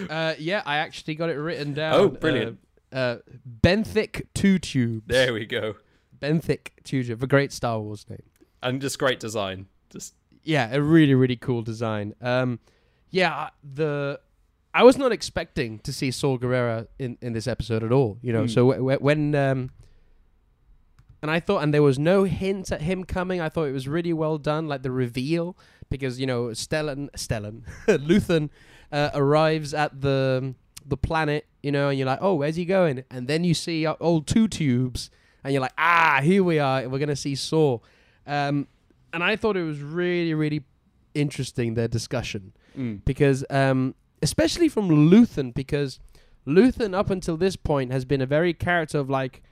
Uh, 0.08 0.34
yeah, 0.38 0.62
I 0.64 0.76
actually 0.78 1.14
got 1.16 1.28
it 1.30 1.34
written 1.34 1.74
down. 1.74 1.94
Oh, 1.94 2.08
brilliant. 2.08 2.58
Uh, 2.92 2.96
uh, 2.96 3.18
Benthic 3.62 4.26
Two 4.34 4.58
Tubes. 4.58 5.06
there 5.06 5.32
we 5.34 5.44
go, 5.46 5.74
Benthic 6.20 6.68
Tubes. 6.84 7.08
A 7.10 7.16
great 7.16 7.52
Star 7.52 7.80
Wars 7.80 8.06
name. 8.08 8.22
and 8.62 8.80
just 8.80 8.98
great 8.98 9.20
design. 9.20 9.66
Just 9.90 10.14
yeah, 10.42 10.68
a 10.72 10.80
really 10.80 11.14
really 11.14 11.36
cool 11.36 11.62
design. 11.62 12.14
Um, 12.20 12.60
yeah, 13.10 13.50
the 13.62 14.20
I 14.72 14.84
was 14.84 14.96
not 14.96 15.10
expecting 15.12 15.80
to 15.80 15.92
see 15.92 16.10
Saw 16.10 16.38
Gerrera 16.38 16.86
in 16.98 17.18
in 17.20 17.32
this 17.32 17.46
episode 17.46 17.82
at 17.82 17.92
all. 17.92 18.18
You 18.22 18.32
know, 18.32 18.42
Hmm. 18.42 18.48
so 18.48 18.60
w- 18.70 18.78
w- 18.80 18.98
when 19.00 19.34
um, 19.34 19.70
and 21.22 21.30
I 21.30 21.38
thought, 21.40 21.62
and 21.62 21.74
there 21.74 21.82
was 21.82 21.98
no 21.98 22.24
hint 22.24 22.72
at 22.72 22.80
him 22.82 23.04
coming. 23.04 23.40
I 23.40 23.48
thought 23.50 23.64
it 23.64 23.72
was 23.72 23.86
really 23.86 24.12
well 24.14 24.38
done, 24.38 24.68
like 24.68 24.82
the 24.82 24.90
reveal, 24.90 25.56
because 25.90 26.18
you 26.18 26.26
know, 26.26 26.46
Stellan, 26.46 27.10
Stellan, 27.12 27.62
Luthen 27.88 28.48
uh, 28.90 29.10
arrives 29.12 29.74
at 29.74 30.00
the 30.00 30.54
the 30.86 30.96
planet, 30.96 31.46
you 31.62 31.70
know, 31.72 31.90
and 31.90 31.98
you're 31.98 32.06
like, 32.06 32.20
oh, 32.22 32.34
where's 32.36 32.56
he 32.56 32.64
going? 32.64 33.04
And 33.10 33.28
then 33.28 33.44
you 33.44 33.52
see 33.52 33.84
uh, 33.84 33.96
old 34.00 34.26
two 34.26 34.48
tubes, 34.48 35.10
and 35.44 35.52
you're 35.52 35.60
like, 35.62 35.72
ah, 35.78 36.20
here 36.22 36.42
we 36.44 36.58
are. 36.58 36.88
We're 36.88 36.98
gonna 36.98 37.16
see 37.16 37.34
Saw. 37.34 37.78
Um, 38.26 38.66
and 39.12 39.22
I 39.24 39.36
thought 39.36 39.56
it 39.56 39.64
was 39.64 39.80
really, 39.80 40.34
really 40.34 40.62
interesting 41.14 41.74
their 41.74 41.88
discussion 41.88 42.52
mm, 42.78 43.04
because, 43.04 43.44
um, 43.50 43.94
especially 44.22 44.68
from 44.68 44.88
Luthen, 44.88 45.52
because 45.52 45.98
Luthen 46.46 46.94
up 46.94 47.10
until 47.10 47.36
this 47.36 47.56
point 47.56 47.90
has 47.92 48.04
been 48.04 48.20
a 48.20 48.26
very 48.26 48.54
character 48.54 48.98
of 48.98 49.10
like, 49.10 49.42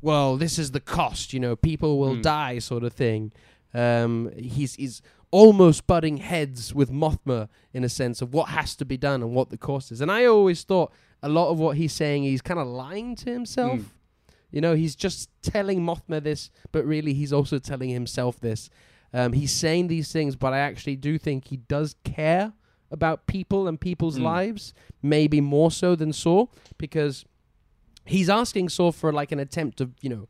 well, 0.00 0.36
this 0.36 0.58
is 0.58 0.70
the 0.70 0.80
cost, 0.80 1.32
you 1.32 1.40
know, 1.40 1.56
people 1.56 1.98
will 1.98 2.14
Hmm. 2.16 2.20
die, 2.22 2.58
sort 2.60 2.84
of 2.84 2.92
thing. 2.92 3.32
Um, 3.74 4.30
he's 4.36 4.74
he's 4.76 5.02
almost 5.30 5.86
butting 5.86 6.16
heads 6.18 6.74
with 6.74 6.90
Mothma 6.90 7.48
in 7.74 7.84
a 7.84 7.88
sense 7.88 8.22
of 8.22 8.32
what 8.32 8.48
has 8.48 8.74
to 8.76 8.84
be 8.86 8.96
done 8.96 9.22
and 9.22 9.34
what 9.34 9.50
the 9.50 9.58
cost 9.58 9.92
is. 9.92 10.00
And 10.00 10.10
I 10.10 10.24
always 10.24 10.62
thought 10.62 10.90
a 11.22 11.28
lot 11.28 11.50
of 11.50 11.58
what 11.58 11.76
he's 11.76 11.92
saying, 11.92 12.22
he's 12.22 12.40
kind 12.40 12.58
of 12.60 12.66
lying 12.66 13.14
to 13.16 13.30
himself. 13.32 13.80
Mm. 13.80 13.84
You 14.50 14.60
know, 14.60 14.74
he's 14.74 14.96
just 14.96 15.28
telling 15.42 15.80
Mothma 15.80 16.22
this, 16.22 16.50
but 16.72 16.84
really 16.84 17.12
he's 17.14 17.32
also 17.32 17.58
telling 17.58 17.90
himself 17.90 18.40
this. 18.40 18.70
Um, 19.12 19.32
he's 19.32 19.52
saying 19.52 19.88
these 19.88 20.10
things, 20.12 20.36
but 20.36 20.52
I 20.52 20.58
actually 20.58 20.96
do 20.96 21.18
think 21.18 21.48
he 21.48 21.56
does 21.58 21.96
care 22.04 22.52
about 22.90 23.26
people 23.26 23.68
and 23.68 23.78
people's 23.80 24.18
Mm. 24.18 24.22
lives, 24.22 24.72
maybe 25.02 25.40
more 25.40 25.70
so 25.70 25.94
than 25.94 26.12
Saw, 26.12 26.46
because 26.78 27.24
he's 28.06 28.30
asking 28.30 28.70
Saw 28.70 28.90
for 28.92 29.12
like 29.12 29.32
an 29.32 29.38
attempt 29.38 29.80
of, 29.80 29.92
you 30.00 30.08
know, 30.08 30.28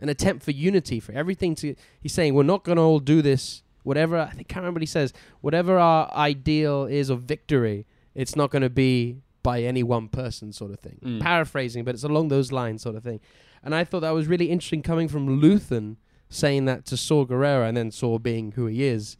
an 0.00 0.08
attempt 0.08 0.44
for 0.44 0.52
unity, 0.52 1.00
for 1.00 1.12
everything 1.12 1.54
to. 1.56 1.74
He's 2.00 2.12
saying 2.14 2.34
we're 2.34 2.44
not 2.44 2.64
going 2.64 2.76
to 2.76 2.82
all 2.82 3.00
do 3.00 3.20
this. 3.20 3.62
Whatever 3.82 4.18
I 4.18 4.30
think, 4.30 4.48
can't 4.48 4.62
remember 4.62 4.78
what 4.78 4.82
he 4.82 4.86
says. 4.86 5.12
Whatever 5.40 5.78
our 5.78 6.12
ideal 6.14 6.84
is 6.84 7.10
of 7.10 7.22
victory, 7.22 7.86
it's 8.14 8.36
not 8.36 8.50
going 8.50 8.62
to 8.62 8.70
be 8.70 9.22
by 9.42 9.62
any 9.62 9.82
one 9.82 10.08
person, 10.08 10.52
sort 10.52 10.72
of 10.72 10.80
thing. 10.80 10.98
Mm. 11.02 11.20
Paraphrasing, 11.20 11.84
but 11.84 11.94
it's 11.94 12.04
along 12.04 12.28
those 12.28 12.52
lines, 12.52 12.82
sort 12.82 12.96
of 12.96 13.02
thing. 13.02 13.20
And 13.62 13.74
I 13.74 13.84
thought 13.84 14.00
that 14.00 14.10
was 14.10 14.26
really 14.26 14.50
interesting 14.50 14.82
coming 14.82 15.08
from 15.08 15.40
Luthen 15.40 15.96
saying 16.30 16.66
that 16.66 16.84
to 16.86 16.96
Saw 16.96 17.24
Gerrera, 17.24 17.68
and 17.68 17.76
then 17.76 17.90
Saw 17.90 18.18
being 18.18 18.52
who 18.52 18.66
he 18.66 18.84
is. 18.84 19.16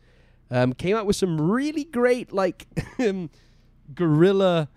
Um, 0.50 0.72
came 0.72 0.96
out 0.96 1.06
with 1.06 1.16
some 1.16 1.40
really 1.40 1.84
great 1.84 2.32
like 2.32 2.66
um, 2.98 3.30
guerrilla 3.94 4.68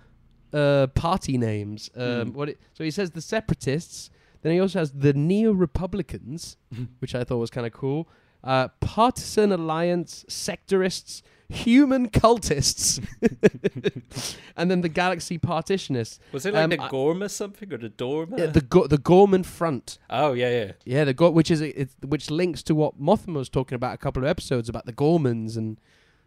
uh, 0.53 0.87
party 0.87 1.37
names. 1.37 1.89
Um, 1.95 2.01
Mm. 2.03 2.33
What 2.33 2.49
it, 2.49 2.59
so 2.73 2.83
he 2.83 2.91
says 2.91 3.11
the 3.11 3.21
separatists. 3.21 4.09
Then 4.41 4.53
he 4.53 4.59
also 4.59 4.79
has 4.79 4.91
the 4.91 5.13
Neo 5.13 5.51
Republicans, 5.51 6.57
which 6.99 7.13
I 7.13 7.23
thought 7.23 7.37
was 7.37 7.49
kind 7.51 7.67
of 7.67 7.73
cool. 7.73 8.09
Uh, 8.43 8.69
partisan 8.79 9.51
alliance, 9.51 10.25
sectorists, 10.27 11.21
human 11.51 12.09
cultists, 12.09 12.99
and 14.57 14.71
then 14.71 14.81
the 14.81 14.89
Galaxy 14.89 15.37
Partitionists. 15.37 16.19
Was 16.31 16.45
it 16.45 16.53
like 16.53 16.63
Um, 16.63 16.69
the 16.71 16.77
Gorma 16.89 17.29
something 17.29 17.71
or 17.73 17.77
the 17.77 17.89
Dorma? 17.89 18.37
Yeah, 18.39 18.45
the 18.47 18.61
Go- 18.61 18.87
the 18.87 18.97
Ghorman 18.97 19.43
Front. 19.43 19.97
oh 20.09 20.33
yeah, 20.33 20.49
yeah. 20.49 20.71
Yeah, 20.85 21.03
the 21.05 21.13
Go- 21.13 21.31
which 21.31 21.51
is 21.51 21.61
it, 21.61 21.89
which 22.05 22.29
links 22.31 22.63
to 22.63 22.75
what 22.75 22.99
Mothma 23.01 23.35
was 23.35 23.49
talking 23.49 23.75
about 23.75 23.93
a 23.93 23.97
couple 23.97 24.23
of 24.23 24.27
episodes 24.29 24.69
about 24.69 24.85
the 24.85 24.93
Ghormans 24.93 25.57
and 25.57 25.79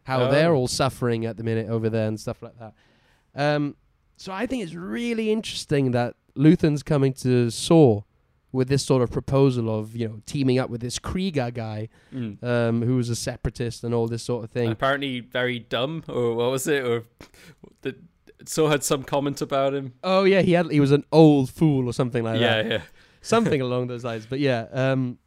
how 0.04 0.22
Oh. 0.24 0.30
they're 0.30 0.54
all 0.54 0.68
suffering 0.68 1.24
at 1.24 1.36
the 1.36 1.42
minute 1.44 1.68
over 1.68 1.88
there 1.88 2.06
and 2.08 2.20
stuff 2.20 2.42
like 2.42 2.58
that. 2.58 2.74
Um, 3.34 3.76
so 4.16 4.32
I 4.32 4.46
think 4.46 4.62
it's 4.62 4.74
really 4.74 5.32
interesting 5.32 5.90
that 5.92 6.14
Luthen's 6.36 6.82
coming 6.82 7.12
to 7.14 7.50
Saw 7.50 8.02
with 8.54 8.68
this 8.68 8.84
sort 8.84 9.02
of 9.02 9.10
proposal 9.10 9.68
of 9.68 9.96
you 9.96 10.06
know 10.08 10.20
teaming 10.26 10.58
up 10.58 10.70
with 10.70 10.80
this 10.80 10.98
Kreegyr 10.98 11.52
guy 11.52 11.88
Mm. 12.12 12.42
um, 12.42 12.82
who 12.82 12.96
was 12.96 13.08
a 13.10 13.16
separatist 13.16 13.82
and 13.84 13.92
all 13.92 14.06
this 14.06 14.22
sort 14.22 14.44
of 14.44 14.50
thing. 14.50 14.70
Apparently 14.70 15.20
very 15.20 15.58
dumb, 15.58 16.04
or 16.08 16.34
what 16.36 16.50
was 16.50 16.66
it? 16.68 16.84
Or 16.84 17.04
the 17.82 17.96
so 18.46 18.68
had 18.68 18.84
some 18.84 19.02
comment 19.02 19.40
about 19.42 19.74
him. 19.74 19.92
oh 20.04 20.24
yeah, 20.24 20.40
he 20.42 20.52
had 20.52 20.70
he 20.70 20.80
was 20.80 20.92
an 20.92 21.04
old 21.10 21.50
fool 21.50 21.86
or 21.88 21.92
something 21.92 22.22
like 22.22 22.38
that. 22.40 22.64
yeah, 22.66 22.72
yeah. 22.74 22.82
something 23.22 23.60
along 23.68 23.88
those 23.88 24.04
lines. 24.04 24.26
But 24.26 24.38
yeah, 24.40 24.66
um, 24.72 25.18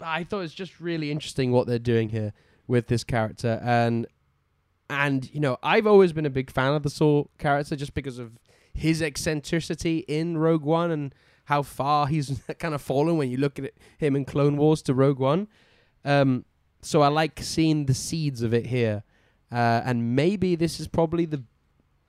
I 0.00 0.24
thought 0.24 0.40
it's 0.42 0.54
just 0.54 0.78
really 0.80 1.10
interesting 1.10 1.50
what 1.52 1.66
they're 1.66 1.78
doing 1.94 2.10
here 2.10 2.32
with 2.68 2.86
this 2.86 3.02
character, 3.04 3.60
and 3.64 4.06
and 4.88 5.28
you 5.34 5.40
know 5.40 5.56
I've 5.62 5.86
always 5.86 6.12
been 6.12 6.26
a 6.26 6.30
big 6.30 6.50
fan 6.52 6.72
of 6.74 6.82
the 6.84 6.90
Saw 6.90 7.24
character 7.38 7.74
just 7.76 7.94
because 7.94 8.18
of 8.18 8.38
his 8.72 9.00
eccentricity 9.02 10.04
in 10.06 10.36
Rogue 10.38 10.62
One 10.62 10.90
and 10.90 11.14
how 11.46 11.62
far 11.62 12.06
he's 12.06 12.40
kind 12.58 12.74
of 12.74 12.80
fallen 12.82 13.16
when 13.16 13.30
you 13.30 13.36
look 13.38 13.58
at 13.58 13.72
him 13.98 14.14
in 14.14 14.24
Clone 14.24 14.56
Wars 14.56 14.82
to 14.82 14.94
Rogue 14.94 15.18
One. 15.18 15.48
Um, 16.04 16.44
so 16.82 17.02
I 17.02 17.08
like 17.08 17.40
seeing 17.42 17.86
the 17.86 17.94
seeds 17.94 18.42
of 18.42 18.54
it 18.54 18.66
here, 18.66 19.02
uh, 19.50 19.82
and 19.84 20.14
maybe 20.14 20.54
this 20.54 20.78
is 20.78 20.86
probably 20.86 21.24
the 21.24 21.42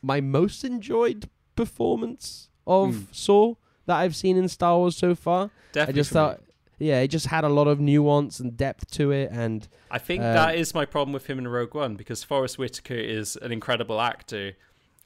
my 0.04 0.22
most 0.22 0.64
enjoyed 0.64 1.28
performance 1.56 2.50
of 2.68 2.94
Mm. 2.94 3.16
Saw 3.16 3.54
that 3.86 3.96
I've 3.98 4.16
seen 4.16 4.38
in 4.38 4.48
Star 4.48 4.78
Wars 4.78 4.96
so 4.98 5.16
far. 5.16 5.50
Definitely. 5.72 5.94
I 5.94 5.96
just 5.96 6.12
thought, 6.12 6.42
yeah, 6.80 7.00
it 7.00 7.08
just 7.08 7.28
had 7.28 7.44
a 7.44 7.50
lot 7.50 7.68
of 7.68 7.80
nuance 7.80 8.40
and 8.40 8.56
depth 8.58 8.92
to 8.92 9.12
it, 9.12 9.30
and 9.32 9.68
I 9.90 9.98
think 9.98 10.22
Um, 10.22 10.34
that 10.34 10.56
is 10.56 10.74
my 10.76 10.86
problem 10.86 11.14
with 11.14 11.28
him 11.28 11.40
in 11.40 11.48
Rogue 11.48 11.74
One 11.74 11.96
because 11.96 12.24
Forest 12.24 12.58
Whitaker 12.60 12.94
is 12.94 13.36
an 13.38 13.52
incredible 13.52 14.00
actor, 14.02 14.54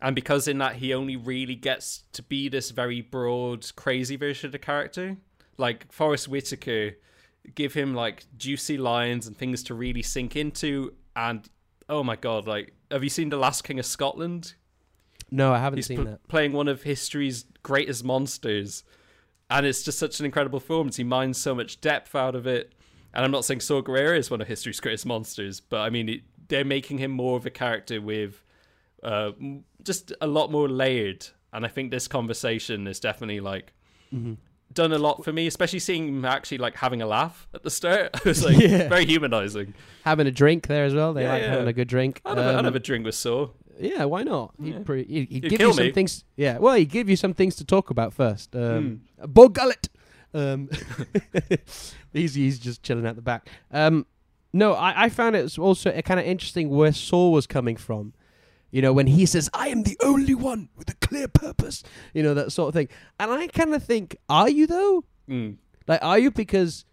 and 0.02 0.16
because 0.16 0.48
in 0.48 0.58
that 0.58 0.78
he 0.78 0.94
only 0.94 1.16
really 1.16 1.56
gets 1.56 2.04
to 2.14 2.24
be 2.24 2.50
this 2.50 2.72
very 2.72 3.02
broad, 3.02 3.66
crazy 3.76 4.16
version 4.16 4.48
of 4.48 4.52
the 4.52 4.60
character. 4.60 5.18
Like 5.58 5.92
Forest 5.92 6.28
Whitaker, 6.28 6.98
give 7.56 7.74
him 7.74 7.94
like 7.94 8.26
juicy 8.38 8.78
lines 8.78 9.28
and 9.28 9.38
things 9.38 9.62
to 9.64 9.74
really 9.74 10.02
sink 10.02 10.36
into, 10.36 10.94
and 11.16 11.48
oh 11.88 12.04
my 12.04 12.16
god, 12.16 12.48
like 12.48 12.74
have 12.90 13.04
you 13.04 13.10
seen 13.10 13.30
The 13.30 13.38
Last 13.38 13.64
King 13.64 13.80
of 13.80 13.86
Scotland? 13.86 14.56
no, 15.34 15.54
I 15.54 15.60
haven't 15.60 15.78
He's 15.78 15.88
seen 15.88 15.98
pl- 15.98 16.06
that. 16.06 16.28
playing 16.28 16.52
one 16.52 16.68
of 16.68 16.84
history's 16.84 17.46
greatest 17.64 18.04
monsters, 18.04 18.84
and 19.50 19.66
it's 19.66 19.84
just 19.84 20.00
such 20.00 20.20
an 20.20 20.26
incredible 20.26 20.60
performance. 20.60 20.98
He 20.98 21.04
mines 21.04 21.40
so 21.40 21.54
much 21.56 21.80
depth 21.80 22.16
out 22.16 22.36
of 22.36 22.48
it, 22.48 22.74
and 23.14 23.24
I'm 23.24 23.32
not 23.32 23.46
saying 23.46 23.60
Saw 23.62 23.82
Gerrera 23.82 24.18
is 24.18 24.32
one 24.32 24.42
of 24.42 24.48
history's 24.48 24.80
greatest 24.80 25.06
monsters, 25.06 25.60
but 25.60 25.82
I 25.82 25.90
mean 25.90 26.10
it, 26.10 26.22
they're 26.48 26.66
making 26.66 26.98
him 26.98 27.12
more 27.12 27.38
of 27.38 27.46
a 27.46 27.50
character 27.50 28.02
with 28.02 28.44
uh, 29.04 29.32
just 29.84 30.14
a 30.22 30.28
lot 30.28 30.52
more 30.52 30.70
layered. 30.70 31.26
And 31.54 31.66
I 31.66 31.68
think 31.70 31.92
this 31.92 32.08
conversation 32.08 32.88
is 32.88 33.00
definitely 33.00 33.40
like 33.42 33.74
Mm-hmm. 34.14 34.34
done 34.74 34.92
a 34.92 34.98
lot 34.98 35.24
for 35.24 35.32
me, 35.32 35.48
especially 35.48 35.80
seeing 35.80 36.08
him 36.10 36.26
actually 36.26 36.58
like 36.58 36.76
having 36.76 37.02
a 37.02 37.06
laugh 37.06 37.48
at 37.54 37.64
the 37.64 37.70
start. 37.70 38.10
it 38.16 38.26
was 38.26 38.44
like 38.44 38.58
Yeah. 38.58 38.90
very 38.90 39.06
humanizing. 39.06 39.74
Having 40.04 40.28
a 40.28 40.32
drink 40.32 40.68
there 40.68 40.84
as 40.86 40.94
well. 40.94 41.14
They 41.14 41.24
Yeah, 41.24 41.32
like 41.34 41.42
yeah. 41.44 41.50
having 41.52 41.68
a 41.68 41.74
good 41.74 41.88
drink. 41.88 42.22
I'd 42.26 42.38
have, 42.38 42.46
a- 42.46 42.50
I'd 42.50 42.56
Um, 42.60 42.66
have 42.66 42.76
a 42.76 42.80
drink 42.80 43.06
with 43.06 43.16
Saw. 43.16 43.50
yeah, 43.80 44.04
why 44.06 44.24
not? 44.24 44.54
He'd, 44.62 44.74
Yeah. 44.74 44.80
pre- 44.84 45.06
he'd, 45.06 45.30
he'd 45.30 45.50
give 45.50 45.62
you 45.62 45.74
some 45.74 45.86
me. 45.86 45.92
things. 45.92 46.24
Yeah, 46.36 46.58
well, 46.58 46.76
he'd 46.76 46.90
give 46.90 47.10
you 47.10 47.16
some 47.16 47.34
things 47.34 47.56
to 47.56 47.66
talk 47.66 47.90
about 47.90 48.14
first. 48.14 48.56
Um, 48.56 49.02
Hmm. 49.20 49.26
Bor 49.32 49.50
Gullet. 49.50 49.88
Um, 50.34 50.70
he's 52.14 52.36
he's 52.36 52.60
just 52.60 52.84
chilling 52.84 53.06
at 53.06 53.16
the 53.16 53.22
back. 53.22 53.48
Um, 53.72 54.06
no, 54.54 54.74
I, 54.74 55.06
I 55.06 55.10
found 55.10 55.36
it 55.36 55.58
also 55.58 55.92
kind 56.02 56.20
of 56.20 56.26
interesting 56.26 56.70
where 56.70 56.92
Saw 56.94 57.30
was 57.30 57.48
coming 57.48 57.76
from. 57.78 58.14
You 58.72 58.82
know, 58.82 58.94
when 58.94 59.08
he 59.08 59.26
says, 59.26 59.50
"I 59.54 59.68
am 59.68 59.84
the 59.84 59.98
only 60.02 60.34
one 60.36 60.70
with 60.78 60.90
a 60.90 60.96
clear 60.96 61.28
purpose," 61.28 61.84
you 62.14 62.24
know 62.24 62.34
that 62.34 62.52
sort 62.52 62.70
of 62.70 62.74
thing. 62.74 62.88
And 63.20 63.32
I 63.32 63.48
kind 63.48 63.74
of 63.76 63.84
think, 63.84 64.16
are 64.30 64.50
you 64.50 64.66
though? 64.68 65.04
Mm. 65.30 65.58
Like, 65.88 66.04
are 66.04 66.18
you? 66.18 66.32
Because 66.32 66.86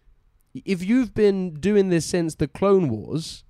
if 0.54 0.84
you've 0.84 1.14
been 1.14 1.54
doing 1.54 1.88
this 1.88 2.04
since 2.06 2.34
the 2.34 2.48
Clone 2.48 2.88
Wars, 2.88 3.44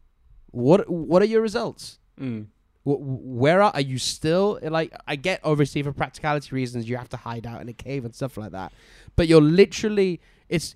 what 0.50 0.88
what 0.90 1.22
are 1.22 1.26
your 1.26 1.40
results? 1.42 1.98
Mm. 2.20 2.46
Wh- 2.84 3.00
Where 3.00 3.62
are, 3.62 3.70
are 3.74 3.80
you 3.80 3.98
still? 3.98 4.58
Like, 4.62 4.92
I 5.06 5.16
get 5.16 5.40
obviously 5.42 5.82
for 5.82 5.92
practicality 5.92 6.54
reasons 6.54 6.88
you 6.88 6.96
have 6.96 7.08
to 7.10 7.16
hide 7.16 7.46
out 7.46 7.60
in 7.62 7.68
a 7.68 7.72
cave 7.72 8.04
and 8.04 8.14
stuff 8.14 8.36
like 8.36 8.52
that, 8.52 8.72
but 9.16 9.26
you're 9.28 9.40
literally 9.40 10.20
it's 10.48 10.74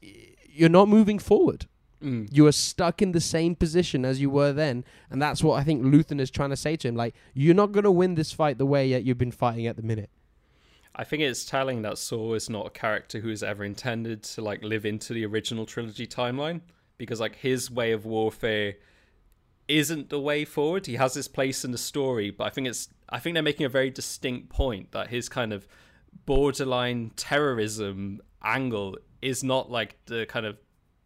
you're 0.49 0.69
not 0.69 0.89
moving 0.89 1.19
forward. 1.19 1.67
Mm. 2.03 2.29
You 2.33 2.47
are 2.47 2.53
stuck 2.53 3.01
in 3.01 3.13
the 3.13 3.21
same 3.21 3.55
position 3.55 4.05
as 4.05 4.21
you 4.21 4.31
were 4.31 4.53
then, 4.53 4.85
and 5.11 5.21
that's 5.21 5.43
what 5.43 5.61
I 5.61 5.65
think 5.65 5.83
Luthen 5.83 6.21
is 6.21 6.31
trying 6.31 6.51
to 6.51 6.57
say 6.57 6.77
to 6.77 6.89
him. 6.89 6.97
Like, 6.97 7.15
you're 7.35 7.55
not 7.55 7.73
going 7.73 7.85
to 7.85 7.91
win 7.91 8.15
this 8.15 8.33
fight 8.33 8.59
the 8.59 8.67
way 8.67 8.93
that 8.93 9.05
you've 9.05 9.19
been 9.19 9.33
fighting 9.33 9.67
at 9.67 9.77
the 9.77 9.83
minute. 9.83 10.11
I 10.95 11.05
think 11.05 11.23
it's 11.23 11.45
telling 11.45 11.83
that 11.83 11.97
Saw 11.99 12.35
is 12.35 12.51
not 12.51 12.67
a 12.67 12.71
character 12.71 13.21
who 13.21 13.31
is 13.31 13.43
ever 13.43 13.65
intended 13.65 14.23
to 14.25 14.43
like 14.43 14.63
live 14.63 14.85
into 14.85 15.15
the 15.15 15.25
original 15.25 15.65
trilogy 15.65 16.07
timeline 16.07 16.61
because 16.99 17.19
like 17.19 17.37
his 17.37 17.71
way 17.71 17.93
of 17.93 18.05
warfare 18.05 18.75
isn't 19.69 20.11
the 20.11 20.21
way 20.21 20.45
forward. 20.45 20.87
He 20.87 20.97
has 20.97 21.15
his 21.15 21.29
place 21.29 21.65
in 21.65 21.71
the 21.71 21.79
story, 21.79 22.31
but 22.31 22.45
I 22.45 22.51
think 22.51 22.67
it's 22.67 22.89
I 23.09 23.19
think 23.19 23.35
they're 23.35 23.43
making 23.43 23.67
a 23.67 23.71
very 23.71 23.91
distinct 23.91 24.51
point 24.51 24.93
that 24.93 25.09
his 25.09 25.29
kind 25.29 25.53
of 25.53 25.67
borderline 26.27 27.13
terrorism 27.17 28.21
angle 28.43 28.99
is 29.23 29.43
not 29.43 29.71
like 29.71 29.97
the 30.07 30.27
kind 30.27 30.45
of 30.45 30.59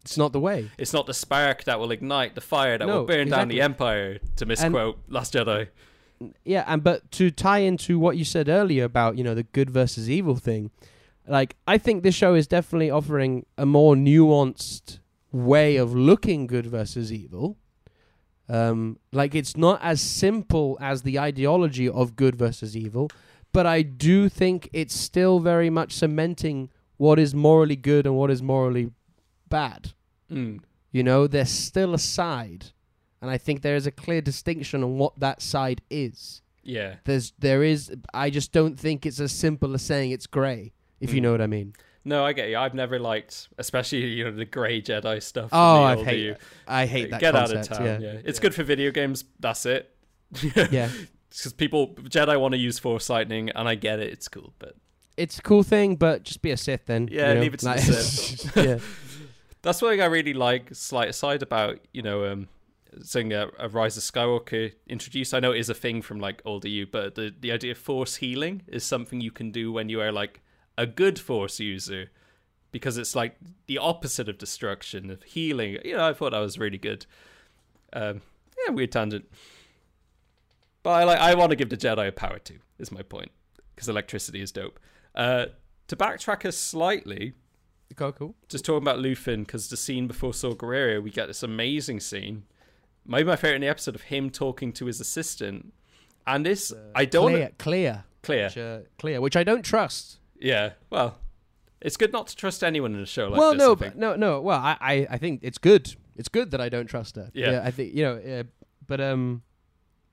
It's 0.07 0.17
not 0.17 0.31
the 0.31 0.39
way. 0.39 0.71
it's 0.77 0.93
not 0.93 1.05
the 1.05 1.13
spark 1.13 1.65
that 1.65 1.79
will 1.79 1.91
ignite 1.91 2.33
the 2.35 2.41
fire 2.41 2.77
that 2.77 2.87
No, 2.87 2.99
will 2.99 3.05
burn 3.05 3.29
down 3.29 3.49
the 3.49 3.61
empire 3.61 4.19
to 4.37 4.45
misquote 4.45 4.99
Last 5.09 5.33
Jedi. 5.33 5.67
Yeah, 6.45 6.63
and 6.65 6.83
but 6.83 7.11
to 7.11 7.29
tie 7.29 7.59
into 7.59 7.99
what 7.99 8.17
you 8.17 8.23
said 8.23 8.47
earlier 8.47 8.85
about 8.85 9.17
you 9.17 9.23
know 9.23 9.35
the 9.35 9.43
good 9.43 9.69
versus 9.69 10.09
evil 10.09 10.35
thing, 10.35 10.71
like 11.27 11.55
I 11.67 11.77
think 11.77 12.03
this 12.03 12.15
show 12.15 12.33
is 12.35 12.47
definitely 12.47 12.89
offering 12.89 13.45
a 13.57 13.65
more 13.65 13.95
nuanced 13.95 14.99
way 15.31 15.75
of 15.75 15.93
looking 15.93 16.47
good 16.47 16.65
versus 16.65 17.11
evil. 17.11 17.57
Um, 18.49 18.97
like 19.11 19.35
it's 19.35 19.57
not 19.57 19.79
as 19.83 19.99
simple 20.01 20.77
as 20.79 21.01
the 21.01 21.19
ideology 21.19 21.89
of 21.89 22.15
good 22.15 22.35
versus 22.35 22.77
evil, 22.77 23.09
but 23.51 23.65
I 23.65 23.81
do 23.81 24.29
think 24.29 24.69
it's 24.71 24.95
still 24.95 25.39
very 25.39 25.69
much 25.69 25.91
cementing 25.93 26.69
what 26.95 27.19
is 27.19 27.35
morally 27.35 27.75
good 27.75 28.05
and 28.07 28.15
what 28.15 28.31
is 28.31 28.41
morally 28.41 28.89
bad. 29.49 29.93
Mm. 30.31 30.59
You 30.91 31.03
know, 31.03 31.27
there's 31.27 31.49
still 31.49 31.93
a 31.93 31.99
side, 31.99 32.67
and 33.21 33.29
I 33.31 33.37
think 33.37 33.61
there 33.61 33.75
is 33.75 33.87
a 33.87 33.91
clear 33.91 34.21
distinction 34.21 34.83
on 34.83 34.97
what 34.97 35.19
that 35.19 35.41
side 35.41 35.81
is. 35.89 36.41
Yeah. 36.63 36.95
There's 37.05 37.33
there 37.39 37.63
is 37.63 37.91
I 38.13 38.29
just 38.29 38.51
don't 38.51 38.77
think 38.79 39.05
it's 39.05 39.19
as 39.19 39.31
simple 39.31 39.73
as 39.73 39.81
saying 39.81 40.11
it's 40.11 40.27
grey, 40.27 40.73
if 40.99 41.13
you 41.13 41.19
Mm. 41.19 41.23
know 41.23 41.31
what 41.31 41.41
I 41.41 41.47
mean. 41.47 41.73
No, 42.03 42.23
I 42.25 42.31
get 42.33 42.47
you. 42.49 42.57
I've 42.57 42.73
never 42.73 42.99
liked, 42.99 43.49
especially 43.57 44.05
you 44.05 44.23
know 44.23 44.31
the 44.31 44.45
grey 44.45 44.81
Jedi 44.81 45.21
stuff. 45.21 45.49
Oh, 45.51 45.83
I 45.83 46.01
hate 46.03 46.19
you. 46.21 46.35
I 46.67 46.85
hate 46.85 47.11
that 47.11 47.19
Get 47.19 47.33
concept. 47.33 47.57
out 47.57 47.71
of 47.71 47.77
town. 47.77 48.01
Yeah. 48.01 48.13
Yeah, 48.13 48.19
it's 48.23 48.39
good 48.39 48.55
for 48.55 48.63
video 48.63 48.91
games. 48.91 49.25
That's 49.39 49.65
it. 49.65 49.93
Yeah. 50.71 50.89
because 51.29 51.53
people 51.53 51.95
Jedi 51.95 52.39
want 52.39 52.53
to 52.53 52.57
use 52.57 52.79
Force 52.79 53.09
lightning, 53.09 53.49
and 53.51 53.67
I 53.67 53.75
get 53.75 53.99
it. 53.99 54.11
It's 54.11 54.27
cool, 54.27 54.53
but 54.59 54.75
It's 55.17 55.39
a 55.39 55.41
cool 55.41 55.63
thing, 55.63 55.95
but 55.95 56.23
just 56.23 56.41
be 56.41 56.51
a 56.51 56.57
Sith 56.57 56.85
then. 56.85 57.07
Yeah, 57.11 57.29
you 57.29 57.35
know? 57.35 57.41
leave 57.41 57.53
it 57.53 57.59
to 57.61 57.65
the 57.65 57.77
Sith. 57.79 58.55
yeah. 58.65 58.77
that's 59.67 59.81
what 59.81 59.99
I 59.99 60.05
really 60.05 60.33
like. 60.33 60.73
Slight 60.73 61.09
aside 61.09 61.43
about 61.43 61.79
you 61.91 62.01
know 62.01 62.25
um, 62.25 62.47
seeing 63.01 63.33
a, 63.33 63.49
a 63.59 63.67
Rise 63.67 63.97
of 63.97 64.03
Skywalker 64.03 64.73
introduced. 64.87 65.33
I 65.33 65.39
know 65.39 65.51
it 65.51 65.59
is 65.59 65.69
a 65.69 65.73
thing 65.73 66.01
from 66.01 66.19
like 66.19 66.41
older 66.45 66.69
you, 66.69 66.87
but 66.87 67.15
the 67.15 67.33
the 67.37 67.51
idea 67.51 67.71
of 67.71 67.77
Force 67.77 68.15
healing 68.17 68.63
is 68.67 68.83
something 68.83 69.19
you 69.19 69.31
can 69.31 69.51
do 69.51 69.71
when 69.71 69.89
you 69.89 69.99
are 70.01 70.11
like 70.11 70.41
a 70.77 70.85
good 70.87 71.19
Force 71.19 71.59
user. 71.59 72.09
because 72.71 72.97
it's 72.97 73.15
like 73.15 73.37
the 73.65 73.77
opposite 73.77 74.29
of 74.29 74.37
destruction, 74.37 75.09
of 75.09 75.23
healing. 75.23 75.77
You 75.83 75.97
know, 75.97 76.07
I 76.07 76.13
thought 76.13 76.31
that 76.31 76.39
was 76.39 76.57
really 76.57 76.77
good. 76.77 77.05
Um, 77.93 78.21
yeah, 78.57 78.73
weird 78.73 78.91
tangent. 78.91 79.25
But 80.83 80.91
I 80.91 81.03
like 81.03 81.19
I 81.19 81.33
want 81.35 81.49
to 81.51 81.55
give 81.55 81.69
the 81.69 81.77
Jedi 81.77 82.07
a 82.07 82.11
power 82.11 82.39
too. 82.39 82.59
Is 82.79 82.91
my 82.91 83.01
point 83.01 83.31
because 83.75 83.89
electricity 83.89 84.41
is 84.41 84.51
dope. 84.51 84.79
Uh, 85.15 85.47
to 85.87 85.95
backtrack 85.95 86.45
us 86.45 86.57
slightly, 86.57 87.33
Cool, 87.95 88.11
cool. 88.11 88.35
just 88.47 88.65
talking 88.65 88.83
about 88.83 88.99
Luthen 88.99 89.39
because 89.39 89.69
the 89.69 89.77
scene 89.77 90.07
before 90.07 90.33
Saw 90.33 90.53
Gerrera, 90.53 91.01
we 91.01 91.09
get 91.09 91.27
this 91.27 91.41
amazing 91.41 91.99
scene. 91.99 92.43
Maybe 93.05 93.23
my 93.25 93.35
favorite 93.35 93.55
in 93.55 93.61
the 93.61 93.67
episode 93.69 93.95
of 93.95 94.01
him 94.03 94.29
talking 94.29 94.71
to 94.73 94.85
his 94.85 94.99
assistant, 94.99 95.73
and 96.27 96.45
this 96.45 96.73
I 96.93 97.05
don't 97.05 97.31
Clear, 97.31 97.51
clear, 97.57 98.03
clear. 98.21 98.45
which, 98.47 98.57
uh, 98.57 98.79
clear, 98.99 99.21
which 99.21 99.35
I 99.35 99.43
don't 99.43 99.63
trust. 99.63 100.19
Yeah, 100.39 100.71
well, 100.89 101.17
it's 101.81 101.97
good 101.97 102.11
not 102.11 102.27
to 102.27 102.35
trust 102.35 102.63
anyone 102.63 102.93
in 102.93 102.99
a 103.01 103.05
show 103.05 103.29
like 103.29 103.39
well, 103.39 103.53
this. 103.53 103.59
no, 103.59 103.75
but 103.75 103.97
no, 103.97 104.15
no. 104.15 104.41
Well, 104.41 104.59
I, 104.59 104.77
I, 104.81 105.07
I 105.11 105.17
think 105.17 105.39
it's 105.43 105.57
good. 105.57 105.95
It's 106.17 106.29
good 106.29 106.51
that 106.51 106.59
I 106.61 106.69
don't 106.69 106.87
trust 106.87 107.15
her. 107.15 107.31
Yeah. 107.33 107.61
I 107.63 107.71
think 107.71 107.95
you 107.95 108.03
know, 108.03 108.15
uh, 108.17 108.43
but 108.85 108.99
um, 109.01 109.41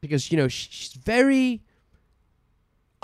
because 0.01 0.31
you 0.31 0.37
know 0.39 0.49
she's 0.49 0.93
very 0.95 1.63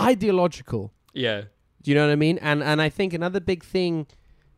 ideological. 0.01 0.93
yeah, 1.13 1.43
Do 1.83 1.91
you 1.91 1.95
know 1.95 2.07
what 2.07 2.13
I 2.13 2.17
mean? 2.17 2.39
And 2.39 2.63
and 2.63 2.81
I 2.81 2.89
think 2.89 3.13
another 3.13 3.41
big 3.41 3.65
thing 3.65 4.07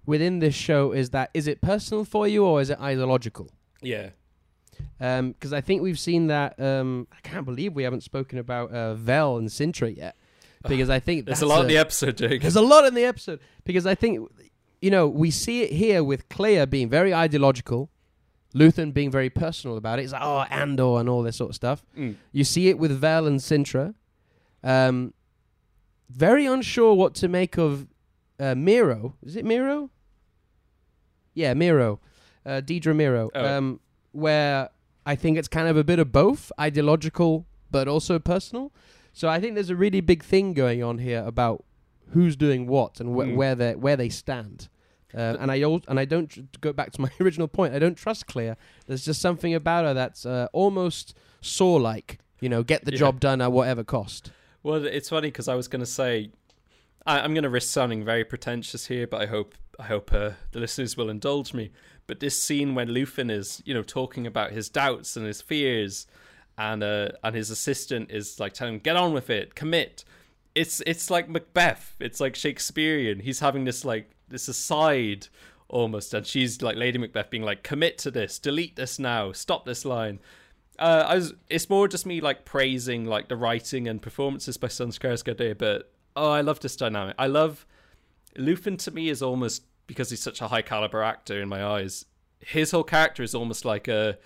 within 0.07 0.39
this 0.41 0.55
show 0.55 0.93
is 0.93 1.11
that 1.11 1.31
is 1.35 1.47
it 1.47 1.61
personal 1.61 2.05
for 2.05 2.27
you 2.29 2.45
or 2.45 2.61
is 2.61 2.70
it 2.70 2.81
ideological? 2.81 3.51
yeah, 3.81 4.11
Because 4.99 5.53
I 5.53 5.61
think 5.61 5.83
we've 5.83 5.99
seen 5.99 6.29
that. 6.29 6.59
Um, 6.61 7.07
I 7.12 7.20
can't 7.23 7.45
believe 7.45 7.74
we 7.74 7.83
haven't 7.83 8.03
spoken 8.03 8.39
about 8.39 8.70
uh, 8.73 8.95
Vel 8.95 9.37
and 9.39 9.49
Cinta 9.49 9.95
yet. 9.95 10.16
Because 10.69 10.91
I 10.91 11.01
think 11.01 11.27
there's 11.27 11.41
that's 11.41 11.43
a 11.43 11.47
lot 11.47 11.62
in 11.62 11.66
the 11.66 11.77
episode, 11.77 12.16
Jake. 12.16 12.41
There's 12.41 12.55
a 12.55 12.62
lot 12.62 12.85
in 12.85 12.95
the 12.95 13.05
episode 13.05 13.41
because 13.65 13.85
I 13.85 13.97
think, 13.97 14.31
you 14.81 14.93
know, 14.93 15.09
we 15.09 15.29
see 15.33 15.62
it 15.62 15.73
here 15.73 16.05
with 16.05 16.29
Kleya 16.29 16.70
being 16.70 16.89
very 16.89 17.12
ideological, 17.12 17.91
Luthen 18.55 18.95
being 18.95 19.11
very 19.11 19.29
personal 19.29 19.77
about 19.77 19.99
it. 19.99 20.03
It's 20.05 20.12
like, 20.12 20.23
oh, 20.23 20.47
Andor 20.51 21.01
and 21.01 21.09
all 21.09 21.24
this 21.24 21.35
sort 21.37 21.51
of 21.51 21.57
stuff. 21.57 21.85
Mm. 21.99 22.15
You 22.31 22.45
see 22.45 22.69
it 22.69 22.79
with 22.79 22.93
Vel 22.93 23.27
and 23.27 23.41
Cinta. 23.41 23.95
Um, 24.62 25.15
very 26.09 26.47
unsure 26.47 26.95
what 26.95 27.15
to 27.16 27.27
make 27.27 27.59
of 27.59 27.89
uh, 28.39 28.55
Meero. 28.55 29.15
Is 29.24 29.35
it 29.35 29.45
Meero? 29.45 29.91
Yeah, 31.35 31.55
Meero. 31.55 31.99
Uh, 32.45 32.61
Dedra 32.65 32.95
Meero. 32.95 33.31
Oh. 33.35 33.45
Um, 33.59 33.81
where 34.13 34.69
I 35.07 35.15
think 35.17 35.39
it's 35.39 35.49
kind 35.49 35.69
of 35.69 35.77
a 35.77 35.85
bit 35.85 35.99
of 35.99 36.13
both 36.13 36.53
ideological 36.61 37.47
but 37.71 37.89
also 37.89 38.19
personal. 38.19 38.73
So 39.13 39.29
I 39.29 39.41
think 39.41 39.55
there's 39.55 39.71
a 39.71 39.77
really 39.77 40.01
big 40.01 40.23
thing 40.23 40.53
going 40.55 40.83
on 40.83 40.99
here 40.99 41.23
about 41.27 41.65
who's 42.11 42.37
doing 42.37 42.67
what 42.67 43.01
and 43.01 43.15
wh- 43.15 43.25
Mm. 43.27 43.37
where 43.37 43.55
they 43.55 43.75
where 43.75 43.97
they 43.97 44.09
stand. 44.11 44.69
Uh, 45.15 45.37
and 45.41 45.51
I 45.51 45.61
al- 45.63 45.83
and 45.89 45.99
I 46.01 46.05
don't 46.07 46.29
tr- 46.29 46.41
to 46.53 46.59
go 46.61 46.73
back 46.73 46.93
to 46.93 47.01
my 47.01 47.11
original 47.21 47.49
point. 47.49 47.75
I 47.75 47.79
don't 47.79 47.95
trust 47.97 48.27
Kleya. 48.27 48.57
There's 48.87 49.05
just 49.05 49.21
something 49.21 49.55
about 49.55 49.85
her 49.85 49.95
that's 49.95 50.25
uh, 50.27 50.49
almost 50.53 51.15
Saw 51.41 51.75
like. 51.77 52.19
You 52.41 52.49
know, 52.49 52.63
get 52.63 52.85
the 52.85 52.93
Yeah. 52.93 52.99
job 52.99 53.21
done 53.21 53.41
at 53.41 53.53
whatever 53.53 53.85
cost. 53.85 54.31
Well, 54.63 54.85
it's 54.85 55.09
funny 55.11 55.29
because 55.29 55.49
I 55.49 55.55
was 55.55 55.69
going 55.69 55.81
to 55.81 55.87
say, 55.87 56.31
I, 57.07 57.21
I'm 57.21 57.35
going 57.35 57.45
to 57.45 57.51
risk 57.51 57.71
sounding 57.73 58.05
very 58.05 58.25
pretentious 58.25 58.87
here, 58.87 59.07
but 59.07 59.21
I 59.23 59.27
hope 59.27 59.55
I 59.78 59.85
hope 59.85 60.12
uh, 60.12 60.32
the 60.53 60.61
listeners 60.61 60.97
will 60.97 61.09
indulge 61.09 61.55
me. 61.55 61.70
But 62.07 62.20
this 62.20 62.40
scene 62.40 62.74
when 62.74 62.89
Luthen 62.89 63.31
is, 63.31 63.62
you 63.65 63.74
know, 63.74 63.82
talking 63.82 64.27
about 64.27 64.53
his 64.53 64.69
doubts 64.69 65.16
and 65.16 65.27
his 65.27 65.40
fears, 65.40 66.07
and 66.59 66.82
uh, 66.82 67.09
and 67.24 67.35
his 67.35 67.51
assistant 67.51 68.11
is 68.11 68.39
like 68.39 68.53
telling 68.53 68.74
him, 68.74 68.81
"Get 68.81 68.97
on 68.97 69.12
with 69.12 69.31
it, 69.31 69.55
commit." 69.55 70.05
It's 70.55 70.82
it's 70.86 71.11
like 71.11 71.28
Macbeth. 71.28 71.97
It's 72.01 72.20
like 72.20 72.36
Shakespearean. 72.36 73.20
He's 73.20 73.40
having 73.40 73.65
this 73.65 73.85
like 73.85 74.11
this 74.28 74.49
aside 74.49 75.28
almost, 75.69 76.12
and 76.12 76.27
she's 76.27 76.61
like 76.61 76.77
Lady 76.77 76.99
Macbeth 76.99 77.31
being 77.31 77.43
like, 77.43 77.62
"Commit 77.62 77.99
to 77.99 78.11
this, 78.11 78.39
delete 78.39 78.77
this 78.77 78.99
now, 78.99 79.32
stop 79.32 79.65
this 79.65 79.85
line." 79.85 80.20
uh, 80.78 81.05
I 81.07 81.15
was. 81.16 81.35
It's 81.49 81.69
more 81.69 81.89
just 81.89 82.07
me 82.07 82.20
like 82.20 82.44
praising 82.44 83.05
like 83.05 83.28
the 83.28 83.36
writing 83.36 83.89
and 83.89 84.01
performances 84.01 84.57
by 84.57 84.69
Sun 84.69 84.90
Skarsgård, 84.90 85.59
but 85.59 85.93
oh, 86.16 86.31
I 86.31 86.40
love 86.40 86.61
this 86.61 86.77
dynamic. 86.77 87.15
I 87.19 87.27
love 87.27 87.66
Luthen. 88.37 88.79
To 88.79 88.91
me, 88.91 89.09
is 89.09 89.23
almost 89.23 89.65
because 89.87 90.11
he's 90.11 90.23
such 90.23 90.41
a 90.41 90.49
high 90.49 90.63
caliber 90.63 91.03
actor 91.03 91.41
in 91.41 91.49
my 91.49 91.65
eyes. 91.65 92.07
His 92.41 92.71
whole 92.71 92.85
character 92.85 93.23
is 93.23 93.35
almost 93.35 93.65
like 93.65 93.89
a 93.89 94.19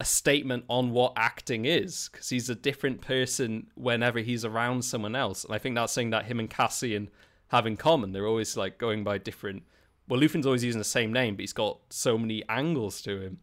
a 0.00 0.04
statement 0.04 0.64
on 0.68 0.90
what 0.90 1.12
acting 1.16 1.66
is 1.66 2.08
because 2.10 2.28
he's 2.28 2.50
a 2.50 2.54
different 2.54 3.00
person 3.00 3.68
whenever 3.76 4.18
he's 4.18 4.44
around 4.44 4.84
someone 4.84 5.14
else, 5.14 5.44
and 5.44 5.54
I 5.54 5.58
think 5.58 5.76
that's 5.76 5.92
something 5.92 6.10
that 6.10 6.26
him 6.26 6.40
and 6.40 6.50
Cassian 6.50 7.10
have 7.48 7.66
in 7.66 7.76
common. 7.76 8.10
They're 8.10 8.26
always 8.26 8.56
like 8.56 8.78
going 8.78 9.04
by 9.04 9.18
different. 9.18 9.62
Well, 10.08 10.20
Luthen's 10.20 10.46
always 10.46 10.64
using 10.64 10.80
the 10.80 10.84
same 10.84 11.12
name, 11.12 11.36
but 11.36 11.42
he's 11.42 11.52
got 11.52 11.78
so 11.90 12.18
many 12.18 12.42
angles 12.48 13.00
to 13.02 13.20
him 13.20 13.38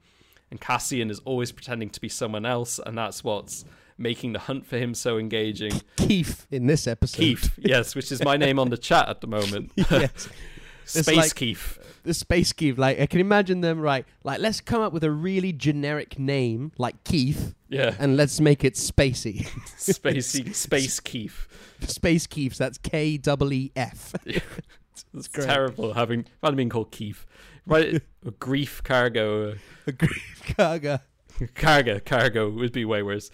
and 0.52 0.60
Cassian 0.60 1.10
is 1.10 1.20
always 1.20 1.52
pretending 1.52 1.90
to 1.90 2.02
be 2.02 2.10
someone 2.10 2.46
else, 2.46 2.80
and 2.86 2.98
that's 2.98 3.24
what's 3.24 3.64
making 4.02 4.34
the 4.34 4.40
hunt 4.40 4.66
for 4.66 4.78
him 4.78 4.94
so 4.94 5.18
engaging. 5.18 5.82
Keith 5.98 6.48
in 6.52 6.68
this 6.68 6.88
episode. 6.88 7.18
Keith, 7.18 7.52
yes, 7.58 7.96
which 7.96 8.12
is 8.12 8.24
my 8.24 8.38
name 8.38 8.60
on 8.60 8.70
the 8.70 8.78
chat 8.78 9.08
at 9.10 9.22
the 9.22 9.28
moment. 9.28 9.72
yes. 9.76 10.30
It's 10.84 11.06
Space 11.08 11.16
like- 11.18 11.36
Keith. 11.36 12.02
the 12.04 12.14
space 12.14 12.52
Keith. 12.52 12.78
Like 12.78 13.00
I 13.00 13.06
can 13.06 13.20
imagine 13.22 13.62
them. 13.62 13.80
Right. 13.80 14.04
Like 14.24 14.40
let's 14.40 14.60
come 14.60 14.82
up 14.82 14.92
with 14.92 15.04
a 15.06 15.12
really 15.12 15.54
generic 15.54 16.18
name 16.20 16.72
like 16.78 17.02
Keith, 17.06 17.54
Yeah, 17.70 17.96
and 18.00 18.18
let's 18.18 18.42
make 18.42 18.64
it 18.66 18.74
spacey. 18.74 19.46
Spacey, 19.78 20.54
Space 20.54 21.00
Keith. 21.00 21.48
Space 21.88 22.26
Keiths. 22.28 22.58
That's 22.58 22.78
K 22.80 23.18
double 23.18 23.54
E 23.54 23.72
F. 23.76 24.16
It's 24.26 25.28
terrible 25.32 25.94
having 25.94 26.26
having 26.44 26.58
been 26.58 26.70
called 26.70 26.92
Keith. 26.92 27.26
Right, 27.66 28.02
grief 28.40 28.82
cargo. 28.84 29.54
A 29.88 29.92
grief 29.92 30.42
cargo. 30.58 31.00
Uh, 31.42 31.46
cargo, 31.56 32.00
cargo 32.00 32.50
would 32.50 32.72
be 32.74 32.86
way 32.86 33.04
worse. 33.04 33.30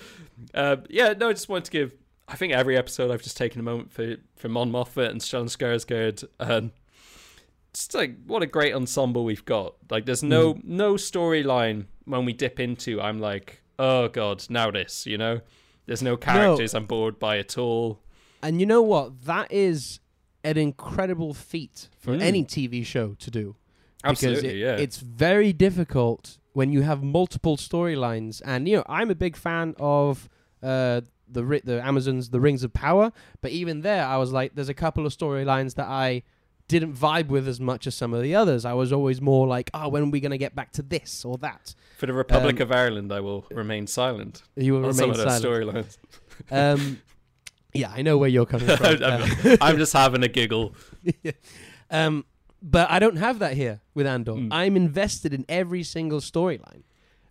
Uh, 0.54 0.78
yeah, 0.90 1.14
no, 1.18 1.30
I 1.30 1.34
just 1.34 1.50
wanted 1.50 1.66
to 1.66 1.72
give. 1.72 1.94
I 2.28 2.36
think 2.36 2.54
every 2.54 2.76
episode 2.78 3.10
I've 3.12 3.22
just 3.24 3.38
taken 3.38 3.60
a 3.60 3.64
moment 3.64 3.92
for 3.92 4.16
for 4.36 4.50
Mon 4.50 4.72
Mothma 4.72 5.10
and 5.10 5.22
Stellan 5.22 5.46
Skarsgård. 5.50 6.26
Um, 6.40 6.72
just 7.74 7.94
like 7.94 8.16
what 8.26 8.42
a 8.44 8.46
great 8.48 8.74
ensemble 8.74 9.24
we've 9.24 9.46
got. 9.46 9.76
Like, 9.90 10.06
there's 10.06 10.24
no 10.24 10.56
Mm. 10.56 10.64
no 10.66 10.94
storyline 10.96 11.86
when 12.06 12.26
we 12.26 12.34
dip 12.34 12.60
into. 12.60 13.00
I'm 13.02 13.20
like, 13.20 13.62
oh 13.80 14.08
god, 14.10 14.46
now 14.50 14.72
this. 14.72 15.06
You 15.06 15.18
know, 15.18 15.42
there's 15.86 16.02
no 16.02 16.18
characters 16.18 16.74
I'm 16.74 16.86
bored 16.86 17.20
by 17.20 17.38
at 17.38 17.58
all. 17.58 18.00
And 18.42 18.60
you 18.60 18.66
know 18.66 18.82
what? 18.82 19.24
That 19.24 19.52
is 19.52 20.00
an 20.44 20.58
incredible 20.58 21.34
feat 21.34 21.88
for 22.00 22.14
Mm. 22.16 22.22
any 22.22 22.44
TV 22.44 22.84
show 22.86 23.16
to 23.20 23.32
do. 23.32 23.56
because 24.04 24.24
Absolutely, 24.24 24.50
it- 24.62 24.64
yeah. 24.64 24.76
it's 24.78 24.98
very 24.98 25.52
difficult 25.52 26.38
when 26.58 26.70
you 26.76 26.82
have 26.82 27.00
multiple 27.04 27.56
storylines. 27.58 28.42
And 28.52 28.68
you 28.68 28.76
know, 28.78 28.84
I'm 29.00 29.10
a 29.12 29.16
big 29.26 29.36
fan 29.36 29.76
of 29.80 30.28
uh, 30.64 31.02
the 31.36 31.44
ri- 31.46 31.62
the 31.64 31.78
Amazons, 31.92 32.30
the 32.32 32.40
Rings 32.48 32.64
of 32.64 32.72
Power. 32.74 33.12
But 33.42 33.52
even 33.52 33.82
there, 33.82 34.04
I 34.06 34.18
was 34.18 34.32
like, 34.32 34.56
there's 34.56 34.70
a 34.78 34.80
couple 34.86 35.06
of 35.06 35.12
storylines 35.20 35.76
that 35.76 35.88
I 36.08 36.24
didn't 36.68 36.94
vibe 36.96 37.28
with 37.36 37.48
as 37.48 37.60
much 37.60 37.86
as 37.88 37.94
some 37.96 38.12
of 38.18 38.22
the 38.24 38.34
others. 38.42 38.66
I 38.66 38.74
was 38.74 38.92
always 38.92 39.22
more 39.22 39.46
like, 39.48 39.70
oh, 39.74 39.88
when 39.88 40.02
are 40.04 40.10
we 40.10 40.20
going 40.20 40.32
to 40.40 40.44
get 40.46 40.54
back 40.56 40.72
to 40.74 40.82
this 40.82 41.24
or 41.24 41.38
that? 41.38 41.76
For 42.00 42.08
the 42.08 42.14
Republic 42.14 42.56
um, 42.58 42.62
of 42.64 42.72
Ireland, 42.72 43.12
I 43.14 43.20
will 43.22 43.46
remain 43.52 43.86
silent 43.88 44.42
You 44.56 44.74
will 44.74 44.86
on 44.88 44.94
some 44.96 45.12
remain 45.12 45.20
of 45.20 45.26
those 45.26 45.42
silent. 45.42 45.76
storylines. 45.76 45.98
Um, 46.52 47.02
yeah, 47.74 47.92
I 47.96 48.02
know 48.04 48.18
where 48.18 48.30
you're 48.30 48.46
coming 48.54 48.68
from. 48.78 48.86
I'm, 48.86 49.04
Uh, 49.04 49.58
I'm 49.62 49.78
just 49.78 49.94
having 49.94 50.24
a 50.24 50.28
giggle. 50.28 50.76
Um, 51.90 52.26
but 52.62 52.90
I 52.90 53.00
don't 53.00 53.18
have 53.18 53.40
that 53.40 53.54
here 53.54 53.82
with 53.94 54.08
Andor. 54.08 54.34
Mm. 54.34 54.50
I'm 54.52 54.76
invested 54.76 55.34
in 55.34 55.46
every 55.48 55.84
single 55.84 56.20
storyline. 56.20 56.84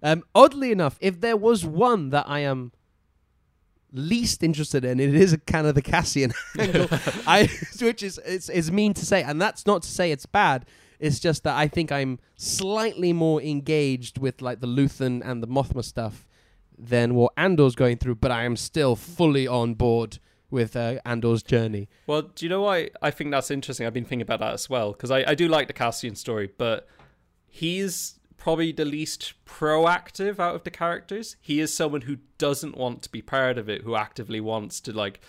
Um, 0.03 0.23
oddly 0.35 0.73
enough, 0.73 0.99
if 1.01 1.21
there 1.21 1.37
was 1.37 1.65
one 1.65 2.11
that 2.11 2.27
I 2.29 2.41
am 2.41 2.73
least 3.93 4.43
interested 4.43 4.85
in, 4.85 5.01
it 5.01 5.15
is 5.15 5.33
a 5.33 5.39
kind 5.39 5.67
of 5.67 5.75
the 5.75 5.83
Cassian 5.83 6.33
angle. 6.59 6.89
I, 7.27 7.49
which 7.81 8.03
is 8.03 8.21
it's, 8.25 8.49
it's 8.49 8.71
mean 8.71 8.95
to 8.95 9.07
say, 9.07 9.23
and 9.23 9.41
that's 9.41 9.67
not 9.67 9.83
to 9.83 9.89
say 9.89 10.13
it's 10.13 10.27
bad. 10.27 10.67
It's 10.99 11.19
just 11.19 11.45
that 11.45 11.57
I 11.57 11.69
think 11.69 11.93
I'm 11.93 12.19
slightly 12.37 13.13
more 13.13 13.43
engaged 13.43 14.19
with 14.19 14.41
like 14.41 14.61
the 14.61 14.67
Luthen 14.67 15.23
and 15.25 15.43
the 15.43 15.49
Mothma 15.49 15.85
stuff 15.85 16.27
than 16.79 17.15
what 17.15 17.33
Andor's 17.37 17.75
going 17.75 17.99
through. 17.99 18.17
But 18.17 18.31
I 18.31 18.45
am 18.45 18.57
still 18.57 18.97
fully 18.97 19.47
on 19.47 19.75
board 19.75 20.19
with 20.57 20.75
uh, 20.75 20.99
Andor's 21.05 21.43
journey. 21.43 21.87
Well, 22.07 22.23
do 22.23 22.47
you 22.47 22.49
know 22.49 22.63
why 22.63 22.89
I 23.03 23.11
think 23.11 23.31
that's 23.31 23.51
interesting? 23.51 23.87
I've 23.87 23.93
been 23.93 24.07
thinking 24.07 24.23
about 24.23 24.41
that 24.41 24.55
as 24.55 24.71
well 24.71 24.93
because 24.93 25.11
I, 25.11 25.23
I 25.27 25.35
do 25.35 25.49
like 25.49 25.67
the 25.67 25.75
Cassian 25.75 26.15
story, 26.15 26.51
but 26.57 26.89
he's 27.47 28.19
probably 28.39 28.73
the 28.73 28.87
least 28.87 29.35
proactive 29.45 30.41
out 30.41 30.55
of 30.55 30.65
the 30.65 30.71
characters. 30.71 31.37
He 31.43 31.61
is 31.61 31.75
someone 31.75 32.01
who 32.01 32.17
doesn't 32.39 32.75
want 32.75 33.03
to 33.03 33.11
be 33.11 33.21
part 33.21 33.59
of 33.59 33.69
it, 33.69 33.83
who 33.83 33.97
actively 33.97 34.41
wants 34.41 34.81
to 34.81 34.93
like 34.95 35.21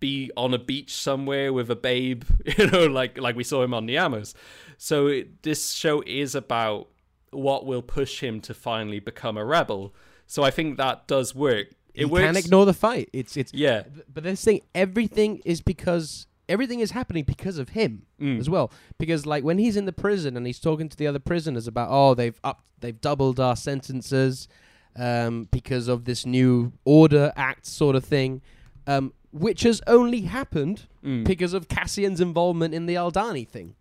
be 0.00 0.30
on 0.38 0.54
a 0.54 0.58
beach 0.58 0.94
somewhere 0.94 1.52
with 1.52 1.70
a 1.70 1.76
babe, 1.76 2.24
you 2.56 2.70
know, 2.70 2.86
like 2.86 3.18
like 3.18 3.36
we 3.36 3.44
saw 3.44 3.62
him 3.62 3.74
on 3.74 3.86
Niamos. 3.86 4.32
So 4.78 5.08
it, 5.08 5.42
this 5.42 5.72
show 5.72 6.02
is 6.06 6.34
about 6.34 6.88
what 7.30 7.66
will 7.66 7.82
push 7.82 8.20
him 8.20 8.40
to 8.40 8.54
finally 8.54 9.00
become 9.00 9.36
a 9.36 9.44
rebel. 9.44 9.94
So 10.26 10.42
I 10.42 10.50
think 10.50 10.78
that 10.78 11.06
does 11.06 11.34
work. 11.34 11.74
It 11.94 12.06
you 12.06 12.16
can't 12.16 12.36
ignore 12.36 12.64
the 12.66 12.72
fight. 12.74 13.08
It's 13.12 13.36
it's 13.36 13.52
yeah, 13.54 13.82
but 14.12 14.24
this 14.24 14.42
thing, 14.44 14.60
everything 14.74 15.40
is 15.44 15.60
because 15.60 16.26
everything 16.48 16.80
is 16.80 16.90
happening 16.92 17.24
because 17.24 17.58
of 17.58 17.70
him 17.70 18.02
Mm. 18.20 18.38
as 18.40 18.48
well. 18.48 18.70
Because 18.98 19.26
like 19.26 19.44
when 19.44 19.58
he's 19.58 19.76
in 19.76 19.84
the 19.84 19.92
prison 19.92 20.36
and 20.36 20.46
he's 20.46 20.58
talking 20.60 20.88
to 20.88 20.96
the 20.96 21.06
other 21.06 21.18
prisoners 21.18 21.66
about 21.66 21.88
oh 21.90 22.14
they've 22.14 22.38
up 22.44 22.62
they've 22.80 23.00
doubled 23.00 23.38
our 23.40 23.56
sentences 23.56 24.48
um, 24.96 25.48
because 25.50 25.88
of 25.88 26.04
this 26.04 26.26
new 26.26 26.72
order 26.84 27.32
act 27.36 27.64
sort 27.66 27.96
of 27.96 28.04
thing, 28.04 28.42
um, 28.86 29.12
which 29.32 29.62
has 29.62 29.80
only 29.86 30.22
happened 30.22 30.86
Mm. 31.04 31.24
because 31.24 31.52
of 31.52 31.66
Cassian's 31.68 32.20
involvement 32.20 32.74
in 32.74 32.86
the 32.86 32.94
Aldhani 32.94 33.46
thing. 33.48 33.74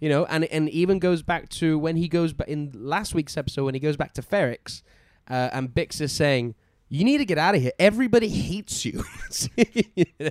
You 0.00 0.08
know, 0.08 0.24
and 0.26 0.44
and 0.46 0.68
even 0.70 0.98
goes 0.98 1.22
back 1.22 1.48
to 1.60 1.78
when 1.78 1.96
he 1.96 2.08
goes 2.08 2.32
back 2.32 2.48
in 2.48 2.72
last 2.74 3.14
week's 3.14 3.36
episode 3.36 3.64
when 3.64 3.74
he 3.74 3.80
goes 3.80 3.96
back 3.96 4.12
to 4.14 4.22
Ferrix, 4.22 4.82
uh, 5.30 5.50
and 5.52 5.68
Bix 5.72 6.00
is 6.00 6.12
saying, 6.12 6.54
"You 6.88 7.04
need 7.04 7.18
to 7.18 7.24
get 7.24 7.38
out 7.38 7.54
of 7.54 7.62
here. 7.62 7.72
Everybody 7.78 8.28
hates 8.28 8.84
you. 8.84 9.02
You 9.56 10.04
know? 10.20 10.30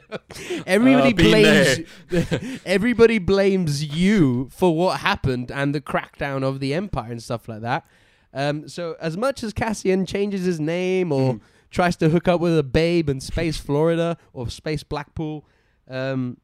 Everybody 0.66 1.12
Uh, 1.14 1.78
blames. 2.10 2.60
everybody 2.66 3.20
blames 3.20 3.84
you 3.84 4.50
for 4.52 4.76
what 4.76 5.00
happened 5.02 5.52
and 5.52 5.74
the 5.76 5.82
crackdown 5.82 6.44
of 6.44 6.60
the 6.60 6.74
Empire 6.74 7.12
and 7.12 7.22
stuff 7.22 7.48
like 7.50 7.62
that. 7.62 7.86
Um, 8.34 8.68
so 8.70 8.96
as 9.00 9.18
much 9.18 9.44
as 9.44 9.54
Cassian 9.54 10.06
changes 10.06 10.46
his 10.46 10.60
name 10.60 11.12
or 11.12 11.34
Mm. 11.36 11.42
tries 11.70 11.96
to 11.98 12.10
hook 12.10 12.28
up 12.28 12.40
with 12.40 12.58
a 12.58 12.64
babe 12.64 13.10
in 13.10 13.20
Space 13.20 13.58
Florida 13.58 14.18
or 14.32 14.50
Space 14.50 14.84
Blackpool, 14.84 15.46
um, 15.90 16.38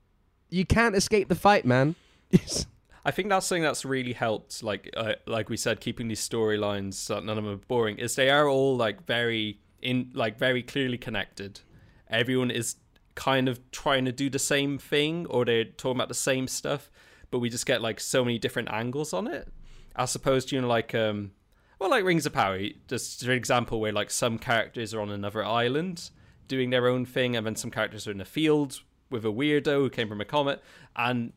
you 0.50 0.66
can't 0.66 0.96
escape 0.96 1.30
the 1.30 1.36
fight, 1.36 1.66
man. 1.66 1.96
I 3.06 3.12
think 3.12 3.30
that's 3.30 3.46
something 3.48 3.64
that's 3.64 3.86
really 3.86 4.14
helped. 4.14 4.62
Like, 4.62 4.90
uh, 4.98 5.14
like 5.26 5.50
we 5.50 5.58
said, 5.58 5.80
keeping 5.80 6.10
these 6.10 6.28
storylines 6.28 6.96
so 6.96 7.20
none 7.20 7.38
of 7.38 7.44
them 7.46 7.54
are 7.54 7.58
boring. 7.58 7.98
Is 7.98 8.16
they 8.16 8.30
are 8.30 8.48
all 8.48 8.76
like 8.76 9.06
very 9.08 9.60
in, 9.82 10.12
like 10.14 10.38
very 10.38 10.64
clearly 10.64 10.98
connected. 10.98 11.62
Everyone 12.10 12.52
is 12.52 12.76
kind 13.16 13.50
of 13.50 13.60
trying 13.72 14.06
to 14.06 14.12
do 14.12 14.30
the 14.30 14.40
same 14.40 14.78
thing, 14.78 15.26
or 15.28 15.46
they're 15.46 15.66
talking 15.66 15.98
about 15.98 16.08
the 16.08 16.14
same 16.14 16.48
stuff, 16.48 16.90
but 17.32 17.40
we 17.40 17.50
just 17.50 17.66
get 17.66 17.82
like 17.82 18.00
so 18.00 18.24
many 18.24 18.40
different 18.40 18.70
angles 18.72 19.14
on 19.14 19.28
it. 19.28 19.48
As 19.96 20.16
opposed 20.16 20.50
to 20.50 20.56
you 20.56 20.62
know 20.62 20.68
like 20.68 20.96
um, 20.96 21.32
well 21.80 21.90
like 21.90 22.04
Rings 22.04 22.26
of 22.26 22.34
Power, 22.34 22.60
just 22.88 23.24
for 23.24 23.32
example, 23.32 23.80
where 23.80 23.92
like 23.92 24.12
some 24.12 24.38
characters 24.40 24.94
are 24.94 25.02
on 25.02 25.10
another 25.10 25.44
island 25.44 26.10
doing 26.48 26.70
their 26.70 26.88
own 26.88 27.06
thing, 27.06 27.36
and 27.36 27.46
then 27.46 27.56
some 27.56 27.72
characters 27.72 28.08
are 28.08 28.12
in 28.12 28.22
a 28.22 28.26
field 28.26 28.82
with 29.10 29.26
a 29.26 29.30
weirdo 29.30 29.78
who 29.78 29.90
came 29.90 30.08
from 30.08 30.22
a 30.22 30.26
comet, 30.26 30.62
and 30.96 31.34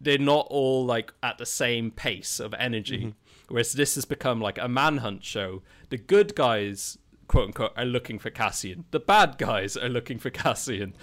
they're 0.00 0.18
not 0.18 0.46
all 0.48 0.84
like 0.84 1.12
at 1.22 1.38
the 1.38 1.46
same 1.46 1.90
pace 1.90 2.40
of 2.40 2.54
energy. 2.54 3.14
Whereas 3.48 3.72
this 3.72 3.96
has 3.96 4.04
become 4.04 4.40
like 4.40 4.58
a 4.58 4.68
manhunt 4.68 5.24
show. 5.24 5.62
The 5.90 5.98
good 5.98 6.34
guys, 6.34 6.98
quote 7.30 7.46
unquote, 7.46 7.72
are 7.76 7.84
looking 7.84 8.18
for 8.18 8.28
Cassian. 8.30 8.84
The 8.90 8.98
bad 8.98 9.38
guys 9.38 9.76
are 9.76 9.88
looking 9.88 10.18
for 10.18 10.30
Cassian. 10.30 10.94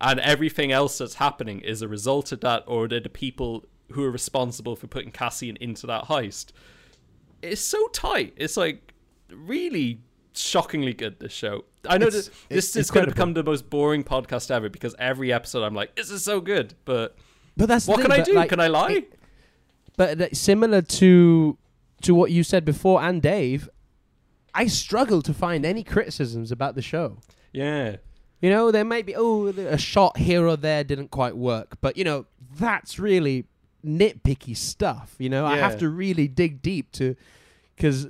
And 0.00 0.20
everything 0.20 0.70
else 0.70 0.98
that's 0.98 1.14
happening 1.14 1.60
is 1.60 1.82
a 1.82 1.88
result 1.88 2.30
of 2.30 2.40
that, 2.42 2.62
or 2.66 2.86
they're 2.86 3.00
the 3.00 3.08
people 3.08 3.64
who 3.92 4.04
are 4.04 4.10
responsible 4.10 4.76
for 4.76 4.86
putting 4.86 5.10
Cassian 5.10 5.56
into 5.60 5.86
that 5.88 6.04
heist. 6.04 6.52
It's 7.42 7.60
so 7.60 7.88
tight. 7.88 8.34
It's 8.36 8.56
like 8.56 8.94
really 9.32 10.00
shockingly 10.34 10.94
good, 10.94 11.18
this 11.20 11.32
show. 11.32 11.64
I 11.88 11.98
know 11.98 12.06
It's- 12.06 12.26
this, 12.26 12.46
this 12.48 12.66
it's 12.76 12.76
is 12.76 12.90
going 12.92 13.06
to 13.06 13.12
become 13.12 13.34
the 13.34 13.42
most 13.42 13.68
boring 13.68 14.04
podcast 14.04 14.50
ever 14.52 14.68
because 14.68 14.94
every 14.98 15.32
episode 15.32 15.62
I'm 15.64 15.74
like, 15.74 15.96
this 15.96 16.10
is 16.10 16.22
so 16.22 16.40
good. 16.40 16.74
But 16.84 17.16
But 17.56 17.66
that's 17.68 17.86
what 17.88 17.96
thing, 17.96 18.10
can 18.10 18.12
I 18.20 18.22
do? 18.22 18.32
like, 18.34 18.48
can 18.50 18.60
I 18.60 18.68
lie? 18.68 18.92
it- 18.92 19.14
but 19.96 20.18
that- 20.18 20.36
similar 20.36 20.82
to 20.82 21.58
to 22.02 22.14
what 22.14 22.30
you 22.30 22.42
said 22.42 22.64
before 22.66 23.00
and 23.02 23.22
Dave, 23.22 23.68
I 24.54 24.66
struggle 24.66 25.20
to 25.22 25.34
find 25.34 25.64
any 25.66 25.82
criticisms 25.82 26.52
about 26.52 26.74
the 26.74 26.82
show. 26.82 27.18
yeah. 27.52 27.96
You 28.40 28.50
know, 28.50 28.70
there 28.70 28.84
might 28.84 29.06
be 29.06 29.16
oh 29.16 29.46
a 29.46 29.78
shot 29.78 30.18
here 30.18 30.46
or 30.46 30.56
there 30.58 30.84
didn't 30.84 31.08
quite 31.08 31.34
work, 31.34 31.78
but 31.80 31.96
you 31.96 32.04
know 32.04 32.26
that's 32.56 32.98
really 32.98 33.46
nitpicky 33.82 34.54
stuff. 34.54 35.14
You 35.18 35.30
know, 35.30 35.46
I 35.46 35.56
have 35.56 35.78
to 35.78 35.88
really 35.88 36.28
dig 36.28 36.60
deep 36.60 36.92
to 36.92 37.16
because 37.74 38.06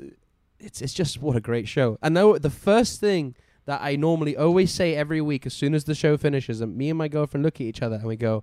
it's 0.58 0.82
it's 0.82 0.92
just 0.92 1.22
what 1.22 1.36
a 1.36 1.40
great 1.40 1.68
show. 1.68 1.98
And 2.02 2.16
though 2.16 2.36
the 2.36 2.50
first 2.50 2.98
thing 3.00 3.36
that 3.66 3.80
I 3.80 3.94
normally 3.94 4.36
always 4.36 4.72
say 4.72 4.96
every 4.96 5.20
week 5.20 5.46
as 5.46 5.54
soon 5.54 5.72
as 5.72 5.84
the 5.84 5.94
show 5.94 6.16
finishes, 6.16 6.60
and 6.60 6.76
me 6.76 6.90
and 6.90 6.98
my 6.98 7.06
girlfriend 7.06 7.44
look 7.44 7.56
at 7.56 7.62
each 7.62 7.80
other 7.80 7.96
and 7.96 8.06
we 8.06 8.16
go, 8.16 8.42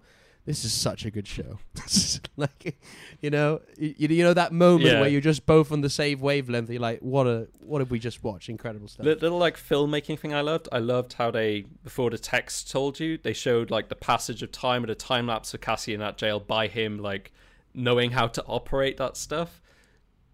"This 0.51 0.65
is 0.65 0.73
such 0.73 1.05
a 1.05 1.11
good 1.11 1.27
show." 1.27 1.59
like, 2.37 2.77
you 3.21 3.29
know, 3.29 3.61
you, 3.77 3.93
you 4.09 4.23
know 4.23 4.33
that 4.33 4.51
moment 4.51 4.85
Yeah. 4.91 4.99
where 5.01 5.09
you're 5.09 5.21
just 5.21 5.45
both 5.45 5.71
on 5.71 5.81
the 5.81 5.89
same 5.89 6.19
wavelength. 6.19 6.69
You're 6.69 6.81
like, 6.81 6.99
"What 6.99 7.27
a 7.27 7.47
what 7.59 7.79
did 7.79 7.89
we 7.89 7.99
just 7.99 8.23
watch? 8.23 8.49
Incredible 8.49 8.87
stuff." 8.87 9.05
Li- 9.05 9.15
little 9.15 9.37
like 9.37 9.57
filmmaking 9.57 10.19
thing 10.19 10.33
I 10.33 10.41
loved. 10.41 10.67
I 10.71 10.79
loved 10.79 11.13
how 11.13 11.31
they 11.31 11.65
before 11.83 12.09
the 12.09 12.17
text 12.17 12.69
told 12.71 12.99
you 12.99 13.17
they 13.17 13.33
showed 13.33 13.71
like 13.71 13.89
the 13.89 13.95
passage 13.95 14.43
of 14.43 14.51
time 14.51 14.83
and 14.83 14.89
a 14.91 14.95
time 14.95 15.27
lapse 15.27 15.53
of 15.53 15.61
Cassie 15.61 15.93
in 15.93 15.99
that 15.99 16.17
jail 16.17 16.39
by 16.39 16.67
him 16.67 16.97
like 16.99 17.31
knowing 17.73 18.11
how 18.11 18.27
to 18.27 18.43
operate 18.45 18.97
that 18.97 19.15
stuff. 19.17 19.61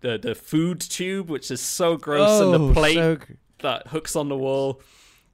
The 0.02 0.18
the 0.18 0.35
food 0.35 0.80
tube, 0.80 1.30
which 1.30 1.49
is 1.52 1.61
so 1.61 1.98
gross, 1.98 2.39
and 2.41 2.53
Oh, 2.56 2.68
the 2.68 2.73
plate 2.73 2.95
so 2.95 3.18
that 3.60 3.88
hooks 3.88 4.15
on 4.15 4.30
the 4.30 4.38
wall 4.38 4.81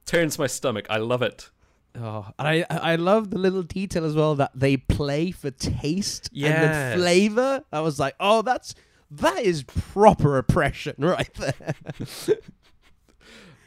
turns 0.06 0.38
my 0.38 0.46
stomach. 0.46 0.86
I 0.90 0.96
love 0.98 1.22
it. 1.22 1.50
Oh, 1.96 2.26
and 2.38 2.48
I 2.48 2.66
I 2.70 2.96
love 2.96 3.30
the 3.30 3.38
little 3.38 3.62
detail 3.62 4.04
as 4.04 4.14
well 4.16 4.34
that 4.36 4.50
they 4.54 4.76
play 4.76 5.30
for 5.30 5.50
taste 5.52 6.28
and 6.28 6.36
Yes. 6.38 6.60
then 6.60 6.98
flavor. 6.98 7.64
I 7.72 7.80
was 7.80 7.98
like, 8.00 8.16
oh, 8.18 8.42
that's 8.42 8.74
that 9.10 9.42
is 9.42 9.62
proper 9.62 10.36
oppression 10.38 10.96
right 10.98 11.32
there. 11.34 11.74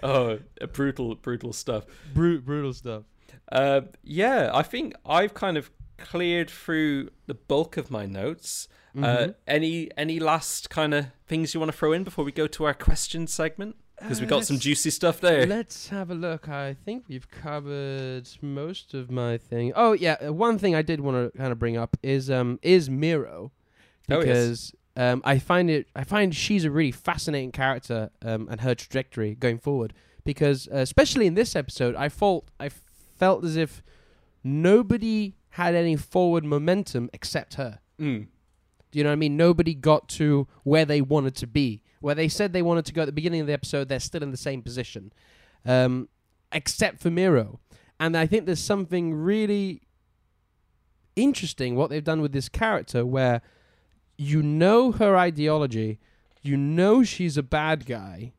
Oh, 0.04 0.40
brutal, 0.74 1.16
brutal 1.16 1.52
stuff. 1.54 1.86
Brut- 2.14 2.45
brutal 2.45 2.72
stuff. 2.74 3.04
Uh, 3.52 3.82
yeah, 4.04 4.52
I 4.54 4.62
think 4.62 4.94
I've 5.06 5.34
kind 5.34 5.58
of 5.58 5.72
cleared 5.98 6.49
through 6.52 7.10
the 7.26 7.34
bulk 7.34 7.78
of 7.78 7.90
my 7.90 8.06
notes. 8.06 8.68
Uh, 8.95 8.99
Mhm. 8.99 9.36
any 9.48 9.90
any 9.98 10.20
last 10.20 10.70
kind 10.70 10.94
of 10.94 11.08
things 11.28 11.54
you 11.54 11.60
want 11.60 11.72
to 11.72 11.78
throw 11.78 11.94
in 11.94 12.04
before 12.04 12.24
we 12.26 12.32
go 12.32 12.45
to 12.48 12.64
our 12.66 12.74
question 12.74 13.26
segment? 13.28 13.76
Because 13.99 14.19
we 14.22 14.28
Uh, 14.28 14.30
got 14.30 14.45
some 14.45 14.60
juicy 14.60 14.90
stuff 14.91 15.19
there. 15.22 15.45
Let's 15.48 15.90
have 15.90 16.11
a 16.11 16.15
look. 16.15 16.48
I 16.48 16.76
think 16.76 17.06
we've 17.07 17.30
covered 17.32 18.30
most 18.41 18.94
of 18.94 19.10
my 19.10 19.38
thing. 19.38 19.74
Oh 19.76 19.94
yeah, 19.94 20.18
uh, 20.26 20.32
one 20.34 20.57
thing 20.60 20.76
I 20.76 20.82
did 20.84 21.02
want 21.02 21.34
to 21.34 21.38
kind 21.38 21.52
of 21.52 21.57
bring 21.60 21.78
up 21.78 21.98
is 22.03 22.30
um 22.30 22.60
is 22.61 22.90
Meero 22.90 23.52
Oh, 24.10 24.19
yes. 24.19 24.24
because 24.24 24.72
um 24.95 25.22
I 25.26 25.40
find 25.40 25.69
it 25.72 25.88
I 25.95 26.03
find 26.03 26.36
she's 26.36 26.64
a 26.64 26.72
really 26.72 26.91
fascinating 26.91 27.52
character 27.52 28.11
um 28.24 28.48
and 28.52 28.61
her 28.61 28.76
trajectory 28.76 29.34
going 29.36 29.57
forward 29.57 29.94
because 30.24 30.68
uh, 30.68 30.78
especially 30.78 31.26
in 31.26 31.34
this 31.34 31.56
episode 31.56 31.95
I 31.95 32.10
felt 32.10 32.49
I 32.60 32.69
felt 33.18 33.44
as 33.44 33.56
if 33.57 33.82
nobody 34.44 35.36
had 35.52 35.76
any 35.76 35.95
forward 35.95 36.44
momentum 36.45 37.10
except 37.14 37.56
her. 37.56 37.80
Mm. 37.99 38.28
Do 38.91 38.99
you 38.99 39.03
know 39.03 39.10
what 39.10 39.14
I 39.14 39.18
mean? 39.18 39.36
Nobody 39.38 39.74
got 39.74 40.07
to 40.10 40.48
where 40.64 40.86
they 40.86 41.02
wanted 41.02 41.36
to 41.38 41.48
be. 41.48 41.82
Where 41.99 42.15
they 42.15 42.28
said 42.28 42.53
they 42.53 42.61
wanted 42.61 42.86
to 42.86 42.94
go 42.94 43.02
at 43.02 43.06
the 43.06 43.11
beginning 43.11 43.41
of 43.41 43.48
the 43.48 43.53
episode, 43.53 43.90
they're 43.90 43.99
still 43.99 44.24
in 44.24 44.32
the 44.32 44.38
same 44.38 44.61
position, 44.61 45.11
um, 45.65 46.10
except 46.52 46.99
for 46.99 47.10
Meero. 47.10 47.60
And 47.99 48.15
I 48.15 48.28
think 48.28 48.45
there's 48.45 48.64
something 48.64 49.14
really 49.14 49.82
interesting 51.15 51.76
what 51.76 51.90
they've 51.90 52.03
done 52.03 52.22
with 52.22 52.32
this 52.32 52.49
character, 52.49 53.06
where 53.06 53.41
you 54.18 54.44
know 54.44 54.91
her 54.91 55.18
ideology, 55.18 55.99
you 56.41 56.57
know 56.57 57.03
she's 57.03 57.38
a 57.38 57.44
bad 57.44 57.86
guy, 57.86 58.34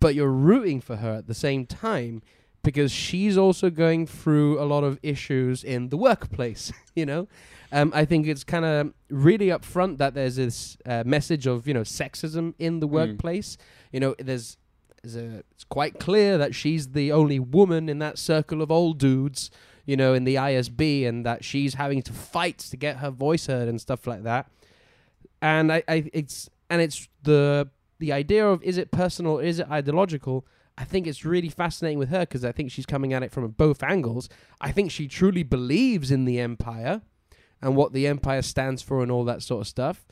but 0.00 0.14
you're 0.14 0.30
rooting 0.30 0.80
for 0.80 0.96
her 0.96 1.14
at 1.14 1.26
the 1.26 1.34
same 1.34 1.66
time 1.66 2.22
because 2.62 2.90
she's 2.90 3.38
also 3.38 3.70
going 3.70 4.06
through 4.06 4.60
a 4.60 4.64
lot 4.64 4.82
of 4.82 4.98
issues 5.02 5.62
in 5.62 5.88
the 5.88 5.96
workplace. 5.96 6.72
You 6.96 7.04
know, 7.04 7.28
um, 7.72 7.92
I 7.94 8.04
think 8.04 8.26
it's 8.26 8.44
kind 8.44 8.64
of 8.64 8.92
really 9.10 9.46
upfront 9.48 9.98
that 9.98 10.14
there's 10.14 10.36
this 10.36 10.76
uh, 10.86 11.02
message 11.06 11.46
of 11.46 11.66
you 11.66 11.74
know 11.74 11.82
sexism 11.82 12.54
in 12.58 12.80
the 12.80 12.88
Mm. 12.88 12.92
workplace. 12.92 13.56
You 13.92 14.00
know, 14.00 14.14
there's, 14.18 14.56
there's 15.02 15.16
a, 15.16 15.42
it's 15.52 15.64
quite 15.64 15.98
clear 15.98 16.38
that 16.38 16.54
she's 16.54 16.88
the 16.92 17.12
only 17.12 17.38
woman 17.38 17.88
in 17.88 17.98
that 18.00 18.18
circle 18.18 18.62
of 18.62 18.70
old 18.70 18.98
dudes. 18.98 19.50
You 19.84 19.96
know, 19.96 20.14
in 20.14 20.24
the 20.24 20.34
ISB, 20.34 21.06
and 21.06 21.24
that 21.24 21.44
she's 21.44 21.74
having 21.74 22.02
to 22.02 22.12
fight 22.12 22.58
to 22.58 22.76
get 22.76 22.96
her 22.96 23.10
voice 23.10 23.46
heard 23.46 23.68
and 23.68 23.80
stuff 23.80 24.04
like 24.04 24.24
that. 24.24 24.50
And 25.42 25.72
I, 25.72 25.82
I 25.88 26.10
it's 26.12 26.50
and 26.70 26.82
it's 26.82 27.08
the 27.22 27.68
the 28.00 28.12
idea 28.12 28.46
of 28.48 28.62
is 28.64 28.78
it 28.78 28.90
personal, 28.90 29.34
or 29.38 29.42
is 29.44 29.60
it 29.60 29.70
ideological? 29.70 30.44
I 30.78 30.84
think 30.84 31.06
it's 31.06 31.24
really 31.24 31.48
fascinating 31.48 31.98
with 31.98 32.08
her 32.10 32.20
because 32.20 32.44
I 32.44 32.52
think 32.52 32.70
she's 32.70 32.84
coming 32.84 33.12
at 33.14 33.22
it 33.22 33.30
from 33.32 33.48
both 33.52 33.82
angles. 33.82 34.28
I 34.60 34.72
think 34.72 34.90
she 34.90 35.08
truly 35.08 35.42
believes 35.42 36.10
in 36.10 36.24
the 36.26 36.38
empire 36.40 37.02
and 37.62 37.74
what 37.76 37.92
the 37.92 38.06
empire 38.06 38.42
stands 38.42 38.82
for 38.82 39.02
and 39.02 39.10
all 39.10 39.24
that 39.24 39.42
sort 39.42 39.62
of 39.62 39.66
stuff. 39.66 40.06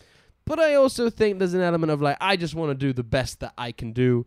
But 0.47 0.59
I 0.61 0.75
also 0.75 1.09
think 1.11 1.39
there's 1.39 1.55
an 1.55 1.61
element 1.63 1.91
of 1.93 2.03
like 2.03 2.17
I 2.21 2.37
just 2.37 2.55
want 2.55 2.71
to 2.71 2.75
do 2.75 2.93
the 2.93 3.03
best 3.03 3.41
that 3.41 3.55
I 3.57 3.73
can 3.73 3.93
do. 3.93 4.27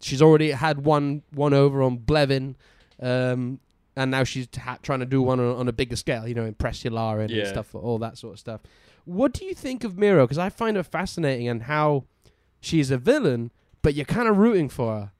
She's 0.00 0.22
already 0.22 0.50
had 0.52 0.84
one 0.84 1.22
one 1.32 1.52
over 1.54 1.82
on 1.82 1.98
Blevin, 1.98 2.54
um, 3.02 3.58
and 3.96 4.10
now 4.10 4.24
she's 4.24 4.48
ha- 4.56 4.78
trying 4.82 5.00
to 5.00 5.06
do 5.06 5.20
one 5.20 5.40
on, 5.40 5.56
on 5.56 5.68
a 5.68 5.72
bigger 5.72 5.96
scale. 5.96 6.26
You 6.28 6.34
know, 6.34 6.44
impress 6.44 6.82
Yularen 6.84 7.24
and 7.24 7.30
Yeah. 7.30 7.48
stuff, 7.48 7.74
all 7.74 7.98
that 7.98 8.16
sort 8.16 8.34
of 8.34 8.38
stuff. 8.38 8.60
What 9.04 9.32
do 9.32 9.44
you 9.44 9.54
think 9.54 9.82
of 9.84 9.94
Meero? 9.94 10.22
Because 10.24 10.38
I 10.38 10.48
find 10.50 10.76
her 10.76 10.82
fascinating 10.82 11.48
and 11.48 11.64
how 11.64 12.04
she's 12.60 12.90
a 12.90 12.98
villain, 12.98 13.50
but 13.82 13.94
you're 13.94 14.04
kind 14.06 14.28
of 14.28 14.36
rooting 14.38 14.68
for 14.68 14.92
her. 14.94 15.12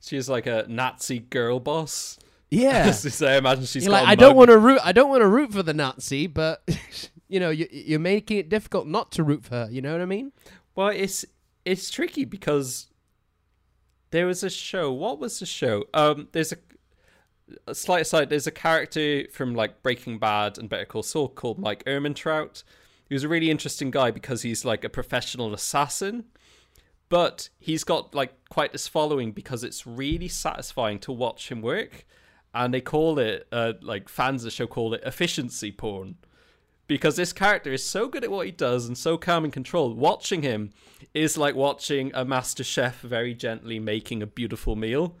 She's 0.00 0.28
like 0.28 0.46
a 0.46 0.66
Nazi 0.68 1.20
girl 1.20 1.60
boss. 1.60 2.18
Yeah. 2.52 2.90
Say, 2.92 3.34
I 3.34 3.38
imagine 3.38 3.64
she's 3.64 3.88
like, 3.88 4.06
I 4.06 4.14
don't 4.14 4.36
want 4.36 4.50
to 4.50 4.58
root. 4.58 4.80
I 4.84 4.92
don't 4.92 5.08
want 5.08 5.22
to 5.22 5.28
root 5.28 5.52
for 5.52 5.62
the 5.62 5.72
Nazi, 5.72 6.26
but 6.26 6.62
you 7.28 7.40
know, 7.40 7.50
you, 7.50 7.66
you're 7.70 7.98
making 7.98 8.36
it 8.36 8.48
difficult 8.50 8.86
not 8.86 9.10
to 9.12 9.24
root 9.24 9.44
for 9.44 9.54
her. 9.54 9.68
You 9.70 9.80
know 9.80 9.92
what 9.92 10.02
I 10.02 10.06
mean? 10.06 10.32
Well, 10.74 10.88
it's 10.88 11.24
it's 11.64 11.90
tricky 11.90 12.24
because 12.24 12.88
there 14.10 14.26
was 14.26 14.42
a 14.42 14.50
show. 14.50 14.92
What 14.92 15.18
was 15.18 15.38
the 15.38 15.46
show? 15.46 15.84
Um, 15.94 16.28
there's 16.32 16.52
a, 16.52 16.58
a 17.66 17.74
slight 17.74 18.02
aside. 18.02 18.28
There's 18.28 18.46
a 18.46 18.52
character 18.52 19.24
from 19.32 19.54
like 19.54 19.82
Breaking 19.82 20.18
Bad 20.18 20.58
and 20.58 20.68
Better 20.68 20.84
Call 20.84 21.02
Saul 21.02 21.28
called 21.28 21.58
Mike 21.58 21.84
Ehrmantraut. 21.84 22.64
He 23.08 23.14
was 23.14 23.24
a 23.24 23.28
really 23.28 23.50
interesting 23.50 23.90
guy 23.90 24.10
because 24.10 24.42
he's 24.42 24.64
like 24.64 24.84
a 24.84 24.90
professional 24.90 25.54
assassin, 25.54 26.24
but 27.08 27.48
he's 27.58 27.84
got 27.84 28.14
like 28.14 28.34
quite 28.50 28.72
this 28.72 28.88
following 28.88 29.32
because 29.32 29.64
it's 29.64 29.86
really 29.86 30.28
satisfying 30.28 30.98
to 31.00 31.12
watch 31.12 31.50
him 31.50 31.62
work, 31.62 32.06
and 32.54 32.72
they 32.72 32.80
call 32.80 33.18
it 33.18 33.46
uh, 33.52 33.74
like 33.80 34.08
fans 34.08 34.42
of 34.42 34.46
the 34.46 34.50
show 34.50 34.66
call 34.66 34.94
it 34.94 35.02
efficiency 35.04 35.72
porn 35.72 36.16
because 36.86 37.16
this 37.16 37.32
character 37.32 37.72
is 37.72 37.84
so 37.84 38.06
good 38.06 38.22
at 38.22 38.30
what 38.30 38.44
he 38.44 38.52
does 38.52 38.86
and 38.86 38.98
so 38.98 39.16
calm 39.16 39.44
and 39.44 39.52
controlled. 39.52 39.96
Watching 39.96 40.42
him 40.42 40.70
is 41.14 41.38
like 41.38 41.54
watching 41.54 42.10
a 42.14 42.24
master 42.24 42.62
chef 42.62 43.00
very 43.00 43.34
gently 43.34 43.78
making 43.78 44.22
a 44.22 44.26
beautiful 44.26 44.76
meal. 44.76 45.16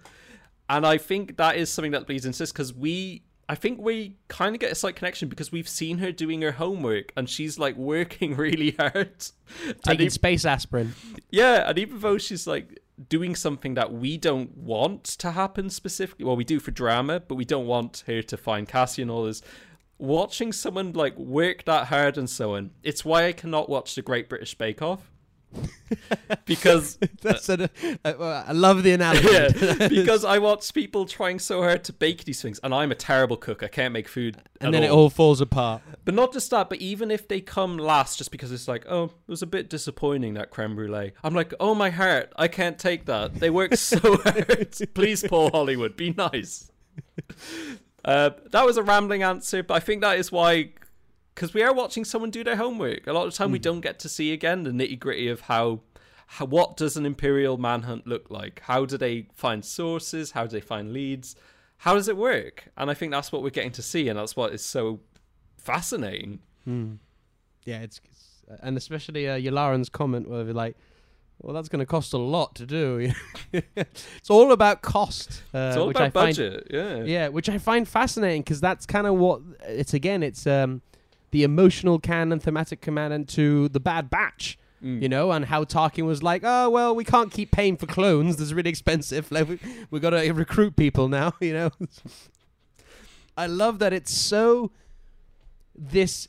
And 0.68 0.86
I 0.86 0.98
think 0.98 1.38
that 1.38 1.56
is 1.56 1.70
something 1.70 1.92
that 1.92 2.06
bleeds 2.06 2.24
this 2.24 2.52
because 2.52 2.74
we, 2.74 3.22
I 3.48 3.54
think 3.54 3.80
we 3.80 4.16
kind 4.28 4.54
of 4.54 4.60
get 4.60 4.70
a 4.70 4.74
slight 4.74 4.96
connection 4.96 5.30
because 5.30 5.50
we've 5.50 5.68
seen 5.68 5.98
her 5.98 6.12
doing 6.12 6.42
her 6.42 6.52
homework 6.52 7.10
and 7.16 7.28
she's 7.28 7.58
like 7.58 7.76
working 7.76 8.36
really 8.36 8.72
hard. 8.72 9.24
Taking 9.82 10.10
space 10.10 10.44
aspirin. 10.44 10.94
yeah, 11.30 11.68
and 11.68 11.78
even 11.78 12.00
though 12.00 12.18
she's 12.18 12.46
like 12.46 12.81
doing 13.08 13.34
something 13.34 13.74
that 13.74 13.92
we 13.92 14.16
don't 14.16 14.56
want 14.56 15.04
to 15.04 15.32
happen 15.32 15.70
specifically, 15.70 16.24
well, 16.24 16.36
we 16.36 16.44
do 16.44 16.60
for 16.60 16.70
drama, 16.70 17.20
but 17.20 17.36
we 17.36 17.44
don't 17.44 17.66
want 17.66 18.04
her 18.06 18.22
to 18.22 18.36
find 18.36 18.68
Cassie 18.68 19.02
and 19.02 19.10
all 19.10 19.24
this. 19.24 19.42
Watching 19.98 20.52
someone 20.52 20.92
like 20.92 21.16
work 21.16 21.64
that 21.64 21.86
hard 21.86 22.18
and 22.18 22.28
so 22.28 22.56
on, 22.56 22.72
it's 22.82 23.04
why 23.04 23.26
I 23.26 23.32
cannot 23.32 23.68
watch 23.68 23.94
the 23.94 24.02
Great 24.02 24.28
British 24.28 24.56
Bake 24.56 24.82
Off. 24.82 25.11
Because 26.44 26.98
That's 27.20 27.48
a, 27.48 27.64
uh, 28.04 28.12
well, 28.18 28.44
I 28.46 28.52
love 28.52 28.82
the 28.82 28.92
analogy. 28.92 29.28
yeah, 29.30 29.88
because 29.88 30.24
I 30.24 30.38
watch 30.38 30.72
people 30.72 31.06
trying 31.06 31.38
so 31.38 31.62
hard 31.62 31.84
to 31.84 31.92
bake 31.92 32.24
these 32.24 32.40
things, 32.40 32.58
and 32.62 32.74
I'm 32.74 32.90
a 32.90 32.94
terrible 32.94 33.36
cook. 33.36 33.62
I 33.62 33.68
can't 33.68 33.92
make 33.92 34.08
food, 34.08 34.38
and 34.60 34.72
then 34.72 34.82
it 34.82 34.90
all 34.90 35.10
falls 35.10 35.40
apart. 35.40 35.82
but 36.04 36.14
not 36.14 36.32
just 36.32 36.50
that, 36.50 36.68
but 36.68 36.78
even 36.78 37.10
if 37.10 37.28
they 37.28 37.40
come 37.40 37.76
last, 37.78 38.18
just 38.18 38.30
because 38.30 38.52
it's 38.52 38.68
like, 38.68 38.84
oh, 38.88 39.04
it 39.04 39.12
was 39.28 39.42
a 39.42 39.46
bit 39.46 39.68
disappointing 39.68 40.34
that 40.34 40.50
creme 40.50 40.74
brulee. 40.74 41.12
I'm 41.22 41.34
like, 41.34 41.52
oh 41.60 41.74
my 41.74 41.90
heart, 41.90 42.32
I 42.36 42.48
can't 42.48 42.78
take 42.78 43.04
that. 43.06 43.34
They 43.34 43.50
work 43.50 43.74
so 43.76 43.98
hard. 44.24 44.74
Please, 44.94 45.22
Paul 45.26 45.50
Hollywood, 45.50 45.96
be 45.96 46.12
nice. 46.12 46.70
Uh, 48.04 48.30
that 48.50 48.66
was 48.66 48.76
a 48.76 48.82
rambling 48.82 49.22
answer, 49.22 49.62
but 49.62 49.74
I 49.74 49.80
think 49.80 50.00
that 50.00 50.18
is 50.18 50.32
why, 50.32 50.70
because 51.34 51.54
we 51.54 51.62
are 51.62 51.72
watching 51.72 52.04
someone 52.04 52.30
do 52.30 52.44
their 52.44 52.56
homework. 52.56 53.06
A 53.06 53.12
lot 53.12 53.26
of 53.26 53.32
the 53.32 53.36
time, 53.38 53.50
we 53.52 53.58
don't 53.58 53.80
get 53.80 53.98
to 54.00 54.08
see 54.08 54.32
again 54.32 54.62
the 54.64 54.70
nitty 54.70 54.98
gritty 54.98 55.28
of 55.28 55.42
how, 55.42 55.80
how, 56.26 56.44
what 56.44 56.76
does 56.76 56.96
an 56.96 57.06
imperial 57.06 57.56
manhunt 57.58 58.06
look 58.06 58.30
like? 58.30 58.60
How 58.64 58.84
do 58.84 58.96
they 58.98 59.28
find 59.34 59.64
sources? 59.64 60.32
How 60.32 60.44
do 60.44 60.50
they 60.50 60.60
find 60.60 60.92
leads? 60.92 61.34
How 61.78 61.94
does 61.94 62.08
it 62.08 62.16
work? 62.16 62.68
And 62.76 62.90
I 62.90 62.94
think 62.94 63.12
that's 63.12 63.32
what 63.32 63.42
we're 63.42 63.50
getting 63.50 63.72
to 63.72 63.82
see, 63.82 64.08
and 64.08 64.18
that's 64.18 64.36
what 64.36 64.52
is 64.52 64.64
so 64.64 65.00
fascinating. 65.58 66.40
Yeah, 66.66 67.80
it's, 67.80 68.00
it's 68.04 68.42
and 68.60 68.76
especially 68.76 69.28
uh, 69.28 69.36
Yularen's 69.38 69.88
comment 69.88 70.28
where 70.28 70.44
they're 70.44 70.54
like, 70.54 70.76
"Well, 71.40 71.54
that's 71.54 71.68
going 71.68 71.80
to 71.80 71.86
cost 71.86 72.12
a 72.12 72.18
lot 72.18 72.54
to 72.56 72.66
do." 72.66 73.12
it's 73.52 74.30
all 74.30 74.52
about 74.52 74.82
cost. 74.82 75.42
Uh, 75.54 75.58
It's 75.68 75.76
all 75.76 75.86
which 75.88 75.96
about 75.96 76.06
I 76.06 76.10
find, 76.10 76.36
budget, 76.36 76.66
yeah. 76.70 77.02
Yeah, 77.02 77.28
which 77.28 77.48
I 77.48 77.58
find 77.58 77.88
fascinating 77.88 78.42
because 78.42 78.60
that's 78.60 78.86
kind 78.86 79.06
of 79.06 79.14
what 79.14 79.40
it's 79.62 79.94
again. 79.94 80.22
It's 80.22 80.46
um, 80.46 80.82
the 81.32 81.42
emotional 81.42 81.98
canon, 81.98 82.38
thematic 82.40 82.80
canon 82.80 83.24
to 83.26 83.68
the 83.68 83.80
Bad 83.80 84.08
Batch. 84.08 84.56
Mm. 84.82 85.00
You 85.02 85.08
know, 85.08 85.30
and 85.30 85.44
how 85.44 85.62
Tarkin 85.64 86.06
was 86.06 86.22
like, 86.24 86.42
"Oh 86.44 86.68
well, 86.68 86.94
we 86.94 87.04
can't 87.04 87.30
keep 87.30 87.52
paying 87.52 87.76
for 87.76 87.86
clones. 87.86 88.36
That's 88.36 88.52
really 88.52 88.70
expensive. 88.70 89.30
Like, 89.32 89.48
we 89.48 89.58
we 89.92 90.00
got 90.00 90.10
to 90.10 90.30
recruit 90.32 90.74
people 90.76 91.08
now." 91.08 91.32
You 91.40 91.52
know, 91.52 91.70
I 93.36 93.46
love 93.46 93.78
that 93.78 93.92
it's 93.92 94.12
so 94.12 94.72
this 95.76 96.26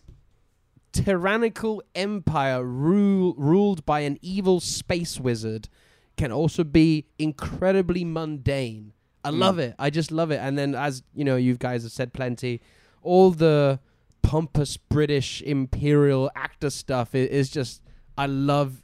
tyrannical 0.91 1.81
empire 1.95 2.63
rule, 2.63 3.33
ruled 3.37 3.85
by 3.85 4.01
an 4.01 4.17
evil 4.21 4.59
space 4.59 5.19
wizard 5.19 5.67
can 6.15 6.31
also 6.31 6.63
be 6.63 7.07
incredibly 7.17 8.05
mundane. 8.05 8.93
I 9.25 9.31
Mm. 9.31 9.39
love 9.39 9.57
it. 9.59 9.73
I 9.79 9.89
just 9.89 10.11
love 10.11 10.29
it. 10.31 10.37
And 10.37 10.57
then, 10.57 10.75
as 10.75 11.01
you 11.15 11.23
know, 11.25 11.35
you 11.37 11.55
guys 11.57 11.83
have 11.83 11.91
said 11.91 12.13
plenty, 12.13 12.61
all 13.01 13.31
the 13.31 13.79
pompous 14.23 14.77
British 14.77 15.41
imperial 15.41 16.31
actor 16.35 16.69
stuff 16.69 17.13
is, 17.13 17.29
is 17.29 17.49
just. 17.49 17.81
I 18.17 18.27
love 18.27 18.83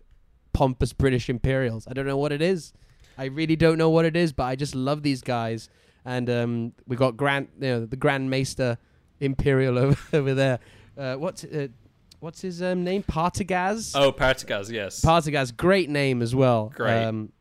pompous 0.54 0.94
British 0.94 1.30
imperials. 1.30 1.88
I 1.88 1.94
don't 1.94 2.06
know 2.06 2.18
what 2.18 2.32
it 2.32 2.42
is. 2.42 2.74
I 3.18 3.26
really 3.26 3.56
don't 3.56 3.78
know 3.78 3.90
what 3.90 4.06
it 4.06 4.16
is, 4.16 4.32
but 4.34 4.46
I 4.46 4.56
just 4.56 4.76
love 4.76 5.04
these 5.04 5.22
guys. 5.22 5.70
And 6.06 6.30
um, 6.30 6.74
we 6.88 6.96
got 6.96 7.18
Grant, 7.18 7.50
you 7.60 7.68
know, 7.68 7.86
the 7.86 7.98
Grand 7.98 8.30
Maester 8.30 8.78
Imperial 9.20 9.78
over, 9.78 9.98
over 10.14 10.34
there. 10.34 10.60
Uh, 10.98 11.16
what's 11.16 11.44
uh, 11.44 11.68
what's 12.20 12.42
his 12.42 12.62
um, 12.62 12.84
name? 12.84 13.04
Partagaz. 13.04 13.92
Oh, 13.96 14.12
Partagaz, 14.12 14.72
yes. 14.72 15.02
Partagaz, 15.02 15.56
great 15.56 15.90
name 15.90 16.22
as 16.22 16.34
well. 16.34 16.72
Great. 16.76 17.04
Um, 17.04 17.32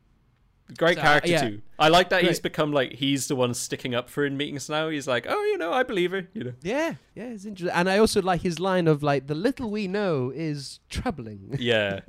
Great 0.77 0.97
So, 0.97 1.01
character 1.01 1.29
yeah. 1.29 1.49
too. 1.49 1.61
I 1.77 1.87
like 1.89 2.09
that 2.09 2.23
he's 2.23 2.39
become 2.39 2.71
like 2.71 2.93
he's 2.93 3.27
the 3.27 3.35
one 3.35 3.53
sticking 3.53 3.95
up 3.95 4.09
for 4.09 4.25
in 4.25 4.37
meetings 4.37 4.69
now. 4.69 4.89
He's 4.89 5.07
like, 5.07 5.25
oh, 5.27 5.43
you 5.45 5.57
know, 5.57 5.73
I 5.73 5.83
believe 5.83 6.11
her. 6.11 6.27
You 6.33 6.43
know, 6.45 6.53
yeah, 6.61 6.95
yeah, 7.15 7.25
it's 7.25 7.45
interesting. 7.45 7.75
And 7.75 7.89
I 7.89 7.97
also 7.97 8.21
like 8.21 8.41
his 8.41 8.59
line 8.59 8.87
of 8.87 9.01
like, 9.01 9.27
"The 9.27 9.35
little 9.35 9.71
we 9.71 9.87
know 9.87 10.31
is 10.33 10.79
troubling." 10.89 11.55
yeah. 11.59 12.01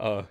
oh, 0.00 0.26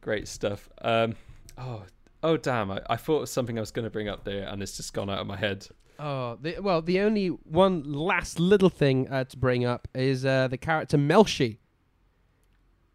great 0.00 0.28
stuff. 0.28 0.68
Um, 0.82 1.14
oh, 1.58 1.84
oh, 2.22 2.36
damn! 2.36 2.70
I, 2.70 2.80
I 2.88 2.96
thought 2.96 3.22
of 3.22 3.28
something 3.28 3.58
I 3.58 3.60
was 3.60 3.70
going 3.70 3.84
to 3.84 3.90
bring 3.90 4.08
up 4.08 4.24
there, 4.24 4.46
and 4.48 4.62
it's 4.62 4.76
just 4.76 4.92
gone 4.92 5.10
out 5.10 5.18
of 5.18 5.26
my 5.26 5.36
head. 5.36 5.66
Oh, 5.98 6.36
the, 6.40 6.58
well, 6.60 6.82
the 6.82 7.00
only 7.00 7.28
one 7.28 7.92
last 7.92 8.38
little 8.38 8.68
thing 8.68 9.08
uh, 9.08 9.24
to 9.24 9.36
bring 9.36 9.64
up 9.64 9.88
is 9.94 10.26
uh, 10.26 10.48
the 10.48 10.58
character 10.58 10.98
Melshi, 10.98 11.58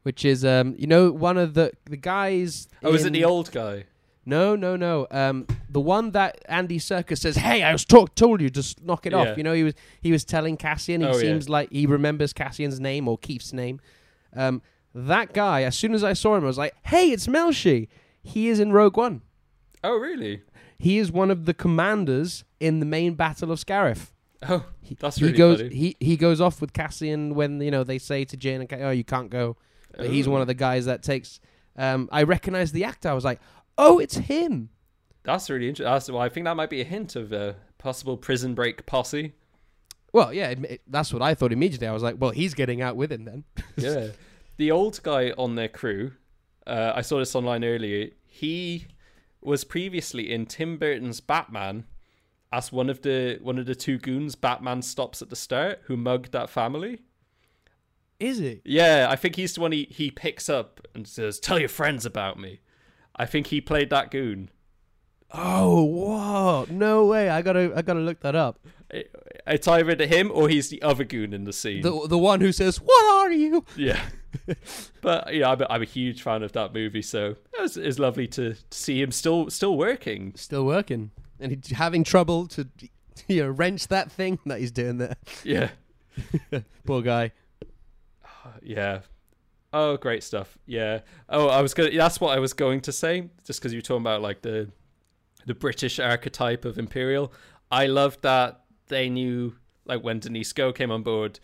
which 0.04 0.26
is 0.26 0.44
um, 0.46 0.76
you 0.78 0.88
know, 0.88 1.12
one 1.12 1.38
of 1.38 1.54
the 1.54 1.72
the 1.86 1.98
guys. 1.98 2.68
Oh, 2.84 2.94
is 2.94 3.04
it 3.04 3.08
in- 3.08 3.14
the 3.14 3.24
old 3.26 3.52
guy? 3.52 3.86
No, 4.24 4.56
no, 4.56 4.76
no. 4.76 5.08
Um, 5.10 5.48
the 5.68 5.80
one 5.80 6.12
that 6.12 6.44
Andy 6.48 6.78
Serkis 6.78 7.18
says, 7.18 7.36
"Hey, 7.38 7.64
I 7.64 7.72
was 7.72 7.84
talk- 7.86 8.14
told 8.14 8.40
you, 8.40 8.52
just 8.52 8.84
knock 8.84 9.08
it 9.08 9.14
Yeah. 9.14 9.18
off." 9.32 9.38
You 9.38 9.44
know, 9.44 9.54
he 9.54 9.64
was 9.64 9.74
he 10.02 10.12
was 10.12 10.24
telling 10.24 10.58
Cassian. 10.58 11.02
He 11.02 11.08
Oh, 11.08 11.14
yeah. 11.14 11.20
seems 11.20 11.50
like 11.50 11.72
he 11.72 11.88
remembers 11.88 12.32
Cassian's 12.32 12.80
name 12.80 13.08
or 13.08 13.18
Keith's 13.18 13.52
name. 13.52 13.80
Um, 14.36 14.62
that 14.94 15.34
guy. 15.34 15.64
As 15.64 15.76
soon 15.76 15.94
as 15.96 16.04
I 16.04 16.14
saw 16.14 16.36
him, 16.36 16.44
I 16.44 16.48
was 16.48 16.58
like, 16.60 16.76
"Hey, 16.84 17.12
it's 17.12 17.26
Melshi. 17.28 17.88
He 18.22 18.48
is 18.48 18.60
in 18.60 18.72
Rogue 18.72 18.96
One. 18.98 19.22
Oh, 19.84 19.98
really? 19.98 20.42
He 20.78 21.00
is 21.00 21.12
one 21.12 21.32
of 21.32 21.46
the 21.46 21.54
commanders 21.56 22.44
in 22.60 22.80
the 22.80 22.86
main 22.86 23.16
battle 23.16 23.52
of 23.52 23.60
Scarif." 23.60 24.12
Oh, 24.48 24.66
He, 24.82 24.96
That's 25.00 25.18
he 25.18 25.32
goes. 25.32 25.62
funny. 25.62 25.76
He 25.76 25.96
he 26.00 26.16
goes 26.16 26.40
off 26.40 26.62
with 26.62 26.74
Cassian 26.74 27.34
when 27.34 27.60
you 27.60 27.72
know 27.72 27.84
they 27.84 27.98
say 27.98 28.24
to 28.26 28.38
Jyn 28.38 28.60
and 28.60 28.70
Ca- 28.70 28.82
"Oh, 28.82 28.92
you 28.92 29.04
can't 29.04 29.32
go." 29.32 29.58
But 29.98 30.08
he's 30.10 30.28
one 30.28 30.42
of 30.42 30.48
the 30.48 30.54
guys 30.54 30.86
that 30.86 31.04
takes. 31.04 31.40
Um, 31.76 32.10
I 32.12 32.24
recognized 32.24 32.74
the 32.74 32.84
actor. 32.84 33.10
I 33.10 33.14
was 33.14 33.26
like, 33.26 33.40
"Oh, 33.78 34.00
it's 34.00 34.16
him." 34.16 34.70
That's 35.24 35.50
really 35.50 35.70
interesting. 35.70 36.16
Well, 36.16 36.24
I 36.24 36.30
think 36.30 36.46
that 36.46 36.56
might 36.56 36.70
be 36.70 36.82
a 36.82 36.86
hint 36.86 37.16
of 37.16 37.32
a 37.32 37.56
possible 37.78 38.18
prison 38.18 38.54
break 38.56 38.86
posse. 38.86 39.34
Well, 40.14 40.34
yeah, 40.34 40.50
it, 40.50 40.64
it- 40.66 40.82
that's 40.88 41.14
what 41.14 41.22
I 41.22 41.36
thought 41.36 41.54
immediately. 41.54 41.88
I 41.88 41.94
was 41.94 42.04
like, 42.04 42.16
well, 42.20 42.32
he's 42.32 42.54
getting 42.54 42.82
out 42.82 42.96
with 42.96 43.12
him 43.12 43.26
then. 43.26 43.44
yeah. 43.78 44.08
The 44.58 44.72
old 44.72 45.02
guy 45.04 45.32
on 45.38 45.56
their 45.56 45.68
crew, 45.70 46.12
uh, 46.68 46.92
I 46.96 47.02
saw 47.02 47.20
this 47.20 47.36
online 47.36 47.64
earlier. 47.64 48.10
He 48.26 48.88
was 49.42 49.64
previously 49.64 50.32
in 50.32 50.46
Tim 50.48 50.78
Burton's 50.78 51.20
Batman 51.22 51.86
as 52.52 52.72
one 52.72 52.90
of 52.90 53.02
the 53.02 53.40
one 53.42 53.58
of 53.58 53.66
the 53.66 53.76
two 53.76 53.98
goons 53.98 54.36
Batman 54.36 54.82
stops 54.82 55.22
at 55.22 55.30
the 55.30 55.36
start 55.36 55.80
who 55.86 55.96
mugged 55.98 56.32
that 56.34 56.50
family. 56.50 57.00
Is 58.22 58.40
it? 58.40 58.62
Yeah, 58.64 59.08
I 59.10 59.16
think 59.16 59.36
he's 59.36 59.54
the 59.56 59.62
one 59.62 59.72
he, 59.72 59.88
he 59.90 60.12
picks 60.12 60.48
up 60.50 60.80
and 60.94 61.08
says, 61.08 61.40
Tell 61.40 61.58
your 61.60 61.70
friends 61.70 62.06
about 62.06 62.40
me. 62.40 62.60
I 63.16 63.26
think 63.26 63.48
he 63.48 63.60
played 63.62 63.90
that 63.90 64.12
goon. 64.12 64.50
Oh, 65.34 65.84
whoa! 65.84 66.66
No 66.70 67.06
way! 67.06 67.30
I 67.30 67.42
gotta, 67.42 67.72
I 67.76 67.82
gotta 67.82 68.02
look 68.02 68.20
that 68.22 68.36
up. 68.36 68.60
It- 68.90 69.16
It's 69.48 69.68
either 69.68 69.96
to 69.96 70.06
him 70.06 70.30
or 70.34 70.50
he's 70.50 70.70
the 70.70 70.82
other 70.82 71.04
goon 71.04 71.34
in 71.34 71.46
the 71.46 71.54
scene. 71.54 71.82
The 71.82 72.08
the 72.08 72.18
one 72.18 72.42
who 72.42 72.52
says, 72.52 72.78
"What 72.82 73.06
are 73.06 73.32
you?" 73.32 73.66
Yeah. 73.76 74.02
but 75.02 75.34
yeah, 75.34 75.50
I'm 75.52 75.62
a, 75.62 75.68
I'm 75.70 75.82
a 75.82 75.86
huge 75.86 76.22
fan 76.22 76.44
of 76.44 76.52
that 76.52 76.74
movie, 76.74 77.02
so 77.02 77.36
it 77.54 77.62
was, 77.62 77.76
it's 77.78 77.98
lovely 78.00 78.28
to, 78.28 78.54
to 78.54 78.78
see 78.78 79.02
him 79.02 79.12
still 79.12 79.50
still 79.50 79.78
working. 79.78 80.34
Still 80.36 80.66
working, 80.66 81.12
and 81.40 81.52
he's 81.54 81.72
having 81.72 82.04
trouble 82.04 82.46
to, 82.50 82.68
you 83.28 83.44
know, 83.44 83.50
wrench 83.50 83.88
that 83.88 84.12
thing 84.12 84.38
that 84.46 84.60
he's 84.60 84.72
doing 84.72 84.98
there. 84.98 85.16
Yeah. 85.44 85.70
Poor 86.86 87.02
guy. 87.02 87.32
Yeah. 88.62 89.02
Oh, 89.74 89.96
great 89.98 90.24
stuff. 90.24 90.58
Yeah. 90.66 91.00
Oh, 91.30 91.48
I 91.48 91.62
was 91.62 91.74
gonna. 91.74 91.92
That's 91.92 92.20
what 92.20 92.36
I 92.36 92.40
was 92.40 92.54
going 92.54 92.82
to 92.82 92.92
say. 92.92 93.30
Just 93.46 93.60
because 93.60 93.72
you 93.72 93.78
were 93.78 93.84
talking 93.84 94.02
about 94.02 94.22
like 94.22 94.42
the 94.42 94.70
the 95.46 95.56
British 95.56 96.00
archetype 96.00 96.66
of 96.66 96.78
imperial. 96.78 97.32
I 97.72 97.88
loved 97.88 98.22
that 98.24 98.62
they 98.88 99.10
knew, 99.10 99.56
like 99.86 100.04
when 100.04 100.20
Denise 100.20 100.54
Gough 100.54 100.76
came 100.76 100.92
on 100.92 101.04
board, 101.04 101.40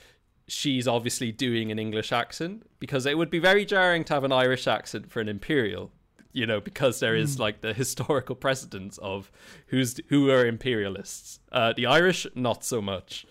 she's 0.47 0.87
obviously 0.87 1.31
doing 1.31 1.71
an 1.71 1.79
English 1.79 2.11
accent 2.11 2.63
because 2.79 3.05
it 3.05 3.17
would 3.17 3.29
be 3.29 3.39
very 3.39 3.65
jarring 3.65 4.03
to 4.05 4.13
have 4.13 4.23
an 4.23 4.31
Irish 4.31 4.67
accent 4.67 5.09
for 5.09 5.19
an 5.19 5.29
Imperial, 5.29 5.91
you 6.31 6.45
know, 6.45 6.59
because 6.59 6.99
there 6.99 7.15
is 7.15 7.39
like 7.39 7.61
the 7.61 7.73
historical 7.73 8.35
precedence 8.35 8.97
of 8.99 9.31
who's 9.67 9.99
who 10.09 10.29
are 10.29 10.45
imperialists. 10.45 11.39
Uh, 11.51 11.73
the 11.73 11.85
Irish, 11.85 12.27
not 12.35 12.63
so 12.63 12.81
much. 12.81 13.25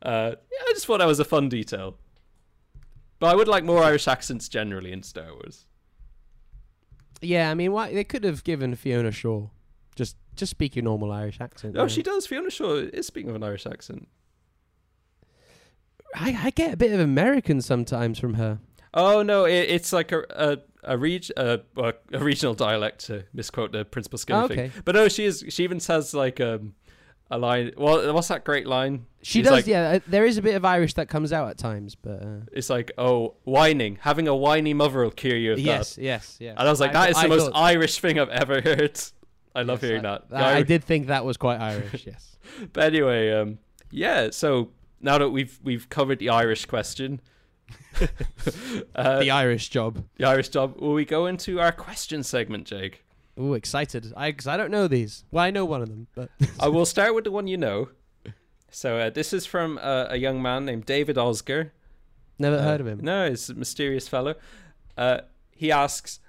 Uh, 0.00 0.32
yeah, 0.50 0.64
I 0.68 0.72
just 0.72 0.86
thought 0.86 0.98
that 0.98 1.06
was 1.06 1.20
a 1.20 1.24
fun 1.24 1.48
detail. 1.48 1.96
But 3.18 3.28
I 3.28 3.34
would 3.34 3.48
like 3.48 3.64
more 3.64 3.82
Irish 3.82 4.06
accents 4.06 4.48
generally 4.48 4.92
in 4.92 5.02
Star 5.02 5.32
Wars. 5.32 5.66
Yeah, 7.20 7.50
I 7.50 7.54
mean, 7.54 7.72
why 7.72 7.92
they 7.92 8.04
could 8.04 8.22
have 8.24 8.44
given 8.44 8.74
Fiona 8.76 9.10
Shaw 9.10 9.48
just 9.96 10.16
just 10.36 10.50
speak 10.50 10.76
your 10.76 10.84
normal 10.84 11.10
Irish 11.10 11.40
accent. 11.40 11.76
Oh, 11.76 11.88
she 11.88 12.02
does. 12.02 12.26
Fiona 12.26 12.50
Shaw 12.50 12.74
is 12.76 13.06
speaking 13.06 13.30
of 13.30 13.36
an 13.36 13.42
Irish 13.42 13.66
accent. 13.66 14.08
I, 16.14 16.38
I 16.44 16.50
get 16.50 16.72
a 16.72 16.76
bit 16.76 16.92
of 16.92 17.00
American 17.00 17.60
sometimes 17.60 18.18
from 18.18 18.34
her. 18.34 18.60
Oh 18.94 19.22
no, 19.22 19.44
it, 19.44 19.68
it's 19.68 19.92
like 19.92 20.12
a 20.12 20.22
a 20.30 20.58
a, 20.84 20.96
reg, 20.96 21.26
well, 21.36 21.92
a 22.12 22.18
regional 22.18 22.54
dialect 22.54 23.06
to 23.06 23.24
misquote 23.34 23.72
the 23.72 23.84
Principal 23.84 24.18
Skinner 24.18 24.44
Oh, 24.44 24.48
thing. 24.48 24.72
But 24.84 24.94
no, 24.94 25.08
she 25.08 25.24
is. 25.24 25.44
She 25.48 25.64
even 25.64 25.80
says 25.80 26.14
like 26.14 26.40
um 26.40 26.74
a 27.30 27.38
line. 27.38 27.72
Well, 27.76 28.12
what's 28.14 28.28
that 28.28 28.44
great 28.44 28.66
line? 28.66 29.06
She 29.22 29.40
She's 29.40 29.44
does, 29.44 29.52
like- 29.52 29.66
yeah. 29.66 29.90
uh, 29.96 30.00
There 30.06 30.24
is 30.24 30.38
a 30.38 30.42
bit 30.42 30.54
of 30.54 30.64
Irish 30.64 30.94
that 30.94 31.08
comes 31.08 31.32
out 31.32 31.48
at 31.50 31.58
times, 31.58 31.94
but 31.94 32.22
uh, 32.22 32.36
It's 32.52 32.70
like 32.70 32.90
oh 32.98 33.34
whining, 33.44 33.98
having 34.00 34.28
a 34.28 34.34
whiny 34.34 34.72
mother 34.74 35.02
will 35.02 35.10
cure 35.10 35.36
you 35.36 35.52
of 35.52 35.58
yes, 35.58 35.96
that. 35.96 36.02
yes, 36.02 36.36
yes. 36.40 36.54
And 36.58 36.66
I 36.66 36.70
was 36.70 36.80
like, 36.80 36.90
I- 36.90 36.92
that 37.06 37.10
is 37.10 37.16
the 37.16 37.22
I 37.22 37.26
most 37.26 37.44
thought- 37.46 37.56
Irish 37.56 37.98
thing 38.00 38.18
I've 38.18 38.28
ever 38.30 38.60
heard. 38.60 38.98
I 39.54 39.62
love 39.62 39.82
yes, 39.82 39.88
hearing 39.88 40.06
I, 40.06 40.10
that. 40.12 40.28
The 40.30 40.36
I, 40.36 40.54
I 40.58 40.62
did 40.62 40.84
think 40.84 41.08
that 41.08 41.24
was 41.24 41.36
quite 41.36 41.60
Irish. 41.60 42.06
Yes. 42.06 42.36
But 42.72 42.84
anyway, 42.84 43.30
um, 43.32 43.58
yeah. 43.90 44.30
So 44.30 44.70
now 45.00 45.18
that 45.18 45.28
we've 45.30 45.58
we've 45.62 45.88
covered 45.88 46.18
the 46.18 46.30
Irish 46.30 46.64
question, 46.64 47.20
uh, 48.94 49.18
the 49.20 49.30
Irish 49.30 49.68
job. 49.68 50.04
the 50.16 50.24
Irish 50.24 50.48
job, 50.48 50.76
will 50.80 50.94
we 50.94 51.04
go 51.04 51.26
into 51.26 51.60
our 51.60 51.72
question 51.72 52.22
segment, 52.22 52.66
Jake? 52.66 53.04
Ooh, 53.38 53.54
excited! 53.54 54.12
I 54.16 54.30
because 54.30 54.46
I 54.46 54.56
don't 54.56 54.70
know 54.70 54.88
these. 54.88 55.24
Well, 55.30 55.44
I 55.44 55.50
know 55.50 55.64
one 55.64 55.82
of 55.82 55.88
them, 55.88 56.06
but 56.14 56.30
I 56.60 56.68
will 56.68 56.86
start 56.86 57.14
with 57.14 57.24
the 57.24 57.30
one 57.30 57.46
you 57.46 57.56
know. 57.56 57.88
So 58.70 58.98
uh, 58.98 59.10
this 59.10 59.32
is 59.32 59.46
from 59.46 59.78
uh, 59.80 60.06
a 60.10 60.16
young 60.16 60.42
man 60.42 60.64
named 60.64 60.84
David 60.86 61.16
Osgar. 61.16 61.70
never 62.38 62.56
Uh, 62.56 62.62
heard 62.62 62.80
of 62.80 62.86
him. 62.86 63.00
No, 63.02 63.28
he's 63.28 63.48
a 63.48 63.54
mysterious 63.54 64.08
fellow. 64.08 64.34
Uh, 64.96 65.20
he 65.52 65.72
asks, 65.72 66.20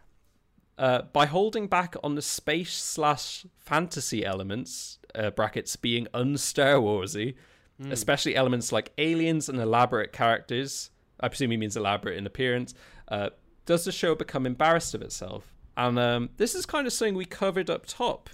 uh, 0.78 1.02
by 1.14 1.26
holding 1.26 1.68
back 1.68 1.96
on 2.04 2.16
the 2.16 2.22
space 2.22 2.74
slash 2.74 3.46
fantasy 3.58 4.24
elements, 4.26 5.00
uh, 5.16 5.32
brackets 5.32 5.76
being 5.76 6.08
un-Star 6.14 6.76
Warsy, 6.76 7.36
Hmm. 7.82 7.92
especially 7.94 8.36
elements 8.36 8.72
like 8.74 8.92
aliens 8.98 9.48
and 9.50 9.58
elaborate 9.60 10.12
characters. 10.12 10.92
I 11.20 11.30
presume 11.30 11.52
he 11.52 11.58
means 11.58 11.78
elaborate 11.78 12.18
in 12.18 12.26
appearance. 12.26 12.74
Uh, 13.08 13.30
does 13.66 13.86
the 13.86 13.92
show 13.94 14.16
become 14.16 14.46
embarrassed 14.46 14.94
of 14.94 15.02
itself? 15.02 15.54
And 15.80 15.98
um, 15.98 16.30
this 16.36 16.56
is 16.56 16.66
kind 16.66 16.86
of 16.88 16.92
something 16.92 17.16
we 17.16 17.24
covered 17.24 17.70
up 17.70 17.86
top, 17.86 18.30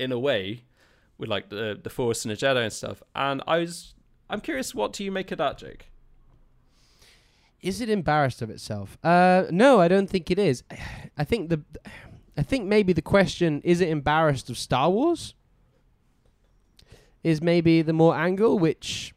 in 0.00 0.10
a 0.10 0.18
way, 0.18 0.64
with 1.18 1.28
like 1.28 1.48
the 1.48 1.78
the 1.80 1.88
Force 1.88 2.24
and 2.24 2.32
the 2.32 2.36
Jedi 2.36 2.64
and 2.64 2.72
stuff. 2.72 3.00
And 3.14 3.42
I 3.46 3.58
was, 3.58 3.94
I'm 4.28 4.40
curious, 4.40 4.74
what 4.74 4.92
do 4.92 5.04
you 5.04 5.12
make 5.12 5.30
of 5.30 5.38
that, 5.38 5.56
Jake? 5.56 5.92
Is 7.62 7.80
it 7.80 7.88
embarrassed 7.88 8.42
of 8.42 8.50
itself? 8.50 8.98
Uh, 9.04 9.44
no, 9.52 9.80
I 9.80 9.86
don't 9.86 10.10
think 10.10 10.32
it 10.32 10.38
is. 10.38 10.64
I 11.16 11.22
think 11.22 11.48
the, 11.48 11.62
I 12.36 12.42
think 12.42 12.66
maybe 12.66 12.92
the 12.92 13.02
question 13.02 13.60
is 13.62 13.80
it 13.80 13.88
embarrassed 13.88 14.50
of 14.50 14.58
Star 14.58 14.90
Wars? 14.90 15.34
Is 17.22 17.40
maybe 17.40 17.82
the 17.82 17.92
more 17.92 18.16
angle, 18.16 18.58
which 18.58 19.14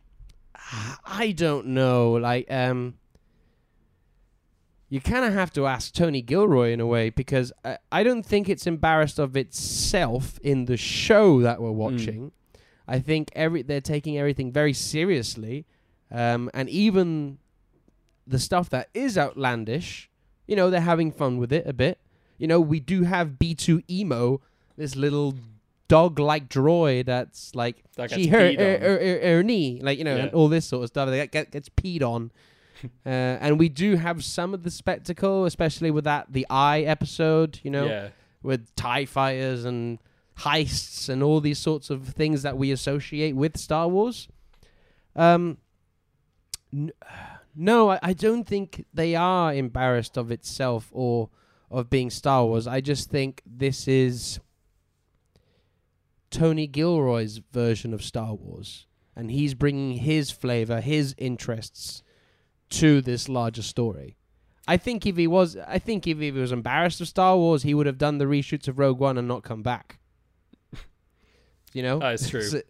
I 1.05 1.33
don't 1.35 1.67
know. 1.67 2.11
Like, 2.11 2.45
um, 2.51 2.99
you 4.89 5.01
kind 5.01 5.25
of 5.25 5.33
have 5.33 5.51
to 5.53 5.67
ask 5.67 5.93
Tony 5.93 6.21
Gilroy 6.21 6.71
in 6.71 6.79
a 6.79 6.85
way 6.85 7.09
because 7.09 7.51
I, 7.65 7.77
I 7.91 8.03
don't 8.03 8.25
think 8.25 8.47
it's 8.47 8.65
embarrassed 8.65 9.19
of 9.19 9.35
itself 9.35 10.39
in 10.41 10.65
the 10.65 10.77
show 10.77 11.41
that 11.41 11.61
we're 11.61 11.71
watching. 11.71 12.31
I 12.87 12.99
think 12.99 13.29
every 13.35 13.63
they're 13.63 13.81
taking 13.81 14.17
everything 14.17 14.51
very 14.51 14.71
seriously, 14.73 15.65
um, 16.09 16.49
and 16.53 16.69
even 16.69 17.37
the 18.25 18.39
stuff 18.39 18.69
that 18.69 18.89
is 18.93 19.17
outlandish, 19.17 20.09
you 20.47 20.55
know, 20.55 20.69
they're 20.69 20.79
having 20.81 21.11
fun 21.11 21.37
with 21.37 21.51
it 21.51 21.67
a 21.67 21.73
bit. 21.73 21.99
You 22.37 22.47
know, 22.47 22.61
we 22.61 22.79
do 22.79 23.03
have 23.03 23.31
B2 23.39 23.83
Emo, 23.89 24.39
this 24.77 24.95
little 24.95 25.35
dog-like 25.87 26.49
droid 26.49 27.05
that's 27.05 27.55
like 27.55 27.83
That 27.95 28.11
she 28.11 28.27
her, 28.27 28.53
her, 28.53 28.77
her, 28.79 29.19
her, 29.35 29.43
knee, 29.43 29.79
like 29.81 29.97
you 29.97 30.03
know, 30.03 30.15
Yeah. 30.15 30.23
and 30.25 30.33
all 30.33 30.47
this 30.47 30.65
sort 30.65 30.83
of 30.83 30.89
stuff 30.89 31.09
that 31.09 31.31
get, 31.31 31.51
gets 31.51 31.69
peed 31.69 32.01
on. 32.01 32.31
uh, 33.05 33.09
and 33.09 33.59
we 33.59 33.69
do 33.69 33.95
have 33.95 34.23
some 34.23 34.53
of 34.53 34.63
the 34.63 34.71
spectacle, 34.71 35.45
especially 35.45 35.91
with 35.91 36.03
that 36.03 36.27
the 36.31 36.45
eye 36.49 36.81
episode, 36.81 37.59
you 37.63 37.71
know, 37.71 37.85
yeah. 37.85 38.09
with 38.41 38.73
tie 38.75 39.05
fighters 39.05 39.65
and 39.65 39.99
heists 40.39 41.09
and 41.09 41.23
all 41.23 41.41
these 41.41 41.59
sorts 41.59 41.89
of 41.89 42.09
things 42.09 42.43
that 42.43 42.57
we 42.57 42.71
associate 42.71 43.35
with 43.35 43.57
Star 43.57 43.87
Wars. 43.87 44.27
Um, 45.15 45.57
n- 46.73 46.91
no, 47.55 47.91
I, 47.91 47.99
I 48.03 48.13
don't 48.13 48.45
think 48.45 48.85
they 48.93 49.15
are 49.15 49.53
embarrassed 49.53 50.17
of 50.17 50.31
itself 50.31 50.89
or 50.91 51.29
of 51.69 51.89
being 51.89 52.09
Star 52.09 52.45
Wars. 52.45 52.67
I 52.67 52.81
just 52.81 53.09
think 53.09 53.41
this 53.45 53.87
is 53.87 54.39
Tony 56.29 56.67
Gilroy's 56.67 57.41
version 57.51 57.93
of 57.93 58.03
Star 58.03 58.33
Wars, 58.33 58.85
and 59.15 59.31
he's 59.31 59.53
bringing 59.53 59.97
his 59.97 60.29
flavor, 60.29 60.81
his 60.81 61.15
interests 61.17 62.03
to 62.69 63.01
this 63.01 63.29
larger 63.29 63.61
story. 63.61 64.17
I 64.67 64.77
think 64.77 65.05
if 65.05 65.15
he 65.15 65.27
was, 65.27 65.55
I 65.55 65.79
think 65.79 66.05
if 66.07 66.19
he 66.19 66.31
was 66.31 66.51
embarrassed 66.51 66.99
of 66.99 67.07
Star 67.07 67.37
Wars, 67.37 67.63
he 67.63 67.73
would 67.73 67.85
have 67.85 67.97
done 67.97 68.17
the 68.17 68.25
reshoots 68.25 68.67
of 68.67 68.77
Rogue 68.77 68.99
One 68.99 69.17
and 69.17 69.27
not 69.27 69.43
come 69.43 69.61
back. 69.63 69.99
You 71.73 71.83
know, 71.83 71.99
That 71.99 72.13
is 72.15 72.29
true. 72.29 72.41
So, 72.41 72.61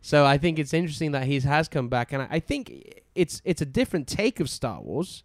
so 0.00 0.26
I 0.26 0.36
think 0.36 0.58
it's 0.58 0.74
interesting 0.74 1.12
that 1.12 1.24
he 1.26 1.38
has 1.40 1.68
come 1.68 1.88
back, 1.88 2.12
and 2.12 2.22
I, 2.22 2.28
I 2.32 2.38
think 2.40 3.02
it's 3.14 3.40
it's 3.44 3.62
a 3.62 3.66
different 3.66 4.08
take 4.08 4.40
of 4.40 4.50
Star 4.50 4.80
Wars, 4.80 5.22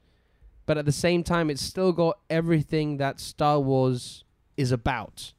but 0.66 0.78
at 0.78 0.86
the 0.86 0.92
same 0.92 1.24
time, 1.24 1.50
it's 1.50 1.62
still 1.62 1.94
got 1.94 2.20
everything 2.30 2.98
that 2.98 3.20
Star 3.20 3.60
Wars 3.60 4.24
is 4.56 4.72
about. 4.72 5.34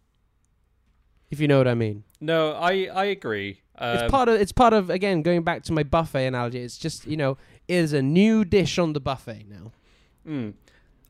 If 1.31 1.41
you 1.41 1.47
know 1.47 1.59
what 1.59 1.69
I 1.69 1.75
mean, 1.75 2.05
No, 2.21 2.53
I 2.53 2.87
I 2.87 3.05
agree. 3.05 3.61
Um, 3.79 3.99
it's 3.99 4.11
part 4.11 4.29
of 4.29 4.41
it's 4.41 4.53
part 4.53 4.73
of 4.73 4.91
again 4.91 5.23
going 5.23 5.43
back 5.45 5.63
to 5.65 5.73
my 5.73 5.83
buffet 5.85 6.27
analogy. 6.27 6.61
It's 6.61 6.79
just 6.79 7.07
you 7.07 7.17
know 7.17 7.37
is 7.69 7.93
a 7.93 8.03
new 8.03 8.45
dish 8.45 8.79
on 8.79 8.93
the 8.95 9.01
buffet 9.01 9.45
now. 9.49 9.73
mm. 10.27 10.55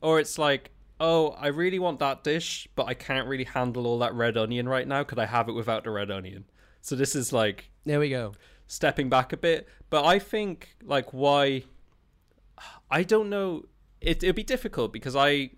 Or 0.00 0.20
it's 0.20 0.38
like, 0.38 0.70
oh, 1.00 1.30
I 1.30 1.48
really 1.48 1.78
want 1.78 1.98
that 2.00 2.22
dish, 2.22 2.68
but 2.76 2.86
I 2.86 2.94
can't 2.94 3.26
really 3.28 3.44
handle 3.44 3.86
all 3.86 3.98
that 4.00 4.14
red 4.14 4.36
onion 4.36 4.68
right 4.68 4.86
now. 4.86 5.02
Could 5.04 5.18
I 5.18 5.26
have 5.26 5.48
it 5.48 5.52
without 5.52 5.84
the 5.84 5.90
red 5.90 6.10
onion? 6.10 6.44
So 6.82 6.94
this 6.94 7.16
is 7.16 7.32
like 7.32 7.70
There 7.84 7.98
we 8.00 8.10
go. 8.10 8.34
stepping 8.66 9.08
back 9.08 9.32
a 9.32 9.36
bit. 9.36 9.68
But 9.90 10.04
I 10.04 10.18
think 10.18 10.76
like 10.84 11.12
why 11.12 11.64
I 12.90 13.02
don't 13.02 13.28
know. 13.30 13.64
It 14.00 14.22
it'd 14.22 14.36
be 14.36 14.44
difficult 14.44 14.92
because 14.92 15.16
I 15.16 15.50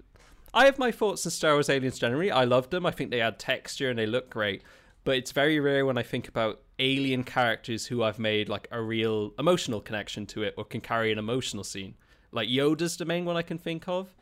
I 0.55 0.65
have 0.65 0.79
my 0.79 0.91
thoughts 0.91 1.27
on 1.27 1.31
Star 1.31 1.53
Wars 1.53 1.69
Aliens 1.69 1.99
generally. 1.99 2.31
I 2.31 2.45
love 2.45 2.71
them. 2.71 2.87
I 2.87 2.91
think 2.91 3.11
they 3.11 3.21
add 3.21 3.39
texture 3.39 3.91
and 3.91 3.99
they 3.99 4.07
look 4.07 4.31
great. 4.31 4.63
But 5.05 5.17
it's 5.17 5.33
very 5.33 5.61
rare 5.61 5.85
when 5.87 5.99
I 5.99 6.03
think 6.03 6.29
about 6.29 6.61
alien 6.81 7.23
characters 7.23 7.87
who 7.87 8.03
I've 8.03 8.19
made 8.19 8.49
like 8.49 8.67
a 8.73 8.81
real 8.81 9.33
emotional 9.39 9.81
connection 9.81 10.27
to 10.27 10.43
it 10.43 10.55
or 10.57 10.65
can 10.65 10.81
carry 10.81 11.13
an 11.13 11.19
emotional 11.19 11.63
scene. 11.63 11.95
Like 12.33 12.49
Yoda's 12.49 12.97
the 12.97 13.05
main 13.05 13.25
one 13.25 13.37
I 13.37 13.43
can 13.43 13.59
think 13.59 13.87
of. 13.89 14.15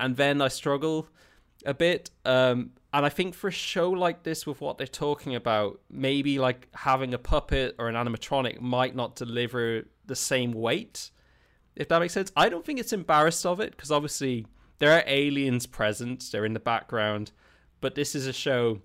And 0.00 0.16
then 0.16 0.42
I 0.42 0.48
struggle 0.48 1.08
a 1.64 1.72
bit. 1.72 2.10
Um, 2.24 2.72
and 2.92 3.06
I 3.06 3.08
think 3.08 3.34
for 3.34 3.48
a 3.48 3.52
show 3.52 3.90
like 3.90 4.24
this, 4.24 4.46
with 4.46 4.60
what 4.60 4.78
they're 4.78 4.86
talking 4.86 5.36
about, 5.36 5.80
maybe 5.88 6.38
like 6.38 6.68
having 6.74 7.14
a 7.14 7.18
puppet 7.18 7.76
or 7.78 7.88
an 7.88 7.94
animatronic 7.94 8.60
might 8.60 8.96
not 8.96 9.14
deliver 9.14 9.84
the 10.06 10.16
same 10.16 10.52
weight. 10.52 11.12
If 11.76 11.88
that 11.88 12.00
makes 12.00 12.14
sense, 12.14 12.32
I 12.36 12.48
don't 12.48 12.66
think 12.66 12.80
it's 12.80 12.92
embarrassed 12.92 13.46
of 13.46 13.60
it 13.60 13.70
because 13.70 13.92
obviously 13.92 14.46
there 14.78 14.92
are 14.92 15.04
aliens 15.06 15.66
present, 15.66 16.28
they're 16.32 16.44
in 16.44 16.54
the 16.54 16.60
background, 16.60 17.30
but 17.80 17.94
this 17.94 18.14
is 18.16 18.26
a 18.26 18.32
show 18.32 18.80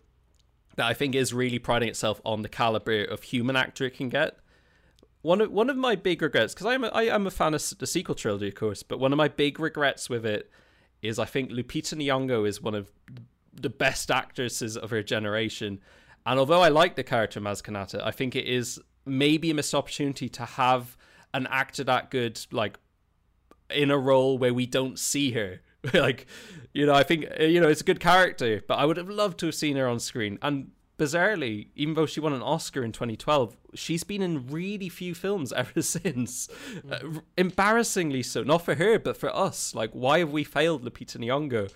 that 0.76 0.86
I 0.86 0.94
think 0.94 1.16
is 1.16 1.34
really 1.34 1.60
priding 1.60 1.90
itself 1.90 2.22
on 2.26 2.42
the 2.42 2.50
caliber 2.50 3.04
of 3.04 3.24
human 3.24 3.56
actor 3.56 3.86
it 3.86 3.96
can 3.96 4.10
get. 4.10 4.38
One 5.22 5.42
of 5.42 5.52
one 5.52 5.70
of 5.70 5.78
my 5.78 5.96
big 5.96 6.22
regrets, 6.22 6.54
because 6.54 6.68
I'm 6.68 6.84
a, 6.84 6.88
I 6.88 7.04
am 7.04 7.26
a 7.26 7.32
fan 7.32 7.54
of 7.54 7.64
the 7.80 7.88
sequel 7.88 8.16
trilogy, 8.16 8.50
of 8.50 8.56
course, 8.56 8.84
but 8.84 9.00
one 9.00 9.12
of 9.12 9.18
my 9.18 9.28
big 9.28 9.60
regrets 9.60 10.10
with 10.10 10.26
it 10.26 10.52
is 11.02 11.18
I 11.18 11.26
think 11.26 11.52
Lupita 11.52 11.96
Nyong'o 11.96 12.48
is 12.48 12.62
one 12.62 12.76
of 12.76 12.92
the 13.54 13.70
best 13.70 14.12
actresses 14.12 14.78
of 14.78 14.92
her 14.92 15.02
generation, 15.02 15.80
and 16.26 16.40
although 16.40 16.62
I 16.62 16.70
like 16.70 16.96
the 16.96 17.04
character 17.04 17.40
Maz 17.40 17.64
Kanata, 17.64 18.04
I 18.04 18.12
think 18.12 18.36
it 18.36 18.46
is 18.46 18.80
maybe 19.06 19.52
a 19.52 19.54
missed 19.54 19.74
opportunity 19.74 20.30
to 20.30 20.46
have 20.46 20.98
an 21.34 21.48
actor 21.50 21.84
that 21.84 22.12
good, 22.12 22.40
like 22.52 22.78
in 23.70 23.92
a 23.92 23.98
role 23.98 24.38
where 24.38 24.54
we 24.54 24.66
don't 24.66 25.00
see 25.00 25.32
her. 25.32 25.62
like, 25.94 26.28
you 26.74 26.86
know, 26.86 26.94
I 26.94 27.04
think 27.04 27.26
uh, 27.40 27.44
you 27.44 27.60
know 27.62 27.68
it's 27.70 27.82
a 27.82 27.86
good 27.86 28.00
character, 28.00 28.62
but 28.68 28.76
I 28.76 28.86
would 28.86 28.98
have 28.98 29.10
loved 29.10 29.40
to 29.40 29.46
have 29.48 29.56
seen 29.56 29.76
her 29.78 29.88
on 29.88 30.00
screen. 30.00 30.38
And 30.42 30.72
bizarrely, 30.98 31.68
even 31.76 31.94
though 31.94 32.06
she 32.06 32.20
won 32.22 32.32
an 32.34 32.42
Oscar 32.42 32.84
in 32.84 32.92
2012, 32.94 33.56
she's 33.74 34.04
been 34.06 34.22
in 34.22 34.48
really 34.48 34.88
few 34.90 35.14
films 35.14 35.52
ever 35.56 35.82
since. 35.82 36.48
Uh, 36.90 37.00
r- 37.16 37.24
embarrassingly 37.38 38.24
so, 38.24 38.44
not 38.44 38.64
for 38.64 38.76
her, 38.76 38.98
but 39.00 39.18
for 39.18 39.34
us. 39.36 39.76
Like, 39.76 39.92
why 39.92 40.20
have 40.20 40.32
we 40.32 40.44
failed 40.44 40.84
Lupita 40.86 41.18
Nyong'o? 41.18 41.70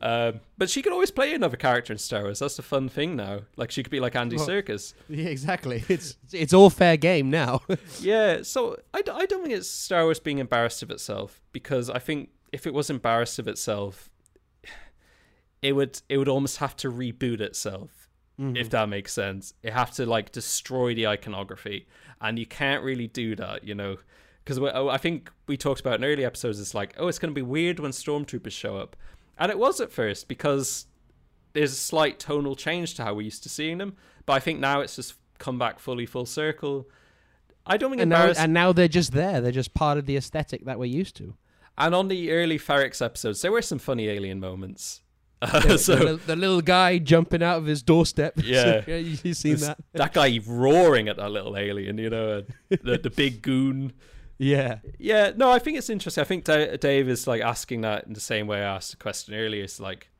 Um, 0.00 0.40
but 0.58 0.70
she 0.70 0.80
could 0.82 0.92
always 0.92 1.10
play 1.10 1.34
another 1.34 1.56
character 1.56 1.92
in 1.92 1.98
Star 1.98 2.22
Wars. 2.22 2.38
That's 2.38 2.56
the 2.56 2.62
fun 2.62 2.88
thing 2.88 3.16
now. 3.16 3.40
Like, 3.56 3.70
she 3.72 3.82
could 3.82 3.90
be 3.90 3.98
like 4.00 4.14
Andy 4.16 4.36
Well- 4.36 4.46
Serkis. 4.46 4.94
Yeah, 5.08 5.26
exactly. 5.26 5.84
It's 5.88 6.16
it's 6.32 6.52
all 6.54 6.70
fair 6.70 6.96
game 6.96 7.30
now. 7.30 7.62
Yeah, 8.00 8.42
so 8.42 8.76
I, 8.94 9.02
d- 9.02 9.10
I 9.12 9.26
don't 9.26 9.42
think 9.42 9.54
it's 9.54 9.68
Star 9.68 10.04
Wars 10.04 10.20
being 10.20 10.38
embarrassed 10.38 10.82
of 10.84 10.90
itself 10.90 11.40
because 11.52 11.90
I 11.90 11.98
think 11.98 12.30
if 12.52 12.66
it 12.66 12.74
was 12.74 12.90
embarrassed 12.90 13.38
of 13.38 13.48
itself, 13.48 14.10
it 15.62 15.72
would 15.72 16.00
it 16.08 16.18
would 16.18 16.28
almost 16.28 16.58
have 16.58 16.76
to 16.76 16.90
reboot 16.90 17.40
itself 17.40 18.02
mm-hmm. 18.38 18.56
if 18.56 18.70
that 18.70 18.88
makes 18.88 19.12
sense. 19.12 19.54
It 19.62 19.72
have 19.72 19.90
to 19.92 20.06
like 20.06 20.32
destroy 20.32 20.94
the 20.94 21.06
iconography, 21.06 21.86
and 22.20 22.38
you 22.38 22.46
can't 22.46 22.82
really 22.82 23.06
do 23.06 23.34
that, 23.36 23.64
you 23.64 23.74
know, 23.74 23.96
because 24.44 24.58
oh, 24.58 24.88
I 24.88 24.98
think 24.98 25.30
we 25.46 25.56
talked 25.56 25.80
about 25.80 25.94
in 25.94 26.04
early 26.04 26.24
episodes. 26.24 26.60
It's 26.60 26.74
like, 26.74 26.94
oh, 26.98 27.08
it's 27.08 27.18
going 27.18 27.30
to 27.30 27.34
be 27.34 27.42
weird 27.42 27.80
when 27.80 27.92
stormtroopers 27.92 28.52
show 28.52 28.76
up, 28.76 28.96
and 29.38 29.50
it 29.50 29.58
was 29.58 29.80
at 29.80 29.92
first 29.92 30.28
because 30.28 30.86
there's 31.52 31.72
a 31.72 31.76
slight 31.76 32.18
tonal 32.18 32.56
change 32.56 32.94
to 32.94 33.04
how 33.04 33.14
we're 33.14 33.22
used 33.22 33.42
to 33.44 33.48
seeing 33.48 33.78
them, 33.78 33.96
but 34.26 34.34
I 34.34 34.40
think 34.40 34.60
now 34.60 34.80
it's 34.80 34.96
just 34.96 35.14
come 35.38 35.58
back 35.58 35.78
fully 35.78 36.06
full 36.06 36.26
circle. 36.26 36.88
I 37.64 37.76
don't 37.76 37.90
think 37.90 38.02
and 38.02 38.10
now 38.10 38.16
embarrassed. 38.16 38.40
and 38.40 38.52
now 38.52 38.72
they're 38.72 38.88
just 38.88 39.12
there. 39.12 39.40
They're 39.40 39.52
just 39.52 39.72
part 39.72 39.96
of 39.96 40.06
the 40.06 40.16
aesthetic 40.16 40.64
that 40.64 40.78
we're 40.78 40.86
used 40.86 41.14
to. 41.16 41.34
And 41.78 41.94
on 41.94 42.08
the 42.08 42.30
early 42.32 42.58
Ferrix 42.58 43.04
episodes, 43.04 43.42
there 43.42 43.50
were 43.52 43.62
some 43.62 43.78
funny 43.78 44.08
alien 44.08 44.40
moments. 44.40 45.00
Uh, 45.42 45.58
The, 45.58 45.76
so 45.78 45.96
the, 45.96 46.16
the 46.24 46.36
little 46.36 46.60
guy 46.60 46.98
jumping 46.98 47.42
out 47.42 47.58
of 47.58 47.66
his 47.66 47.82
doorstep. 47.82 48.34
Yeah. 48.44 48.86
you, 48.88 49.34
seen 49.34 49.54
this- 49.54 49.62
that? 49.62 49.78
that 49.94 50.12
guy 50.12 50.38
roaring 50.46 51.08
at 51.08 51.16
that 51.16 51.30
little 51.32 51.56
alien, 51.56 51.98
you 51.98 52.10
know, 52.10 52.44
and 52.70 52.78
the 52.84 52.96
the 52.98 53.10
big 53.10 53.42
goon. 53.42 53.92
Yeah. 54.38 54.78
Yeah, 54.98 55.32
no, 55.36 55.50
I 55.50 55.58
think 55.58 55.78
it's 55.78 55.90
interesting. 55.90 56.22
I 56.22 56.24
think 56.24 56.44
Da- 56.44 56.76
Dave 56.76 57.08
is 57.08 57.26
like 57.26 57.42
asking 57.42 57.80
that 57.80 58.06
in 58.06 58.12
the 58.12 58.20
same 58.20 58.46
way 58.46 58.58
I 58.58 58.76
asked 58.76 58.92
the 58.92 58.96
question 58.98 59.34
earlier. 59.34 59.64
It's 59.64 59.80
like 59.80 60.10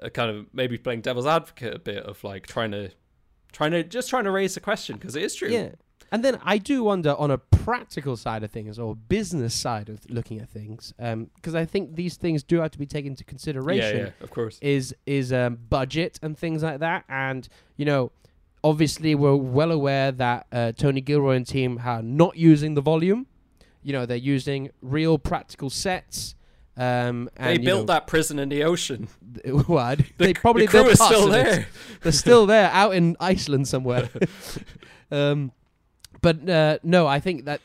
a 0.00 0.10
kind 0.10 0.30
of 0.30 0.46
maybe 0.52 0.78
playing 0.78 1.00
devil's 1.00 1.26
advocate 1.26 1.74
a 1.74 1.78
bit 1.80 2.04
of 2.04 2.22
like 2.22 2.46
trying 2.46 2.70
to 2.70 2.90
trying 3.50 3.72
to 3.72 3.82
just 3.82 4.08
trying 4.10 4.24
to 4.24 4.30
raise 4.30 4.54
the 4.54 4.60
question 4.60 4.96
because 4.96 5.16
it 5.16 5.24
is 5.24 5.34
true. 5.34 5.48
Yeah. 5.48 5.70
And 6.12 6.24
then 6.24 6.38
I 6.44 6.58
do 6.58 6.84
wonder 6.84 7.14
on 7.16 7.30
a 7.30 7.38
practical 7.38 8.16
side 8.16 8.44
of 8.44 8.50
things 8.50 8.78
or 8.78 8.94
business 8.94 9.54
side 9.54 9.88
of 9.88 10.08
looking 10.08 10.40
at 10.40 10.48
things, 10.48 10.94
because 10.98 11.54
I 11.54 11.64
think 11.64 11.96
these 11.96 12.16
things 12.16 12.42
do 12.42 12.60
have 12.60 12.70
to 12.72 12.78
be 12.78 12.86
taken 12.86 13.12
into 13.12 13.24
consideration. 13.24 13.98
yeah, 13.98 14.10
of 14.20 14.30
course. 14.30 14.58
Is 14.62 14.94
is 15.04 15.32
um, 15.32 15.58
budget 15.68 16.18
and 16.22 16.38
things 16.38 16.62
like 16.62 16.78
that, 16.80 17.04
and 17.08 17.48
you 17.76 17.84
know, 17.84 18.12
obviously 18.62 19.14
we're 19.14 19.34
well 19.36 19.72
aware 19.72 20.12
that 20.12 20.46
uh, 20.52 20.72
Tony 20.72 21.00
Gilroy 21.00 21.36
and 21.36 21.46
team 21.46 21.80
are 21.84 22.02
not 22.02 22.36
using 22.36 22.74
the 22.74 22.80
volume. 22.80 23.26
You 23.82 23.92
know, 23.92 24.06
they're 24.06 24.16
using 24.16 24.70
real 24.82 25.18
practical 25.18 25.70
sets. 25.70 26.34
Um, 26.76 27.30
and, 27.36 27.58
They 27.58 27.64
built 27.64 27.82
know, 27.86 27.94
that 27.94 28.06
prison 28.06 28.38
in 28.38 28.48
the 28.48 28.64
ocean. 28.64 29.08
th- 29.42 29.54
what? 29.66 29.98
The, 29.98 30.04
they 30.18 30.34
probably 30.34 30.66
the 30.66 30.70
crew 30.70 30.82
built 30.82 30.92
is 30.92 31.02
still 31.02 31.28
of 31.28 31.34
it. 31.34 31.44
there. 31.44 31.66
They're 32.02 32.12
still 32.12 32.46
there, 32.54 32.70
out 32.70 32.94
in 32.94 33.16
Iceland 33.20 33.68
somewhere. 33.68 34.10
um, 35.10 35.52
but 36.26 36.36
uh, 36.58 36.78
no, 36.82 37.06
I 37.16 37.20
think 37.20 37.44
that 37.44 37.60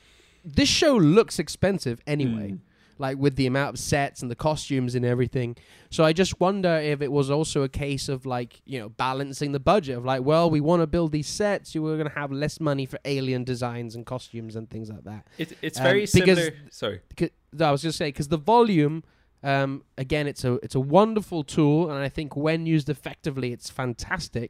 this 0.60 0.70
show 0.70 0.94
looks 1.18 1.36
expensive 1.40 1.98
anyway. 2.16 2.50
Mm. 2.52 2.60
Like 3.08 3.18
with 3.26 3.36
the 3.36 3.48
amount 3.48 3.70
of 3.74 3.80
sets 3.80 4.22
and 4.22 4.30
the 4.30 4.36
costumes 4.36 4.94
and 4.94 5.04
everything. 5.04 5.50
So 5.90 6.04
I 6.10 6.14
just 6.14 6.40
wonder 6.40 6.74
if 6.94 7.02
it 7.02 7.12
was 7.12 7.32
also 7.32 7.64
a 7.64 7.70
case 7.86 8.06
of 8.16 8.28
like, 8.28 8.62
you 8.72 8.78
know, 8.80 8.90
balancing 8.90 9.54
the 9.54 9.60
budget 9.74 9.98
of 9.98 10.06
like, 10.06 10.22
well, 10.32 10.48
we 10.56 10.62
want 10.62 10.84
to 10.84 10.88
build 10.96 11.12
these 11.12 11.26
sets, 11.42 11.66
so 11.74 11.82
we're 11.82 11.98
going 12.02 12.10
to 12.14 12.20
have 12.24 12.32
less 12.32 12.60
money 12.60 12.86
for 12.86 13.00
alien 13.04 13.44
designs 13.44 13.96
and 13.96 14.06
costumes 14.06 14.56
and 14.56 14.70
things 14.70 14.88
like 14.92 15.04
that. 15.06 15.26
It, 15.40 15.58
it's 15.64 15.80
Um, 15.80 15.84
very 15.90 16.02
because- 16.14 16.38
similar. 16.38 16.54
Sorry. 16.70 17.00
Because- 17.10 17.32
I 17.60 17.72
was 17.72 17.82
just 17.82 17.98
saying 17.98 18.12
because 18.14 18.28
the 18.38 18.44
volume, 18.56 19.04
um, 19.42 19.72
again, 19.98 20.28
it's 20.28 20.44
a 20.44 20.54
it's 20.66 20.76
a 20.76 20.80
wonderful 21.00 21.44
tool, 21.44 21.90
and 21.90 21.98
I 22.08 22.10
think 22.18 22.30
when 22.46 22.68
used 22.76 22.88
effectively, 22.88 23.50
it's 23.52 23.70
fantastic. 23.82 24.50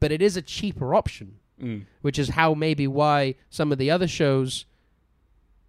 But 0.00 0.10
it 0.10 0.20
is 0.20 0.36
a 0.36 0.42
cheaper 0.42 0.88
option, 1.00 1.28
Mm. 1.62 1.86
which 2.00 2.18
is 2.18 2.30
how 2.30 2.54
maybe 2.54 2.88
why 2.88 3.36
some 3.48 3.70
of 3.70 3.78
the 3.78 3.88
other 3.88 4.08
shows, 4.08 4.66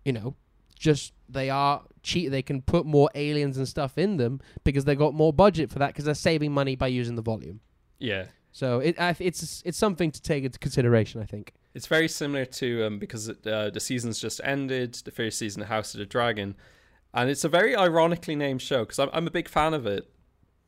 you 0.03 0.11
know, 0.11 0.35
just 0.75 1.13
they 1.29 1.51
are 1.51 1.83
cheap. 2.01 2.31
They 2.31 2.41
can 2.41 2.63
put 2.63 2.85
more 2.85 3.09
aliens 3.13 3.57
and 3.57 3.67
stuff 3.67 3.97
in 3.97 4.17
them 4.17 4.41
because 4.63 4.85
they 4.85 4.95
got 4.95 5.13
more 5.13 5.31
budget 5.31 5.71
for 5.71 5.79
that 5.79 5.87
because 5.87 6.05
they're 6.05 6.15
saving 6.15 6.51
money 6.51 6.75
by 6.75 6.87
using 6.87 7.15
the 7.15 7.21
volume. 7.21 7.59
Yeah. 7.99 8.25
So 8.51 8.79
it 8.79 8.99
I, 8.99 9.15
it's 9.19 9.61
it's 9.65 9.77
something 9.77 10.11
to 10.11 10.21
take 10.21 10.43
into 10.43 10.59
consideration. 10.59 11.21
I 11.21 11.25
think. 11.25 11.53
It's 11.73 11.87
very 11.87 12.07
similar 12.07 12.45
to 12.45 12.85
um, 12.85 12.99
because 12.99 13.29
uh, 13.29 13.69
the 13.73 13.79
season's 13.79 14.19
just 14.19 14.39
ended, 14.43 14.93
the 15.05 15.11
first 15.11 15.39
season 15.39 15.61
of 15.63 15.69
House 15.69 15.93
of 15.95 15.99
the 15.99 16.05
Dragon, 16.05 16.55
and 17.13 17.29
it's 17.29 17.43
a 17.43 17.49
very 17.49 17.75
ironically 17.75 18.35
named 18.35 18.61
show 18.61 18.81
because 18.81 18.99
I'm, 18.99 19.09
I'm 19.11 19.27
a 19.27 19.31
big 19.31 19.49
fan 19.49 19.73
of 19.73 19.87
it. 19.87 20.09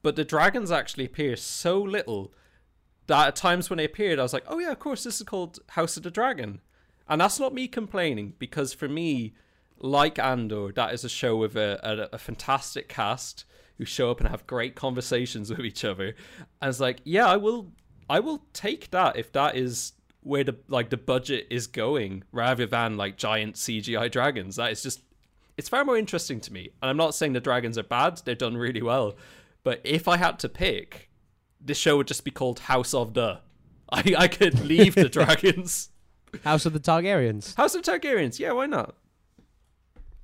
But 0.02 0.15
the 0.15 0.23
dragons 0.23 0.72
actually 0.72 1.06
appear 1.06 1.35
so 1.35 1.80
little 1.81 2.31
at 3.10 3.36
times 3.36 3.69
when 3.69 3.77
they 3.77 3.86
appeared, 3.86 4.19
I 4.19 4.23
was 4.23 4.34
like, 4.34 4.45
"Oh 4.48 4.60
yeah, 4.60 4.72
of 4.72 4.80
course, 4.80 5.03
this 5.03 5.18
is 5.18 5.23
called 5.23 5.60
House 5.69 5.98
of 5.98 6.03
the 6.03 6.11
Dragon," 6.11 6.61
and 7.07 7.22
that's 7.22 7.40
not 7.40 7.53
me 7.53 7.68
complaining 7.68 8.34
because 8.40 8.73
for 8.73 8.88
me, 8.88 9.34
like 9.77 10.19
Andor, 10.19 10.72
that 10.72 10.94
is 10.94 11.03
a 11.03 11.10
show 11.10 11.36
with 11.36 11.56
a, 11.56 11.80
a, 11.84 12.15
a 12.15 12.18
fantastic 12.18 12.90
cast 12.90 13.45
who 13.77 13.86
show 13.86 14.10
up 14.10 14.19
and 14.19 14.30
have 14.30 14.48
great 14.48 14.76
conversations 14.76 15.49
with 15.56 15.65
each 15.65 15.84
other. 15.84 16.15
And 16.61 16.69
it's 16.69 16.80
like, 16.80 17.02
yeah, 17.03 17.27
I 17.27 17.38
will, 17.38 17.72
I 18.10 18.19
will 18.19 18.44
take 18.53 18.91
that 18.91 19.18
if 19.18 19.32
that 19.34 19.56
is 19.56 19.94
where 20.22 20.44
the 20.44 20.56
like 20.68 20.90
the 20.90 20.98
budget 20.98 21.45
is 21.52 21.68
going 21.68 22.23
rather 22.32 22.65
than 22.65 22.98
like 22.98 23.15
giant 23.15 23.56
CGI 23.56 24.10
dragons. 24.10 24.56
That 24.56 24.72
is 24.72 24.82
just 24.82 25.02
it's 25.57 25.69
far 25.69 25.86
more 25.86 25.98
interesting 25.98 26.40
to 26.41 26.53
me. 26.53 26.69
And 26.82 26.90
I'm 26.90 26.98
not 26.98 27.15
saying 27.15 27.34
the 27.34 27.40
dragons 27.40 27.77
are 27.77 27.84
bad, 27.84 28.22
they're 28.26 28.36
done 28.36 28.57
really 28.57 28.82
well. 28.82 29.15
But 29.64 29.82
if 29.84 30.07
I 30.07 30.18
had 30.18 30.40
to 30.40 30.49
pick, 30.49 31.10
this 31.65 31.77
show 31.77 31.97
would 31.97 32.07
just 32.07 32.23
be 32.23 32.31
called 32.31 32.59
House 32.59 32.93
of 32.93 33.13
the. 33.13 33.39
I, 33.91 34.15
I 34.17 34.27
could 34.27 34.63
leave 34.65 34.95
the 34.95 35.09
dragons. 35.19 35.89
House 36.43 36.65
of 36.65 36.73
the 36.73 36.79
Targaryens. 36.79 37.55
House 37.55 37.75
of 37.75 37.81
Targaryens, 37.83 38.39
yeah, 38.39 38.51
why 38.51 38.65
not? 38.65 38.95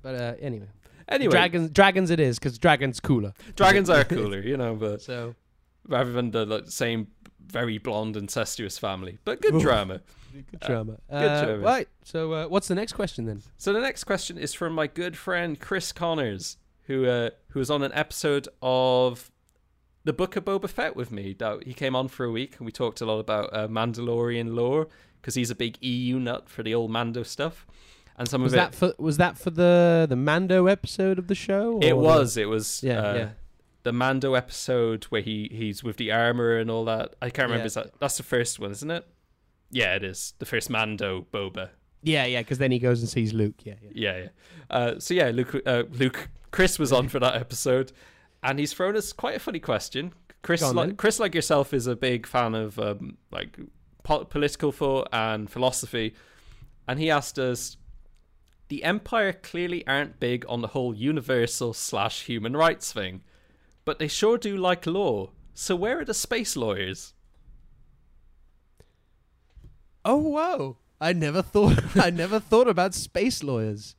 But 0.02 0.14
uh, 0.16 0.34
anyway, 0.40 0.66
Anyway, 1.08 1.30
dragons 1.32 1.70
dragons 1.70 2.10
it 2.10 2.20
is 2.20 2.38
because 2.38 2.58
dragons 2.58 3.00
cooler. 3.00 3.32
dragons 3.56 3.90
are 3.90 4.04
cooler, 4.18 4.40
you 4.40 4.56
know, 4.56 4.74
but 4.74 5.02
So 5.02 5.34
rather 5.88 6.12
than 6.12 6.30
the 6.30 6.44
like, 6.46 6.68
same 6.68 7.08
very 7.46 7.78
blonde 7.78 8.16
incestuous 8.16 8.78
family. 8.78 9.18
But 9.24 9.40
good 9.42 9.54
Oof. 9.54 9.62
drama. 9.62 10.00
good 10.32 10.60
drama. 10.60 10.92
good 11.10 11.16
Uh, 11.16 11.44
drama. 11.44 11.58
Right. 11.62 11.88
So 12.04 12.32
uh, 12.32 12.46
what's 12.46 12.68
the 12.68 12.74
next 12.74 12.92
question 12.92 13.26
then? 13.26 13.42
So 13.58 13.72
the 13.72 13.80
next 13.80 14.04
question 14.04 14.38
is 14.38 14.54
from 14.54 14.74
my 14.74 14.86
good 14.86 15.16
friend 15.16 15.58
Chris 15.58 15.92
Connors, 15.92 16.56
who 16.84 17.06
uh, 17.06 17.30
who 17.48 17.58
was 17.58 17.70
on 17.70 17.82
an 17.82 17.92
episode 17.94 18.48
of 18.62 19.30
the 20.04 20.12
Book 20.12 20.36
of 20.36 20.44
Boba 20.44 20.68
Fett 20.68 20.96
with 20.96 21.10
me. 21.10 21.34
That 21.38 21.64
he 21.66 21.74
came 21.74 21.94
on 21.96 22.08
for 22.08 22.24
a 22.24 22.30
week 22.30 22.56
and 22.58 22.66
we 22.66 22.72
talked 22.72 23.00
a 23.00 23.06
lot 23.06 23.18
about 23.18 23.50
uh, 23.54 23.68
Mandalorian 23.68 24.54
lore 24.54 24.88
because 25.20 25.34
he's 25.34 25.50
a 25.50 25.54
big 25.54 25.76
EU 25.82 26.18
nut 26.18 26.48
for 26.48 26.62
the 26.62 26.74
old 26.74 26.90
Mando 26.90 27.22
stuff. 27.22 27.66
And 28.16 28.28
some 28.28 28.42
Was 28.42 28.52
of 28.52 28.58
it, 28.58 28.60
that 28.62 28.74
for 28.74 28.94
was 28.98 29.16
that 29.16 29.38
for 29.38 29.50
the 29.50 30.06
the 30.08 30.16
Mando 30.16 30.66
episode 30.66 31.18
of 31.18 31.28
the 31.28 31.34
show? 31.34 31.78
it 31.80 31.96
was, 31.96 32.36
it 32.36 32.48
was, 32.48 32.82
Yeah, 32.82 32.98
uh, 33.00 33.14
yeah. 33.14 33.28
the 33.84 33.92
Mando 33.92 34.34
episode 34.34 35.04
where 35.04 35.22
he 35.22 35.48
he's 35.52 35.82
with 35.82 35.96
the 35.96 36.12
armor 36.12 36.56
and 36.58 36.70
all 36.70 36.84
that. 36.84 37.14
I 37.22 37.30
can't 37.30 37.46
remember. 37.46 37.62
Yeah. 37.62 37.66
Is 37.66 37.74
that 37.74 37.98
that's 38.00 38.16
the 38.18 38.22
first 38.22 38.58
one, 38.60 38.70
isn't 38.72 38.90
it? 38.90 39.06
Yeah, 39.70 39.94
it 39.94 40.04
is 40.04 40.34
the 40.38 40.44
first 40.46 40.68
Mando 40.68 41.26
Boba. 41.32 41.70
Yeah, 42.02 42.26
yeah. 42.26 42.40
Because 42.40 42.58
then 42.58 42.70
he 42.72 42.78
goes 42.78 43.00
and 43.00 43.08
sees 43.08 43.32
Luke. 43.32 43.64
Yeah, 43.64 43.74
yeah. 43.82 43.90
Yeah, 43.94 44.18
yeah. 44.18 44.28
Uh, 44.68 44.98
so 44.98 45.14
yeah, 45.14 45.30
Luke, 45.30 45.54
uh, 45.64 45.84
Luke, 45.92 46.28
Chris 46.50 46.78
was 46.78 46.92
on 46.92 47.08
for 47.08 47.18
that 47.20 47.36
episode, 47.36 47.92
and 48.42 48.58
he's 48.58 48.72
thrown 48.72 48.96
us 48.96 49.12
quite 49.12 49.36
a 49.36 49.40
funny 49.40 49.60
question. 49.60 50.12
Chris, 50.42 50.62
on, 50.62 50.74
like, 50.74 50.96
Chris, 50.96 51.20
like 51.20 51.34
yourself, 51.34 51.72
is 51.72 51.86
a 51.86 51.94
big 51.94 52.26
fan 52.26 52.54
of 52.54 52.78
um, 52.78 53.16
like 53.30 53.58
po- 54.02 54.24
political 54.24 54.72
thought 54.72 55.08
and 55.12 55.48
philosophy, 55.48 56.14
and 56.88 56.98
he 56.98 57.10
asked 57.10 57.38
us: 57.38 57.76
The 58.68 58.82
Empire 58.82 59.32
clearly 59.32 59.86
aren't 59.86 60.18
big 60.18 60.44
on 60.48 60.60
the 60.60 60.68
whole 60.68 60.94
universal 60.94 61.72
slash 61.72 62.24
human 62.24 62.56
rights 62.56 62.92
thing, 62.92 63.22
but 63.84 63.98
they 63.98 64.08
sure 64.08 64.36
do 64.36 64.56
like 64.56 64.86
law. 64.86 65.30
So 65.54 65.76
where 65.76 66.00
are 66.00 66.04
the 66.04 66.14
space 66.14 66.56
lawyers? 66.56 67.14
Oh 70.04 70.16
whoa! 70.16 70.78
I 71.00 71.12
never 71.12 71.42
thought 71.42 71.96
I 71.96 72.10
never 72.10 72.40
thought 72.40 72.68
about 72.68 72.94
space 72.94 73.44
lawyers. 73.44 73.94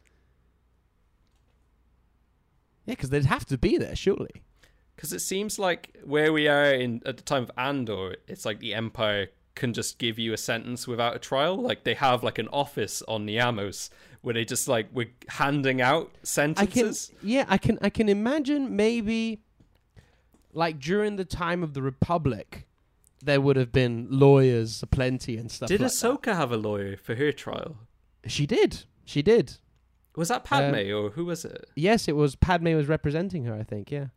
Yeah, 2.86 2.94
because 2.94 3.10
they'd 3.10 3.26
have 3.26 3.46
to 3.46 3.58
be 3.58 3.78
there, 3.78 3.96
surely. 3.96 4.44
Because 4.96 5.14
it 5.14 5.20
seems 5.20 5.58
like 5.58 5.98
where 6.04 6.32
we 6.32 6.48
are 6.48 6.72
in 6.74 7.02
at 7.06 7.18
the 7.18 7.24
time 7.24 7.44
of 7.44 7.52
Andor, 7.58 8.16
it's 8.28 8.46
like 8.46 8.60
the 8.60 8.74
Empire 8.74 9.30
can 9.56 9.74
just 9.74 9.98
give 10.00 10.18
you 10.18 10.34
a 10.34 10.38
sentence 10.38 10.88
without 10.88 11.16
a 11.16 11.20
trial. 11.20 11.56
Like 11.56 11.84
they 11.84 11.94
have 11.94 12.24
like 12.24 12.40
an 12.40 12.48
office 12.50 13.02
on 13.08 13.26
Niamos 13.26 13.90
where 14.22 14.34
they 14.34 14.46
just 14.46 14.68
like 14.68 14.88
we're 14.94 15.12
handing 15.28 15.82
out 15.82 16.10
I 16.14 16.16
can, 16.16 16.26
sentences. 16.26 17.12
yeah, 17.22 17.46
I 17.48 17.58
can, 17.58 17.78
I 17.82 17.90
can 17.90 18.10
imagine 18.10 18.76
maybe, 18.76 19.42
like 20.54 20.80
during 20.80 21.16
the 21.18 21.26
time 21.26 21.64
of 21.64 21.74
the 21.74 21.82
Republic, 21.82 22.68
there 23.24 23.42
would 23.42 23.56
have 23.56 23.72
been 23.72 24.08
lawyers 24.10 24.84
aplenty 24.84 25.38
and 25.38 25.52
stuff. 25.52 25.70
Did 25.70 25.82
like 25.82 25.92
Ahsoka 25.92 26.36
have 26.36 26.52
a 26.52 26.58
lawyer 26.58 26.98
for 26.98 27.16
her 27.16 27.32
trial? 27.32 27.78
She 28.26 28.46
did. 28.46 28.84
She 29.06 29.22
did. 29.22 29.58
Was 30.16 30.28
that 30.30 30.44
Padme 30.44 30.92
or 30.94 31.10
who 31.12 31.26
was 31.26 31.44
it? 31.46 31.66
Yes, 31.76 32.08
it 32.08 32.16
was 32.16 32.36
Padme 32.36 32.76
was 32.76 32.88
representing 32.88 33.46
her. 33.46 33.54
I 33.56 33.64
think. 33.64 33.92
Yeah. 33.92 34.08